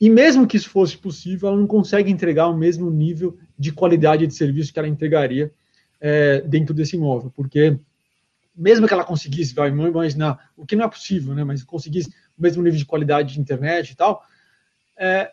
E 0.00 0.10
mesmo 0.10 0.46
que 0.46 0.56
isso 0.56 0.68
fosse 0.68 0.96
possível, 0.96 1.48
ela 1.48 1.58
não 1.58 1.66
consegue 1.66 2.10
entregar 2.10 2.48
o 2.48 2.56
mesmo 2.56 2.90
nível 2.90 3.38
de 3.58 3.72
qualidade 3.72 4.26
de 4.26 4.34
serviço 4.34 4.72
que 4.72 4.78
ela 4.78 4.88
entregaria 4.88 5.52
é, 6.00 6.40
dentro 6.42 6.74
desse 6.74 6.96
imóvel, 6.96 7.32
porque 7.34 7.78
mesmo 8.54 8.86
que 8.86 8.94
ela 8.94 9.04
conseguisse, 9.04 9.54
vai 9.54 9.68
imaginar, 9.70 10.50
o 10.56 10.64
que 10.64 10.76
não 10.76 10.84
é 10.84 10.88
possível, 10.88 11.34
né, 11.34 11.42
mas 11.42 11.62
conseguisse 11.62 12.10
o 12.38 12.42
mesmo 12.42 12.62
nível 12.62 12.78
de 12.78 12.84
qualidade 12.84 13.34
de 13.34 13.40
internet 13.40 13.90
e 13.90 13.96
tal, 13.96 14.22
é, 14.96 15.32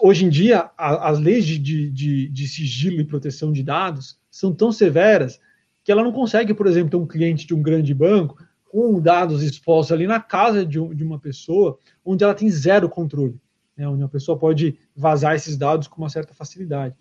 hoje 0.00 0.24
em 0.24 0.28
dia, 0.28 0.70
a, 0.76 1.08
as 1.10 1.18
leis 1.18 1.46
de, 1.46 1.58
de, 1.88 2.28
de, 2.28 2.48
sigilo 2.48 3.00
e 3.00 3.04
proteção 3.04 3.52
de 3.52 3.62
dados 3.62 4.18
são 4.30 4.52
tão 4.52 4.70
severas 4.70 5.40
que 5.82 5.90
ela 5.90 6.02
não 6.02 6.12
consegue, 6.12 6.52
por 6.52 6.66
exemplo, 6.66 6.90
ter 6.90 6.96
um 6.96 7.06
cliente 7.06 7.46
de 7.46 7.54
um 7.54 7.62
grande 7.62 7.94
banco 7.94 8.36
com 8.70 9.00
dados 9.00 9.42
expostos 9.42 9.92
ali 9.92 10.06
na 10.06 10.20
casa 10.20 10.64
de, 10.64 10.78
de 10.94 11.04
uma 11.04 11.18
pessoa, 11.18 11.78
onde 12.04 12.22
ela 12.22 12.34
tem 12.34 12.50
zero 12.50 12.88
controle 12.88 13.40
né, 13.76 13.88
onde 13.88 14.02
a 14.02 14.08
pessoa 14.08 14.38
pode 14.38 14.78
vazar 14.94 15.34
esses 15.34 15.56
dados 15.56 15.88
com 15.88 16.00
uma 16.00 16.08
certa 16.08 16.34
facilidade. 16.34 16.94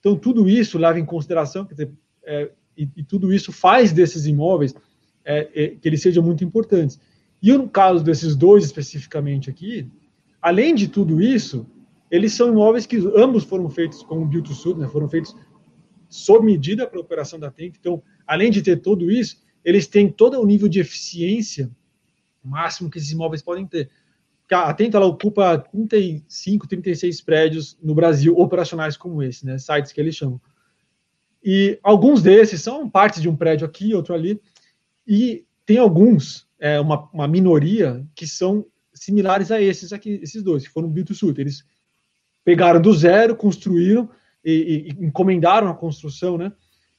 Então, 0.00 0.16
tudo 0.16 0.48
isso 0.48 0.78
leva 0.78 0.98
em 0.98 1.04
consideração, 1.04 1.64
quer 1.64 1.74
dizer, 1.74 1.92
é, 2.24 2.50
e, 2.76 2.88
e, 2.96 3.04
tudo 3.04 3.32
isso 3.32 3.52
faz 3.52 3.92
desses 3.92 4.26
imóveis 4.26 4.74
é, 5.24 5.48
é, 5.54 5.68
que 5.68 5.88
eles 5.88 6.02
sejam 6.02 6.22
muito 6.22 6.42
importantes. 6.42 6.98
E 7.42 7.52
no 7.52 7.68
caso 7.68 8.02
desses 8.02 8.34
dois 8.34 8.64
especificamente 8.64 9.50
aqui, 9.50 9.90
além 10.40 10.74
de 10.74 10.88
tudo 10.88 11.20
isso, 11.20 11.66
eles 12.10 12.32
são 12.34 12.48
imóveis 12.48 12.86
que 12.86 12.96
ambos 13.16 13.44
foram 13.44 13.68
feitos 13.68 14.02
com 14.02 14.26
Build 14.26 14.48
to 14.48 14.54
Suit, 14.54 14.78
né, 14.78 14.88
foram 14.88 15.08
feitos 15.08 15.34
sob 16.08 16.44
medida 16.44 16.86
para 16.86 16.98
a 16.98 17.02
operação 17.02 17.38
da 17.38 17.50
Temp. 17.50 17.74
Então, 17.78 18.02
além 18.26 18.50
de 18.50 18.62
ter 18.62 18.76
tudo 18.80 19.10
isso, 19.10 19.42
eles 19.64 19.86
têm 19.86 20.10
todo 20.10 20.40
o 20.40 20.46
nível 20.46 20.68
de 20.68 20.80
eficiência 20.80 21.70
máximo 22.44 22.90
que 22.90 22.98
esses 22.98 23.10
imóveis 23.10 23.42
podem 23.42 23.66
ter 23.66 23.88
atento, 24.52 24.96
ela 24.96 25.06
ocupa 25.06 25.58
35, 25.58 26.66
36 26.66 27.20
prédios 27.20 27.78
no 27.82 27.94
Brasil 27.94 28.36
operacionais 28.36 28.96
como 28.96 29.22
esse, 29.22 29.44
né? 29.46 29.58
Sites 29.58 29.92
que 29.92 30.00
eles 30.00 30.14
chamam. 30.14 30.40
E 31.44 31.78
alguns 31.82 32.22
desses 32.22 32.60
são 32.62 32.88
partes 32.88 33.20
de 33.20 33.28
um 33.28 33.36
prédio 33.36 33.66
aqui, 33.66 33.94
outro 33.94 34.14
ali, 34.14 34.40
e 35.06 35.44
tem 35.66 35.78
alguns, 35.78 36.46
é, 36.58 36.78
uma, 36.80 37.08
uma 37.12 37.26
minoria, 37.26 38.06
que 38.14 38.26
são 38.26 38.64
similares 38.94 39.50
a 39.50 39.60
esses 39.60 39.92
aqui, 39.92 40.20
esses 40.22 40.42
dois, 40.42 40.66
que 40.66 40.72
foram 40.72 40.88
build 40.88 41.08
to 41.08 41.14
suit. 41.14 41.40
Eles 41.40 41.64
pegaram 42.44 42.80
do 42.80 42.92
zero, 42.92 43.34
construíram 43.34 44.08
e, 44.44 44.94
e 45.00 45.04
encomendaram 45.04 45.68
a 45.68 45.74
construção, 45.74 46.36
né? 46.38 46.52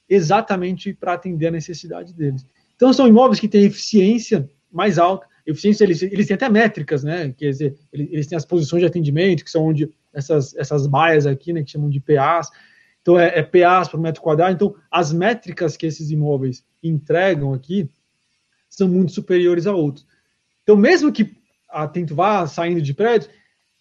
Exatamente 0.08 0.92
para 0.92 1.14
atender 1.14 1.46
a 1.46 1.52
necessidade 1.52 2.12
deles. 2.12 2.46
Então 2.76 2.92
são 2.92 3.08
imóveis 3.08 3.40
que 3.40 3.48
têm 3.48 3.64
eficiência 3.64 4.50
mais 4.70 4.98
alta, 4.98 5.26
eficiência, 5.46 5.84
eles, 5.84 6.02
eles 6.02 6.26
têm 6.26 6.34
até 6.34 6.48
métricas, 6.48 7.04
né? 7.04 7.32
Quer 7.36 7.50
dizer, 7.50 7.76
eles, 7.92 8.26
têm 8.26 8.36
as 8.36 8.46
posições 8.46 8.80
de 8.80 8.86
atendimento, 8.86 9.44
que 9.44 9.50
são 9.50 9.64
onde 9.64 9.90
essas, 10.12 10.54
essas 10.56 10.86
baias 10.86 11.26
aqui, 11.26 11.52
né, 11.52 11.62
que 11.62 11.70
chamam 11.70 11.90
de 11.90 12.00
PAs. 12.00 12.50
Então, 13.02 13.18
é, 13.18 13.38
é 13.38 13.42
PAs 13.42 13.88
por 13.88 14.00
metro 14.00 14.22
quadrado. 14.22 14.54
Então, 14.54 14.74
as 14.90 15.12
métricas 15.12 15.76
que 15.76 15.86
esses 15.86 16.10
imóveis 16.10 16.64
entregam 16.82 17.52
aqui 17.52 17.88
são 18.68 18.88
muito 18.88 19.12
superiores 19.12 19.66
a 19.66 19.74
outros. 19.74 20.06
Então, 20.62 20.76
mesmo 20.76 21.12
que 21.12 21.36
a 21.68 21.86
Tento 21.86 22.14
vá 22.14 22.46
saindo 22.46 22.80
de 22.80 22.94
prédios, 22.94 23.30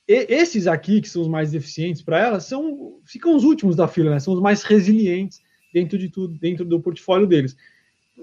esses 0.06 0.68
aqui, 0.68 1.00
que 1.00 1.08
são 1.08 1.22
os 1.22 1.28
mais 1.28 1.54
eficientes 1.54 2.02
para 2.02 2.20
elas, 2.20 2.46
são, 2.46 3.00
ficam 3.06 3.36
os 3.36 3.46
últimos 3.46 3.76
da 3.76 3.88
fila, 3.88 4.12
né? 4.12 4.20
São 4.20 4.34
os 4.34 4.42
mais 4.42 4.64
resilientes 4.64 5.42
dentro 5.74 5.98
de 5.98 6.10
tudo, 6.10 6.38
dentro 6.38 6.66
do 6.66 6.82
portfólio 6.82 7.26
deles. 7.26 7.56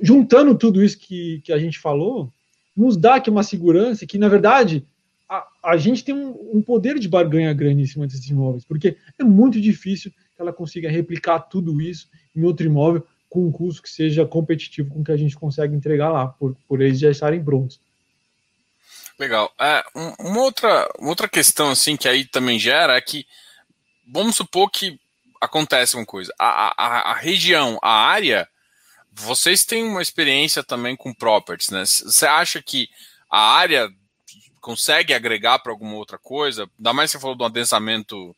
Juntando 0.02 0.54
tudo 0.56 0.84
isso 0.84 0.98
que, 0.98 1.40
que 1.40 1.52
a 1.52 1.58
gente 1.58 1.78
falou, 1.78 2.30
nos 2.76 2.96
dá 2.96 3.16
aqui 3.16 3.30
uma 3.30 3.42
segurança 3.42 4.06
que, 4.06 4.18
na 4.18 4.28
verdade, 4.28 4.86
a, 5.28 5.46
a 5.62 5.76
gente 5.76 6.04
tem 6.04 6.14
um, 6.14 6.56
um, 6.56 6.62
poder 6.62 6.98
de 6.98 7.08
barganha 7.08 7.52
grande 7.52 7.82
em 7.82 7.86
cima 7.86 8.06
desses 8.06 8.28
imóveis, 8.28 8.64
porque 8.64 8.96
é 9.18 9.24
muito 9.24 9.60
difícil 9.60 10.10
que 10.10 10.40
ela 10.40 10.52
consiga 10.52 10.90
replicar 10.90 11.40
tudo 11.40 11.80
isso 11.80 12.08
em 12.34 12.42
outro 12.42 12.66
imóvel 12.66 13.06
com 13.28 13.46
um 13.46 13.52
custo 13.52 13.82
que 13.82 13.88
seja 13.88 14.26
competitivo 14.26 14.90
com 14.90 15.00
o 15.00 15.04
que 15.04 15.12
a 15.12 15.16
gente 15.16 15.36
consegue 15.36 15.74
entregar 15.74 16.10
lá, 16.10 16.26
por, 16.26 16.56
por 16.66 16.80
eles 16.80 16.98
já 16.98 17.10
estarem 17.10 17.42
prontos. 17.44 17.80
Legal. 19.16 19.52
É, 19.60 19.84
uma, 20.18 20.40
outra, 20.40 20.90
uma 20.98 21.10
outra 21.10 21.28
questão 21.28 21.70
assim 21.70 21.96
que 21.96 22.08
aí 22.08 22.24
também 22.24 22.58
gera 22.58 22.96
é 22.96 23.00
que 23.00 23.24
vamos 24.10 24.34
supor 24.34 24.70
que 24.70 24.98
acontece 25.40 25.94
uma 25.94 26.06
coisa. 26.06 26.34
A, 26.38 26.74
a, 26.76 27.10
a 27.12 27.14
região, 27.14 27.78
a 27.82 28.06
área 28.06 28.48
vocês 29.12 29.64
têm 29.64 29.84
uma 29.84 30.02
experiência 30.02 30.62
também 30.62 30.96
com 30.96 31.12
properties, 31.12 31.70
né? 31.70 31.84
Você 31.84 32.26
acha 32.26 32.62
que 32.62 32.88
a 33.30 33.54
área 33.56 33.88
consegue 34.60 35.14
agregar 35.14 35.58
para 35.58 35.72
alguma 35.72 35.94
outra 35.94 36.18
coisa? 36.18 36.68
Ainda 36.78 36.92
mais 36.92 37.10
você 37.10 37.18
falou 37.18 37.36
do 37.36 37.44
adensamento. 37.44 38.34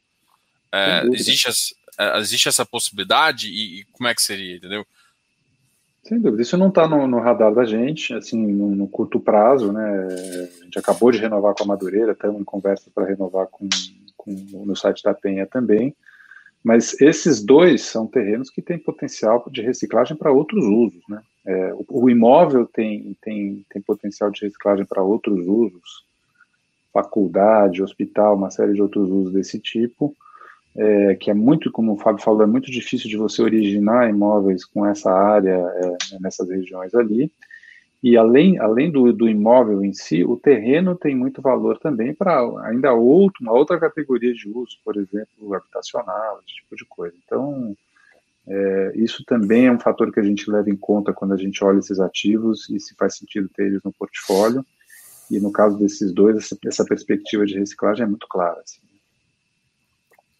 É, 0.70 1.06
existe, 1.12 1.74
é, 1.98 2.18
existe 2.18 2.48
essa 2.48 2.64
possibilidade 2.64 3.48
e, 3.48 3.80
e, 3.80 3.84
como 3.92 4.08
é 4.08 4.14
que 4.14 4.22
seria, 4.22 4.56
entendeu? 4.56 4.86
Sem 6.02 6.18
dúvida, 6.18 6.42
isso 6.42 6.56
não 6.56 6.68
está 6.68 6.88
no, 6.88 7.06
no, 7.06 7.20
radar 7.20 7.54
da 7.54 7.64
gente, 7.64 8.12
assim, 8.14 8.44
no, 8.44 8.74
no, 8.74 8.88
curto 8.88 9.20
prazo, 9.20 9.70
né? 9.70 10.08
A 10.60 10.64
gente 10.64 10.78
acabou 10.78 11.12
de 11.12 11.18
renovar 11.18 11.54
com 11.54 11.62
a 11.62 11.66
Madureira, 11.66 12.12
estamos 12.12 12.40
em 12.40 12.44
conversa 12.44 12.90
para 12.92 13.06
renovar 13.06 13.46
com, 13.46 13.68
com, 14.16 14.32
no 14.64 14.74
site 14.74 15.02
da 15.02 15.14
Penha 15.14 15.46
também. 15.46 15.94
Mas 16.64 17.00
esses 17.00 17.42
dois 17.42 17.82
são 17.82 18.06
terrenos 18.06 18.48
que 18.48 18.62
têm 18.62 18.78
potencial 18.78 19.44
de 19.50 19.62
reciclagem 19.62 20.16
para 20.16 20.32
outros 20.32 20.64
usos, 20.64 21.02
né? 21.08 21.20
É, 21.44 21.74
o, 21.88 22.08
imóvel 22.08 22.66
tem, 22.66 23.16
tem, 23.20 23.66
tem 23.68 23.82
potencial 23.82 24.30
de 24.30 24.42
reciclagem 24.42 24.84
para 24.84 25.02
outros 25.02 25.44
usos, 25.48 26.04
faculdade, 26.92 27.82
hospital, 27.82 28.36
uma 28.36 28.50
série 28.50 28.74
de 28.74 28.82
outros 28.82 29.10
usos 29.10 29.32
desse 29.32 29.58
tipo, 29.58 30.14
é, 30.76 31.16
que 31.16 31.30
é 31.30 31.34
muito, 31.34 31.70
como 31.72 31.94
o 31.94 31.98
Fábio 31.98 32.22
falou, 32.22 32.42
é 32.42 32.46
muito 32.46 32.70
difícil 32.70 33.08
de 33.10 33.16
você 33.16 33.42
originar 33.42 34.08
imóveis 34.08 34.64
com 34.64 34.86
essa 34.86 35.10
área 35.10 35.56
é, 35.56 36.18
nessas 36.20 36.48
regiões 36.48 36.94
ali. 36.94 37.30
E 38.02 38.16
além, 38.16 38.58
além 38.58 38.90
do, 38.90 39.12
do 39.12 39.28
imóvel 39.28 39.84
em 39.84 39.92
si, 39.92 40.24
o 40.24 40.36
terreno 40.36 40.96
tem 40.96 41.14
muito 41.14 41.40
valor 41.40 41.78
também 41.78 42.12
para 42.12 42.40
ainda 42.64 42.92
outro, 42.92 43.42
uma 43.42 43.52
outra 43.52 43.78
categoria 43.78 44.34
de 44.34 44.48
uso, 44.48 44.76
por 44.84 44.96
exemplo, 44.96 45.54
habitacional, 45.54 46.40
esse 46.44 46.56
tipo 46.56 46.74
de 46.74 46.84
coisa. 46.84 47.14
Então, 47.24 47.76
é, 48.44 48.92
isso 48.96 49.24
também 49.24 49.66
é 49.66 49.72
um 49.72 49.78
fator 49.78 50.12
que 50.12 50.18
a 50.18 50.22
gente 50.22 50.50
leva 50.50 50.68
em 50.68 50.76
conta 50.76 51.12
quando 51.12 51.32
a 51.32 51.36
gente 51.36 51.62
olha 51.62 51.78
esses 51.78 52.00
ativos 52.00 52.68
e 52.68 52.80
se 52.80 52.92
faz 52.96 53.16
sentido 53.16 53.48
ter 53.48 53.66
eles 53.66 53.82
no 53.84 53.92
portfólio. 53.92 54.66
E 55.30 55.38
no 55.38 55.52
caso 55.52 55.78
desses 55.78 56.12
dois, 56.12 56.36
essa, 56.36 56.58
essa 56.66 56.84
perspectiva 56.84 57.46
de 57.46 57.56
reciclagem 57.56 58.04
é 58.04 58.08
muito 58.08 58.26
clara. 58.26 58.60
Assim. 58.60 58.80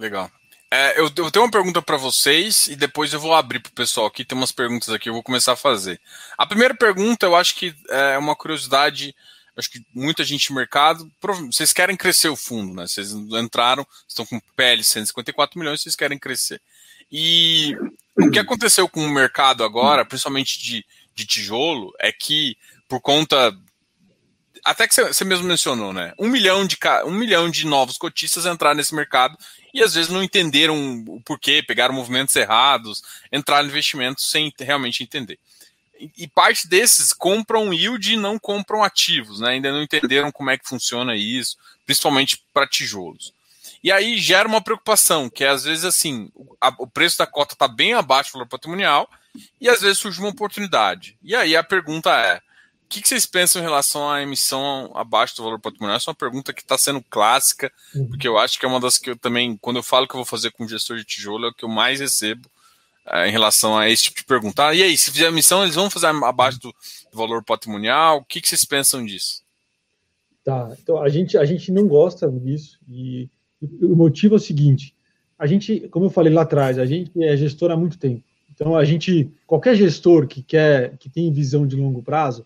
Legal. 0.00 0.28
É, 0.74 0.98
eu, 0.98 1.04
eu, 1.04 1.30
tenho 1.30 1.44
uma 1.44 1.50
pergunta 1.50 1.82
para 1.82 1.98
vocês 1.98 2.66
e 2.66 2.74
depois 2.74 3.12
eu 3.12 3.20
vou 3.20 3.34
abrir 3.34 3.60
para 3.60 3.68
o 3.68 3.74
pessoal 3.74 4.06
aqui. 4.06 4.24
Tem 4.24 4.38
umas 4.38 4.52
perguntas 4.52 4.88
aqui, 4.88 5.06
eu 5.06 5.12
vou 5.12 5.22
começar 5.22 5.52
a 5.52 5.56
fazer. 5.56 6.00
A 6.38 6.46
primeira 6.46 6.74
pergunta, 6.74 7.26
eu 7.26 7.36
acho 7.36 7.56
que 7.56 7.74
é 7.90 8.16
uma 8.16 8.34
curiosidade. 8.34 9.14
Acho 9.54 9.70
que 9.70 9.84
muita 9.94 10.24
gente 10.24 10.48
no 10.48 10.56
mercado. 10.56 11.12
Vocês 11.52 11.74
querem 11.74 11.94
crescer 11.94 12.30
o 12.30 12.36
fundo, 12.36 12.72
né? 12.72 12.86
Vocês 12.86 13.12
entraram, 13.12 13.86
estão 14.08 14.24
com 14.24 14.40
PL 14.56 14.82
154 14.82 15.58
milhões, 15.58 15.82
vocês 15.82 15.94
querem 15.94 16.18
crescer. 16.18 16.58
E 17.10 17.76
o 18.16 18.30
que 18.30 18.38
aconteceu 18.38 18.88
com 18.88 19.04
o 19.04 19.10
mercado 19.10 19.64
agora, 19.64 20.06
principalmente 20.06 20.58
de, 20.58 20.86
de 21.14 21.26
tijolo, 21.26 21.92
é 21.98 22.10
que 22.10 22.56
por 22.88 22.98
conta 22.98 23.54
até 24.64 24.86
que 24.88 24.94
você 24.94 25.24
mesmo 25.24 25.46
mencionou, 25.46 25.92
né? 25.92 26.14
Um 26.18 26.30
milhão 26.30 26.66
de, 26.66 26.78
um 27.04 27.10
milhão 27.10 27.50
de 27.50 27.66
novos 27.66 27.98
cotistas 27.98 28.46
entraram 28.46 28.76
nesse 28.76 28.94
mercado 28.94 29.36
e 29.72 29.82
às 29.82 29.94
vezes 29.94 30.10
não 30.10 30.22
entenderam 30.22 31.04
o 31.08 31.20
porquê, 31.20 31.62
pegaram 31.62 31.94
movimentos 31.94 32.36
errados, 32.36 33.02
entraram 33.32 33.66
em 33.66 33.70
investimentos 33.70 34.30
sem 34.30 34.52
realmente 34.58 35.02
entender. 35.02 35.38
E, 36.18 36.26
parte 36.26 36.66
desses 36.66 37.12
compram 37.12 37.72
yield 37.72 38.12
e 38.12 38.16
não 38.16 38.36
compram 38.36 38.82
ativos, 38.82 39.38
né? 39.38 39.50
Ainda 39.50 39.70
não 39.70 39.82
entenderam 39.82 40.32
como 40.32 40.50
é 40.50 40.58
que 40.58 40.68
funciona 40.68 41.14
isso, 41.14 41.56
principalmente 41.86 42.42
para 42.52 42.66
tijolos. 42.66 43.32
E 43.84 43.90
aí 43.90 44.18
gera 44.18 44.48
uma 44.48 44.60
preocupação, 44.60 45.30
que 45.30 45.44
é 45.44 45.48
às 45.48 45.62
vezes 45.62 45.84
assim, 45.84 46.30
o 46.78 46.86
preço 46.86 47.18
da 47.18 47.26
cota 47.26 47.54
está 47.54 47.68
bem 47.68 47.94
abaixo 47.94 48.30
do 48.30 48.34
valor 48.34 48.48
patrimonial 48.48 49.08
e 49.60 49.68
às 49.68 49.80
vezes 49.80 49.98
surge 49.98 50.18
uma 50.18 50.30
oportunidade. 50.30 51.16
E 51.22 51.34
aí 51.34 51.56
a 51.56 51.62
pergunta 51.62 52.10
é, 52.10 52.40
que, 52.92 53.00
que 53.00 53.08
vocês 53.08 53.24
pensam 53.24 53.60
em 53.62 53.64
relação 53.64 54.10
à 54.10 54.22
emissão 54.22 54.90
abaixo 54.94 55.34
do 55.36 55.42
valor 55.42 55.58
patrimonial? 55.58 55.96
Essa 55.96 56.10
é 56.10 56.12
uma 56.12 56.16
pergunta 56.16 56.52
que 56.52 56.60
está 56.60 56.76
sendo 56.76 57.02
clássica, 57.08 57.72
uhum. 57.94 58.06
porque 58.08 58.28
eu 58.28 58.36
acho 58.36 58.58
que 58.58 58.66
é 58.66 58.68
uma 58.68 58.78
das 58.78 58.98
que 58.98 59.10
eu 59.10 59.16
também, 59.16 59.56
quando 59.56 59.76
eu 59.76 59.82
falo 59.82 60.06
que 60.06 60.14
eu 60.14 60.18
vou 60.18 60.26
fazer 60.26 60.50
com 60.52 60.68
gestor 60.68 60.98
de 60.98 61.04
tijolo, 61.04 61.46
é 61.46 61.48
o 61.48 61.54
que 61.54 61.64
eu 61.64 61.70
mais 61.70 62.00
recebo 62.00 62.50
é, 63.06 63.28
em 63.28 63.32
relação 63.32 63.78
a 63.78 63.88
esse 63.88 64.04
tipo 64.04 64.18
de 64.18 64.26
pergunta. 64.26 64.68
Ah, 64.68 64.74
e 64.74 64.82
aí, 64.82 64.96
se 64.96 65.10
fizer 65.10 65.28
emissão, 65.28 65.62
eles 65.62 65.74
vão 65.74 65.88
fazer 65.88 66.08
abaixo 66.08 66.60
do, 66.60 66.68
do 67.10 67.16
valor 67.16 67.42
patrimonial? 67.42 68.18
O 68.18 68.24
que, 68.24 68.42
que 68.42 68.48
vocês 68.48 68.64
pensam 68.64 69.04
disso? 69.04 69.42
Tá, 70.44 70.70
então 70.82 71.00
a 71.00 71.08
gente, 71.08 71.38
a 71.38 71.44
gente 71.44 71.72
não 71.72 71.86
gosta 71.86 72.28
disso 72.28 72.78
e, 72.88 73.30
e 73.62 73.84
o 73.86 73.96
motivo 73.96 74.34
é 74.34 74.36
o 74.36 74.40
seguinte: 74.40 74.94
a 75.38 75.46
gente, 75.46 75.88
como 75.88 76.06
eu 76.06 76.10
falei 76.10 76.32
lá 76.32 76.42
atrás, 76.42 76.78
a 76.78 76.84
gente 76.84 77.10
é 77.22 77.36
gestor 77.36 77.70
há 77.70 77.76
muito 77.76 77.96
tempo. 77.96 78.22
Então 78.52 78.76
a 78.76 78.84
gente, 78.84 79.30
qualquer 79.46 79.76
gestor 79.76 80.26
que 80.26 80.42
quer, 80.42 80.96
que 80.98 81.08
tem 81.08 81.32
visão 81.32 81.66
de 81.66 81.74
longo 81.76 82.02
prazo, 82.02 82.44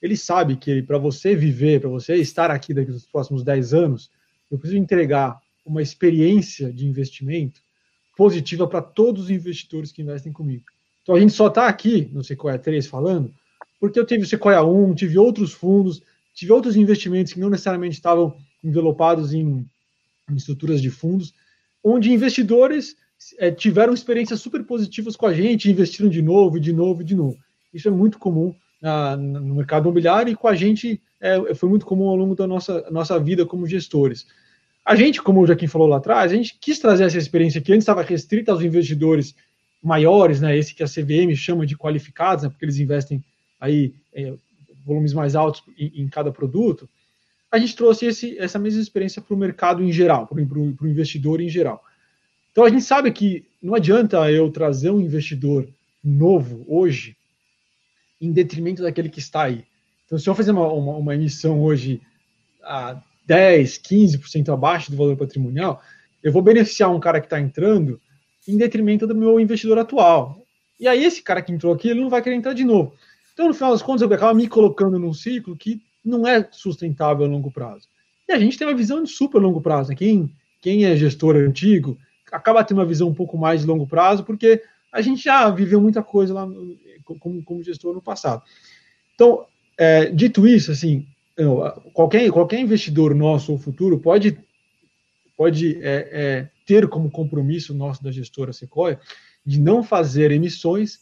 ele 0.00 0.16
sabe 0.16 0.56
que 0.56 0.82
para 0.82 0.98
você 0.98 1.34
viver, 1.34 1.80
para 1.80 1.90
você 1.90 2.16
estar 2.16 2.50
aqui 2.50 2.74
daqui 2.74 2.90
nos 2.90 3.06
próximos 3.06 3.42
10 3.42 3.74
anos, 3.74 4.10
eu 4.50 4.58
preciso 4.58 4.80
entregar 4.80 5.40
uma 5.64 5.82
experiência 5.82 6.72
de 6.72 6.86
investimento 6.86 7.60
positiva 8.16 8.66
para 8.66 8.80
todos 8.80 9.24
os 9.24 9.30
investidores 9.30 9.92
que 9.92 10.02
investem 10.02 10.32
comigo. 10.32 10.64
Então 11.02 11.14
a 11.14 11.20
gente 11.20 11.32
só 11.32 11.48
está 11.48 11.66
aqui 11.66 12.08
no 12.12 12.22
Sequoia 12.22 12.58
3 12.58 12.86
falando 12.86 13.32
porque 13.78 13.98
eu 13.98 14.06
tive 14.06 14.24
o 14.24 14.26
Sequoia 14.26 14.64
1, 14.64 14.94
tive 14.94 15.18
outros 15.18 15.52
fundos, 15.52 16.02
tive 16.34 16.52
outros 16.52 16.76
investimentos 16.76 17.32
que 17.32 17.40
não 17.40 17.50
necessariamente 17.50 17.94
estavam 17.94 18.36
envelopados 18.64 19.32
em, 19.32 19.66
em 20.30 20.34
estruturas 20.34 20.80
de 20.80 20.90
fundos, 20.90 21.34
onde 21.84 22.12
investidores 22.12 22.96
é, 23.38 23.50
tiveram 23.50 23.94
experiências 23.94 24.40
super 24.40 24.64
positivas 24.64 25.14
com 25.14 25.26
a 25.26 25.34
gente, 25.34 25.70
investiram 25.70 26.08
de 26.08 26.22
novo, 26.22 26.58
de 26.58 26.72
novo, 26.72 27.04
de 27.04 27.14
novo. 27.14 27.38
Isso 27.72 27.88
é 27.88 27.90
muito 27.90 28.18
comum 28.18 28.54
na, 28.80 29.16
no 29.16 29.54
mercado 29.54 29.84
imobiliário 29.84 30.32
e 30.32 30.36
com 30.36 30.48
a 30.48 30.54
gente 30.54 31.00
é, 31.20 31.54
foi 31.54 31.68
muito 31.68 31.86
comum 31.86 32.08
ao 32.08 32.16
longo 32.16 32.34
da 32.34 32.46
nossa, 32.46 32.88
nossa 32.90 33.18
vida 33.18 33.46
como 33.46 33.66
gestores. 33.66 34.26
A 34.84 34.94
gente, 34.94 35.20
como 35.20 35.40
o 35.40 35.46
Joaquim 35.46 35.66
falou 35.66 35.88
lá 35.88 35.96
atrás, 35.96 36.30
a 36.30 36.36
gente 36.36 36.56
quis 36.60 36.78
trazer 36.78 37.04
essa 37.04 37.18
experiência 37.18 37.60
que 37.60 37.72
antes 37.72 37.82
estava 37.82 38.02
restrita 38.02 38.52
aos 38.52 38.62
investidores 38.62 39.34
maiores, 39.82 40.40
né, 40.40 40.56
esse 40.56 40.74
que 40.74 40.82
a 40.82 40.86
CVM 40.86 41.34
chama 41.34 41.66
de 41.66 41.76
qualificados, 41.76 42.44
né, 42.44 42.50
porque 42.50 42.64
eles 42.64 42.78
investem 42.78 43.22
aí 43.60 43.94
é, 44.14 44.34
volumes 44.84 45.12
mais 45.12 45.34
altos 45.34 45.62
em, 45.76 46.02
em, 46.02 46.08
cada 46.08 46.30
produto, 46.30 46.88
a 47.50 47.58
gente 47.58 47.74
trouxe 47.74 48.06
esse, 48.06 48.38
essa 48.38 48.58
mesma 48.58 48.80
experiência 48.80 49.22
para 49.22 49.34
o 49.34 49.38
mercado 49.38 49.82
em 49.82 49.90
geral, 49.90 50.26
para 50.26 50.38
o 50.38 50.88
investidor 50.88 51.40
em 51.40 51.48
geral. 51.48 51.82
Então 52.52 52.64
a 52.64 52.70
gente 52.70 52.82
sabe 52.82 53.10
que 53.10 53.44
não 53.62 53.74
adianta 53.74 54.30
eu 54.30 54.50
trazer 54.50 54.90
um 54.90 55.00
investidor 55.00 55.68
novo 56.02 56.64
hoje 56.68 57.16
em 58.26 58.32
detrimento 58.32 58.82
daquele 58.82 59.08
que 59.08 59.18
está 59.18 59.44
aí. 59.44 59.64
Então, 60.04 60.18
se 60.18 60.28
eu 60.28 60.34
fazer 60.34 60.52
uma, 60.52 60.66
uma, 60.72 60.96
uma 60.96 61.14
emissão 61.14 61.62
hoje 61.62 62.00
a 62.62 63.00
10, 63.26 63.78
15% 63.78 64.52
abaixo 64.52 64.90
do 64.90 64.96
valor 64.96 65.16
patrimonial, 65.16 65.82
eu 66.22 66.32
vou 66.32 66.42
beneficiar 66.42 66.94
um 66.94 67.00
cara 67.00 67.20
que 67.20 67.26
está 67.26 67.40
entrando 67.40 68.00
em 68.46 68.56
detrimento 68.56 69.06
do 69.06 69.14
meu 69.14 69.40
investidor 69.40 69.78
atual. 69.78 70.42
E 70.78 70.86
aí, 70.86 71.04
esse 71.04 71.22
cara 71.22 71.42
que 71.42 71.52
entrou 71.52 71.72
aqui, 71.72 71.88
ele 71.88 72.00
não 72.00 72.10
vai 72.10 72.22
querer 72.22 72.36
entrar 72.36 72.52
de 72.52 72.64
novo. 72.64 72.94
Então, 73.32 73.48
no 73.48 73.54
final 73.54 73.72
das 73.72 73.82
contas, 73.82 74.02
eu 74.02 74.12
acabo 74.12 74.34
me 74.34 74.48
colocando 74.48 74.98
num 74.98 75.12
ciclo 75.12 75.56
que 75.56 75.82
não 76.04 76.26
é 76.26 76.46
sustentável 76.52 77.26
a 77.26 77.28
longo 77.28 77.50
prazo. 77.50 77.88
E 78.28 78.32
a 78.32 78.38
gente 78.38 78.56
tem 78.56 78.66
uma 78.66 78.74
visão 78.74 79.02
de 79.02 79.10
super 79.10 79.40
longo 79.40 79.60
prazo. 79.60 79.90
Né? 79.90 79.96
Quem, 79.96 80.30
quem 80.60 80.84
é 80.84 80.96
gestor 80.96 81.36
antigo 81.36 81.98
acaba 82.30 82.64
tendo 82.64 82.78
uma 82.78 82.86
visão 82.86 83.08
um 83.08 83.14
pouco 83.14 83.36
mais 83.36 83.60
de 83.60 83.66
longo 83.66 83.86
prazo, 83.86 84.24
porque 84.24 84.62
a 84.96 85.02
gente 85.02 85.22
já 85.22 85.50
viveu 85.50 85.80
muita 85.80 86.02
coisa 86.02 86.32
lá 86.32 86.48
como, 87.04 87.42
como 87.44 87.62
gestor 87.62 87.94
no 87.94 88.00
passado. 88.00 88.42
Então, 89.14 89.46
é, 89.76 90.06
dito 90.06 90.46
isso, 90.46 90.72
assim, 90.72 91.06
qualquer, 91.92 92.30
qualquer 92.30 92.60
investidor 92.60 93.14
nosso 93.14 93.52
ou 93.52 93.58
futuro 93.58 93.98
pode, 93.98 94.38
pode 95.36 95.76
é, 95.82 96.08
é, 96.10 96.48
ter 96.66 96.88
como 96.88 97.10
compromisso 97.10 97.74
nosso 97.74 98.02
da 98.02 98.10
gestora 98.10 98.52
Sequoia 98.52 98.98
de 99.44 99.60
não 99.60 99.82
fazer 99.82 100.30
emissões 100.30 101.00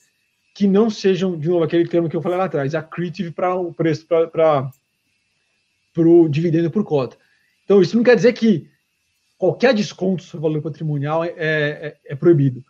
que 0.55 0.67
não 0.67 0.91
sejam, 0.91 1.39
de 1.39 1.49
novo, 1.49 1.65
aquele 1.65 1.89
termo 1.89 2.09
que 2.09 2.17
eu 2.17 2.23
falei 2.23 2.39
lá 2.39 2.45
atrás, 2.45 2.75
accretive 2.75 3.31
para 3.31 3.55
o 3.55 3.73
preço, 3.73 4.07
para 4.07 4.71
o 5.97 6.29
dividendo 6.29 6.71
por 6.71 6.85
cota. 6.85 7.17
Então, 7.65 7.81
isso 7.81 7.97
não 7.97 8.05
quer 8.05 8.17
dizer 8.17 8.33
que 8.33 8.69
qualquer 9.39 9.73
desconto 9.75 10.23
sobre 10.23 10.47
o 10.47 10.51
valor 10.51 10.63
patrimonial 10.63 11.25
é, 11.25 11.33
é, 11.37 11.97
é 12.07 12.15
proibido. 12.15 12.65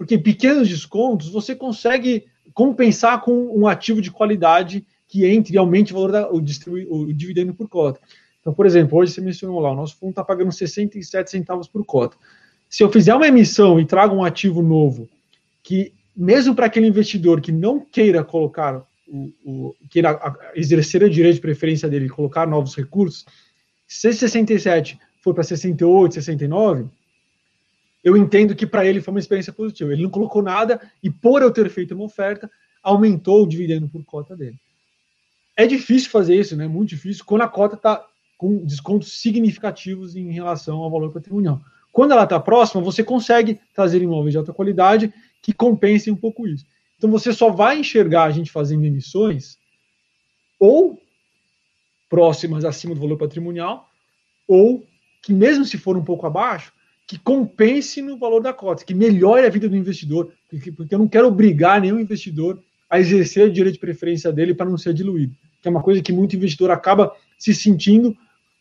Porque 0.00 0.16
pequenos 0.16 0.66
descontos 0.66 1.28
você 1.28 1.54
consegue 1.54 2.24
compensar 2.54 3.20
com 3.20 3.54
um 3.54 3.66
ativo 3.66 4.00
de 4.00 4.10
qualidade 4.10 4.82
que 5.06 5.26
entre 5.26 5.52
e 5.54 5.58
aumente 5.58 5.92
o 5.92 5.96
valor 5.96 6.10
da, 6.10 6.32
o, 6.32 6.38
o 6.38 7.12
dividendo 7.12 7.52
por 7.52 7.68
cota. 7.68 8.00
Então, 8.40 8.54
por 8.54 8.64
exemplo, 8.64 8.98
hoje 8.98 9.12
você 9.12 9.20
mencionou 9.20 9.60
lá, 9.60 9.70
o 9.70 9.74
nosso 9.74 9.98
fundo 9.98 10.12
está 10.12 10.24
pagando 10.24 10.50
67 10.52 11.30
centavos 11.30 11.68
por 11.68 11.84
cota. 11.84 12.16
Se 12.66 12.82
eu 12.82 12.90
fizer 12.90 13.14
uma 13.14 13.28
emissão 13.28 13.78
e 13.78 13.84
trago 13.84 14.16
um 14.16 14.24
ativo 14.24 14.62
novo, 14.62 15.06
que 15.62 15.92
mesmo 16.16 16.54
para 16.54 16.64
aquele 16.64 16.86
investidor 16.86 17.38
que 17.42 17.52
não 17.52 17.78
queira 17.78 18.24
colocar, 18.24 18.82
o, 19.06 19.30
o, 19.44 19.76
queira 19.90 20.18
exercer 20.54 21.02
o 21.02 21.10
direito 21.10 21.34
de 21.34 21.42
preferência 21.42 21.90
dele, 21.90 22.08
colocar 22.08 22.46
novos 22.46 22.74
recursos, 22.74 23.26
se 23.86 24.10
67 24.14 24.98
for 25.22 25.34
para 25.34 25.44
68, 25.44 26.14
69, 26.14 26.88
eu 28.02 28.16
entendo 28.16 28.54
que 28.54 28.66
para 28.66 28.84
ele 28.84 29.00
foi 29.00 29.12
uma 29.12 29.20
experiência 29.20 29.52
positiva. 29.52 29.92
Ele 29.92 30.02
não 30.02 30.10
colocou 30.10 30.42
nada 30.42 30.80
e, 31.02 31.10
por 31.10 31.42
eu 31.42 31.50
ter 31.50 31.68
feito 31.68 31.94
uma 31.94 32.04
oferta, 32.04 32.50
aumentou 32.82 33.42
o 33.42 33.46
dividendo 33.46 33.88
por 33.88 34.04
cota 34.04 34.36
dele. 34.36 34.58
É 35.56 35.66
difícil 35.66 36.10
fazer 36.10 36.34
isso, 36.34 36.56
né? 36.56 36.66
Muito 36.66 36.90
difícil, 36.90 37.24
quando 37.24 37.42
a 37.42 37.48
cota 37.48 37.74
está 37.74 38.06
com 38.38 38.64
descontos 38.64 39.20
significativos 39.20 40.16
em 40.16 40.32
relação 40.32 40.78
ao 40.78 40.90
valor 40.90 41.12
patrimonial. 41.12 41.60
Quando 41.92 42.12
ela 42.12 42.24
está 42.24 42.40
próxima, 42.40 42.80
você 42.80 43.04
consegue 43.04 43.60
trazer 43.74 44.00
imóveis 44.00 44.32
de 44.32 44.38
alta 44.38 44.52
qualidade 44.52 45.12
que 45.42 45.52
compensem 45.52 46.12
um 46.12 46.16
pouco 46.16 46.48
isso. 46.48 46.64
Então 46.96 47.10
você 47.10 47.32
só 47.32 47.50
vai 47.50 47.78
enxergar 47.78 48.24
a 48.24 48.30
gente 48.30 48.50
fazendo 48.50 48.84
emissões 48.84 49.58
ou 50.58 50.98
próximas 52.08 52.64
acima 52.64 52.94
do 52.94 53.00
valor 53.00 53.16
patrimonial, 53.16 53.88
ou 54.48 54.86
que 55.22 55.32
mesmo 55.32 55.64
se 55.64 55.78
for 55.78 55.96
um 55.96 56.04
pouco 56.04 56.26
abaixo, 56.26 56.72
que 57.10 57.18
compense 57.18 58.00
no 58.00 58.16
valor 58.16 58.40
da 58.40 58.52
cota, 58.52 58.84
que 58.84 58.94
melhore 58.94 59.44
a 59.44 59.50
vida 59.50 59.68
do 59.68 59.74
investidor, 59.74 60.32
porque, 60.48 60.70
porque 60.70 60.94
eu 60.94 60.98
não 61.00 61.08
quero 61.08 61.26
obrigar 61.26 61.80
nenhum 61.80 61.98
investidor 61.98 62.62
a 62.88 63.00
exercer 63.00 63.48
o 63.48 63.52
direito 63.52 63.74
de 63.74 63.80
preferência 63.80 64.32
dele 64.32 64.54
para 64.54 64.70
não 64.70 64.78
ser 64.78 64.94
diluído, 64.94 65.34
que 65.60 65.66
é 65.66 65.70
uma 65.72 65.82
coisa 65.82 66.00
que 66.00 66.12
muito 66.12 66.36
investidor 66.36 66.70
acaba 66.70 67.12
se 67.36 67.52
sentindo 67.52 68.16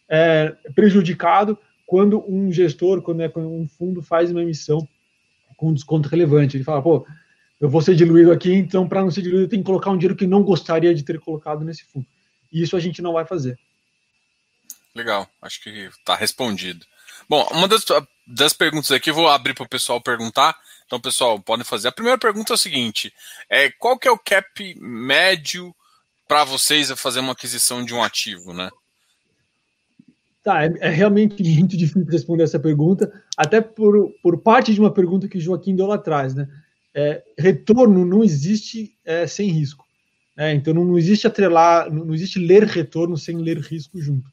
é, 0.10 0.56
prejudicado 0.74 1.60
quando 1.86 2.26
um 2.28 2.52
gestor, 2.52 3.04
quando, 3.04 3.22
é, 3.22 3.30
quando 3.30 3.52
um 3.52 3.68
fundo 3.68 4.02
faz 4.02 4.32
uma 4.32 4.41
emissão 4.41 4.80
com 5.56 5.72
desconto 5.72 6.10
relevante. 6.10 6.58
Ele 6.58 6.64
fala, 6.64 6.82
pô, 6.82 7.06
eu 7.62 7.70
vou 7.70 7.84
ser 7.84 7.93
diluído 7.93 8.32
aqui, 8.32 8.52
então 8.52 8.89
para 8.89 9.02
não 9.02 9.12
ser 9.12 9.22
diluído 9.22 9.43
eu 9.43 9.50
tenho 9.50 9.62
que 9.62 9.68
colocar 9.68 9.91
um 9.91 9.97
dinheiro 9.97 10.16
que 10.16 10.26
não 10.26 10.41
gostaria 10.41 10.95
de 10.95 11.04
ter 11.04 11.20
colocado 11.20 11.64
nesse 11.64 11.86
fundo. 11.86 12.08
E 12.52 12.64
isso 12.64 12.76
a 12.76 12.80
gente 12.80 13.00
não 13.00 13.14
vai 13.14 13.28
fazer. 13.28 13.60
Legal, 14.95 15.30
acho 15.39 15.62
que 15.62 15.70
está 15.70 16.16
respondido. 16.16 16.84
Bom, 17.30 17.47
uma 17.52 17.68
das, 17.68 17.86
das 18.30 18.54
perguntas 18.54 18.92
aqui 18.92 19.10
eu 19.10 19.16
vou 19.16 19.28
abrir 19.28 19.54
para 19.54 19.66
o 19.66 19.70
pessoal 19.70 20.00
perguntar. 20.00 20.56
Então, 20.86 21.00
pessoal, 21.00 21.40
podem 21.40 21.66
fazer. 21.66 21.88
A 21.88 21.92
primeira 21.92 22.18
pergunta 22.18 22.54
é 22.54 22.56
a 22.56 22.58
seguinte: 22.58 23.14
é, 23.50 23.70
qual 23.72 23.98
que 23.98 24.08
é 24.08 24.12
o 24.12 24.18
cap 24.18 24.76
médio 24.80 25.76
para 26.28 26.44
vocês 26.44 26.92
fazer 26.92 27.22
uma 27.22 27.34
aquisição 27.34 27.84
de 27.84 27.94
um 27.94 28.04
ativo, 28.04 28.54
né? 28.54 28.70
Tá, 30.44 30.64
é, 30.64 30.74
é, 30.80 30.90
realmente 30.90 31.42
muito 31.58 31.76
difícil 31.76 32.06
responder 32.06 32.44
essa 32.44 32.60
pergunta, 32.60 33.12
até 33.36 33.60
por, 33.60 34.12
por 34.22 34.38
parte 34.40 34.74
de 34.74 34.80
uma 34.80 34.94
pergunta 34.94 35.28
que 35.28 35.38
o 35.38 35.42
Joaquim 35.42 35.76
deu 35.76 35.88
lá 35.88 35.96
atrás, 35.96 36.36
né? 36.36 36.48
É, 36.94 37.24
retorno 37.38 38.06
não 38.06 38.24
existe 38.24 38.96
é, 39.06 39.26
sem 39.28 39.50
risco. 39.50 39.86
Né? 40.36 40.54
Então 40.54 40.74
não, 40.74 40.86
não 40.86 40.98
existe 40.98 41.28
atrelar, 41.28 41.92
não, 41.92 42.06
não, 42.06 42.14
existe 42.14 42.40
ler 42.40 42.64
retorno 42.64 43.18
sem 43.18 43.38
ler 43.38 43.58
risco 43.60 44.00
junto. 44.02 44.30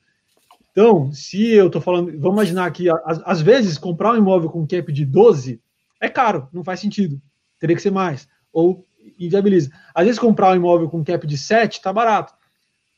Então, 0.76 1.10
se 1.10 1.52
eu 1.52 1.68
estou 1.68 1.80
falando, 1.80 2.12
vamos 2.20 2.36
imaginar 2.36 2.70
que 2.70 2.86
às, 3.24 3.40
vezes 3.40 3.78
comprar 3.78 4.12
um 4.12 4.18
imóvel 4.18 4.50
com 4.50 4.66
cap 4.66 4.92
de 4.92 5.06
12 5.06 5.58
é 5.98 6.06
caro, 6.06 6.50
não 6.52 6.62
faz 6.62 6.80
sentido. 6.80 7.18
Teria 7.58 7.74
que 7.74 7.80
ser 7.80 7.90
mais. 7.90 8.28
Ou 8.52 8.86
inviabiliza. 9.18 9.70
Às 9.94 10.04
vezes 10.04 10.18
comprar 10.18 10.52
um 10.52 10.56
imóvel 10.56 10.90
com 10.90 11.02
cap 11.02 11.26
de 11.26 11.38
7 11.38 11.78
está 11.78 11.90
barato. 11.94 12.34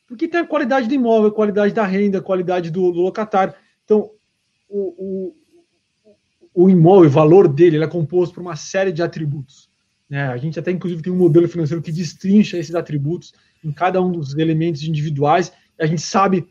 Porque 0.09 0.27
tem 0.27 0.41
a 0.41 0.45
qualidade 0.45 0.89
do 0.89 0.95
imóvel, 0.95 1.29
a 1.29 1.33
qualidade 1.33 1.73
da 1.73 1.87
renda, 1.87 2.19
a 2.19 2.21
qualidade 2.21 2.69
do, 2.69 2.91
do 2.91 2.99
locatário. 2.99 3.55
Então, 3.85 4.11
o, 4.69 5.33
o, 6.03 6.65
o 6.65 6.69
imóvel, 6.69 7.09
o 7.09 7.13
valor 7.13 7.47
dele, 7.47 7.81
é 7.81 7.87
composto 7.87 8.35
por 8.35 8.41
uma 8.41 8.57
série 8.57 8.91
de 8.91 9.05
atributos. 9.05 9.71
Né? 10.11 10.25
A 10.25 10.37
gente 10.37 10.59
até, 10.59 10.73
inclusive, 10.73 11.01
tem 11.01 11.13
um 11.13 11.17
modelo 11.17 11.47
financeiro 11.47 11.81
que 11.81 11.93
destrincha 11.93 12.59
esses 12.59 12.75
atributos 12.75 13.33
em 13.63 13.71
cada 13.71 14.03
um 14.03 14.11
dos 14.11 14.37
elementos 14.37 14.83
individuais. 14.83 15.53
a 15.79 15.87
gente 15.87 16.03
sabe 16.03 16.49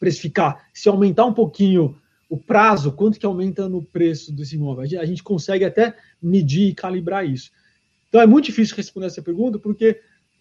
precificar. 0.00 0.66
Se 0.74 0.88
aumentar 0.88 1.26
um 1.26 1.34
pouquinho 1.34 1.96
o 2.28 2.36
prazo, 2.36 2.92
quanto 2.92 3.18
que 3.20 3.26
aumenta 3.26 3.68
no 3.68 3.82
preço 3.82 4.32
desse 4.32 4.56
imóvel? 4.56 4.84
A 5.00 5.04
gente 5.04 5.22
consegue 5.22 5.64
até 5.64 5.94
medir 6.20 6.68
e 6.68 6.74
calibrar 6.74 7.28
isso. 7.28 7.50
Então, 8.08 8.20
é 8.20 8.26
muito 8.26 8.46
difícil 8.46 8.76
responder 8.76 9.06
essa 9.06 9.22
pergunta, 9.22 9.58
porque 9.58 10.00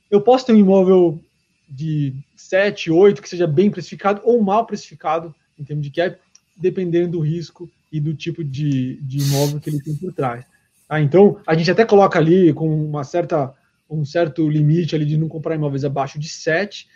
eu 0.09 0.21
posso 0.21 0.45
ter 0.45 0.53
um 0.53 0.59
imóvel 0.59 1.21
de 1.69 2.15
7, 2.35 2.89
8, 2.89 3.21
que 3.21 3.29
seja 3.29 3.45
bem 3.45 3.69
precificado 3.69 4.21
ou 4.23 4.41
mal 4.41 4.65
precificado 4.65 5.35
em 5.57 5.63
termos 5.63 5.85
de 5.85 5.91
cap, 5.91 6.17
dependendo 6.57 7.11
do 7.11 7.19
risco 7.19 7.69
e 7.91 7.99
do 7.99 8.13
tipo 8.13 8.43
de, 8.43 8.95
de 9.01 9.19
imóvel 9.19 9.59
que 9.59 9.69
ele 9.69 9.81
tem 9.81 9.95
por 9.95 10.13
trás. 10.13 10.45
Tá? 10.87 10.99
Então, 10.99 11.39
a 11.45 11.53
gente 11.55 11.69
até 11.69 11.85
coloca 11.85 12.17
ali 12.17 12.53
com 12.53 12.67
uma 12.67 13.03
certa, 13.03 13.53
um 13.89 14.05
certo 14.05 14.49
limite 14.49 14.95
ali 14.95 15.05
de 15.05 15.17
não 15.17 15.27
comprar 15.27 15.55
imóveis 15.55 15.83
abaixo 15.83 16.17
de 16.17 16.29
7, 16.29 16.87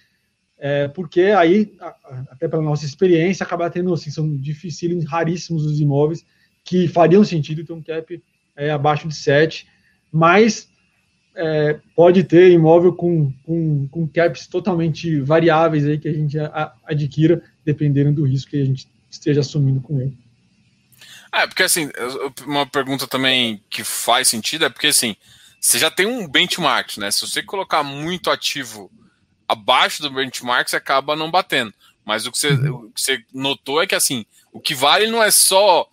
é, 0.66 0.88
porque 0.88 1.24
aí, 1.24 1.76
até 2.32 2.48
pela 2.48 2.62
nossa 2.62 2.86
experiência, 2.86 3.44
acaba 3.44 3.70
tendo, 3.70 3.94
assim, 3.94 4.10
são 4.10 4.34
dificílimos, 4.38 5.04
raríssimos 5.04 5.66
os 5.66 5.82
imóveis 5.82 6.26
que 6.64 6.88
fariam 6.88 7.22
sentido 7.26 7.66
ter 7.66 7.74
um 7.74 7.84
cap 7.84 8.24
é, 8.56 8.72
abaixo 8.72 9.06
de 9.06 9.14
7, 9.14 9.68
mas 10.10 10.70
é, 11.36 11.82
pode 11.94 12.24
ter 12.24 12.50
imóvel 12.50 12.94
com, 12.94 13.34
com, 13.44 13.90
com, 13.90 14.08
caps 14.08 14.48
totalmente 14.48 15.20
variáveis 15.20 15.86
aí 15.86 15.98
que 15.98 16.08
a 16.08 16.14
gente 16.14 16.38
adquira, 16.86 17.44
dependendo 17.66 18.14
do 18.14 18.26
risco 18.26 18.52
que 18.52 18.62
a 18.62 18.66
gente 18.66 18.88
esteja 19.12 19.42
assumindo 19.42 19.82
com 19.82 20.00
ele. 20.00 20.18
É, 21.34 21.46
porque 21.46 21.64
assim, 21.64 21.90
uma 22.48 22.66
pergunta 22.66 23.06
também 23.06 23.62
que 23.70 23.84
faz 23.84 24.30
sentido 24.30 24.64
é 24.64 24.70
porque 24.70 24.88
assim, 24.88 25.18
você 25.60 25.78
já 25.78 25.92
tem 25.92 26.06
um 26.06 26.26
benchmark, 26.26 26.96
né? 27.00 27.12
Se 27.12 27.28
você 27.28 27.44
colocar 27.44 27.84
muito 27.84 28.32
ativo 28.32 28.90
abaixo 29.54 30.02
do 30.02 30.12
benchmark, 30.12 30.70
você 30.70 30.76
acaba 30.76 31.16
não 31.16 31.32
batendo. 31.32 31.74
Mas 32.06 32.26
o 32.26 32.32
que 32.32 32.38
você, 32.38 32.50
uhum. 32.50 32.88
o 32.88 32.92
que 32.92 33.02
você 33.02 33.24
notou 33.34 33.82
é 33.82 33.88
que 33.88 33.96
assim, 33.96 34.26
o 34.52 34.60
que 34.60 34.76
vale 34.76 35.08
não 35.08 35.24
é 35.24 35.32
só. 35.32 35.88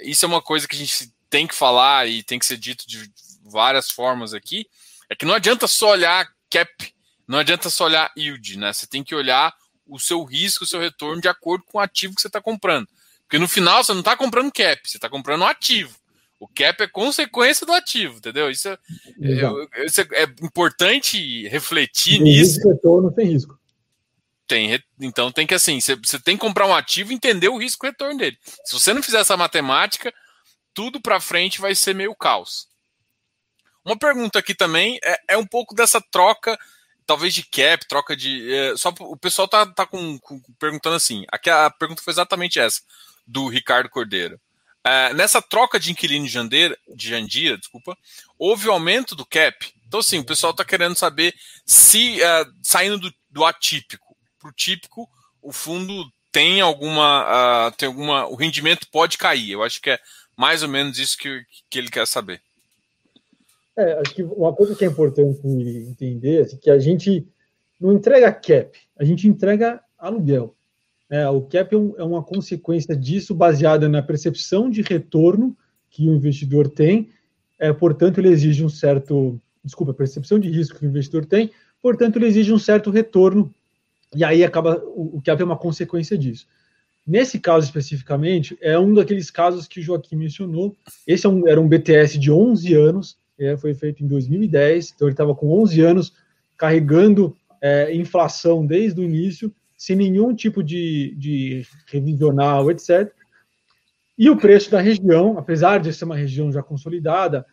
Isso 0.00 0.24
é 0.24 0.28
uma 0.28 0.42
coisa 0.42 0.66
que 0.68 0.76
a 0.76 0.78
gente 0.78 1.12
tem 1.28 1.46
que 1.46 1.54
falar 1.54 2.06
e 2.06 2.22
tem 2.22 2.38
que 2.38 2.46
ser 2.46 2.56
dito 2.56 2.86
de 2.86 3.10
várias 3.44 3.90
formas 3.90 4.32
aqui 4.32 4.66
é 5.08 5.14
que 5.14 5.24
não 5.24 5.34
adianta 5.34 5.66
só 5.66 5.90
olhar 5.90 6.28
cap, 6.50 6.94
não 7.26 7.38
adianta 7.38 7.70
só 7.70 7.84
olhar 7.84 8.10
yield, 8.16 8.58
né? 8.58 8.72
Você 8.72 8.86
tem 8.86 9.04
que 9.04 9.14
olhar 9.14 9.54
o 9.86 9.98
seu 9.98 10.24
risco, 10.24 10.64
o 10.64 10.66
seu 10.66 10.80
retorno 10.80 11.20
de 11.20 11.28
acordo 11.28 11.64
com 11.64 11.78
o 11.78 11.80
ativo 11.80 12.14
que 12.14 12.20
você 12.20 12.26
está 12.26 12.40
comprando. 12.40 12.88
Porque 13.22 13.38
no 13.38 13.48
final 13.48 13.82
você 13.82 13.92
não 13.92 14.00
está 14.00 14.16
comprando 14.16 14.52
cap, 14.52 14.80
você 14.84 14.96
está 14.96 15.08
comprando 15.08 15.42
um 15.42 15.46
ativo. 15.46 15.96
O 16.38 16.46
cap 16.46 16.82
é 16.82 16.86
consequência 16.86 17.66
do 17.66 17.72
ativo, 17.72 18.18
entendeu? 18.18 18.50
Isso 18.50 18.68
é, 18.68 18.78
é, 19.22 19.86
isso 19.86 20.00
é, 20.00 20.06
é 20.12 20.22
importante 20.42 21.48
refletir 21.48 22.14
tem 22.14 22.22
nisso. 22.22 22.56
Risco, 22.56 22.68
retorno 22.68 23.12
tem 23.12 23.26
risco. 23.26 23.58
Tem, 24.46 24.80
então 25.00 25.32
tem 25.32 25.46
que 25.46 25.54
assim, 25.54 25.80
você, 25.80 25.96
você 25.96 26.20
tem 26.20 26.36
que 26.36 26.40
comprar 26.40 26.66
um 26.66 26.74
ativo 26.74 27.10
e 27.10 27.14
entender 27.14 27.48
o 27.48 27.56
risco 27.56 27.84
e 27.84 27.88
retorno 27.88 28.18
dele. 28.18 28.38
Se 28.64 28.74
você 28.74 28.92
não 28.94 29.02
fizer 29.02 29.18
essa 29.18 29.36
matemática, 29.36 30.12
tudo 30.72 31.00
para 31.00 31.20
frente 31.20 31.60
vai 31.60 31.74
ser 31.74 31.94
meio 31.94 32.14
caos. 32.14 32.68
Uma 33.84 33.98
pergunta 33.98 34.38
aqui 34.38 34.54
também 34.54 34.98
é, 35.02 35.16
é 35.30 35.36
um 35.38 35.46
pouco 35.46 35.74
dessa 35.74 36.00
troca, 36.00 36.58
talvez 37.06 37.32
de 37.32 37.44
cap, 37.44 37.86
troca 37.88 38.14
de. 38.14 38.52
É, 38.52 38.76
só 38.76 38.92
o 39.00 39.16
pessoal 39.16 39.48
tá, 39.48 39.64
tá 39.64 39.86
com, 39.86 40.18
com, 40.18 40.40
perguntando 40.58 40.96
assim. 40.96 41.24
Aqui 41.32 41.48
a 41.48 41.70
pergunta 41.70 42.02
foi 42.02 42.12
exatamente 42.12 42.60
essa, 42.60 42.82
do 43.26 43.48
Ricardo 43.48 43.88
Cordeiro. 43.88 44.40
É, 44.86 45.12
nessa 45.14 45.42
troca 45.42 45.80
de 45.80 45.90
inquilino 45.90 46.26
de 46.26 46.30
Jandira, 46.30 46.78
de 46.94 47.08
Jandira, 47.08 47.58
desculpa, 47.58 47.98
houve 48.38 48.68
aumento 48.68 49.16
do 49.16 49.26
cap. 49.26 49.56
Então, 49.84 49.98
assim, 49.98 50.20
o 50.20 50.24
pessoal 50.24 50.52
está 50.52 50.64
querendo 50.64 50.94
saber 50.94 51.34
se 51.64 52.22
é, 52.22 52.44
saindo 52.62 52.98
do, 52.98 53.12
do 53.28 53.44
atípico 53.44 54.16
para 54.38 54.48
o 54.48 54.52
típico, 54.52 55.08
o 55.42 55.52
fundo 55.52 56.04
tem 56.30 56.60
alguma, 56.60 57.68
uh, 57.68 57.72
tem 57.72 57.88
alguma. 57.88 58.26
O 58.26 58.34
rendimento 58.34 58.86
pode 58.92 59.18
cair. 59.18 59.50
Eu 59.50 59.62
acho 59.62 59.80
que 59.80 59.90
é 59.90 59.98
mais 60.36 60.62
ou 60.62 60.68
menos 60.68 60.98
isso 60.98 61.16
que, 61.16 61.42
que 61.68 61.78
ele 61.78 61.90
quer 61.90 62.06
saber. 62.06 62.40
É, 63.76 64.00
acho 64.00 64.14
que 64.14 64.22
uma 64.22 64.54
coisa 64.54 64.76
que 64.76 64.84
é 64.84 64.88
importante 64.88 65.40
entender 65.44 66.42
é 66.42 66.56
que 66.56 66.70
a 66.70 66.78
gente 66.78 67.26
não 67.80 67.92
entrega 67.92 68.32
cap, 68.32 68.78
a 68.98 69.04
gente 69.04 69.26
entrega 69.26 69.80
aluguel. 69.98 70.54
É, 71.08 71.28
o 71.28 71.42
cap 71.42 71.74
é, 71.74 71.78
é 71.78 72.04
uma 72.04 72.22
consequência 72.22 72.96
disso, 72.96 73.34
baseada 73.34 73.88
na 73.88 74.02
percepção 74.02 74.68
de 74.68 74.82
retorno 74.82 75.56
que 75.90 76.08
o 76.08 76.14
investidor 76.14 76.68
tem. 76.68 77.10
É, 77.58 77.72
portanto, 77.72 78.18
ele 78.18 78.28
exige 78.28 78.64
um 78.64 78.68
certo, 78.68 79.40
desculpa, 79.64 79.94
percepção 79.94 80.38
de 80.38 80.50
risco 80.50 80.78
que 80.78 80.86
o 80.86 80.88
investidor 80.88 81.24
tem. 81.24 81.50
Portanto, 81.80 82.16
ele 82.16 82.26
exige 82.26 82.52
um 82.52 82.58
certo 82.58 82.90
retorno. 82.90 83.54
E 84.14 84.24
aí 84.24 84.44
acaba 84.44 84.82
o, 84.84 85.18
o 85.18 85.22
cap 85.22 85.40
é 85.40 85.44
uma 85.44 85.56
consequência 85.56 86.18
disso. 86.18 86.46
Nesse 87.06 87.38
caso 87.38 87.66
especificamente, 87.66 88.58
é 88.60 88.76
um 88.76 88.92
daqueles 88.92 89.30
casos 89.30 89.68
que 89.68 89.78
o 89.78 89.82
Joaquim 89.82 90.16
mencionou. 90.16 90.76
Esse 91.06 91.24
é 91.24 91.28
um, 91.28 91.46
era 91.46 91.60
um 91.60 91.68
BTS 91.68 92.18
de 92.18 92.32
11 92.32 92.74
anos, 92.74 93.16
é, 93.38 93.56
foi 93.56 93.74
feito 93.74 94.02
em 94.02 94.08
2010, 94.08 94.92
então 94.94 95.06
ele 95.06 95.12
estava 95.12 95.34
com 95.34 95.52
11 95.62 95.80
anos 95.82 96.12
carregando 96.56 97.36
é, 97.60 97.94
inflação 97.94 98.66
desde 98.66 99.00
o 99.00 99.04
início, 99.04 99.54
sem 99.76 99.96
nenhum 99.96 100.34
tipo 100.34 100.62
de, 100.62 101.14
de 101.16 101.66
revisional, 101.86 102.70
etc. 102.70 103.12
E 104.18 104.30
o 104.30 104.36
preço 104.36 104.70
da 104.70 104.80
região, 104.80 105.36
apesar 105.38 105.78
de 105.78 105.92
ser 105.92 106.04
uma 106.04 106.16
região 106.16 106.50
já 106.50 106.62
consolidada, 106.62 107.44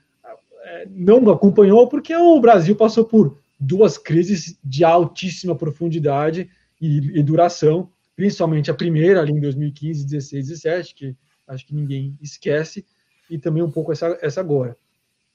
é, 0.63 0.87
não 0.89 1.29
acompanhou 1.29 1.87
porque 1.87 2.15
o 2.15 2.39
Brasil 2.39 2.75
passou 2.75 3.03
por 3.03 3.37
duas 3.59 3.97
crises 3.97 4.57
de 4.63 4.83
altíssima 4.83 5.55
profundidade 5.55 6.49
e, 6.79 7.19
e 7.19 7.23
duração, 7.23 7.89
principalmente 8.15 8.71
a 8.71 8.73
primeira 8.73 9.19
ali 9.19 9.33
em 9.33 9.41
2015, 9.41 10.05
16, 10.05 10.47
17, 10.47 10.95
que 10.95 11.15
acho 11.47 11.65
que 11.67 11.75
ninguém 11.75 12.17
esquece, 12.21 12.85
e 13.29 13.37
também 13.37 13.63
um 13.63 13.71
pouco 13.71 13.91
essa, 13.91 14.17
essa 14.21 14.39
agora. 14.39 14.77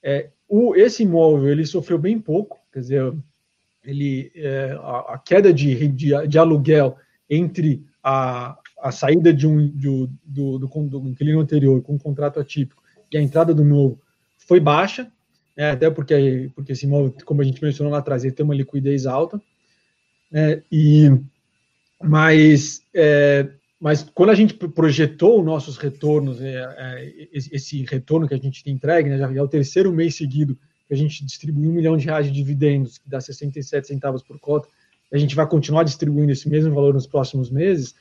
É, 0.03 0.31
o, 0.49 0.75
esse 0.75 1.03
imóvel 1.03 1.51
ele 1.51 1.67
sofreu 1.67 1.99
bem 1.99 2.19
pouco, 2.19 2.59
quer 2.73 2.81
dizer, 2.81 3.15
ele, 3.89 4.31
é, 4.35 4.79
a, 4.83 5.15
a, 5.15 5.19
queda 5.19 5.53
de, 5.53 5.89
de, 5.89 6.27
de, 6.27 6.39
aluguel 6.39 6.97
entre 7.29 7.83
a, 8.05 8.59
a 8.81 8.93
saída 8.93 9.33
de 9.33 9.47
um, 9.47 9.69
de, 9.69 10.09
do, 10.25 10.59
do, 10.59 10.69
do 10.69 11.09
inquilino 11.09 11.41
anterior 11.41 11.81
com 11.83 11.95
um 11.95 11.99
contrato 11.99 12.39
atípico 12.39 12.83
e 13.11 13.17
a 13.17 13.23
entrada 13.23 13.55
do 13.55 13.65
novo 13.65 13.99
foi 14.37 14.61
baixa, 14.61 15.11
né, 15.57 15.71
até 15.71 15.91
porque, 15.91 16.51
porque 16.55 16.73
esse 16.73 16.85
imóvel, 16.85 17.15
como 17.25 17.41
a 17.41 17.45
gente 17.45 17.63
mencionou 17.63 17.91
lá 17.93 17.99
atrás, 17.99 18.25
ele 18.25 18.35
tem 18.35 18.45
uma 18.45 18.55
liquidez 18.55 19.07
alta, 19.07 19.41
né, 20.31 20.63
e, 20.71 21.11
mas 22.03 22.83
é, 22.95 23.49
mas 23.81 24.03
quando 24.03 24.31
a 24.31 24.35
gente 24.35 24.55
projetou 24.55 25.43
nossos 25.43 25.77
retornos, 25.77 26.41
é, 26.43 26.57
é, 26.77 27.29
esse 27.33 27.85
retorno 27.85 28.27
que 28.27 28.35
a 28.35 28.39
gente 28.39 28.63
tem 28.65 28.75
entregue, 28.75 29.09
né, 29.09 29.17
já 29.17 29.33
é 29.33 29.43
o 29.43 29.49
terceiro 29.49 29.93
mês 29.93 30.17
seguido 30.17 30.59
que 30.89 30.95
a 30.95 30.97
gente 30.97 31.25
distribuiu 31.25 31.71
um 31.71 31.75
milhão 31.75 31.97
de 31.97 32.07
reais 32.07 32.27
de 32.27 32.33
dividendos, 32.33 32.97
que 32.97 33.09
dá 33.09 33.21
67 33.21 33.87
centavos 33.87 34.23
por 34.23 34.41
cota, 34.41 34.69
a 35.13 35.19
gente 35.19 35.37
vai 35.37 35.47
continuar 35.47 35.85
distribuindo 35.85 36.33
esse 36.33 36.49
mesmo 36.49 36.75
valor 36.75 36.95
nos 36.95 37.07
próximos 37.07 37.51
meses, 37.51 37.95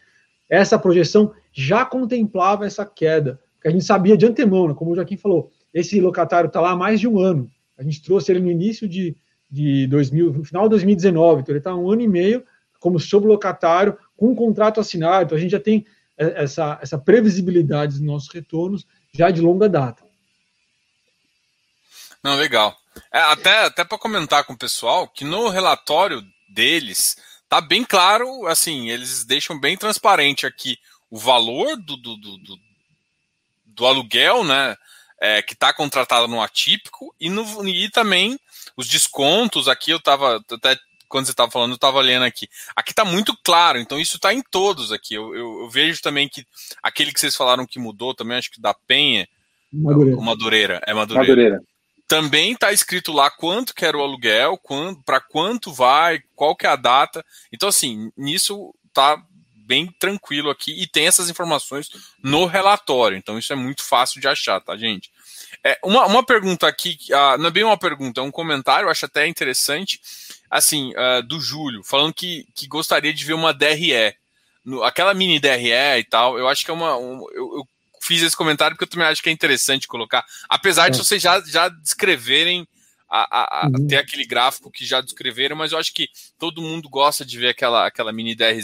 essa 0.50 0.80
projeção 0.80 1.34
já 1.52 1.86
contemplava 1.86 2.66
essa 2.66 2.86
queda, 2.86 3.40
que 3.62 3.68
a 3.68 3.72
gente 3.72 3.84
sabia 3.84 4.18
de 4.18 4.26
antemão, 4.26 4.70
né, 4.70 4.74
como 4.74 4.92
o 4.92 4.96
Joaquim 4.96 5.18
falou, 5.18 5.52
esse 5.74 6.00
locatário 6.00 6.48
está 6.48 6.62
lá 6.62 6.72
há 6.72 6.76
mais 6.76 7.00
de 7.00 7.08
um 7.08 7.20
ano, 7.20 7.50
a 7.78 7.84
gente 7.84 8.02
trouxe 8.02 8.32
ele 8.32 8.40
no 8.40 8.50
início 8.50 8.88
de, 8.88 9.16
de 9.52 9.86
2000, 9.88 10.34
no 10.34 10.44
final 10.46 10.64
de 10.64 10.70
2019, 10.70 11.42
então 11.42 11.54
ele 11.54 11.60
está 11.60 11.76
um 11.76 11.92
ano 11.92 12.02
e 12.02 12.08
meio 12.08 12.44
como 12.80 13.00
sublocatário, 13.00 13.98
com 14.16 14.30
um 14.30 14.36
contrato 14.36 14.80
assinado, 14.80 15.26
então 15.26 15.38
a 15.38 15.42
gente 15.42 15.52
já 15.52 15.60
tem 15.60 15.86
é, 16.18 16.44
essa, 16.44 16.80
essa 16.82 16.98
previsibilidade 16.98 17.94
dos 17.94 18.02
nossos 18.02 18.34
retornos 18.34 18.88
já 19.14 19.30
de 19.30 19.42
longa 19.42 19.68
data. 19.68 20.07
Não, 22.24 22.36
legal. 22.36 22.78
É, 23.12 23.20
até 23.20 23.66
até 23.66 23.84
para 23.84 23.98
comentar 23.98 24.44
com 24.44 24.54
o 24.54 24.58
pessoal 24.58 25.08
que 25.08 25.24
no 25.24 25.50
relatório 25.50 26.24
deles 26.50 27.16
tá 27.48 27.62
bem 27.62 27.84
claro, 27.84 28.46
assim, 28.48 28.90
eles 28.90 29.24
deixam 29.24 29.60
bem 29.60 29.78
transparente 29.78 30.46
aqui 30.46 30.78
o 31.10 31.18
valor 31.18 31.78
do, 31.78 31.96
do, 31.96 32.18
do, 32.18 32.38
do, 32.38 32.60
do 33.66 33.86
aluguel, 33.86 34.44
né? 34.44 34.76
É, 35.20 35.42
que 35.42 35.54
está 35.54 35.74
contratado 35.74 36.28
no 36.28 36.42
atípico 36.42 37.14
e, 37.20 37.28
no, 37.28 37.68
e 37.68 37.90
também 37.90 38.40
os 38.76 38.88
descontos 38.88 39.68
aqui 39.68 39.90
eu 39.90 39.98
estava 39.98 40.40
até 40.52 40.78
quando 41.10 41.26
você 41.26 41.32
estava 41.32 41.50
falando, 41.50 41.72
eu 41.72 41.76
estava 41.76 42.02
lendo 42.02 42.24
aqui. 42.24 42.48
Aqui 42.76 42.92
está 42.92 43.06
muito 43.06 43.36
claro, 43.44 43.80
então 43.80 44.00
isso 44.00 44.18
está 44.18 44.34
em 44.34 44.42
todos 44.42 44.92
aqui. 44.92 45.14
Eu, 45.14 45.34
eu, 45.34 45.62
eu, 45.62 45.70
vejo 45.70 46.02
também 46.02 46.28
que 46.28 46.46
aquele 46.84 47.14
que 47.14 47.20
vocês 47.20 47.36
falaram 47.36 47.66
que 47.66 47.80
mudou 47.80 48.14
também, 48.14 48.38
acho 48.38 48.52
que 48.52 48.62
da 48.62 48.74
Penha, 48.74 49.28
Madureira, 49.72 50.22
Madureira 50.22 50.82
é 50.86 50.94
Madureira. 50.94 51.28
Madureira. 51.28 51.64
Também 52.08 52.54
está 52.54 52.72
escrito 52.72 53.12
lá 53.12 53.30
quanto 53.30 53.76
que 53.76 53.86
era 53.86 53.98
o 53.98 54.02
aluguel, 54.02 54.60
para 55.06 55.20
quanto 55.20 55.74
vai, 55.74 56.22
qual 56.36 56.56
que 56.56 56.66
é 56.66 56.70
a 56.70 56.76
data. 56.76 57.26
Então, 57.52 57.70
assim, 57.70 58.12
nisso 58.16 58.74
tá 58.94 59.22
bem 59.54 59.94
tranquilo 60.00 60.50
aqui 60.50 60.72
e 60.82 60.88
tem 60.88 61.08
essas 61.08 61.30
informações 61.30 61.90
no 62.24 62.46
relatório. 62.46 63.18
Então, 63.18 63.38
isso 63.38 63.52
é 63.52 63.56
muito 63.56 63.84
fácil 63.84 64.22
de 64.22 64.28
achar, 64.28 64.62
tá, 64.62 64.78
gente? 64.78 65.12
É, 65.64 65.78
uma, 65.84 66.06
uma 66.06 66.24
pergunta 66.24 66.68
aqui, 66.68 66.98
uh, 67.10 67.38
não 67.38 67.48
é 67.48 67.52
bem 67.52 67.64
uma 67.64 67.78
pergunta, 67.78 68.22
é 68.22 68.24
um 68.24 68.32
comentário, 68.32 68.90
acho 68.90 69.06
até 69.06 69.28
interessante 69.28 70.00
assim, 70.50 70.94
uh, 70.96 71.22
do 71.24 71.40
Júlio, 71.40 71.84
falando 71.84 72.14
que, 72.14 72.48
que 72.56 72.68
gostaria 72.68 73.14
de 73.14 73.26
ver 73.26 73.34
uma 73.34 73.54
DRE. 73.54 74.16
No, 74.64 74.84
aquela 74.84 75.14
mini 75.14 75.40
DRE 75.40 76.00
e 76.00 76.04
tal, 76.04 76.38
eu 76.38 76.48
acho 76.48 76.64
que 76.64 76.72
é 76.72 76.74
uma. 76.74 76.98
Um, 76.98 77.26
eu, 77.32 77.58
eu, 77.58 77.68
fiz 78.08 78.22
esse 78.22 78.36
comentário 78.36 78.76
porque 78.76 78.86
eu 78.86 78.90
também 78.90 79.08
acho 79.08 79.22
que 79.22 79.30
é 79.30 79.32
interessante 79.32 79.88
colocar. 79.88 80.26
Apesar 80.50 80.88
é. 80.88 80.90
de 80.90 80.98
vocês 80.98 81.22
já, 81.22 81.42
já 81.42 81.70
descreverem. 81.70 82.68
A, 83.10 83.22
a, 83.22 83.62
a 83.62 83.68
uhum. 83.68 83.88
ter 83.88 83.96
aquele 83.96 84.26
gráfico 84.26 84.70
que 84.70 84.86
já 84.86 85.00
descreveram, 85.00 85.56
mas 85.56 85.72
eu 85.72 85.78
acho 85.78 85.94
que 85.94 86.10
todo 86.38 86.62
mundo 86.62 86.90
gosta 86.90 87.24
de 87.24 87.40
ver 87.40 87.48
aquela, 87.48 87.88
aquela 87.88 88.12
mini 88.12 88.36
DR, 88.36 88.58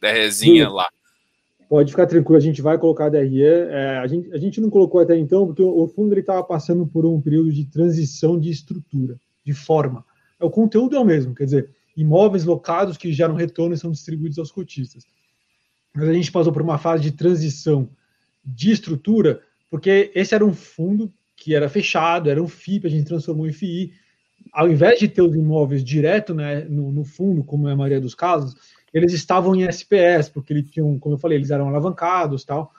DRzinha 0.00 0.70
lá. 0.70 0.88
Pode 1.68 1.90
ficar 1.90 2.06
tranquilo, 2.06 2.38
a 2.38 2.40
gente 2.40 2.62
vai 2.62 2.78
colocar 2.78 3.04
a 3.04 3.08
DRE. 3.10 3.42
É, 3.44 3.98
a, 3.98 4.06
gente, 4.06 4.32
a 4.32 4.38
gente 4.38 4.62
não 4.62 4.70
colocou 4.70 4.98
até 4.98 5.14
então, 5.18 5.44
porque 5.44 5.60
o, 5.60 5.82
o 5.82 5.88
fundo 5.88 6.18
estava 6.18 6.42
passando 6.42 6.86
por 6.86 7.04
um 7.04 7.20
período 7.20 7.52
de 7.52 7.66
transição 7.66 8.40
de 8.40 8.48
estrutura, 8.48 9.20
de 9.44 9.52
forma 9.52 10.02
o 10.40 10.50
conteúdo 10.50 10.96
é 10.96 11.00
o 11.00 11.04
mesmo, 11.04 11.34
quer 11.34 11.44
dizer, 11.44 11.70
imóveis 11.96 12.44
locados 12.44 12.96
que 12.96 13.12
geram 13.12 13.34
retorno 13.34 13.74
e 13.74 13.78
são 13.78 13.90
distribuídos 13.90 14.38
aos 14.38 14.52
cotistas. 14.52 15.04
Mas 15.94 16.08
a 16.08 16.12
gente 16.12 16.30
passou 16.30 16.52
por 16.52 16.62
uma 16.62 16.78
fase 16.78 17.02
de 17.02 17.12
transição 17.12 17.88
de 18.46 18.70
estrutura, 18.70 19.40
porque 19.68 20.10
esse 20.14 20.34
era 20.34 20.44
um 20.44 20.54
fundo 20.54 21.12
que 21.36 21.54
era 21.54 21.68
fechado, 21.68 22.30
era 22.30 22.42
um 22.42 22.48
FIP, 22.48 22.86
a 22.86 22.90
gente 22.90 23.06
transformou 23.06 23.46
em 23.46 23.52
FI. 23.52 23.92
Ao 24.52 24.68
invés 24.68 24.98
de 24.98 25.08
ter 25.08 25.22
os 25.22 25.34
imóveis 25.34 25.84
direto 25.84 26.32
né, 26.34 26.64
no, 26.64 26.92
no 26.92 27.04
fundo, 27.04 27.44
como 27.44 27.68
é 27.68 27.72
a 27.72 27.76
maioria 27.76 28.00
dos 28.00 28.14
casos, 28.14 28.54
eles 28.94 29.12
estavam 29.12 29.54
em 29.54 29.64
SPS, 29.64 30.30
porque 30.32 30.52
eles 30.52 30.70
tinham, 30.70 30.98
como 30.98 31.16
eu 31.16 31.18
falei, 31.18 31.36
eles 31.36 31.50
eram 31.50 31.68
alavancados 31.68 32.44
tal. 32.44 32.72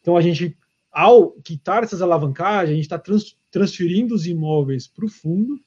Então 0.00 0.16
a 0.16 0.20
gente, 0.20 0.56
ao 0.90 1.32
quitar 1.32 1.84
essas 1.84 2.02
alavancagens, 2.02 2.70
a 2.70 2.74
gente 2.74 2.84
está 2.84 2.98
trans, 2.98 3.36
transferindo 3.50 4.14
os 4.14 4.26
imóveis 4.26 4.88
para 4.88 5.04
o 5.04 5.08
fundo 5.08 5.60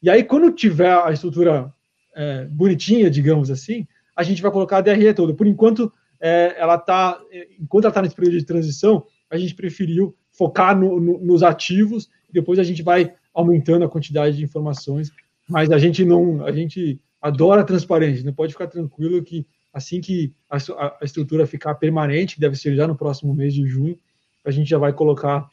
e 0.00 0.08
aí, 0.08 0.22
quando 0.22 0.52
tiver 0.52 0.92
a 0.92 1.10
estrutura 1.10 1.72
é, 2.14 2.44
bonitinha, 2.44 3.10
digamos 3.10 3.50
assim, 3.50 3.86
a 4.14 4.22
gente 4.22 4.40
vai 4.40 4.50
colocar 4.50 4.78
a 4.78 4.80
DRE 4.80 5.12
toda. 5.12 5.34
Por 5.34 5.46
enquanto, 5.46 5.92
é, 6.20 6.56
ela 6.58 6.76
está, 6.76 7.20
enquanto 7.58 7.84
ela 7.84 7.90
está 7.90 8.02
nesse 8.02 8.14
período 8.14 8.38
de 8.38 8.44
transição, 8.44 9.04
a 9.30 9.36
gente 9.36 9.54
preferiu 9.54 10.16
focar 10.32 10.78
no, 10.78 11.00
no, 11.00 11.18
nos 11.18 11.42
ativos. 11.42 12.08
Depois 12.30 12.58
a 12.58 12.64
gente 12.64 12.82
vai 12.82 13.14
aumentando 13.34 13.84
a 13.84 13.88
quantidade 13.88 14.36
de 14.36 14.44
informações. 14.44 15.10
Mas 15.48 15.70
a 15.70 15.78
gente 15.78 16.04
não, 16.04 16.44
a 16.44 16.52
gente 16.52 17.00
adora 17.20 17.64
transparência. 17.64 18.24
Não 18.24 18.32
pode 18.32 18.52
ficar 18.52 18.66
tranquilo 18.66 19.22
que 19.22 19.46
assim 19.72 20.00
que 20.00 20.32
a, 20.50 20.56
a 20.56 21.04
estrutura 21.04 21.46
ficar 21.46 21.74
permanente, 21.74 22.34
que 22.34 22.40
deve 22.40 22.56
ser 22.56 22.74
já 22.74 22.86
no 22.86 22.96
próximo 22.96 23.34
mês 23.34 23.54
de 23.54 23.66
junho, 23.66 23.98
a 24.44 24.50
gente 24.50 24.68
já 24.68 24.78
vai 24.78 24.92
colocar 24.92 25.48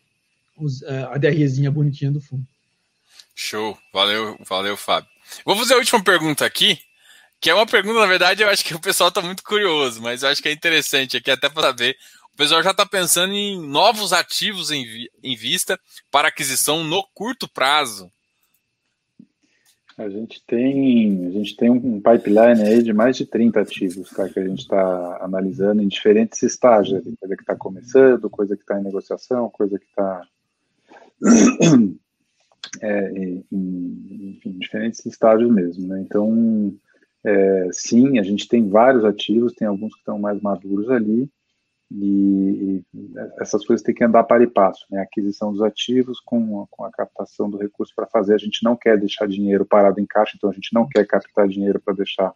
os, 0.57 0.81
é, 0.83 1.03
a 1.03 1.17
DREzinha 1.17 1.69
bonitinha 1.69 2.11
do 2.11 2.21
fundo. 2.21 2.45
Show. 3.35 3.77
Valeu, 3.93 4.37
valeu, 4.47 4.77
Fábio. 4.77 5.09
Vou 5.45 5.55
fazer 5.55 5.73
a 5.73 5.77
última 5.77 6.03
pergunta 6.03 6.45
aqui, 6.45 6.79
que 7.45 7.49
é 7.51 7.53
uma 7.53 7.67
pergunta, 7.67 7.99
na 7.99 8.07
verdade, 8.07 8.41
eu 8.41 8.49
acho 8.49 8.65
que 8.65 8.73
o 8.73 8.81
pessoal 8.81 9.09
está 9.09 9.22
muito 9.22 9.43
curioso, 9.43 10.01
mas 10.01 10.23
eu 10.23 10.30
acho 10.30 10.41
que 10.41 10.49
é 10.49 10.51
interessante 10.51 11.15
aqui 11.15 11.30
até 11.30 11.47
para 11.47 11.67
saber. 11.67 11.95
O 12.34 12.35
pessoal 12.35 12.63
já 12.63 12.72
está 12.72 12.88
pensando 12.88 13.35
em 13.35 13.61
novos 13.69 14.13
ativos 14.13 14.72
em, 14.72 15.07
em 15.22 15.35
vista 15.35 15.80
para 16.09 16.30
aquisição 16.30 16.84
no 16.84 17.03
curto 17.13 17.47
prazo. 17.47 18.11
A 19.95 20.09
gente 20.09 20.43
tem, 20.47 21.27
a 21.27 21.30
gente 21.30 21.55
tem 21.55 21.69
um 21.69 22.01
pipeline 22.01 22.63
aí 22.63 22.81
de 22.81 22.91
mais 22.91 23.15
de 23.15 23.27
30 23.27 23.61
ativos 23.61 24.09
tá, 24.09 24.27
que 24.27 24.39
a 24.39 24.47
gente 24.47 24.61
está 24.61 25.19
analisando 25.22 25.84
em 25.84 25.88
diferentes 25.88 26.41
estágios. 26.41 27.03
Coisa 27.19 27.35
que 27.35 27.43
está 27.43 27.55
começando, 27.55 28.27
coisa 28.27 28.55
que 28.55 28.63
está 28.63 28.80
em 28.80 28.84
negociação, 28.84 29.51
coisa 29.51 29.77
que 29.77 29.85
está 29.85 30.27
é, 32.81 33.11
em, 33.11 33.45
enfim, 34.35 34.57
diferentes 34.57 35.05
estágios 35.05 35.51
mesmo. 35.51 35.88
Né? 35.88 36.01
Então, 36.01 36.76
é, 37.26 37.69
sim, 37.72 38.19
a 38.19 38.23
gente 38.23 38.47
tem 38.47 38.69
vários 38.69 39.03
ativos, 39.03 39.53
tem 39.53 39.68
alguns 39.68 39.93
que 39.93 39.99
estão 39.99 40.19
mais 40.19 40.39
maduros 40.41 40.89
ali, 40.89 41.30
e, 41.91 42.84
e 42.93 43.14
essas 43.39 43.65
coisas 43.65 43.84
têm 43.84 43.93
que 43.93 44.03
andar 44.03 44.23
para 44.23 44.43
e 44.43 44.47
passo, 44.47 44.85
né? 44.89 45.02
Aquisição 45.02 45.52
dos 45.52 45.61
ativos 45.61 46.19
com 46.19 46.61
a, 46.61 46.68
com 46.69 46.84
a 46.84 46.91
captação 46.91 47.49
do 47.49 47.57
recurso 47.57 47.93
para 47.95 48.07
fazer. 48.07 48.34
A 48.34 48.39
gente 48.39 48.64
não 48.64 48.76
quer 48.76 48.97
deixar 48.97 49.27
dinheiro 49.27 49.65
parado 49.65 49.99
em 49.99 50.06
caixa, 50.06 50.34
então 50.35 50.49
a 50.49 50.53
gente 50.53 50.73
não 50.73 50.88
quer 50.88 51.06
captar 51.06 51.47
dinheiro 51.47 51.80
para 51.80 51.93
deixar 51.93 52.34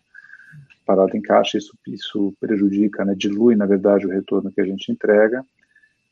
parado 0.86 1.18
em 1.18 1.22
caixa. 1.22 1.58
Isso, 1.58 1.76
isso 1.88 2.34
prejudica, 2.40 3.04
né? 3.04 3.16
dilui, 3.16 3.56
na 3.56 3.66
verdade, 3.66 4.06
o 4.06 4.12
retorno 4.12 4.52
que 4.52 4.62
a 4.62 4.66
gente 4.66 4.92
entrega 4.92 5.44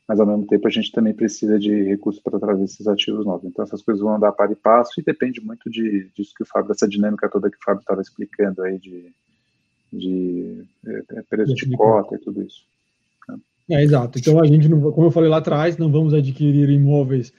mas 0.08 0.18
ao 0.18 0.26
mesmo 0.26 0.46
tempo 0.46 0.66
a 0.66 0.70
gente 0.70 0.90
também 0.90 1.12
precisa 1.12 1.58
de 1.58 1.82
recursos 1.82 2.22
para 2.22 2.40
trazer 2.40 2.64
esses 2.64 2.88
ativos 2.88 3.26
novos. 3.26 3.44
Então 3.44 3.62
essas 3.62 3.82
coisas 3.82 4.02
vão 4.02 4.16
andar 4.16 4.32
para 4.32 4.50
e 4.50 4.56
passo 4.56 4.98
e 4.98 5.04
depende 5.04 5.38
muito 5.38 5.68
de, 5.68 6.08
disso 6.16 6.32
que 6.34 6.42
o 6.42 6.46
Fábio, 6.46 6.68
dessa 6.68 6.88
dinâmica 6.88 7.28
toda 7.28 7.50
que 7.50 7.58
o 7.58 7.62
Fábio 7.62 7.80
estava 7.80 8.00
explicando 8.00 8.62
aí 8.62 8.78
de, 8.78 9.12
de 9.92 10.64
é, 10.86 11.18
é 11.18 11.22
preço 11.22 11.54
de 11.54 11.76
cota 11.76 12.14
e 12.14 12.18
tudo 12.18 12.42
isso. 12.42 12.62
Né? 13.28 13.36
É, 13.72 13.82
exato. 13.82 14.18
Então 14.18 14.40
a 14.40 14.46
gente, 14.46 14.66
não, 14.66 14.80
como 14.92 15.08
eu 15.08 15.10
falei 15.10 15.28
lá 15.28 15.36
atrás, 15.36 15.76
não 15.76 15.92
vamos 15.92 16.14
adquirir 16.14 16.70
imóveis 16.70 17.30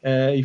é, 0.00 0.40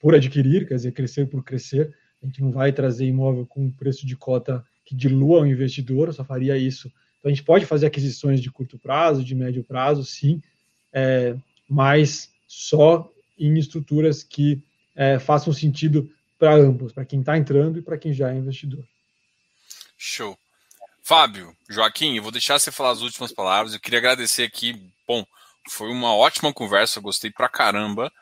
por 0.00 0.14
adquirir, 0.14 0.68
quer 0.68 0.76
dizer, 0.76 0.92
crescer 0.92 1.26
por 1.26 1.42
crescer. 1.42 1.92
A 2.22 2.26
gente 2.26 2.40
não 2.40 2.52
vai 2.52 2.72
trazer 2.72 3.06
imóvel 3.06 3.44
com 3.46 3.68
preço 3.68 4.06
de 4.06 4.16
cota 4.16 4.64
que 4.84 4.94
dilua 4.94 5.40
o 5.40 5.46
investidor, 5.46 6.12
só 6.14 6.24
faria 6.24 6.56
isso. 6.56 6.86
Então 7.18 7.30
a 7.30 7.34
gente 7.34 7.42
pode 7.42 7.66
fazer 7.66 7.86
aquisições 7.86 8.40
de 8.40 8.48
curto 8.48 8.78
prazo, 8.78 9.24
de 9.24 9.34
médio 9.34 9.64
prazo, 9.64 10.04
sim, 10.04 10.40
é, 10.92 11.36
mas 11.68 12.30
só 12.46 13.08
em 13.38 13.58
estruturas 13.58 14.22
que 14.22 14.62
é, 14.94 15.18
façam 15.18 15.52
sentido 15.52 16.10
para 16.38 16.54
ambos, 16.54 16.92
para 16.92 17.04
quem 17.04 17.20
está 17.20 17.36
entrando 17.36 17.78
e 17.78 17.82
para 17.82 17.98
quem 17.98 18.12
já 18.12 18.30
é 18.32 18.36
investidor. 18.36 18.84
Show. 19.96 20.38
Fábio, 21.02 21.56
Joaquim, 21.68 22.16
eu 22.16 22.22
vou 22.22 22.32
deixar 22.32 22.58
você 22.58 22.70
falar 22.70 22.90
as 22.90 23.02
últimas 23.02 23.32
palavras. 23.32 23.74
Eu 23.74 23.80
queria 23.80 23.98
agradecer 23.98 24.44
aqui. 24.44 24.80
Bom, 25.06 25.24
foi 25.68 25.90
uma 25.90 26.14
ótima 26.14 26.52
conversa, 26.52 27.00
gostei 27.00 27.30
pra 27.30 27.48
caramba. 27.48 28.12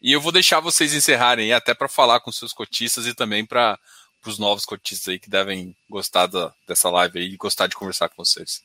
E 0.00 0.12
eu 0.12 0.20
vou 0.20 0.32
deixar 0.32 0.60
vocês 0.60 0.94
encerrarem 0.94 1.46
aí 1.46 1.52
até 1.52 1.74
para 1.74 1.88
falar 1.88 2.20
com 2.20 2.32
seus 2.32 2.52
cotistas 2.52 3.06
e 3.06 3.14
também 3.14 3.44
para 3.44 3.78
os 4.24 4.38
novos 4.38 4.64
cotistas 4.64 5.08
aí 5.08 5.18
que 5.18 5.28
devem 5.28 5.76
gostar 5.88 6.26
da, 6.26 6.52
dessa 6.66 6.88
live 6.90 7.18
aí 7.18 7.26
e 7.26 7.36
gostar 7.36 7.66
de 7.66 7.76
conversar 7.76 8.08
com 8.08 8.24
vocês. 8.24 8.62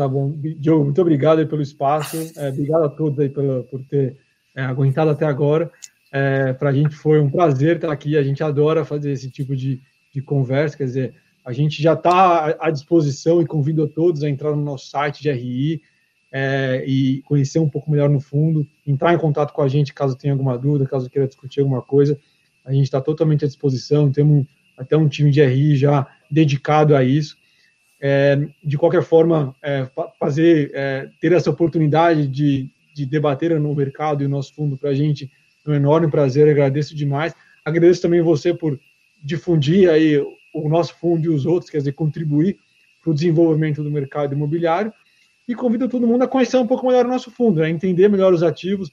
Tá 0.00 0.08
bom. 0.08 0.32
Diogo, 0.56 0.84
muito 0.84 1.02
obrigado 1.02 1.46
pelo 1.46 1.60
espaço. 1.60 2.16
É, 2.34 2.48
obrigado 2.48 2.84
a 2.84 2.88
todos 2.88 3.20
aí 3.20 3.28
pela, 3.28 3.62
por 3.64 3.84
ter 3.84 4.16
é, 4.56 4.62
aguentado 4.62 5.10
até 5.10 5.26
agora. 5.26 5.70
É, 6.10 6.54
Para 6.54 6.70
a 6.70 6.72
gente 6.72 6.96
foi 6.96 7.20
um 7.20 7.28
prazer 7.28 7.76
estar 7.76 7.92
aqui. 7.92 8.16
A 8.16 8.22
gente 8.22 8.42
adora 8.42 8.82
fazer 8.82 9.12
esse 9.12 9.30
tipo 9.30 9.54
de, 9.54 9.78
de 10.10 10.22
conversa. 10.22 10.74
Quer 10.74 10.84
dizer, 10.84 11.14
a 11.44 11.52
gente 11.52 11.82
já 11.82 11.92
está 11.92 12.56
à 12.58 12.70
disposição 12.70 13.42
e 13.42 13.46
convido 13.46 13.84
a 13.84 13.88
todos 13.88 14.22
a 14.22 14.30
entrar 14.30 14.56
no 14.56 14.64
nosso 14.64 14.88
site 14.88 15.20
de 15.20 15.30
RI 15.30 15.82
é, 16.32 16.82
e 16.86 17.20
conhecer 17.24 17.58
um 17.58 17.68
pouco 17.68 17.90
melhor 17.90 18.08
no 18.08 18.20
fundo, 18.20 18.66
entrar 18.86 19.12
em 19.12 19.18
contato 19.18 19.52
com 19.52 19.60
a 19.60 19.68
gente 19.68 19.92
caso 19.92 20.16
tenha 20.16 20.32
alguma 20.32 20.56
dúvida, 20.56 20.88
caso 20.88 21.10
queira 21.10 21.28
discutir 21.28 21.60
alguma 21.60 21.82
coisa. 21.82 22.18
A 22.64 22.72
gente 22.72 22.84
está 22.84 23.02
totalmente 23.02 23.44
à 23.44 23.48
disposição. 23.48 24.10
Temos 24.10 24.46
até 24.78 24.96
um 24.96 25.10
time 25.10 25.30
de 25.30 25.44
RI 25.44 25.76
já 25.76 26.06
dedicado 26.30 26.96
a 26.96 27.04
isso. 27.04 27.36
É, 28.02 28.48
de 28.64 28.78
qualquer 28.78 29.02
forma, 29.02 29.54
é, 29.62 29.86
fazer, 30.18 30.70
é, 30.74 31.08
ter 31.20 31.32
essa 31.32 31.50
oportunidade 31.50 32.26
de, 32.26 32.70
de 32.94 33.04
debater 33.04 33.58
no 33.60 33.74
mercado 33.74 34.22
e 34.22 34.26
o 34.26 34.28
nosso 34.28 34.54
fundo 34.54 34.76
para 34.76 34.90
a 34.90 34.94
gente 34.94 35.30
é 35.66 35.70
um 35.70 35.74
enorme 35.74 36.10
prazer, 36.10 36.48
agradeço 36.48 36.96
demais. 36.96 37.34
Agradeço 37.64 38.00
também 38.00 38.22
você 38.22 38.54
por 38.54 38.80
difundir 39.22 39.90
aí 39.90 40.18
o 40.54 40.68
nosso 40.68 40.94
fundo 40.98 41.26
e 41.26 41.28
os 41.28 41.44
outros, 41.44 41.70
quer 41.70 41.78
dizer, 41.78 41.92
contribuir 41.92 42.58
para 43.02 43.10
o 43.10 43.14
desenvolvimento 43.14 43.82
do 43.82 43.90
mercado 43.90 44.34
imobiliário. 44.34 44.92
E 45.46 45.54
convido 45.54 45.88
todo 45.88 46.06
mundo 46.06 46.22
a 46.22 46.28
conhecer 46.28 46.56
um 46.58 46.66
pouco 46.66 46.86
melhor 46.86 47.04
o 47.04 47.08
nosso 47.08 47.30
fundo, 47.30 47.62
a 47.62 47.68
entender 47.68 48.08
melhor 48.08 48.32
os 48.32 48.42
ativos, 48.42 48.90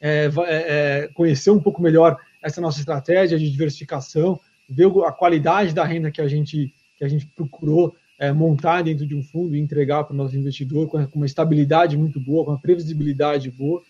é, 0.00 0.28
é, 0.48 1.08
conhecer 1.14 1.50
um 1.50 1.60
pouco 1.60 1.80
melhor 1.80 2.18
essa 2.42 2.60
nossa 2.60 2.80
estratégia 2.80 3.38
de 3.38 3.48
diversificação, 3.48 4.38
ver 4.68 4.88
a 5.06 5.12
qualidade 5.12 5.72
da 5.72 5.84
renda 5.84 6.10
que 6.10 6.20
a 6.20 6.26
gente, 6.26 6.74
que 6.98 7.04
a 7.04 7.08
gente 7.08 7.26
procurou 7.26 7.94
é, 8.22 8.30
montar 8.30 8.82
dentro 8.82 9.04
de 9.04 9.16
um 9.16 9.22
fundo 9.24 9.56
e 9.56 9.58
entregar 9.58 10.04
para 10.04 10.14
o 10.14 10.16
nosso 10.16 10.36
investidor 10.36 10.86
com 10.86 11.04
uma 11.12 11.26
estabilidade 11.26 11.96
muito 11.96 12.20
boa, 12.20 12.44
com 12.44 12.52
uma 12.52 12.60
previsibilidade 12.60 13.50
boa. 13.50 13.82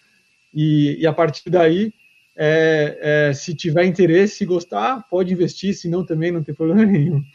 E, 0.55 0.97
e 0.99 1.07
a 1.07 1.13
partir 1.13 1.51
daí, 1.51 1.93
é, 2.35 3.29
é, 3.29 3.33
se 3.35 3.55
tiver 3.55 3.85
interesse, 3.85 4.37
se 4.37 4.47
gostar, 4.47 5.07
pode 5.11 5.35
investir, 5.35 5.75
se 5.75 5.87
não 5.87 6.03
também 6.03 6.33
não 6.33 6.43
tem 6.43 6.55
problema 6.55 6.83
nenhum. 6.83 7.23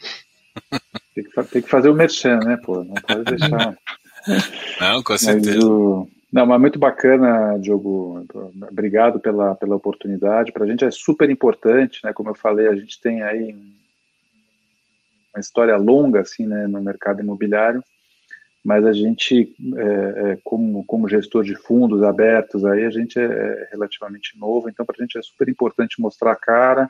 Tem 1.14 1.24
que, 1.24 1.42
tem 1.50 1.62
que 1.62 1.68
fazer 1.68 1.88
o 1.88 1.94
merchan, 1.94 2.38
né, 2.38 2.56
pô? 2.56 2.84
Não 2.84 2.94
pode 2.94 3.24
deixar. 3.24 3.76
Não, 4.80 5.02
com 5.02 5.18
certeza. 5.18 5.66
O... 5.66 6.08
Não, 6.32 6.46
mas 6.46 6.60
muito 6.60 6.78
bacana, 6.78 7.58
Diogo. 7.58 8.24
Obrigado 8.70 9.18
pela, 9.18 9.56
pela 9.56 9.74
oportunidade. 9.74 10.52
Para 10.52 10.64
a 10.64 10.66
gente 10.68 10.84
é 10.84 10.90
super 10.92 11.28
importante, 11.28 11.98
né? 12.04 12.12
Como 12.12 12.30
eu 12.30 12.36
falei, 12.36 12.68
a 12.68 12.74
gente 12.76 13.00
tem 13.00 13.22
aí 13.22 13.56
uma 15.38 15.40
história 15.40 15.76
longa 15.76 16.20
assim, 16.20 16.46
né, 16.46 16.66
no 16.66 16.82
mercado 16.82 17.22
imobiliário, 17.22 17.82
mas 18.64 18.84
a 18.84 18.92
gente, 18.92 19.54
é, 19.76 20.32
é, 20.32 20.38
como, 20.42 20.84
como 20.84 21.08
gestor 21.08 21.44
de 21.44 21.54
fundos 21.54 22.02
abertos, 22.02 22.64
aí 22.64 22.84
a 22.84 22.90
gente 22.90 23.18
é, 23.18 23.22
é 23.22 23.68
relativamente 23.70 24.38
novo, 24.38 24.68
então 24.68 24.84
para 24.84 24.96
a 24.98 25.02
gente 25.02 25.16
é 25.16 25.22
super 25.22 25.48
importante 25.48 26.00
mostrar 26.00 26.32
a 26.32 26.36
cara, 26.36 26.88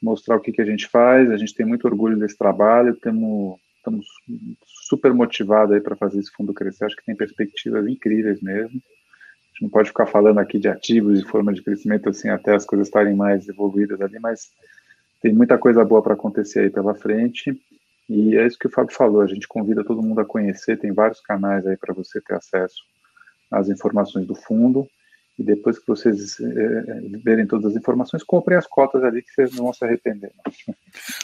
mostrar 0.00 0.36
o 0.36 0.40
que, 0.40 0.52
que 0.52 0.62
a 0.62 0.64
gente 0.64 0.86
faz. 0.88 1.30
A 1.30 1.36
gente 1.36 1.54
tem 1.54 1.66
muito 1.66 1.86
orgulho 1.86 2.18
desse 2.18 2.36
trabalho, 2.36 2.96
temos, 2.96 3.58
estamos 3.76 4.06
super 4.88 5.12
motivados 5.12 5.74
aí 5.74 5.80
para 5.80 5.96
fazer 5.96 6.20
esse 6.20 6.30
fundo 6.30 6.54
crescer. 6.54 6.84
Acho 6.84 6.96
que 6.96 7.04
tem 7.04 7.16
perspectivas 7.16 7.86
incríveis 7.86 8.40
mesmo. 8.40 8.80
A 8.80 9.46
gente 9.52 9.62
não 9.62 9.70
pode 9.70 9.88
ficar 9.88 10.06
falando 10.06 10.38
aqui 10.38 10.58
de 10.58 10.68
ativos 10.68 11.20
e 11.20 11.24
forma 11.24 11.52
de 11.52 11.62
crescimento 11.62 12.08
assim 12.08 12.28
até 12.28 12.54
as 12.54 12.64
coisas 12.64 12.86
estarem 12.86 13.14
mais 13.14 13.48
evoluídas 13.48 14.00
ali, 14.00 14.18
mas 14.18 14.50
tem 15.20 15.32
muita 15.32 15.58
coisa 15.58 15.84
boa 15.84 16.02
para 16.02 16.14
acontecer 16.14 16.60
aí 16.60 16.70
pela 16.70 16.94
frente. 16.94 17.60
E 18.08 18.36
é 18.36 18.46
isso 18.46 18.58
que 18.58 18.66
o 18.66 18.70
Fábio 18.70 18.94
falou, 18.94 19.20
a 19.20 19.26
gente 19.26 19.46
convida 19.46 19.84
todo 19.84 20.02
mundo 20.02 20.20
a 20.20 20.24
conhecer, 20.24 20.78
tem 20.78 20.92
vários 20.92 21.20
canais 21.20 21.64
aí 21.66 21.76
para 21.76 21.94
você 21.94 22.20
ter 22.20 22.34
acesso 22.34 22.82
às 23.50 23.68
informações 23.68 24.26
do 24.26 24.34
fundo. 24.34 24.88
E 25.38 25.42
depois 25.42 25.78
que 25.78 25.86
vocês 25.86 26.38
é, 26.40 27.18
verem 27.24 27.46
todas 27.46 27.70
as 27.70 27.76
informações, 27.76 28.22
comprem 28.22 28.58
as 28.58 28.66
cotas 28.66 29.02
ali 29.04 29.22
que 29.22 29.32
vocês 29.32 29.54
não 29.54 29.64
vão 29.64 29.72
se 29.72 29.84
arrepender. 29.84 30.32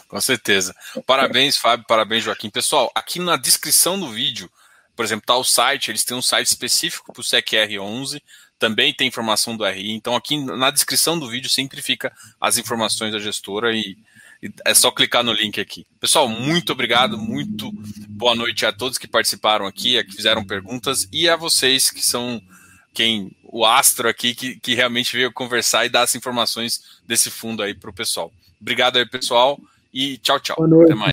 Com 0.09 0.21
certeza. 0.21 0.75
Parabéns, 1.05 1.59
Fábio, 1.59 1.85
parabéns, 1.87 2.25
Joaquim. 2.25 2.49
Pessoal, 2.49 2.91
aqui 2.95 3.19
na 3.19 3.37
descrição 3.37 3.99
do 3.99 4.09
vídeo, 4.09 4.49
por 4.95 5.05
exemplo, 5.05 5.25
está 5.25 5.37
o 5.37 5.45
site, 5.45 5.91
eles 5.91 6.05
têm 6.05 6.17
um 6.17 6.23
site 6.23 6.47
específico 6.47 7.13
para 7.13 7.21
o 7.21 7.25
SECR11, 7.25 8.23
também 8.59 8.93
tem 8.93 9.09
informação 9.09 9.57
do 9.57 9.65
RI. 9.65 9.93
Então, 9.93 10.17
aqui 10.17 10.37
na 10.45 10.71
descrição 10.71 11.19
do 11.19 11.29
vídeo 11.29 11.49
sempre 11.51 11.83
fica 11.83 12.13
as 12.41 12.59
informações 12.59 13.13
da 13.13 13.19
gestora 13.19 13.75
e, 13.75 13.97
e 14.43 14.51
é 14.65 14.75
só 14.75 14.91
clicar 14.91 15.23
no 15.23 15.33
link 15.33 15.61
aqui. 15.61 15.87
Pessoal, 16.01 16.29
muito 16.29 16.73
obrigado, 16.73 17.19
muito 17.19 17.71
boa 18.09 18.35
noite 18.35 18.65
a 18.65 18.73
todos 18.73 18.99
que 18.99 19.09
participaram 19.09 19.67
aqui, 19.67 19.99
a 19.99 20.05
que 20.05 20.13
fizeram 20.13 20.45
perguntas 20.45 21.09
e 21.13 21.29
a 21.29 21.37
vocês 21.37 21.91
que 21.91 22.03
são 22.03 22.41
quem 22.95 23.31
o 23.45 23.65
astro 23.65 24.09
aqui 24.09 24.35
que, 24.35 24.59
que 24.59 24.75
realmente 24.75 25.15
veio 25.15 25.33
conversar 25.33 25.85
e 25.85 25.91
dar 25.91 26.03
as 26.03 26.15
informações 26.15 27.01
desse 27.07 27.31
fundo 27.31 27.63
aí 27.63 27.75
para 27.75 27.91
o 27.91 27.93
pessoal. 27.93 28.33
Obrigado 28.61 28.97
aí, 28.97 29.07
pessoal, 29.07 29.61
e 29.93 30.17
tchau, 30.19 30.41
tchau. 30.41 30.57
Até 30.85 30.95
mais. 30.95 31.05